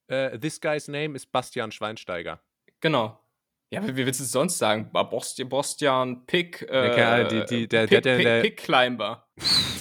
yeah, 0.09 0.37
this 0.37 0.61
guy's 0.61 0.87
name 0.87 1.15
is 1.15 1.25
Bastian 1.25 1.71
Schweinsteiger. 1.71 2.39
Genau. 2.79 3.19
Ja, 3.71 3.85
wie, 3.85 3.95
wie 3.97 4.05
willst 4.05 4.19
du 4.19 4.23
es 4.23 4.31
sonst 4.31 4.57
sagen? 4.59 4.91
Ba- 4.93 5.01
Bosti- 5.01 5.43
Bostian 5.43 6.25
Pick, 6.27 6.61
äh, 6.69 7.01
Ahnung, 7.01 7.29
die- 7.29 7.45
die- 7.61 7.67
der- 7.67 7.87
Pick, 7.87 8.03
der- 8.03 8.15
Pick, 8.17 8.25
der- 8.25 8.41
Pick 8.41 8.57
Climber. 8.57 9.27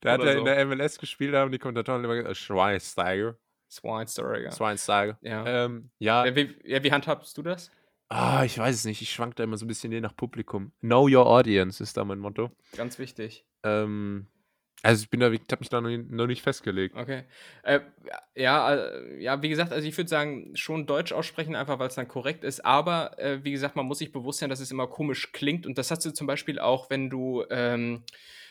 Der 0.02 0.12
hat 0.12 0.22
ja 0.22 0.32
so. 0.32 0.38
in 0.38 0.44
der 0.44 0.64
MLS 0.66 0.98
gespielt, 0.98 1.34
da 1.34 1.40
haben 1.40 1.52
die 1.52 1.58
Kommentatoren 1.58 2.02
immer 2.04 2.14
gesagt, 2.16 2.36
Schweinsteiger. 2.36 3.36
Schweinsteiger. 3.68 4.50
Schweinsteiger. 4.50 5.18
Ja. 5.22 5.64
Ähm, 5.64 5.90
ja, 5.98 6.24
Ja, 6.26 6.34
wie, 6.36 6.56
ja, 6.64 6.82
wie 6.82 6.90
handhabst 6.92 7.36
du 7.38 7.42
das? 7.42 7.70
ah, 8.08 8.42
ich 8.44 8.58
weiß 8.58 8.74
es 8.74 8.84
nicht. 8.84 9.02
Ich 9.02 9.10
schwank 9.12 9.36
da 9.36 9.44
immer 9.44 9.56
so 9.56 9.64
ein 9.64 9.68
bisschen 9.68 9.92
je 9.92 10.00
nach 10.00 10.16
Publikum. 10.16 10.72
Know 10.80 11.06
your 11.08 11.26
audience 11.26 11.80
ist 11.80 11.96
da 11.96 12.04
mein 12.04 12.18
Motto. 12.18 12.50
Ganz 12.76 12.98
wichtig. 12.98 13.44
Ähm, 13.62 14.26
also 14.82 15.02
ich 15.02 15.10
bin 15.10 15.20
da, 15.20 15.30
ich 15.30 15.42
habe 15.50 15.60
mich 15.60 15.68
da 15.68 15.80
noch, 15.80 15.90
noch 15.90 16.26
nicht 16.26 16.42
festgelegt. 16.42 16.96
Okay. 16.96 17.24
Äh, 17.62 17.80
ja, 18.34 18.74
äh, 18.74 19.22
ja, 19.22 19.40
wie 19.42 19.48
gesagt, 19.48 19.72
also 19.72 19.86
ich 19.86 19.96
würde 19.96 20.08
sagen, 20.08 20.56
schon 20.56 20.86
Deutsch 20.86 21.12
aussprechen, 21.12 21.54
einfach 21.54 21.78
weil 21.78 21.88
es 21.88 21.94
dann 21.94 22.08
korrekt 22.08 22.42
ist. 22.42 22.64
Aber 22.64 23.16
äh, 23.18 23.44
wie 23.44 23.52
gesagt, 23.52 23.76
man 23.76 23.86
muss 23.86 23.98
sich 23.98 24.10
bewusst 24.10 24.40
sein, 24.40 24.50
dass 24.50 24.58
es 24.60 24.72
immer 24.72 24.86
komisch 24.88 25.30
klingt. 25.32 25.64
Und 25.66 25.78
das 25.78 25.90
hast 25.92 26.04
du 26.04 26.10
zum 26.12 26.26
Beispiel 26.26 26.58
auch, 26.58 26.90
wenn 26.90 27.10
du, 27.10 27.44
ähm, 27.50 28.02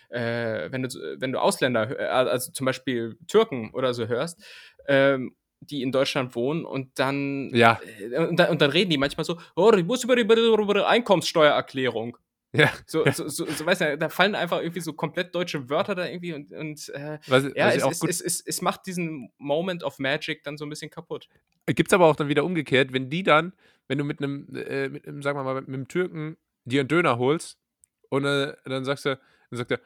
äh, 0.09 0.71
wenn 0.71 0.83
du, 0.83 0.89
wenn 1.17 1.31
du 1.31 1.39
Ausländer, 1.39 1.99
äh, 1.99 2.05
also 2.05 2.51
zum 2.51 2.65
Beispiel 2.65 3.17
Türken 3.27 3.71
oder 3.73 3.93
so 3.93 4.07
hörst, 4.07 4.43
ähm, 4.87 5.35
die 5.61 5.81
in 5.81 5.91
Deutschland 5.91 6.35
wohnen 6.35 6.65
und 6.65 6.97
dann, 6.99 7.49
Ja. 7.53 7.79
äh, 7.99 8.17
und, 8.27 8.37
dann 8.37 8.49
und 8.49 8.61
dann 8.61 8.71
reden 8.71 8.89
die 8.89 8.97
manchmal 8.97 9.25
so, 9.25 9.39
oh, 9.55 9.71
ich 9.73 9.85
muss 9.85 10.03
über 10.03 10.15
die, 10.15 10.23
über 10.23 10.35
die, 10.35 10.83
Einkommenssteuererklärung. 10.83 12.17
Ja. 12.51 12.71
So, 12.87 13.05
so, 13.11 13.27
so, 13.27 13.45
so 13.45 13.65
weißt 13.65 13.81
du, 13.81 13.97
da 13.97 14.09
fallen 14.09 14.33
einfach 14.33 14.59
irgendwie 14.59 14.79
so 14.79 14.93
komplett 14.93 15.35
deutsche 15.35 15.69
Wörter 15.69 15.93
da 15.93 16.07
irgendwie 16.07 16.33
und, 16.33 16.51
und 16.51 16.89
äh, 16.89 17.19
Was, 17.27 17.43
ja, 17.55 17.67
was 17.85 18.01
es, 18.01 18.03
es, 18.03 18.21
es, 18.21 18.41
es, 18.41 18.61
macht 18.63 18.87
diesen 18.87 19.31
Moment 19.37 19.83
of 19.83 19.99
Magic 19.99 20.43
dann 20.43 20.57
so 20.57 20.65
ein 20.65 20.69
bisschen 20.69 20.89
kaputt. 20.89 21.29
Gibt 21.67 21.91
es 21.91 21.93
aber 21.93 22.07
auch 22.07 22.15
dann 22.15 22.27
wieder 22.27 22.43
umgekehrt, 22.43 22.91
wenn 22.91 23.11
die 23.11 23.21
dann, 23.21 23.53
wenn 23.87 23.99
du 23.99 24.03
mit 24.03 24.19
einem, 24.19 24.47
äh, 24.55 24.89
mit 24.89 25.07
einem, 25.07 25.21
sagen 25.21 25.37
wir 25.37 25.43
mal, 25.43 25.61
mit 25.61 25.67
einem 25.67 25.87
Türken 25.87 26.37
dir 26.65 26.79
einen 26.79 26.89
Döner 26.89 27.19
holst 27.19 27.59
und 28.09 28.25
äh, 28.25 28.55
dann 28.65 28.83
sagst 28.83 29.05
du, 29.05 29.19
dann 29.51 29.57
sagt 29.57 29.71
er, 29.71 29.79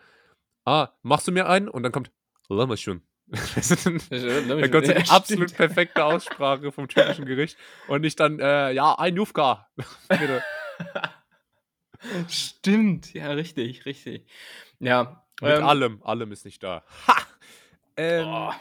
ah, 0.66 0.90
machst 1.02 1.28
du 1.28 1.32
mir 1.32 1.48
einen? 1.48 1.68
Und 1.68 1.84
dann 1.84 1.92
kommt, 1.92 2.12
lass 2.50 2.68
mal 2.68 2.78
schon. 2.78 3.02
dann 3.28 4.72
kommt 4.72 4.86
so 4.86 4.94
die 4.94 5.10
absolut 5.10 5.56
perfekte 5.56 6.04
Aussprache 6.04 6.72
vom 6.72 6.88
türkischen 6.88 7.26
Gericht 7.26 7.58
und 7.88 8.02
nicht 8.02 8.20
dann, 8.20 8.40
äh, 8.40 8.72
ja, 8.72 8.96
ein 8.96 9.16
Jufka. 9.16 9.70
Stimmt, 12.28 13.14
ja, 13.14 13.32
richtig, 13.32 13.86
richtig. 13.86 14.26
Ja. 14.80 15.26
Mit 15.42 15.52
ähm, 15.52 15.64
allem, 15.64 16.04
allem 16.04 16.32
ist 16.32 16.46
nicht 16.46 16.62
da. 16.62 16.84
Ha! 17.08 17.18
Ähm, 17.96 18.28
oh, 18.28 18.52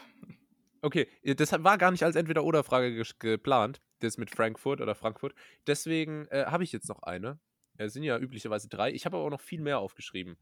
Okay, 0.85 1.07
das 1.23 1.53
war 1.53 1.79
gar 1.79 1.93
nicht 1.93 2.03
als 2.03 2.17
Entweder-Oder-Frage 2.17 3.05
geplant, 3.21 3.81
das 4.01 4.19
mit 4.19 4.31
Frankfurt 4.31 4.81
oder 4.81 4.97
Frankfurt. 4.97 5.33
Deswegen 5.69 6.27
äh, 6.27 6.47
habe 6.47 6.65
ich 6.65 6.73
jetzt 6.73 6.89
noch 6.89 7.05
eine. 7.05 7.39
Es 7.79 7.93
sind 7.93 8.03
ja 8.03 8.19
üblicherweise 8.19 8.69
drei. 8.69 8.93
Ich 8.93 9.07
habe 9.07 9.17
aber 9.17 9.27
auch 9.27 9.31
noch 9.31 9.41
viel 9.41 9.61
mehr 9.61 9.79
aufgeschrieben. 9.79 10.37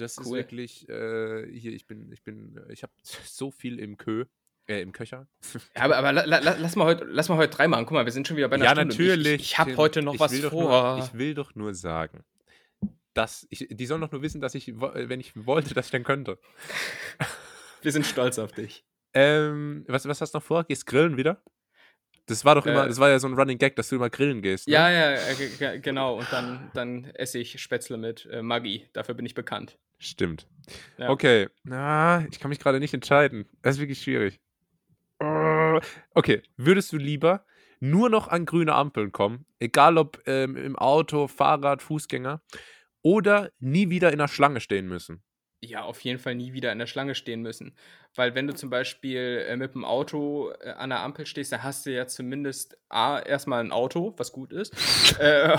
Das 0.00 0.16
ist 0.16 0.26
Cool. 0.26 0.38
wirklich, 0.38 0.88
äh, 0.88 1.46
hier, 1.52 1.72
ich 1.72 1.86
bin, 1.86 2.10
ich 2.12 2.22
bin, 2.22 2.56
äh, 2.56 2.72
ich 2.72 2.82
habe 2.82 2.92
so 3.24 3.50
viel 3.50 3.78
im 3.78 3.96
Kö, 3.96 4.24
äh, 4.66 4.80
im 4.80 4.92
Köcher. 4.92 5.28
ja, 5.76 5.82
aber, 5.82 5.96
aber 5.98 6.12
la, 6.12 6.24
la, 6.24 6.38
lass, 6.38 6.76
mal 6.76 6.86
heute, 6.86 7.04
lass 7.04 7.28
mal 7.28 7.36
heute 7.36 7.54
drei 7.54 7.68
machen. 7.68 7.84
Guck 7.86 7.94
mal, 7.94 8.04
wir 8.04 8.12
sind 8.12 8.26
schon 8.26 8.36
wieder 8.36 8.48
bei 8.48 8.56
einer 8.56 8.64
ja, 8.64 8.70
Stunde. 8.72 8.94
natürlich. 8.94 9.34
Ich, 9.34 9.40
ich, 9.52 9.58
habe 9.58 9.76
heute 9.76 10.02
noch 10.02 10.18
was 10.18 10.38
vor. 10.40 10.96
Nur, 10.96 11.04
ich 11.04 11.14
will 11.14 11.34
doch 11.34 11.54
nur 11.54 11.74
sagen, 11.74 12.24
dass 13.14 13.46
ich, 13.50 13.66
die 13.70 13.86
sollen 13.86 14.00
doch 14.00 14.12
nur 14.12 14.22
wissen, 14.22 14.40
dass 14.40 14.54
ich, 14.54 14.68
äh, 14.68 15.08
wenn 15.08 15.20
ich 15.20 15.32
wollte, 15.46 15.74
dass 15.74 15.86
ich 15.86 15.92
dann 15.92 16.04
könnte. 16.04 16.38
wir 17.82 17.92
sind 17.92 18.06
stolz 18.06 18.38
auf 18.38 18.52
dich. 18.52 18.84
Ähm, 19.12 19.84
was, 19.88 20.06
was 20.06 20.20
hast 20.20 20.34
du 20.34 20.38
noch 20.38 20.44
vor? 20.44 20.64
Gehst 20.64 20.86
grillen 20.86 21.16
wieder? 21.16 21.42
Das 22.30 22.44
war 22.44 22.54
doch 22.54 22.66
immer, 22.66 22.84
Äh, 22.84 22.88
das 22.88 22.98
war 22.98 23.08
ja 23.10 23.18
so 23.18 23.26
ein 23.28 23.34
Running 23.34 23.58
Gag, 23.58 23.76
dass 23.76 23.88
du 23.88 23.96
immer 23.96 24.08
grillen 24.10 24.40
gehst. 24.42 24.66
Ne? 24.68 24.74
Ja, 24.74 24.90
ja, 24.90 25.12
äh, 25.12 25.34
ge- 25.36 25.50
ge- 25.58 25.80
genau. 25.80 26.18
Und 26.18 26.26
dann, 26.32 26.70
dann 26.74 27.04
esse 27.14 27.38
ich 27.38 27.60
Spätzle 27.60 27.96
mit 27.96 28.26
äh, 28.30 28.42
Maggi. 28.42 28.88
Dafür 28.92 29.14
bin 29.14 29.26
ich 29.26 29.34
bekannt. 29.34 29.78
Stimmt. 29.98 30.46
Ja. 30.98 31.10
Okay. 31.10 31.48
Na, 31.64 32.24
ich 32.30 32.38
kann 32.40 32.48
mich 32.48 32.58
gerade 32.60 32.80
nicht 32.80 32.94
entscheiden. 32.94 33.46
Das 33.62 33.74
ist 33.76 33.80
wirklich 33.80 34.02
schwierig. 34.02 34.40
Äh, 35.18 35.80
Okay, 36.14 36.42
würdest 36.56 36.92
du 36.92 36.96
lieber 36.96 37.44
nur 37.80 38.10
noch 38.10 38.28
an 38.28 38.44
grüne 38.46 38.74
Ampeln 38.74 39.12
kommen, 39.12 39.46
egal 39.58 39.96
ob 39.98 40.20
ähm, 40.26 40.56
im 40.56 40.76
Auto, 40.76 41.28
Fahrrad, 41.28 41.82
Fußgänger, 41.82 42.42
oder 43.02 43.50
nie 43.58 43.88
wieder 43.90 44.12
in 44.12 44.18
der 44.18 44.28
Schlange 44.28 44.60
stehen 44.60 44.86
müssen? 44.88 45.22
Ja, 45.62 45.82
auf 45.82 46.00
jeden 46.00 46.18
Fall 46.18 46.34
nie 46.36 46.54
wieder 46.54 46.72
in 46.72 46.78
der 46.78 46.86
Schlange 46.86 47.14
stehen 47.14 47.42
müssen. 47.42 47.74
Weil 48.14 48.34
wenn 48.34 48.46
du 48.46 48.54
zum 48.54 48.70
Beispiel 48.70 49.44
äh, 49.46 49.56
mit 49.56 49.74
dem 49.74 49.84
Auto 49.84 50.50
äh, 50.62 50.70
an 50.70 50.88
der 50.88 51.00
Ampel 51.00 51.26
stehst, 51.26 51.52
dann 51.52 51.62
hast 51.62 51.84
du 51.84 51.90
ja 51.92 52.06
zumindest 52.06 52.78
A, 52.88 53.18
erstmal 53.20 53.62
ein 53.62 53.70
Auto, 53.70 54.14
was 54.16 54.32
gut 54.32 54.52
ist. 54.54 54.72
äh, 55.20 55.56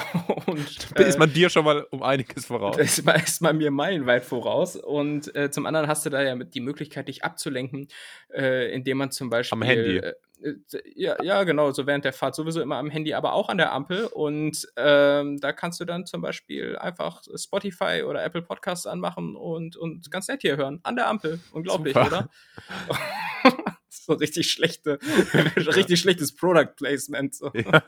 und 0.47 0.87
Da 0.95 1.03
ist 1.03 1.15
äh, 1.15 1.19
man 1.19 1.31
dir 1.31 1.49
schon 1.51 1.63
mal 1.65 1.83
um 1.91 2.01
einiges 2.01 2.47
voraus. 2.47 2.77
ist 2.77 3.05
mal- 3.05 3.21
ist 3.21 3.41
man 3.43 3.57
mir 3.57 3.69
meilenweit 3.69 4.25
voraus. 4.25 4.75
Und 4.75 5.35
äh, 5.35 5.51
zum 5.51 5.67
anderen 5.67 5.87
hast 5.87 6.03
du 6.05 6.09
da 6.09 6.21
ja 6.23 6.35
die 6.35 6.61
Möglichkeit, 6.61 7.07
dich 7.07 7.23
abzulenken, 7.23 7.87
äh, 8.33 8.73
indem 8.73 8.97
man 8.97 9.11
zum 9.11 9.29
Beispiel. 9.29 9.63
Handy. 9.63 10.01
Äh, 10.43 10.53
ja, 10.95 11.21
ja, 11.23 11.43
genau, 11.43 11.71
so 11.71 11.85
während 11.87 12.05
der 12.05 12.13
Fahrt 12.13 12.35
sowieso 12.35 12.61
immer 12.61 12.77
am 12.77 12.89
Handy, 12.89 13.13
aber 13.13 13.33
auch 13.33 13.49
an 13.49 13.57
der 13.57 13.71
Ampel. 13.71 14.05
Und 14.05 14.67
ähm, 14.75 15.39
da 15.39 15.53
kannst 15.53 15.79
du 15.79 15.85
dann 15.85 16.05
zum 16.05 16.21
Beispiel 16.21 16.77
einfach 16.77 17.21
Spotify 17.35 18.03
oder 18.07 18.23
Apple 18.23 18.41
Podcasts 18.41 18.85
anmachen 18.87 19.35
und, 19.35 19.75
und 19.77 20.09
ganz 20.11 20.27
nett 20.27 20.41
hier 20.41 20.57
hören. 20.57 20.79
An 20.83 20.95
der 20.95 21.07
Ampel. 21.07 21.39
Unglaublich, 21.51 21.93
Super. 21.93 22.07
oder? 22.07 22.29
so 23.89 24.13
richtig 24.13 24.51
schlechte, 24.51 24.99
richtig 25.55 25.99
schlechtes 25.99 26.35
Product 26.35 26.75
Placement. 26.75 27.35
So. 27.35 27.51
Ja. 27.53 27.83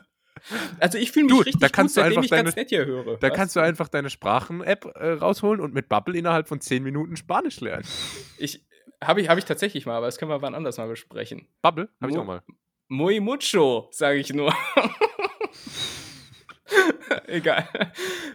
Also 0.78 0.98
ich 0.98 1.10
fühle 1.12 1.26
mich 1.26 1.32
Du, 1.34 1.38
richtig 1.40 1.60
da 1.60 1.68
kannst 1.68 1.94
gut, 1.94 2.02
du 2.04 2.06
einfach 2.08 2.24
ich 2.24 2.30
ganz 2.30 2.50
deine- 2.50 2.54
nett 2.62 2.68
hier 2.68 2.84
höre. 2.84 3.16
Da 3.18 3.30
Was? 3.30 3.36
kannst 3.36 3.56
du 3.56 3.60
einfach 3.60 3.88
deine 3.88 4.10
Sprachen-App 4.10 4.84
äh, 4.96 5.12
rausholen 5.12 5.60
und 5.60 5.72
mit 5.72 5.88
Bubble 5.88 6.16
innerhalb 6.18 6.48
von 6.48 6.60
10 6.60 6.82
Minuten 6.82 7.16
Spanisch 7.16 7.60
lernen. 7.60 7.84
Ich 8.36 8.62
habe 9.02 9.20
ich, 9.20 9.28
hab 9.28 9.38
ich 9.38 9.44
tatsächlich 9.44 9.86
mal, 9.86 9.96
aber 9.96 10.06
das 10.06 10.18
können 10.18 10.30
wir 10.30 10.42
wann 10.42 10.54
anders 10.54 10.76
mal 10.78 10.88
besprechen. 10.88 11.46
Bubble? 11.62 11.88
Habe 12.00 12.12
ich 12.12 12.18
auch 12.18 12.24
mal. 12.24 12.42
Muy 12.88 13.20
mucho, 13.20 13.88
sage 13.92 14.18
ich 14.18 14.32
nur. 14.32 14.54
Egal. 17.26 17.68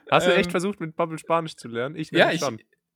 Hast 0.10 0.28
du 0.28 0.32
Ähm, 0.32 0.40
echt 0.40 0.52
versucht, 0.52 0.80
mit 0.80 0.96
Bubble 0.96 1.18
Spanisch 1.18 1.56
zu 1.56 1.68
lernen? 1.68 1.96
Ich 1.96 2.12
Ja, 2.12 2.32
ich. 2.32 2.42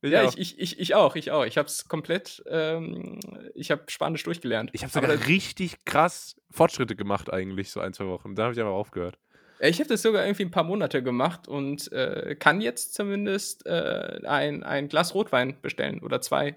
Ich 0.02 0.10
ja, 0.10 0.24
auch. 0.26 0.36
ich, 0.36 0.58
ich, 0.58 0.78
ich, 0.78 0.94
auch, 0.94 1.16
ich 1.16 1.30
auch. 1.30 1.46
Ich 1.46 1.56
habe 1.56 1.66
es 1.66 1.88
komplett, 1.88 2.42
ähm, 2.46 3.20
ich 3.54 3.70
habe 3.70 3.84
Spanisch 3.88 4.22
durchgelernt. 4.24 4.68
Ich 4.74 4.82
habe 4.84 4.92
Aber 4.98 5.06
sogar 5.06 5.16
das- 5.16 5.28
richtig 5.28 5.82
krass 5.86 6.36
Fortschritte 6.50 6.94
gemacht 6.94 7.32
eigentlich, 7.32 7.70
so 7.70 7.80
ein, 7.80 7.94
zwei 7.94 8.04
Wochen. 8.06 8.34
Da 8.34 8.42
habe 8.44 8.52
ich 8.52 8.60
aber 8.60 8.70
aufgehört. 8.70 9.18
Ich 9.60 9.78
habe 9.78 9.88
das 9.88 10.02
sogar 10.02 10.26
irgendwie 10.26 10.42
ein 10.44 10.50
paar 10.50 10.64
Monate 10.64 11.02
gemacht 11.02 11.48
und 11.48 11.90
äh, 11.92 12.36
kann 12.38 12.60
jetzt 12.60 12.92
zumindest 12.92 13.64
äh, 13.66 14.20
ein, 14.26 14.62
ein 14.62 14.88
Glas 14.88 15.14
Rotwein 15.14 15.56
bestellen 15.62 16.02
oder 16.02 16.20
zwei. 16.20 16.56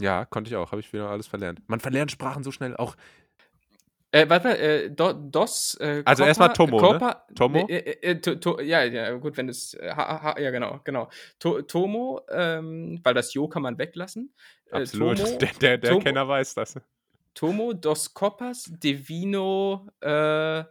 Ja, 0.00 0.24
konnte 0.24 0.50
ich 0.50 0.56
auch. 0.56 0.70
Habe 0.70 0.80
ich 0.80 0.92
wieder 0.92 1.08
alles 1.10 1.26
verlernt. 1.26 1.60
Man 1.66 1.80
verlernt 1.80 2.10
Sprachen 2.12 2.42
so 2.44 2.52
schnell. 2.52 2.76
Auch 2.76 2.96
Äh, 4.10 4.28
warte 4.28 4.48
mal, 4.48 4.54
äh, 4.56 4.90
Do, 4.90 5.12
Dos. 5.12 5.74
Äh, 5.80 6.02
Also 6.06 6.24
erstmal 6.24 6.52
Tomo, 6.52 6.80
ne? 6.80 6.88
Copa, 6.88 7.26
Tomo? 7.34 7.66
Äh, 7.68 7.76
äh, 7.78 8.10
äh, 8.12 8.20
to, 8.20 8.36
to, 8.36 8.60
ja, 8.60 8.82
ja, 8.84 9.12
gut, 9.16 9.36
wenn 9.36 9.48
es. 9.48 9.72
Ja, 9.80 10.32
genau, 10.50 10.80
genau. 10.84 11.10
To, 11.40 11.60
Tomo, 11.62 12.22
ähm, 12.30 13.00
weil 13.02 13.12
das 13.14 13.34
Jo 13.34 13.48
kann 13.48 13.62
man 13.62 13.76
weglassen. 13.76 14.32
Absolut. 14.70 15.18
Tomo, 15.18 15.38
der 15.40 15.48
der, 15.60 15.78
der 15.78 15.90
Tomo- 15.92 16.02
Kenner 16.02 16.26
weiß 16.28 16.54
das. 16.54 16.76
Tomo, 17.34 17.72
Dos 17.74 18.14
Copas, 18.14 18.64
Divino, 18.68 19.86
äh, 20.00 20.64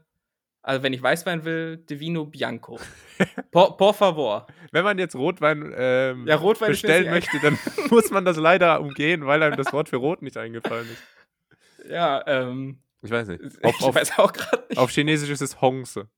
also 0.68 0.84
wenn 0.84 0.92
ich 0.92 1.02
Weißwein 1.02 1.46
will, 1.46 1.78
Divino 1.78 2.26
Bianco. 2.26 2.78
por, 3.52 3.78
por 3.78 3.94
favor. 3.94 4.48
Wenn 4.72 4.84
man 4.84 4.98
jetzt 5.00 5.16
Rotwein 5.16 5.74
ähm, 5.76 6.28
Ja, 6.28 6.36
Rotwein 6.36 6.72
bestellen 6.72 7.10
möchte, 7.10 7.40
dann 7.42 7.58
muss 7.90 8.12
man 8.12 8.26
das 8.26 8.36
leider 8.36 8.82
umgehen, 8.82 9.26
weil 9.26 9.42
einem 9.44 9.56
das 9.56 9.72
Wort 9.72 9.88
für 9.88 9.96
Rot 9.96 10.22
nicht 10.22 10.36
eingefallen 10.36 10.88
ist. 10.92 11.90
Ja, 11.90 12.22
ähm. 12.28 12.80
Ich 13.02 13.10
weiß 13.12 13.30
nicht. 13.30 13.42
ich 13.44 13.64
Auf, 13.64 13.82
auf, 13.82 13.96
weiß 13.96 14.20
auch 14.20 14.34
gerade 14.34 14.66
nicht. 14.70 14.78
auf 14.78 14.92
Chinesisch 14.92 15.30
ist 15.30 15.42
es 15.42 15.62
Hongse. 15.62 16.10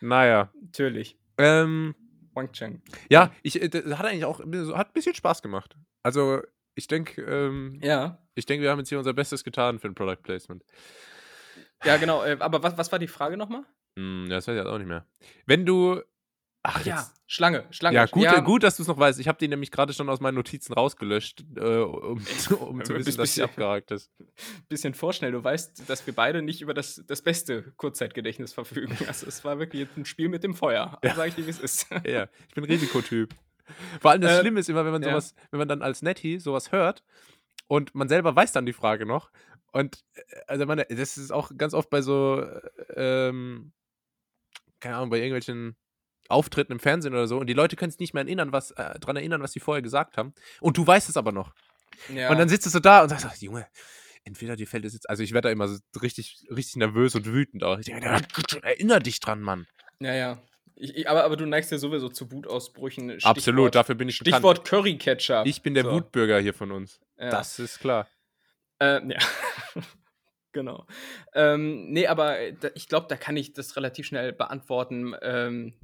Naja. 0.00 0.50
Natürlich. 0.62 1.18
Ähm, 1.36 1.94
Wang 2.32 2.52
Cheng. 2.52 2.80
ja, 3.10 3.32
ich, 3.42 3.60
äh, 3.60 3.68
das 3.68 3.84
hat 3.98 4.06
eigentlich 4.06 4.24
auch 4.24 4.40
hat 4.40 4.88
ein 4.88 4.92
bisschen 4.94 5.14
Spaß 5.14 5.42
gemacht. 5.42 5.76
Also, 6.02 6.40
ich 6.74 6.86
denke, 6.86 7.20
ähm, 7.22 7.78
Ja. 7.82 8.18
ich 8.34 8.46
denke, 8.46 8.62
wir 8.62 8.70
haben 8.70 8.78
jetzt 8.78 8.88
hier 8.88 8.98
unser 8.98 9.12
Bestes 9.12 9.44
getan 9.44 9.78
für 9.78 9.88
ein 9.88 9.94
Product 9.94 10.22
Placement. 10.22 10.64
Ja, 11.84 11.96
genau. 11.96 12.22
Äh, 12.24 12.36
aber 12.40 12.62
was, 12.62 12.76
was 12.78 12.90
war 12.92 12.98
die 12.98 13.08
Frage 13.08 13.36
nochmal? 13.36 13.64
Hm, 13.98 14.26
ja, 14.28 14.36
das 14.36 14.48
weiß 14.48 14.54
ich 14.54 14.58
jetzt 14.62 14.68
auch 14.68 14.78
nicht 14.78 14.88
mehr. 14.88 15.06
Wenn 15.46 15.66
du. 15.66 16.00
Ach, 16.66 16.76
Ach 16.80 16.86
ja, 16.86 16.96
jetzt- 16.96 17.12
Schlange, 17.26 17.66
Schlange. 17.70 17.94
Ja, 17.96 18.06
gut, 18.06 18.24
äh, 18.24 18.40
gut 18.40 18.62
dass 18.62 18.76
du 18.76 18.82
es 18.82 18.88
noch 18.88 18.98
weißt. 18.98 19.20
Ich 19.20 19.28
habe 19.28 19.38
die 19.38 19.48
nämlich 19.48 19.70
gerade 19.70 19.92
schon 19.92 20.08
aus 20.08 20.20
meinen 20.20 20.36
Notizen 20.36 20.72
rausgelöscht, 20.72 21.44
äh, 21.56 21.60
um, 21.80 22.24
zu- 22.38 22.58
um 22.58 22.82
zu 22.82 22.94
wissen, 22.94 23.18
dass 23.18 23.34
sie 23.34 23.42
abgehakt 23.42 23.90
ist. 23.90 24.10
Bisschen 24.70 24.94
vorschnell. 24.94 25.32
Du 25.32 25.44
weißt, 25.44 25.88
dass 25.90 26.06
wir 26.06 26.14
beide 26.14 26.40
nicht 26.40 26.62
über 26.62 26.72
das, 26.72 27.02
das 27.06 27.20
beste 27.20 27.72
Kurzzeitgedächtnis 27.76 28.54
verfügen. 28.54 28.96
Also, 29.06 29.26
es 29.26 29.44
war 29.44 29.58
wirklich 29.58 29.82
jetzt 29.82 29.96
ein 29.98 30.06
Spiel 30.06 30.30
mit 30.30 30.42
dem 30.42 30.54
Feuer. 30.54 30.98
Ja. 31.04 31.14
Sag 31.14 31.28
ich 31.28 31.34
dir, 31.34 31.44
wie 31.46 31.50
es 31.50 31.60
ist. 31.60 31.86
Ja, 32.06 32.28
ich 32.48 32.54
bin 32.54 32.64
Risikotyp. 32.64 33.34
Vor 34.00 34.10
allem 34.12 34.22
das 34.22 34.32
Äh, 34.32 34.40
Schlimme 34.40 34.60
ist 34.60 34.68
immer, 34.70 34.84
wenn 34.86 34.92
man 34.92 35.02
ja. 35.02 35.10
sowas, 35.10 35.34
wenn 35.50 35.58
man 35.58 35.68
dann 35.68 35.82
als 35.82 36.00
Netty 36.02 36.38
sowas 36.38 36.72
hört 36.72 37.02
und 37.66 37.94
man 37.94 38.08
selber 38.08 38.34
weiß 38.36 38.52
dann 38.52 38.64
die 38.66 38.72
Frage 38.72 39.04
noch. 39.06 39.30
Und 39.74 40.04
äh, 40.14 40.22
also 40.46 40.66
man, 40.66 40.82
das 40.88 41.18
ist 41.18 41.32
auch 41.32 41.50
ganz 41.58 41.74
oft 41.74 41.90
bei 41.90 42.00
so, 42.00 42.40
äh, 42.40 43.28
ähm, 43.28 43.72
keine 44.80 44.96
Ahnung, 44.96 45.10
bei 45.10 45.18
irgendwelchen 45.18 45.76
Auftritten 46.28 46.72
im 46.72 46.78
Fernsehen 46.78 47.12
oder 47.12 47.26
so 47.26 47.38
und 47.38 47.48
die 47.48 47.54
Leute 47.54 47.76
können 47.76 47.90
sich 47.90 48.00
nicht 48.00 48.14
mehr 48.14 48.22
erinnern, 48.22 48.52
was, 48.52 48.70
äh, 48.70 48.98
dran 49.00 49.16
erinnern, 49.16 49.42
was 49.42 49.52
sie 49.52 49.60
vorher 49.60 49.82
gesagt 49.82 50.16
haben. 50.16 50.32
Und 50.60 50.78
du 50.78 50.86
weißt 50.86 51.08
es 51.08 51.16
aber 51.16 51.32
noch. 51.32 51.54
Ja. 52.14 52.30
Und 52.30 52.38
dann 52.38 52.48
sitzt 52.48 52.66
du 52.66 52.70
so 52.70 52.78
da 52.78 53.02
und 53.02 53.08
sagst, 53.08 53.26
ach, 53.28 53.34
Junge, 53.36 53.66
entweder 54.24 54.54
dir 54.54 54.66
fällt 54.66 54.84
es 54.84 54.92
jetzt, 54.94 55.10
also 55.10 55.22
ich 55.24 55.32
werde 55.32 55.48
da 55.48 55.52
immer 55.52 55.66
so 55.66 55.78
richtig, 56.00 56.46
richtig 56.50 56.76
nervös 56.76 57.14
und 57.16 57.26
wütend 57.26 57.64
auch. 57.64 57.78
Ich 57.78 57.86
denke, 57.86 58.06
erinner 58.62 59.00
dich 59.00 59.18
dran, 59.20 59.42
Mann. 59.42 59.66
ja, 59.98 60.14
ja. 60.14 60.42
Ich, 60.76 60.96
ich, 60.96 61.08
aber, 61.08 61.22
aber 61.22 61.36
du 61.36 61.46
neigst 61.46 61.70
ja 61.70 61.78
sowieso 61.78 62.08
zu 62.08 62.32
Wutausbrüchen. 62.32 63.10
Stichwort, 63.10 63.36
Absolut, 63.36 63.74
dafür 63.76 63.94
bin 63.94 64.08
ich 64.08 64.18
bekannt. 64.18 64.36
Stichwort 64.36 64.64
Curry-Ketchup. 64.64 65.46
Ich 65.46 65.62
bin 65.62 65.74
der 65.74 65.84
So, 65.84 65.92
Wutbürger 65.92 66.40
hier 66.40 66.52
von 66.52 66.72
uns. 66.72 67.00
Ja. 67.16 67.30
Das 67.30 67.60
ist 67.60 67.78
klar. 67.78 68.08
Ähm, 68.84 69.10
ja. 69.10 69.18
genau. 70.52 70.86
Ähm, 71.34 71.90
nee, 71.90 72.06
aber 72.06 72.38
äh, 72.38 72.54
ich 72.74 72.88
glaube, 72.88 73.06
da 73.08 73.16
kann 73.16 73.36
ich 73.36 73.52
das 73.52 73.76
relativ 73.76 74.06
schnell 74.06 74.32
beantworten. 74.32 75.14
Ähm, 75.22 75.74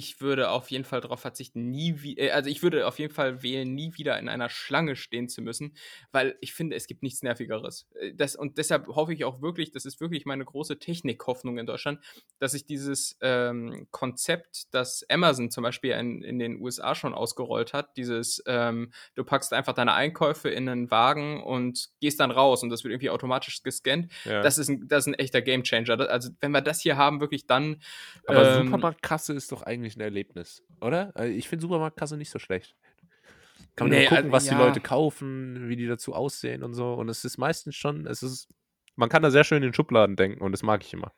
ich 0.00 0.22
würde 0.22 0.48
auf 0.48 0.70
jeden 0.70 0.84
Fall 0.84 1.02
darauf 1.02 1.20
verzichten, 1.20 1.70
nie 1.70 2.00
wie, 2.00 2.16
äh, 2.16 2.30
also 2.30 2.48
ich 2.48 2.62
würde 2.62 2.86
auf 2.86 2.98
jeden 2.98 3.12
Fall 3.12 3.42
wählen, 3.42 3.74
nie 3.74 3.92
wieder 3.98 4.18
in 4.18 4.30
einer 4.30 4.48
Schlange 4.48 4.96
stehen 4.96 5.28
zu 5.28 5.42
müssen, 5.42 5.74
weil 6.10 6.38
ich 6.40 6.54
finde, 6.54 6.74
es 6.74 6.86
gibt 6.86 7.02
nichts 7.02 7.22
Nervigeres. 7.22 7.86
Äh, 8.00 8.14
Das, 8.14 8.34
und 8.34 8.56
deshalb 8.56 8.88
hoffe 8.88 9.12
ich 9.12 9.26
auch 9.26 9.42
wirklich, 9.42 9.72
das 9.72 9.84
ist 9.84 10.00
wirklich 10.00 10.24
meine 10.24 10.46
große 10.46 10.78
Technikhoffnung 10.78 11.58
in 11.58 11.66
Deutschland, 11.66 12.00
dass 12.38 12.52
sich 12.52 12.64
dieses 12.64 13.18
ähm, 13.20 13.88
Konzept, 13.90 14.72
das 14.74 15.04
Amazon 15.10 15.50
zum 15.50 15.64
Beispiel 15.64 15.90
in, 15.90 16.22
in 16.22 16.38
den 16.38 16.58
USA 16.62 16.94
schon 16.94 17.12
ausgerollt 17.12 17.74
hat, 17.74 17.98
dieses, 17.98 18.42
ähm, 18.46 18.92
du 19.14 19.24
packst 19.24 19.52
einfach 19.52 19.74
deine 19.74 19.92
Einkäufe 19.92 20.48
in 20.48 20.66
einen 20.66 20.90
Wagen 20.90 21.42
und 21.42 21.90
gehst 22.00 22.20
dann 22.20 22.30
raus 22.30 22.62
und 22.62 22.70
das 22.70 22.84
wird 22.84 22.92
irgendwie 22.92 23.10
automatisch 23.10 23.62
gescannt. 23.62 24.10
Ja. 24.24 24.40
Das, 24.40 24.56
ist 24.56 24.70
ein, 24.70 24.88
das 24.88 25.04
ist 25.04 25.08
ein 25.08 25.14
echter 25.14 25.42
Gamechanger. 25.42 26.08
Also, 26.08 26.30
wenn 26.40 26.52
wir 26.52 26.62
das 26.62 26.80
hier 26.80 26.96
haben, 26.96 27.20
wirklich 27.20 27.46
dann. 27.46 27.82
Aber 28.26 28.56
ähm, 28.56 28.64
Supermarktkasse 28.64 29.34
ist 29.34 29.52
doch 29.52 29.60
eigentlich 29.62 29.89
ein 29.96 30.00
Erlebnis, 30.00 30.62
oder? 30.80 31.12
Also 31.14 31.32
Ich 31.32 31.48
finde 31.48 31.62
Supermarktkasse 31.62 32.16
nicht 32.16 32.30
so 32.30 32.38
schlecht. 32.38 32.76
Kann 33.76 33.88
man 33.88 33.98
Nee, 33.98 34.04
gucken, 34.04 34.16
also, 34.24 34.32
was 34.32 34.44
die 34.44 34.50
ja. 34.50 34.58
Leute 34.58 34.80
kaufen, 34.80 35.68
wie 35.68 35.76
die 35.76 35.86
dazu 35.86 36.14
aussehen 36.14 36.62
und 36.62 36.74
so. 36.74 36.94
Und 36.94 37.08
es 37.08 37.24
ist 37.24 37.38
meistens 37.38 37.76
schon, 37.76 38.06
es 38.06 38.22
ist, 38.22 38.48
man 38.96 39.08
kann 39.08 39.22
da 39.22 39.30
sehr 39.30 39.44
schön 39.44 39.62
in 39.62 39.72
Schubladen 39.72 40.16
denken 40.16 40.42
und 40.42 40.52
das 40.52 40.62
mag 40.62 40.84
ich 40.84 40.92
immer. 40.92 41.12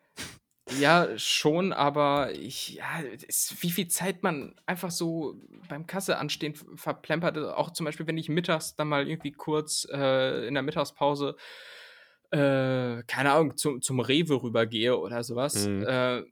Ja, 0.79 1.09
schon, 1.19 1.73
aber 1.73 2.33
ich, 2.33 2.75
ja, 2.75 3.03
es, 3.29 3.57
wie 3.61 3.71
viel 3.71 3.89
Zeit 3.89 4.23
man 4.23 4.55
einfach 4.65 4.91
so 4.91 5.35
beim 5.69 5.87
Kasse 5.87 6.19
anstehen 6.19 6.55
verplempert. 6.77 7.37
Also 7.37 7.53
Auch 7.53 7.73
zum 7.73 7.85
Beispiel, 7.85 8.07
wenn 8.07 8.17
ich 8.17 8.29
mittags 8.29 8.77
dann 8.77 8.89
mal 8.89 9.09
irgendwie 9.09 9.33
kurz 9.33 9.87
äh, 9.91 10.47
in 10.47 10.55
der 10.55 10.63
Mittagspause, 10.63 11.37
äh, 12.31 13.03
keine 13.07 13.33
Ahnung, 13.33 13.57
zum, 13.57 13.83
zum 13.83 14.01
Rewe 14.01 14.43
rübergehe 14.43 14.97
oder 14.99 15.23
sowas. 15.25 15.67
Mhm. 15.67 15.85
Äh, 15.87 16.23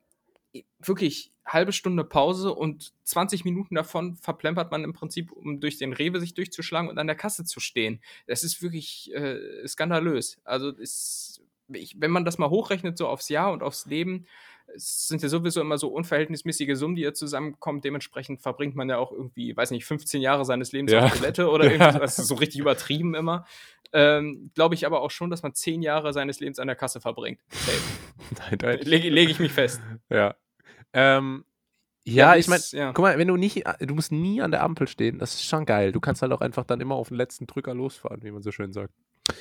wirklich 0.78 1.32
halbe 1.46 1.72
Stunde 1.72 2.04
Pause 2.04 2.52
und 2.54 2.92
20 3.04 3.44
Minuten 3.44 3.74
davon 3.74 4.16
verplempert 4.16 4.70
man 4.70 4.84
im 4.84 4.92
Prinzip, 4.92 5.32
um 5.32 5.60
durch 5.60 5.78
den 5.78 5.92
Rewe 5.92 6.20
sich 6.20 6.34
durchzuschlagen 6.34 6.88
und 6.88 6.98
an 6.98 7.06
der 7.06 7.16
Kasse 7.16 7.44
zu 7.44 7.60
stehen. 7.60 8.00
Das 8.26 8.44
ist 8.44 8.62
wirklich 8.62 9.12
äh, 9.14 9.66
skandalös. 9.66 10.38
Also 10.44 10.70
ist, 10.70 11.42
ich, 11.72 12.00
wenn 12.00 12.10
man 12.10 12.24
das 12.24 12.38
mal 12.38 12.50
hochrechnet, 12.50 12.98
so 12.98 13.08
aufs 13.08 13.28
Jahr 13.28 13.52
und 13.52 13.62
aufs 13.62 13.86
Leben, 13.86 14.26
es 14.72 15.08
sind 15.08 15.20
ja 15.22 15.28
sowieso 15.28 15.60
immer 15.60 15.78
so 15.78 15.88
unverhältnismäßige 15.88 16.76
Summen, 16.78 16.94
die 16.94 17.02
ja 17.02 17.12
zusammenkommen. 17.12 17.80
Dementsprechend 17.80 18.40
verbringt 18.40 18.76
man 18.76 18.88
ja 18.88 18.98
auch 18.98 19.10
irgendwie, 19.10 19.56
weiß 19.56 19.72
nicht, 19.72 19.84
15 19.84 20.22
Jahre 20.22 20.44
seines 20.44 20.70
Lebens 20.70 20.92
Ja. 20.92 21.06
auf 21.06 21.12
Toilette 21.16 21.50
oder 21.50 21.64
Ja. 21.66 21.70
irgendwas. 21.72 21.98
Das 22.16 22.18
ist 22.20 22.28
so 22.28 22.36
richtig 22.36 22.60
übertrieben 22.60 23.14
immer. 23.16 23.44
Ähm, 23.92 24.50
Glaube 24.54 24.74
ich 24.74 24.86
aber 24.86 25.00
auch 25.02 25.10
schon, 25.10 25.30
dass 25.30 25.42
man 25.42 25.54
10 25.54 25.82
Jahre 25.82 26.12
seines 26.12 26.40
Lebens 26.40 26.58
an 26.58 26.66
der 26.66 26.76
Kasse 26.76 27.00
verbringt. 27.00 27.40
Nein, 28.38 28.58
nein. 28.62 28.78
Lege 28.82 29.10
leg 29.10 29.28
ich 29.28 29.40
mich 29.40 29.50
fest. 29.52 29.80
Ja. 30.08 30.36
Ähm, 30.92 31.44
ja, 32.04 32.34
wie 32.34 32.38
ich 32.38 32.48
meine, 32.48 32.62
ja. 32.72 32.92
guck 32.92 33.02
mal, 33.02 33.18
wenn 33.18 33.28
du 33.28 33.36
nicht, 33.36 33.64
du 33.80 33.94
musst 33.94 34.12
nie 34.12 34.40
an 34.40 34.52
der 34.52 34.62
Ampel 34.62 34.86
stehen, 34.86 35.18
das 35.18 35.34
ist 35.34 35.44
schon 35.44 35.66
geil. 35.66 35.90
Du 35.92 36.00
kannst 36.00 36.22
halt 36.22 36.32
auch 36.32 36.40
einfach 36.40 36.64
dann 36.64 36.80
immer 36.80 36.94
auf 36.94 37.08
den 37.08 37.16
letzten 37.16 37.46
Drücker 37.46 37.74
losfahren, 37.74 38.22
wie 38.22 38.30
man 38.30 38.42
so 38.42 38.52
schön 38.52 38.72
sagt. 38.72 38.94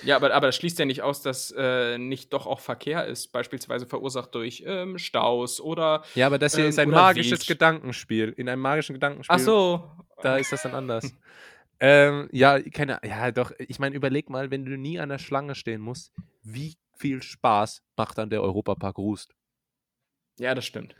Ja, 0.04 0.16
aber, 0.16 0.34
aber 0.34 0.48
das 0.48 0.56
schließt 0.56 0.78
ja 0.80 0.86
nicht 0.86 1.02
aus, 1.02 1.22
dass 1.22 1.54
äh, 1.58 1.98
nicht 1.98 2.34
doch 2.34 2.46
auch 2.46 2.60
Verkehr 2.60 3.06
ist, 3.06 3.32
beispielsweise 3.32 3.86
verursacht 3.86 4.36
durch 4.36 4.64
ähm, 4.66 4.98
Staus 4.98 5.62
oder. 5.62 6.04
Ja, 6.16 6.28
aber 6.28 6.38
das 6.38 6.56
hier 6.56 6.66
Ähm, 6.66 6.70
ist 6.70 6.80
ein 6.80 6.90
magisches 6.90 7.42
Wild. 7.42 7.48
Gedankenspiel. 7.48 8.34
In 8.38 8.50
einem 8.50 8.62
magischen 8.62 8.94
Gedankenspiel. 8.94 9.36
Ach 9.36 9.40
so. 9.40 9.92
Da 10.22 10.38
ist 10.38 10.52
das 10.52 10.64
dann 10.64 10.76
anders. 10.76 11.14
ähm, 11.80 12.28
ja, 12.32 12.60
keine, 12.62 13.00
ja, 13.04 13.32
doch. 13.32 13.52
Ich 13.60 13.80
meine, 13.80 13.96
überleg 13.96 14.30
mal, 14.30 14.52
wenn 14.52 14.66
du 14.66 14.78
nie 14.78 15.00
an 15.00 15.10
der 15.10 15.20
Schlange 15.20 15.56
stehen 15.56 15.82
musst, 15.82 16.12
wie 16.44 16.78
viel 16.98 17.22
Spaß 17.24 17.82
macht 17.96 18.18
dann 18.18 18.30
der 18.30 18.42
Europapark 18.42 18.98
Rust? 18.98 19.34
Ja, 20.40 20.54
das 20.56 20.66
stimmt. 20.66 20.96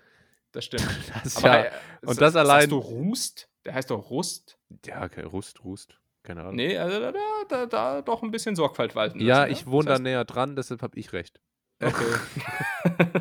Das 0.52 0.66
stimmt. 0.66 0.84
Das 1.24 1.38
Aber, 1.38 1.48
ja, 1.48 1.64
äh, 1.66 1.72
und 2.06 2.16
sa- 2.16 2.22
das 2.22 2.36
allein- 2.36 2.62
Sagst 2.62 2.72
du 2.72 2.78
Rust? 2.78 3.50
Der 3.66 3.74
heißt 3.74 3.90
doch 3.92 4.10
Rust? 4.10 4.58
ja, 4.86 5.04
okay, 5.04 5.22
Rust, 5.24 5.64
Rust. 5.64 6.00
Keine 6.24 6.42
Ahnung. 6.42 6.56
Nee, 6.56 6.78
also 6.78 7.00
da, 7.00 7.12
da, 7.12 7.20
da, 7.48 7.66
da 7.66 8.02
doch 8.02 8.24
ein 8.24 8.32
bisschen 8.32 8.56
Sorgfalt 8.56 8.96
walten. 8.96 9.20
ja, 9.20 9.42
lassen, 9.42 9.52
ich 9.52 9.66
ne? 9.66 9.72
wohne 9.72 9.88
Das 9.90 9.98
da 10.00 10.04
näher 10.04 10.26
dran, 10.26 10.56
deshalb 10.56 10.82
habe 10.82 10.98
ich 10.98 11.12
recht. 11.14 11.42
Okay. 11.82 12.16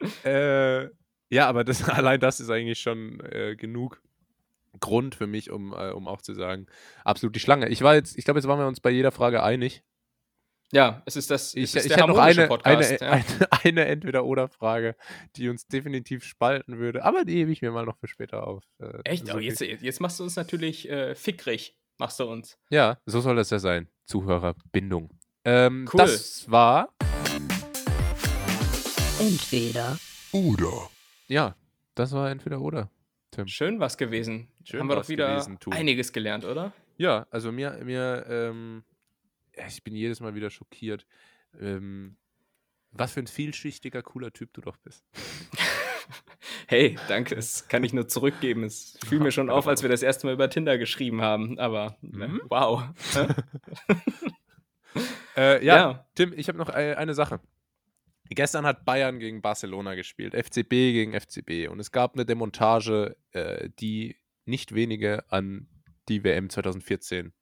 Äh, 0.24 0.84
ja, 1.30 1.48
aber 1.48 1.64
das, 1.64 1.86
allein 1.88 2.20
das 2.20 2.40
ist 2.40 2.50
eigentlich 2.50 2.78
schon 2.80 3.20
äh, 3.20 3.56
genug 3.56 4.00
Grund 4.80 5.14
für 5.14 5.26
mich, 5.26 5.50
um, 5.50 5.72
äh, 5.72 5.90
um 5.90 6.06
auch 6.08 6.22
zu 6.22 6.34
sagen, 6.34 6.66
absolut 7.04 7.34
die 7.36 7.40
Schlange. 7.40 7.68
Ich 7.68 7.82
war 7.82 7.94
jetzt, 7.94 8.16
ich 8.18 8.24
glaube, 8.24 8.38
jetzt 8.40 8.46
waren 8.48 8.58
wir 8.58 8.66
uns 8.66 8.80
bei 8.80 8.90
jeder 8.90 9.12
Frage 9.12 9.42
einig. 9.42 9.82
ja, 10.72 11.02
es 11.06 11.16
ist 11.16 11.30
das. 11.30 11.54
Ich, 11.54 11.64
es 11.64 11.74
ist 11.74 11.82
ich 11.86 11.88
der 11.88 11.98
hätte 11.98 12.08
noch 12.08 12.18
eine, 12.18 12.46
Podcast. 12.46 13.02
eine, 13.02 13.10
ja. 13.10 13.22
eine, 13.24 13.52
eine 13.64 13.84
Entweder-Oder-Frage, 13.86 14.96
die 15.36 15.48
uns 15.48 15.66
definitiv 15.66 16.24
spalten 16.24 16.78
würde, 16.78 17.04
aber 17.04 17.24
die 17.24 17.34
hebe 17.36 17.50
ich 17.52 17.62
mir 17.62 17.70
mal 17.70 17.84
noch 17.86 17.96
für 17.98 18.08
später 18.08 18.46
auf. 18.46 18.64
Äh, 18.78 18.98
Echt? 19.04 19.26
so 19.26 19.34
Oh, 19.34 19.38
viel- 19.38 19.46
jetzt, 19.48 19.60
jetzt 19.60 20.00
machst 20.00 20.20
du 20.20 20.24
uns 20.24 20.36
natürlich 20.36 20.88
äh, 20.90 21.14
fickrig. 21.14 21.74
Machst 21.98 22.20
du 22.20 22.24
uns. 22.24 22.58
Ja, 22.70 22.98
so 23.06 23.20
soll 23.20 23.34
das 23.36 23.50
ja 23.50 23.58
sein. 23.58 23.88
Zuhörerbindung. 24.04 25.10
Ähm, 25.44 25.88
Cool. 25.92 25.98
Das 25.98 26.48
war, 26.50 26.90
Entweder 29.18 29.98
Oder. 30.32 30.88
ja, 31.26 31.56
das 31.94 32.12
war 32.12 32.30
Entweder-Oder. 32.30 32.90
Tim. 33.38 33.48
Schön 33.48 33.80
was 33.80 33.96
gewesen. 33.96 34.48
Schön 34.64 34.80
Haben 34.80 34.88
wir 34.88 34.96
doch 34.96 35.08
wieder 35.08 35.28
gewesen, 35.28 35.58
einiges 35.70 36.12
gelernt, 36.12 36.44
oder? 36.44 36.72
Ja, 36.96 37.26
also 37.30 37.52
mir, 37.52 37.80
mir, 37.84 38.26
ähm, 38.28 38.84
ich 39.68 39.82
bin 39.84 39.94
jedes 39.94 40.20
Mal 40.20 40.34
wieder 40.34 40.50
schockiert, 40.50 41.06
ähm, 41.60 42.16
was 42.90 43.12
für 43.12 43.20
ein 43.20 43.26
vielschichtiger, 43.26 44.02
cooler 44.02 44.32
Typ 44.32 44.52
du 44.54 44.60
doch 44.60 44.76
bist. 44.78 45.04
Hey, 46.70 46.98
danke. 47.08 47.34
Das 47.34 47.66
kann 47.68 47.82
ich 47.82 47.94
nur 47.94 48.08
zurückgeben. 48.08 48.62
Es 48.62 48.98
fiel 49.06 49.20
mir 49.20 49.32
schon 49.32 49.48
auf, 49.48 49.66
als 49.66 49.80
wir 49.82 49.88
das 49.88 50.02
erste 50.02 50.26
Mal 50.26 50.34
über 50.34 50.50
Tinder 50.50 50.76
geschrieben 50.76 51.22
haben. 51.22 51.58
Aber 51.58 51.96
äh, 52.02 52.06
Mhm. 52.28 52.42
wow. 52.48 52.82
Äh, 55.36 55.64
ja, 55.64 55.76
Ja. 55.76 56.06
Tim, 56.14 56.32
ich 56.36 56.48
habe 56.48 56.58
noch 56.58 56.68
äh, 56.70 56.94
eine 56.94 57.14
Sache. 57.14 57.40
Gestern 58.30 58.66
hat 58.66 58.84
Bayern 58.84 59.18
gegen 59.18 59.40
Barcelona 59.42 59.94
gespielt, 59.94 60.34
FCB 60.34 60.68
gegen 60.70 61.12
FCB 61.18 61.68
und 61.70 61.80
es 61.80 61.90
gab 61.92 62.14
eine 62.14 62.24
Demontage, 62.26 63.16
äh, 63.32 63.68
die 63.78 64.16
nicht 64.44 64.74
wenige 64.74 65.24
an 65.30 65.68
die 66.08 66.24
WM 66.24 66.48
2014, 66.50 67.32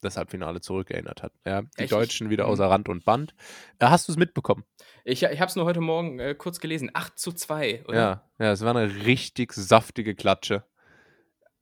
das 0.00 0.16
Halbfinale 0.18 0.60
zurückerinnert 0.60 1.22
hat. 1.22 1.32
Ja, 1.46 1.62
die 1.62 1.82
Echt? 1.84 1.92
Deutschen 1.92 2.28
wieder 2.30 2.44
Mhm. 2.44 2.50
außer 2.50 2.66
Rand 2.70 2.88
und 2.88 3.04
Band. 3.04 3.34
Äh, 3.78 3.86
hast 3.86 4.06
du 4.08 4.12
es 4.12 4.18
mitbekommen? 4.18 4.64
Ich, 5.04 5.22
ich 5.22 5.40
habe 5.40 5.48
es 5.48 5.56
nur 5.56 5.64
heute 5.64 5.80
Morgen 5.80 6.18
äh, 6.18 6.34
kurz 6.34 6.60
gelesen. 6.60 6.90
8 6.92 7.18
zu 7.18 7.32
2, 7.32 7.84
oder? 7.86 7.96
Ja, 7.98 8.30
ja, 8.38 8.52
es 8.52 8.62
war 8.62 8.74
eine 8.76 9.06
richtig 9.06 9.52
saftige 9.54 10.14
Klatsche. 10.14 10.64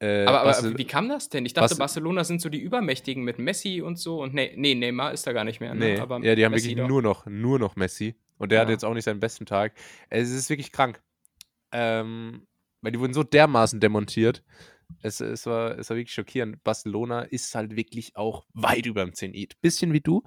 Äh, 0.01 0.25
Aber, 0.27 0.41
aber 0.43 0.77
wie 0.79 0.85
kam 0.85 1.09
das 1.09 1.29
denn? 1.29 1.47
Ich 1.47 1.53
dachte, 1.55 1.75
Barce- 1.75 1.79
Barcelona 1.79 2.25
sind 2.25 2.41
so 2.41 2.49
die 2.49 2.59
Übermächtigen 2.61 3.23
mit 3.23 3.39
Messi 3.39 3.81
und 3.83 3.97
so. 4.01 4.21
Und 4.21 4.35
nee, 4.35 4.53
nee 4.57 4.75
Neymar 4.75 5.13
ist 5.13 5.25
da 5.27 5.33
gar 5.33 5.45
nicht 5.45 5.61
mehr. 5.61 5.75
Nee, 5.77 5.95
Ne? 5.95 6.03
Aber 6.03 6.19
ja, 6.25 6.35
die 6.35 6.45
haben 6.45 6.51
Messi 6.53 6.71
wirklich 6.71 6.83
doch. 6.83 6.89
nur 6.89 7.03
noch, 7.03 7.27
nur 7.27 7.59
noch 7.61 7.77
Messi. 7.77 8.17
Und 8.43 8.51
der 8.51 8.61
hat 8.61 8.69
Ja. 8.69 8.73
jetzt 8.73 8.85
auch 8.85 8.93
nicht 8.93 9.05
seinen 9.05 9.21
besten 9.21 9.47
Tag. 9.47 9.73
Es 10.11 10.31
ist 10.31 10.51
wirklich 10.51 10.73
krank. 10.73 11.01
Ähm, 11.71 12.49
weil 12.81 12.91
die 12.91 12.99
wurden 12.99 13.15
so 13.15 13.23
dermaßen 13.23 13.79
demontiert. 13.79 14.43
Es, 15.01 15.21
es, 15.21 15.47
war, 15.47 15.79
es 15.79 15.89
war 15.91 15.97
wirklich 15.97 16.13
schockierend. 16.13 16.63
Barcelona 16.65 17.23
ist 17.23 17.55
halt 17.55 17.77
wirklich 17.77 18.17
auch 18.17 18.45
weit 18.53 18.87
über 18.87 19.05
dem 19.05 19.15
Zenit. 19.15 19.61
Bisschen 19.61 19.93
wie 19.93 20.01
du. 20.01 20.25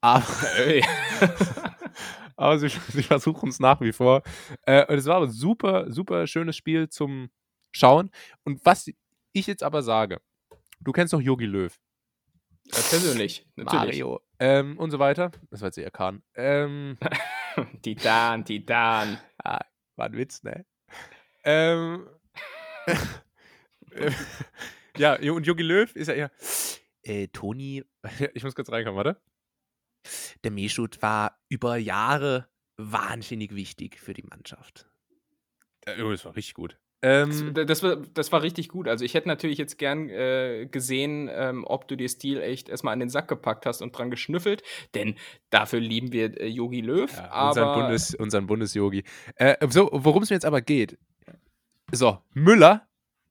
Aber, 0.00 0.24
aber 2.36 2.58
sie, 2.58 2.68
sie 2.68 3.02
versuchen 3.02 3.50
es 3.50 3.60
nach 3.60 3.82
wie 3.82 3.92
vor. 3.92 4.22
Äh, 4.62 4.86
und 4.86 4.96
es 4.96 5.04
war 5.04 5.16
aber 5.16 5.26
ein 5.26 5.32
super, 5.32 5.92
super 5.92 6.26
schönes 6.26 6.56
Spiel 6.56 6.88
zum 6.88 7.28
Schauen. 7.72 8.10
Und 8.42 8.64
was 8.64 8.90
ich 9.32 9.46
jetzt 9.46 9.62
aber 9.62 9.82
sage, 9.82 10.22
du 10.80 10.92
kennst 10.92 11.12
doch 11.12 11.20
Yogi 11.20 11.44
Löw. 11.44 11.78
Ja, 12.72 12.78
persönlich, 12.88 13.46
natürlich. 13.56 14.00
Mario 14.00 14.20
ähm, 14.38 14.78
und 14.78 14.90
so 14.90 14.98
weiter. 14.98 15.30
Das 15.50 15.60
war 15.60 15.68
jetzt 15.68 15.78
eher 15.78 15.90
Kahn. 15.90 16.22
Ähm, 16.34 16.96
Titan, 17.82 18.44
Titan. 18.44 19.18
ah, 19.44 19.60
war 19.96 20.06
ein 20.06 20.16
Witz, 20.16 20.42
ne? 20.42 20.66
Ähm, 21.44 22.08
ja, 24.96 25.14
und 25.14 25.46
Jogi 25.46 25.62
Löw 25.62 25.94
ist 25.94 26.08
ja 26.08 26.14
eher. 26.14 26.30
Äh, 27.02 27.28
Toni, 27.28 27.84
ich 28.34 28.44
muss 28.44 28.54
kurz 28.54 28.70
reinkommen, 28.70 28.96
warte. 28.96 29.20
Der 30.44 30.50
Meschut 30.50 31.02
war 31.02 31.38
über 31.48 31.76
Jahre 31.76 32.48
wahnsinnig 32.76 33.54
wichtig 33.54 33.98
für 33.98 34.14
die 34.14 34.22
Mannschaft. 34.22 34.88
Äh, 35.86 36.02
oh, 36.02 36.10
das 36.10 36.24
war 36.24 36.36
richtig 36.36 36.54
gut. 36.54 36.78
Ähm, 37.02 37.54
das, 37.54 37.66
das, 37.66 37.82
war, 37.82 37.96
das 38.14 38.30
war 38.32 38.42
richtig 38.42 38.68
gut. 38.68 38.86
Also 38.86 39.04
ich 39.04 39.14
hätte 39.14 39.28
natürlich 39.28 39.58
jetzt 39.58 39.78
gern 39.78 40.10
äh, 40.10 40.66
gesehen, 40.70 41.30
ähm, 41.32 41.64
ob 41.66 41.88
du 41.88 41.96
dir 41.96 42.08
Stil 42.08 42.40
echt 42.42 42.68
erstmal 42.68 42.92
an 42.92 43.00
den 43.00 43.08
Sack 43.08 43.28
gepackt 43.28 43.64
hast 43.64 43.80
und 43.80 43.96
dran 43.96 44.10
geschnüffelt, 44.10 44.62
denn 44.94 45.16
dafür 45.48 45.80
lieben 45.80 46.12
wir 46.12 46.46
Yogi 46.46 46.80
äh, 46.80 46.82
Löw. 46.82 47.12
ja, 47.12 47.30
aber 47.30 47.48
unseren, 47.48 47.80
Bundes, 47.80 48.14
unseren 48.14 48.46
Bundes-Yogi. 48.46 49.04
Äh, 49.36 49.66
so, 49.70 49.88
worum 49.92 50.22
es 50.22 50.30
mir 50.30 50.36
jetzt 50.36 50.44
aber 50.44 50.60
geht. 50.60 50.98
So, 51.92 52.18
Müller, 52.34 52.86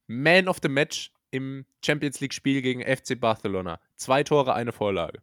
Man 0.07 0.47
of 0.47 0.57
the 0.61 0.69
Match 0.69 1.11
im 1.31 1.65
Champions 1.85 2.19
League-Spiel 2.19 2.61
gegen 2.61 2.81
FC 2.81 3.19
Barcelona. 3.19 3.79
Zwei 3.95 4.23
Tore, 4.23 4.53
eine 4.53 4.71
Vorlage. 4.71 5.21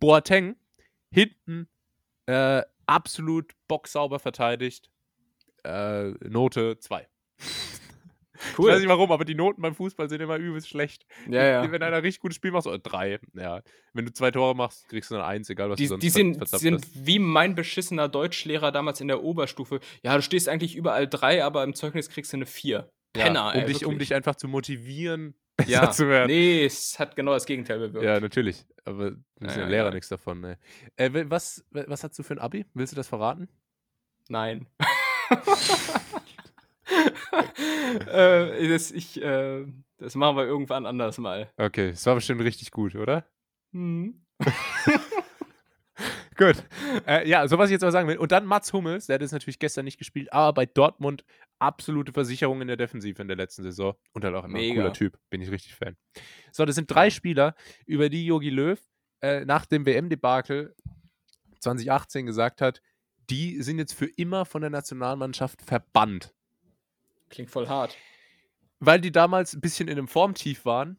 Boateng, 0.00 0.56
hinten, 1.10 1.68
äh, 2.26 2.62
absolut 2.86 3.52
bocksauber 3.68 4.18
verteidigt. 4.18 4.90
Äh, 5.64 6.10
Note 6.28 6.78
2. 6.78 7.06
Ich 8.52 8.58
weiß 8.58 8.78
nicht 8.80 8.88
warum, 8.88 9.10
aber 9.12 9.24
die 9.24 9.34
Noten 9.34 9.62
beim 9.62 9.74
Fußball 9.74 10.08
sind 10.08 10.20
immer 10.20 10.36
übelst 10.36 10.68
schlecht. 10.68 11.06
Ja, 11.28 11.44
ja. 11.44 11.72
Wenn 11.72 11.82
einer 11.82 12.02
richtig 12.02 12.20
gutes 12.20 12.36
Spiel 12.36 12.50
macht, 12.50 12.66
oder 12.66 12.78
drei. 12.78 13.18
Ja. 13.34 13.62
Wenn 13.92 14.06
du 14.06 14.12
zwei 14.12 14.30
Tore 14.30 14.54
machst, 14.54 14.88
kriegst 14.88 15.10
du 15.10 15.14
eine 15.14 15.24
Eins, 15.24 15.48
egal 15.50 15.70
was 15.70 15.76
Die, 15.76 15.84
du 15.84 15.88
sonst 15.90 16.02
die 16.02 16.10
sind, 16.10 16.48
sind 16.48 16.84
hast. 16.84 17.06
wie 17.06 17.18
mein 17.18 17.54
beschissener 17.54 18.08
Deutschlehrer 18.08 18.72
damals 18.72 19.00
in 19.00 19.08
der 19.08 19.22
Oberstufe. 19.22 19.80
Ja, 20.02 20.14
du 20.16 20.22
stehst 20.22 20.48
eigentlich 20.48 20.76
überall 20.76 21.06
drei, 21.08 21.42
aber 21.44 21.64
im 21.64 21.74
Zeugnis 21.74 22.08
kriegst 22.08 22.32
du 22.32 22.36
eine 22.38 22.46
vier. 22.46 22.90
Penner, 23.12 23.52
ja, 23.54 23.60
ey, 23.60 23.60
um, 23.62 23.66
dich, 23.72 23.86
um 23.86 23.98
dich 23.98 24.14
einfach 24.14 24.34
zu 24.34 24.46
motivieren, 24.46 25.34
besser 25.56 25.70
ja. 25.70 25.90
zu 25.90 26.06
werden. 26.08 26.26
Nee, 26.28 26.64
es 26.66 26.98
hat 26.98 27.16
genau 27.16 27.32
das 27.32 27.46
Gegenteil 27.46 27.78
bewirkt. 27.78 28.04
Ja, 28.04 28.20
natürlich. 28.20 28.66
Aber 28.84 29.12
da 29.12 29.16
wissen 29.40 29.60
Ja, 29.60 29.66
Lehrer 29.68 29.90
nichts 29.90 30.08
davon. 30.10 30.40
Ne. 30.42 30.58
Äh, 30.96 31.10
wa- 31.14 31.24
was, 31.30 31.64
wa- 31.70 31.84
was 31.86 32.04
hast 32.04 32.18
du 32.18 32.22
für 32.22 32.34
ein 32.34 32.38
Abi? 32.38 32.66
Willst 32.74 32.92
du 32.92 32.96
das 32.96 33.08
verraten? 33.08 33.48
Nein. 34.28 34.66
äh, 38.12 38.68
das, 38.68 38.92
ich, 38.92 39.20
äh, 39.22 39.66
das 39.98 40.14
machen 40.14 40.36
wir 40.36 40.44
irgendwann 40.44 40.86
anders 40.86 41.18
mal. 41.18 41.50
Okay, 41.56 41.90
es 41.90 42.04
war 42.06 42.14
bestimmt 42.14 42.42
richtig 42.42 42.70
gut, 42.70 42.94
oder? 42.94 43.24
Hm. 43.72 44.22
Gut. 46.36 46.62
Äh, 47.06 47.26
ja, 47.26 47.48
so 47.48 47.56
was 47.56 47.70
ich 47.70 47.72
jetzt 47.72 47.82
aber 47.82 47.92
sagen 47.92 48.08
will. 48.08 48.18
Und 48.18 48.30
dann 48.30 48.44
Mats 48.44 48.72
Hummels, 48.72 49.06
der 49.06 49.14
hat 49.14 49.22
jetzt 49.22 49.32
natürlich 49.32 49.58
gestern 49.58 49.86
nicht 49.86 49.96
gespielt, 49.98 50.30
aber 50.32 50.52
bei 50.52 50.66
Dortmund 50.66 51.24
absolute 51.58 52.12
Versicherung 52.12 52.60
in 52.60 52.68
der 52.68 52.76
Defensive 52.76 53.20
in 53.22 53.28
der 53.28 53.38
letzten 53.38 53.62
Saison. 53.62 53.94
Und 54.12 54.24
halt 54.24 54.34
auch 54.34 54.44
immer 54.44 54.58
ein 54.58 54.60
Mega. 54.60 54.82
cooler 54.82 54.92
Typ. 54.92 55.18
Bin 55.30 55.40
ich 55.40 55.50
richtig 55.50 55.74
Fan. 55.74 55.96
So, 56.52 56.66
das 56.66 56.74
sind 56.74 56.90
drei 56.90 57.08
Spieler, 57.08 57.54
über 57.86 58.10
die 58.10 58.26
Yogi 58.26 58.50
Löw 58.50 58.78
äh, 59.22 59.46
nach 59.46 59.64
dem 59.64 59.86
WM-Debakel 59.86 60.74
2018 61.60 62.26
gesagt 62.26 62.60
hat, 62.60 62.82
die 63.30 63.62
sind 63.62 63.78
jetzt 63.78 63.94
für 63.94 64.06
immer 64.06 64.44
von 64.44 64.60
der 64.60 64.70
Nationalmannschaft 64.70 65.62
verbannt. 65.62 66.34
Klingt 67.30 67.50
voll 67.50 67.68
hart. 67.68 67.96
weil 68.78 69.00
die 69.00 69.10
damals 69.12 69.54
ein 69.54 69.60
bisschen 69.60 69.88
in 69.88 69.98
einem 69.98 70.08
Formtief 70.08 70.64
waren. 70.64 70.98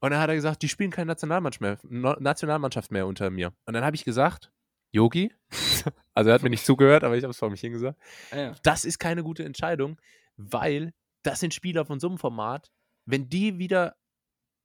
Und 0.00 0.10
dann 0.10 0.20
hat 0.20 0.28
er 0.28 0.36
gesagt, 0.36 0.62
die 0.62 0.68
spielen 0.68 0.90
keine 0.90 1.06
Nationalmannschaft 1.08 1.84
mehr, 1.90 2.16
Nationalmannschaft 2.20 2.90
mehr 2.92 3.06
unter 3.06 3.30
mir. 3.30 3.52
Und 3.66 3.74
dann 3.74 3.84
habe 3.84 3.96
ich 3.96 4.04
gesagt, 4.04 4.52
Yogi, 4.92 5.32
also 6.14 6.30
er 6.30 6.34
hat 6.34 6.42
mir 6.42 6.50
nicht 6.50 6.64
zugehört, 6.64 7.02
aber 7.04 7.16
ich 7.16 7.24
habe 7.24 7.32
es 7.32 7.38
vor 7.38 7.50
mich 7.50 7.60
hingesagt, 7.60 7.98
Ah, 8.30 8.36
ja. 8.38 8.54
das 8.62 8.84
ist 8.84 8.98
keine 8.98 9.22
gute 9.24 9.44
Entscheidung, 9.44 10.00
weil 10.36 10.94
das 11.24 11.40
sind 11.40 11.52
Spieler 11.52 11.84
von 11.84 11.98
so 12.00 12.08
einem 12.08 12.18
Format, 12.18 12.70
wenn 13.06 13.28
die 13.28 13.58
wieder 13.58 13.96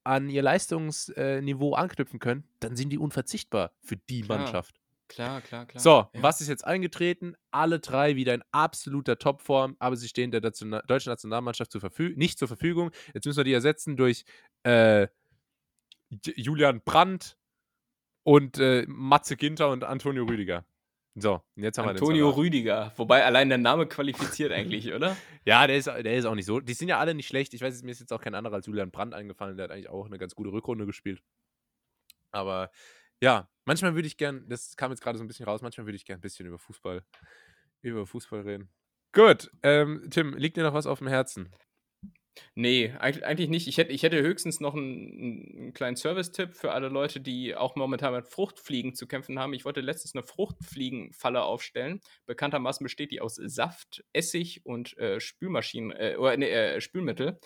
an 0.04 0.30
ihr 0.30 0.44
Leistungsniveau 0.44 1.74
anknüpfen 1.74 2.20
können, 2.20 2.48
dann 2.60 2.76
sind 2.76 2.90
die 2.90 2.98
unverzichtbar 3.00 3.72
für 3.82 3.98
die 3.98 4.22
Klar. 4.22 4.38
Mannschaft. 4.40 4.80
Klar, 5.14 5.42
klar, 5.42 5.66
klar. 5.66 5.82
So, 5.82 5.90
Ja. 6.14 6.24
was 6.24 6.42
ist 6.42 6.48
jetzt 6.48 6.66
eingetreten? 6.66 7.36
Alle 7.52 7.80
drei 7.80 8.16
wieder 8.16 8.34
in 8.34 8.44
absoluter 8.52 9.18
Topform, 9.18 9.76
aber 9.80 9.96
sie 9.96 10.08
stehen 10.08 10.32
der 10.32 10.42
Nationa 10.42 10.82
deutschen 10.84 11.10
Nationalmannschaft 11.12 11.72
zur 11.72 11.82
nicht 12.16 12.40
zur 12.40 12.48
Verfügung. 12.48 12.92
Jetzt 13.14 13.26
müssen 13.26 13.38
wir 13.38 13.44
die 13.44 13.54
ersetzen 13.54 13.96
durch 13.98 14.24
äh, 14.64 15.08
Julian 16.36 16.82
Brandt 16.84 17.38
und 18.24 18.58
äh, 18.58 18.86
Matze 18.88 19.36
Ginter 19.36 19.70
und 19.70 19.84
Antonio 19.84 20.24
Rüdiger. 20.26 20.66
So, 21.16 21.44
jetzt 21.56 21.78
haben 21.78 21.90
Antonio 21.90 22.10
wir 22.10 22.14
den 22.16 22.24
Salat. 22.24 22.38
Rüdiger. 22.38 22.94
Wobei 22.96 23.24
allein 23.24 23.50
der 23.50 23.60
Name 23.60 23.86
qualifiziert 23.86 24.52
eigentlich, 24.52 24.94
oder? 24.94 25.16
Ja, 25.46 25.68
der 25.68 25.76
ist, 25.76 25.88
der 25.88 26.16
ist 26.16 26.24
auch 26.26 26.36
nicht 26.36 26.46
so. 26.46 26.62
Die 26.62 26.74
sind 26.74 26.88
ja 26.88 27.00
alle 27.00 27.14
nicht 27.14 27.28
schlecht. 27.28 27.54
Ich 27.54 27.60
weiß, 27.62 27.84
mir 27.84 27.92
ist 27.92 28.00
jetzt 28.00 28.14
auch 28.14 28.22
kein 28.22 28.34
anderer 28.34 28.56
als 28.56 28.66
Julian 28.66 28.92
Brandt 28.92 29.14
eingefallen. 29.14 29.58
Der 29.58 29.66
hat 29.66 29.72
eigentlich 29.72 29.90
auch 29.90 30.06
eine 30.06 30.18
ganz 30.18 30.36
gute 30.36 30.54
Rückrunde 30.54 30.86
gespielt. 30.86 31.22
Aber 32.32 32.72
ja, 33.24 33.48
manchmal 33.64 33.96
würde 33.96 34.06
ich 34.06 34.18
gern, 34.18 34.46
das 34.50 34.76
kam 34.76 34.92
jetzt 34.92 35.02
gerade 35.02 35.18
so 35.18 35.24
ein 35.24 35.28
bisschen 35.28 35.46
raus, 35.46 35.62
manchmal 35.62 35.88
würde 35.88 35.96
ich 35.96 36.04
gern 36.04 36.18
ein 36.18 36.22
bisschen 36.22 36.46
über 36.46 36.60
Fußball, 36.60 37.06
über 37.82 38.06
Fußball 38.06 38.42
reden. 38.42 38.70
Gut, 39.14 39.50
ähm, 39.64 40.06
Tim, 40.10 40.34
liegt 40.34 40.58
dir 40.58 40.64
noch 40.64 40.74
was 40.74 40.88
auf 40.88 41.00
dem 41.00 41.08
Herzen? 41.08 41.50
Nee, 42.56 42.94
eigentlich, 43.00 43.50
nicht. 43.50 43.68
Ich 43.68 43.78
hätte, 43.78 43.92
ich 43.92 44.04
hätte 44.04 44.22
höchstens 44.22 44.60
noch 44.60 44.74
einen, 44.74 45.56
einen 45.58 45.74
kleinen 45.74 45.96
Service-Tipp 45.96 46.54
für 46.56 46.72
alle 46.72 46.88
Leute, 46.90 47.20
die 47.22 47.56
auch 47.56 47.76
momentan 47.76 48.14
mit 48.14 48.28
Fruchtfliegen 48.28 48.96
zu 48.96 49.08
kämpfen 49.08 49.38
haben. 49.40 49.54
Ich 49.54 49.66
wollte 49.66 49.82
letztens 49.82 50.16
eine 50.16 50.24
Fruchtfliegenfalle 50.24 51.44
aufstellen. 51.44 52.02
Bekanntermaßen 52.26 52.84
besteht 52.84 53.12
die 53.12 53.22
aus 53.22 53.36
Saft, 53.36 54.04
Essig 54.14 54.62
und 54.66 54.98
äh, 54.98 55.20
Spülmaschinen, 55.20 55.92
äh, 55.92 56.16
oder, 56.18 56.38
nee, 56.38 56.50
äh, 56.50 56.82
Spülmittel. 56.82 57.40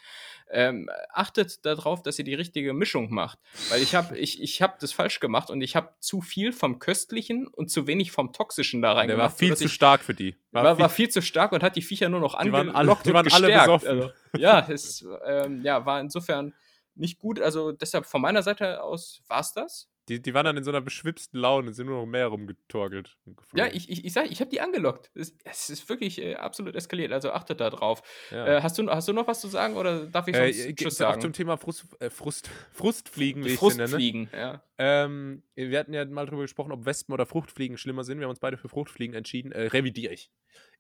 Ähm, 0.50 0.90
achtet 1.10 1.66
darauf, 1.66 2.02
dass 2.04 2.18
ihr 2.20 2.26
die 2.26 2.34
richtige 2.36 2.74
Mischung 2.74 3.14
macht. 3.14 3.40
Weil 3.70 3.82
ich 3.82 3.96
habe 3.96 4.18
ich, 4.18 4.42
ich 4.42 4.62
hab 4.62 4.80
das 4.80 4.94
falsch 4.94 5.20
gemacht 5.20 5.50
und 5.50 5.62
ich 5.62 5.76
habe 5.76 5.90
zu 6.00 6.22
viel 6.22 6.54
vom 6.54 6.80
Köstlichen 6.80 7.48
und 7.48 7.70
zu 7.70 7.88
wenig 7.88 8.12
vom 8.12 8.32
Toxischen 8.32 8.82
da 8.82 8.90
Der 8.90 8.98
reingemacht. 8.98 9.24
war 9.24 9.38
viel 9.38 9.58
zu 9.58 9.68
stark 9.68 10.02
für 10.02 10.14
die. 10.14 10.36
war, 10.52 10.80
war 10.80 10.90
viel 10.90 11.10
zu 11.10 11.22
stark 11.22 11.52
und 11.52 11.64
hat 11.64 11.76
die 11.76 11.82
Viecher 11.82 12.08
nur 12.10 12.20
noch 12.22 12.42
Die 12.42 12.52
waren 12.52 12.70
alle- 12.70 12.76
angelockt 12.76 13.06
die 13.06 13.14
waren 13.14 13.26
und 13.26 13.34
alle 13.34 13.48
gestärkt. 13.48 13.66
besoffen. 13.66 13.88
Also, 13.90 14.12
ja, 14.36 14.68
es 14.70 15.06
ähm, 15.26 15.62
ja, 15.64 15.86
war 15.86 16.00
insofern 16.02 16.54
nicht 16.96 17.20
gut. 17.20 17.40
Also 17.40 17.72
deshalb 17.72 18.06
von 18.06 18.22
meiner 18.22 18.44
Seite 18.44 18.82
aus 18.84 19.22
war 19.28 19.42
es 19.42 19.54
das. 19.54 19.90
die, 20.10 20.22
die 20.22 20.34
waren 20.34 20.46
dann 20.46 20.56
in 20.58 20.64
so 20.64 20.72
einer 20.72 20.80
beschwipsten 20.82 21.38
Laune, 21.40 21.74
sind 21.74 21.88
nur 21.88 22.00
noch 22.00 22.06
mehr 22.06 22.28
rumgetorkelt. 22.28 23.18
Ja, 23.54 23.68
ich, 23.68 23.90
ich, 23.90 24.06
ich 24.06 24.14
sage, 24.14 24.30
ich 24.30 24.40
habe 24.40 24.50
die 24.50 24.62
angelockt. 24.62 25.12
Es, 25.14 25.36
es 25.44 25.70
ist 25.70 25.90
wirklich 25.90 26.22
äh, 26.22 26.36
absolut 26.36 26.76
eskaliert. 26.76 27.12
Also 27.12 27.32
achtet 27.32 27.60
da 27.60 27.70
drauf. 27.70 28.02
Ja. 28.32 28.58
Äh, 28.58 28.62
hast, 28.62 28.78
du, 28.80 28.90
hast 28.90 29.08
du 29.10 29.14
noch 29.14 29.28
was 29.28 29.42
zu 29.42 29.48
sagen 29.50 29.76
oder 29.76 30.06
darf 30.08 30.28
ich 30.30 30.36
sonst 30.36 30.66
äh, 30.66 30.74
Tschüss 30.74 30.96
auch 31.02 31.10
sagen? 31.10 31.22
zum 31.22 31.34
Thema 31.34 31.58
Frust, 31.58 31.86
äh, 32.00 32.10
Frust, 32.10 32.50
Frustfliegen, 32.72 33.44
wie 33.44 33.50
Die 33.50 33.54
ich 33.56 33.60
sie 33.60 33.68
nenne. 33.68 33.80
Frustfliegen, 33.90 34.30
ja. 34.34 34.64
Ähm, 34.78 35.44
wir 35.56 35.78
hatten 35.78 35.94
ja 35.94 36.06
mal 36.06 36.26
drüber 36.26 36.44
gesprochen, 36.44 36.72
ob 36.72 36.86
Wespen 36.86 37.14
oder 37.14 37.26
Fruchtfliegen 37.26 37.78
schlimmer 37.78 38.04
sind. 38.06 38.20
Wir 38.20 38.26
haben 38.26 38.32
uns 38.32 38.40
beide 38.40 38.58
für 38.58 38.70
Fruchtfliegen 38.70 39.16
entschieden. 39.16 39.52
Äh, 39.52 39.64
revidiere 39.68 40.14
ich. 40.14 40.32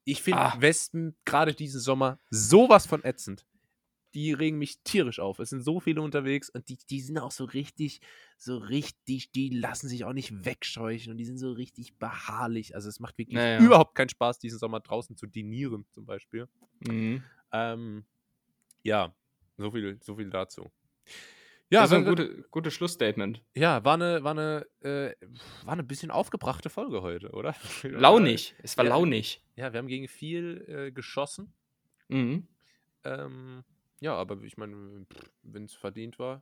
Ich 0.07 0.23
finde 0.23 0.39
Ah. 0.39 0.61
Wespen 0.61 1.17
gerade 1.25 1.53
diesen 1.53 1.81
Sommer 1.81 2.17
sowas 2.29 2.85
von 2.87 3.03
ätzend. 3.03 3.45
Die 4.13 4.31
regen 4.31 4.57
mich 4.57 4.79
tierisch 4.83 5.19
auf. 5.19 5.39
Es 5.39 5.49
sind 5.49 5.63
so 5.63 5.81
viele 5.81 6.01
unterwegs 6.01 6.49
und 6.49 6.69
die, 6.69 6.77
die 6.89 7.01
sind 7.01 7.17
auch 7.17 7.31
so 7.33 7.43
richtig, 7.43 7.99
so 8.37 8.57
richtig, 8.57 9.31
die 9.31 9.49
lassen 9.49 9.89
sich 9.89 10.05
auch 10.05 10.13
nicht 10.13 10.45
wegscheuchen 10.45 11.11
und 11.11 11.17
die 11.17 11.25
sind 11.25 11.37
so 11.37 11.51
richtig 11.51 11.97
beharrlich. 11.97 12.73
Also 12.73 12.87
es 12.87 13.01
macht 13.01 13.17
wirklich 13.17 13.35
Naja. 13.35 13.59
überhaupt 13.59 13.95
keinen 13.95 14.07
Spaß, 14.07 14.39
diesen 14.39 14.59
Sommer 14.59 14.79
draußen 14.79 15.17
zu 15.17 15.27
dinieren, 15.27 15.85
zum 15.91 16.05
Beispiel. 16.05 16.47
Mhm. 16.87 17.21
Ähm, 17.51 18.05
ja, 18.83 19.13
so 19.57 19.71
viel, 19.71 19.99
so 20.01 20.15
viel 20.15 20.29
dazu. 20.29 20.71
Ja, 21.69 21.81
das 21.81 21.91
ist 21.91 21.97
ein 21.97 22.05
gute, 22.05 22.43
gutes 22.49 22.73
Schlussstatement. 22.73 23.41
ja, 23.53 23.83
war 23.83 23.95
eine, 23.95 24.23
war 24.23 24.31
eine, 24.31 24.65
äh, 24.81 25.13
war 25.65 25.73
eine 25.73 25.83
bisschen 25.83 26.11
aufgebrachte 26.11 26.69
Folge 26.69 27.01
heute, 27.01 27.29
oder? 27.31 27.55
Launig. 27.83 28.55
Es 28.63 28.77
war 28.77 28.85
Ja. 28.85 28.91
launig. 28.91 29.41
Ja, 29.55 29.73
wir 29.73 29.79
haben 29.79 29.87
gegen 29.87 30.07
viel 30.07 30.63
äh, 30.67 30.91
geschossen. 30.91 31.51
Mhm. 32.07 32.47
Ähm, 33.03 33.63
ja, 33.99 34.13
aber 34.15 34.41
ich 34.43 34.55
meine, 34.57 35.05
wenn 35.43 35.65
es 35.65 35.73
verdient 35.73 36.19
war, 36.19 36.41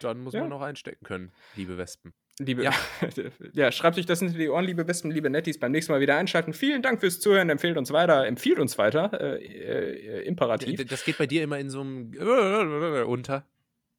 dann 0.00 0.20
muss 0.20 0.34
Ja. 0.34 0.40
man 0.40 0.50
noch 0.50 0.60
einstecken 0.62 1.04
können, 1.04 1.32
liebe 1.56 1.76
Wespen. 1.76 2.12
Liebe, 2.38 2.62
Ja. 2.62 2.72
ja. 3.54 3.72
schreibt 3.72 3.98
euch 3.98 4.06
das 4.06 4.20
hinter 4.20 4.38
die 4.38 4.48
Ohren, 4.48 4.64
liebe 4.64 4.86
Wespen, 4.86 5.10
liebe 5.10 5.28
Netties. 5.28 5.58
Beim 5.58 5.72
nächsten 5.72 5.90
Mal 5.90 6.00
wieder 6.00 6.16
einschalten. 6.16 6.52
Vielen 6.52 6.82
Dank 6.82 7.00
fürs 7.00 7.18
Zuhören. 7.18 7.50
Empfehlt 7.50 7.76
uns 7.76 7.90
weiter. 7.90 8.24
Empfiehlt 8.24 8.60
uns 8.60 8.78
weiter. 8.78 9.20
Äh, 9.20 9.44
äh, 9.44 10.22
imperativ. 10.24 10.76
D- 10.76 10.84
Das 10.84 11.04
geht 11.04 11.18
bei 11.18 11.26
dir 11.26 11.42
immer 11.42 11.58
in 11.58 11.68
so 11.70 11.80
einem 11.80 12.12
unter. 13.08 13.44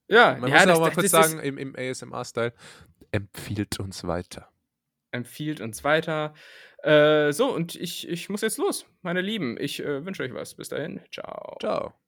Ja, 0.09 0.37
Man 0.39 0.49
ja, 0.49 0.55
muss 0.55 0.65
das, 0.65 0.75
auch 0.75 0.79
mal 0.79 0.89
das, 0.89 0.95
kurz 0.95 1.11
das 1.11 1.11
sagen, 1.11 1.39
im, 1.39 1.57
im 1.57 1.75
ASMR-Style, 1.75 2.53
empfiehlt 3.11 3.79
uns 3.79 4.05
weiter. 4.05 4.49
empfiehlt 5.11 5.61
uns 5.61 5.83
weiter. 5.83 6.33
Äh, 6.83 7.31
so, 7.33 7.53
und 7.53 7.75
ich, 7.75 8.07
ich 8.07 8.29
muss 8.29 8.41
jetzt 8.41 8.57
los, 8.57 8.85
meine 9.01 9.21
Lieben. 9.21 9.57
Ich 9.59 9.79
äh, 9.83 10.05
wünsche 10.05 10.23
euch 10.23 10.33
was. 10.33 10.55
Bis 10.55 10.69
dahin. 10.69 11.01
Ciao. 11.11 11.57
Ciao. 11.59 11.99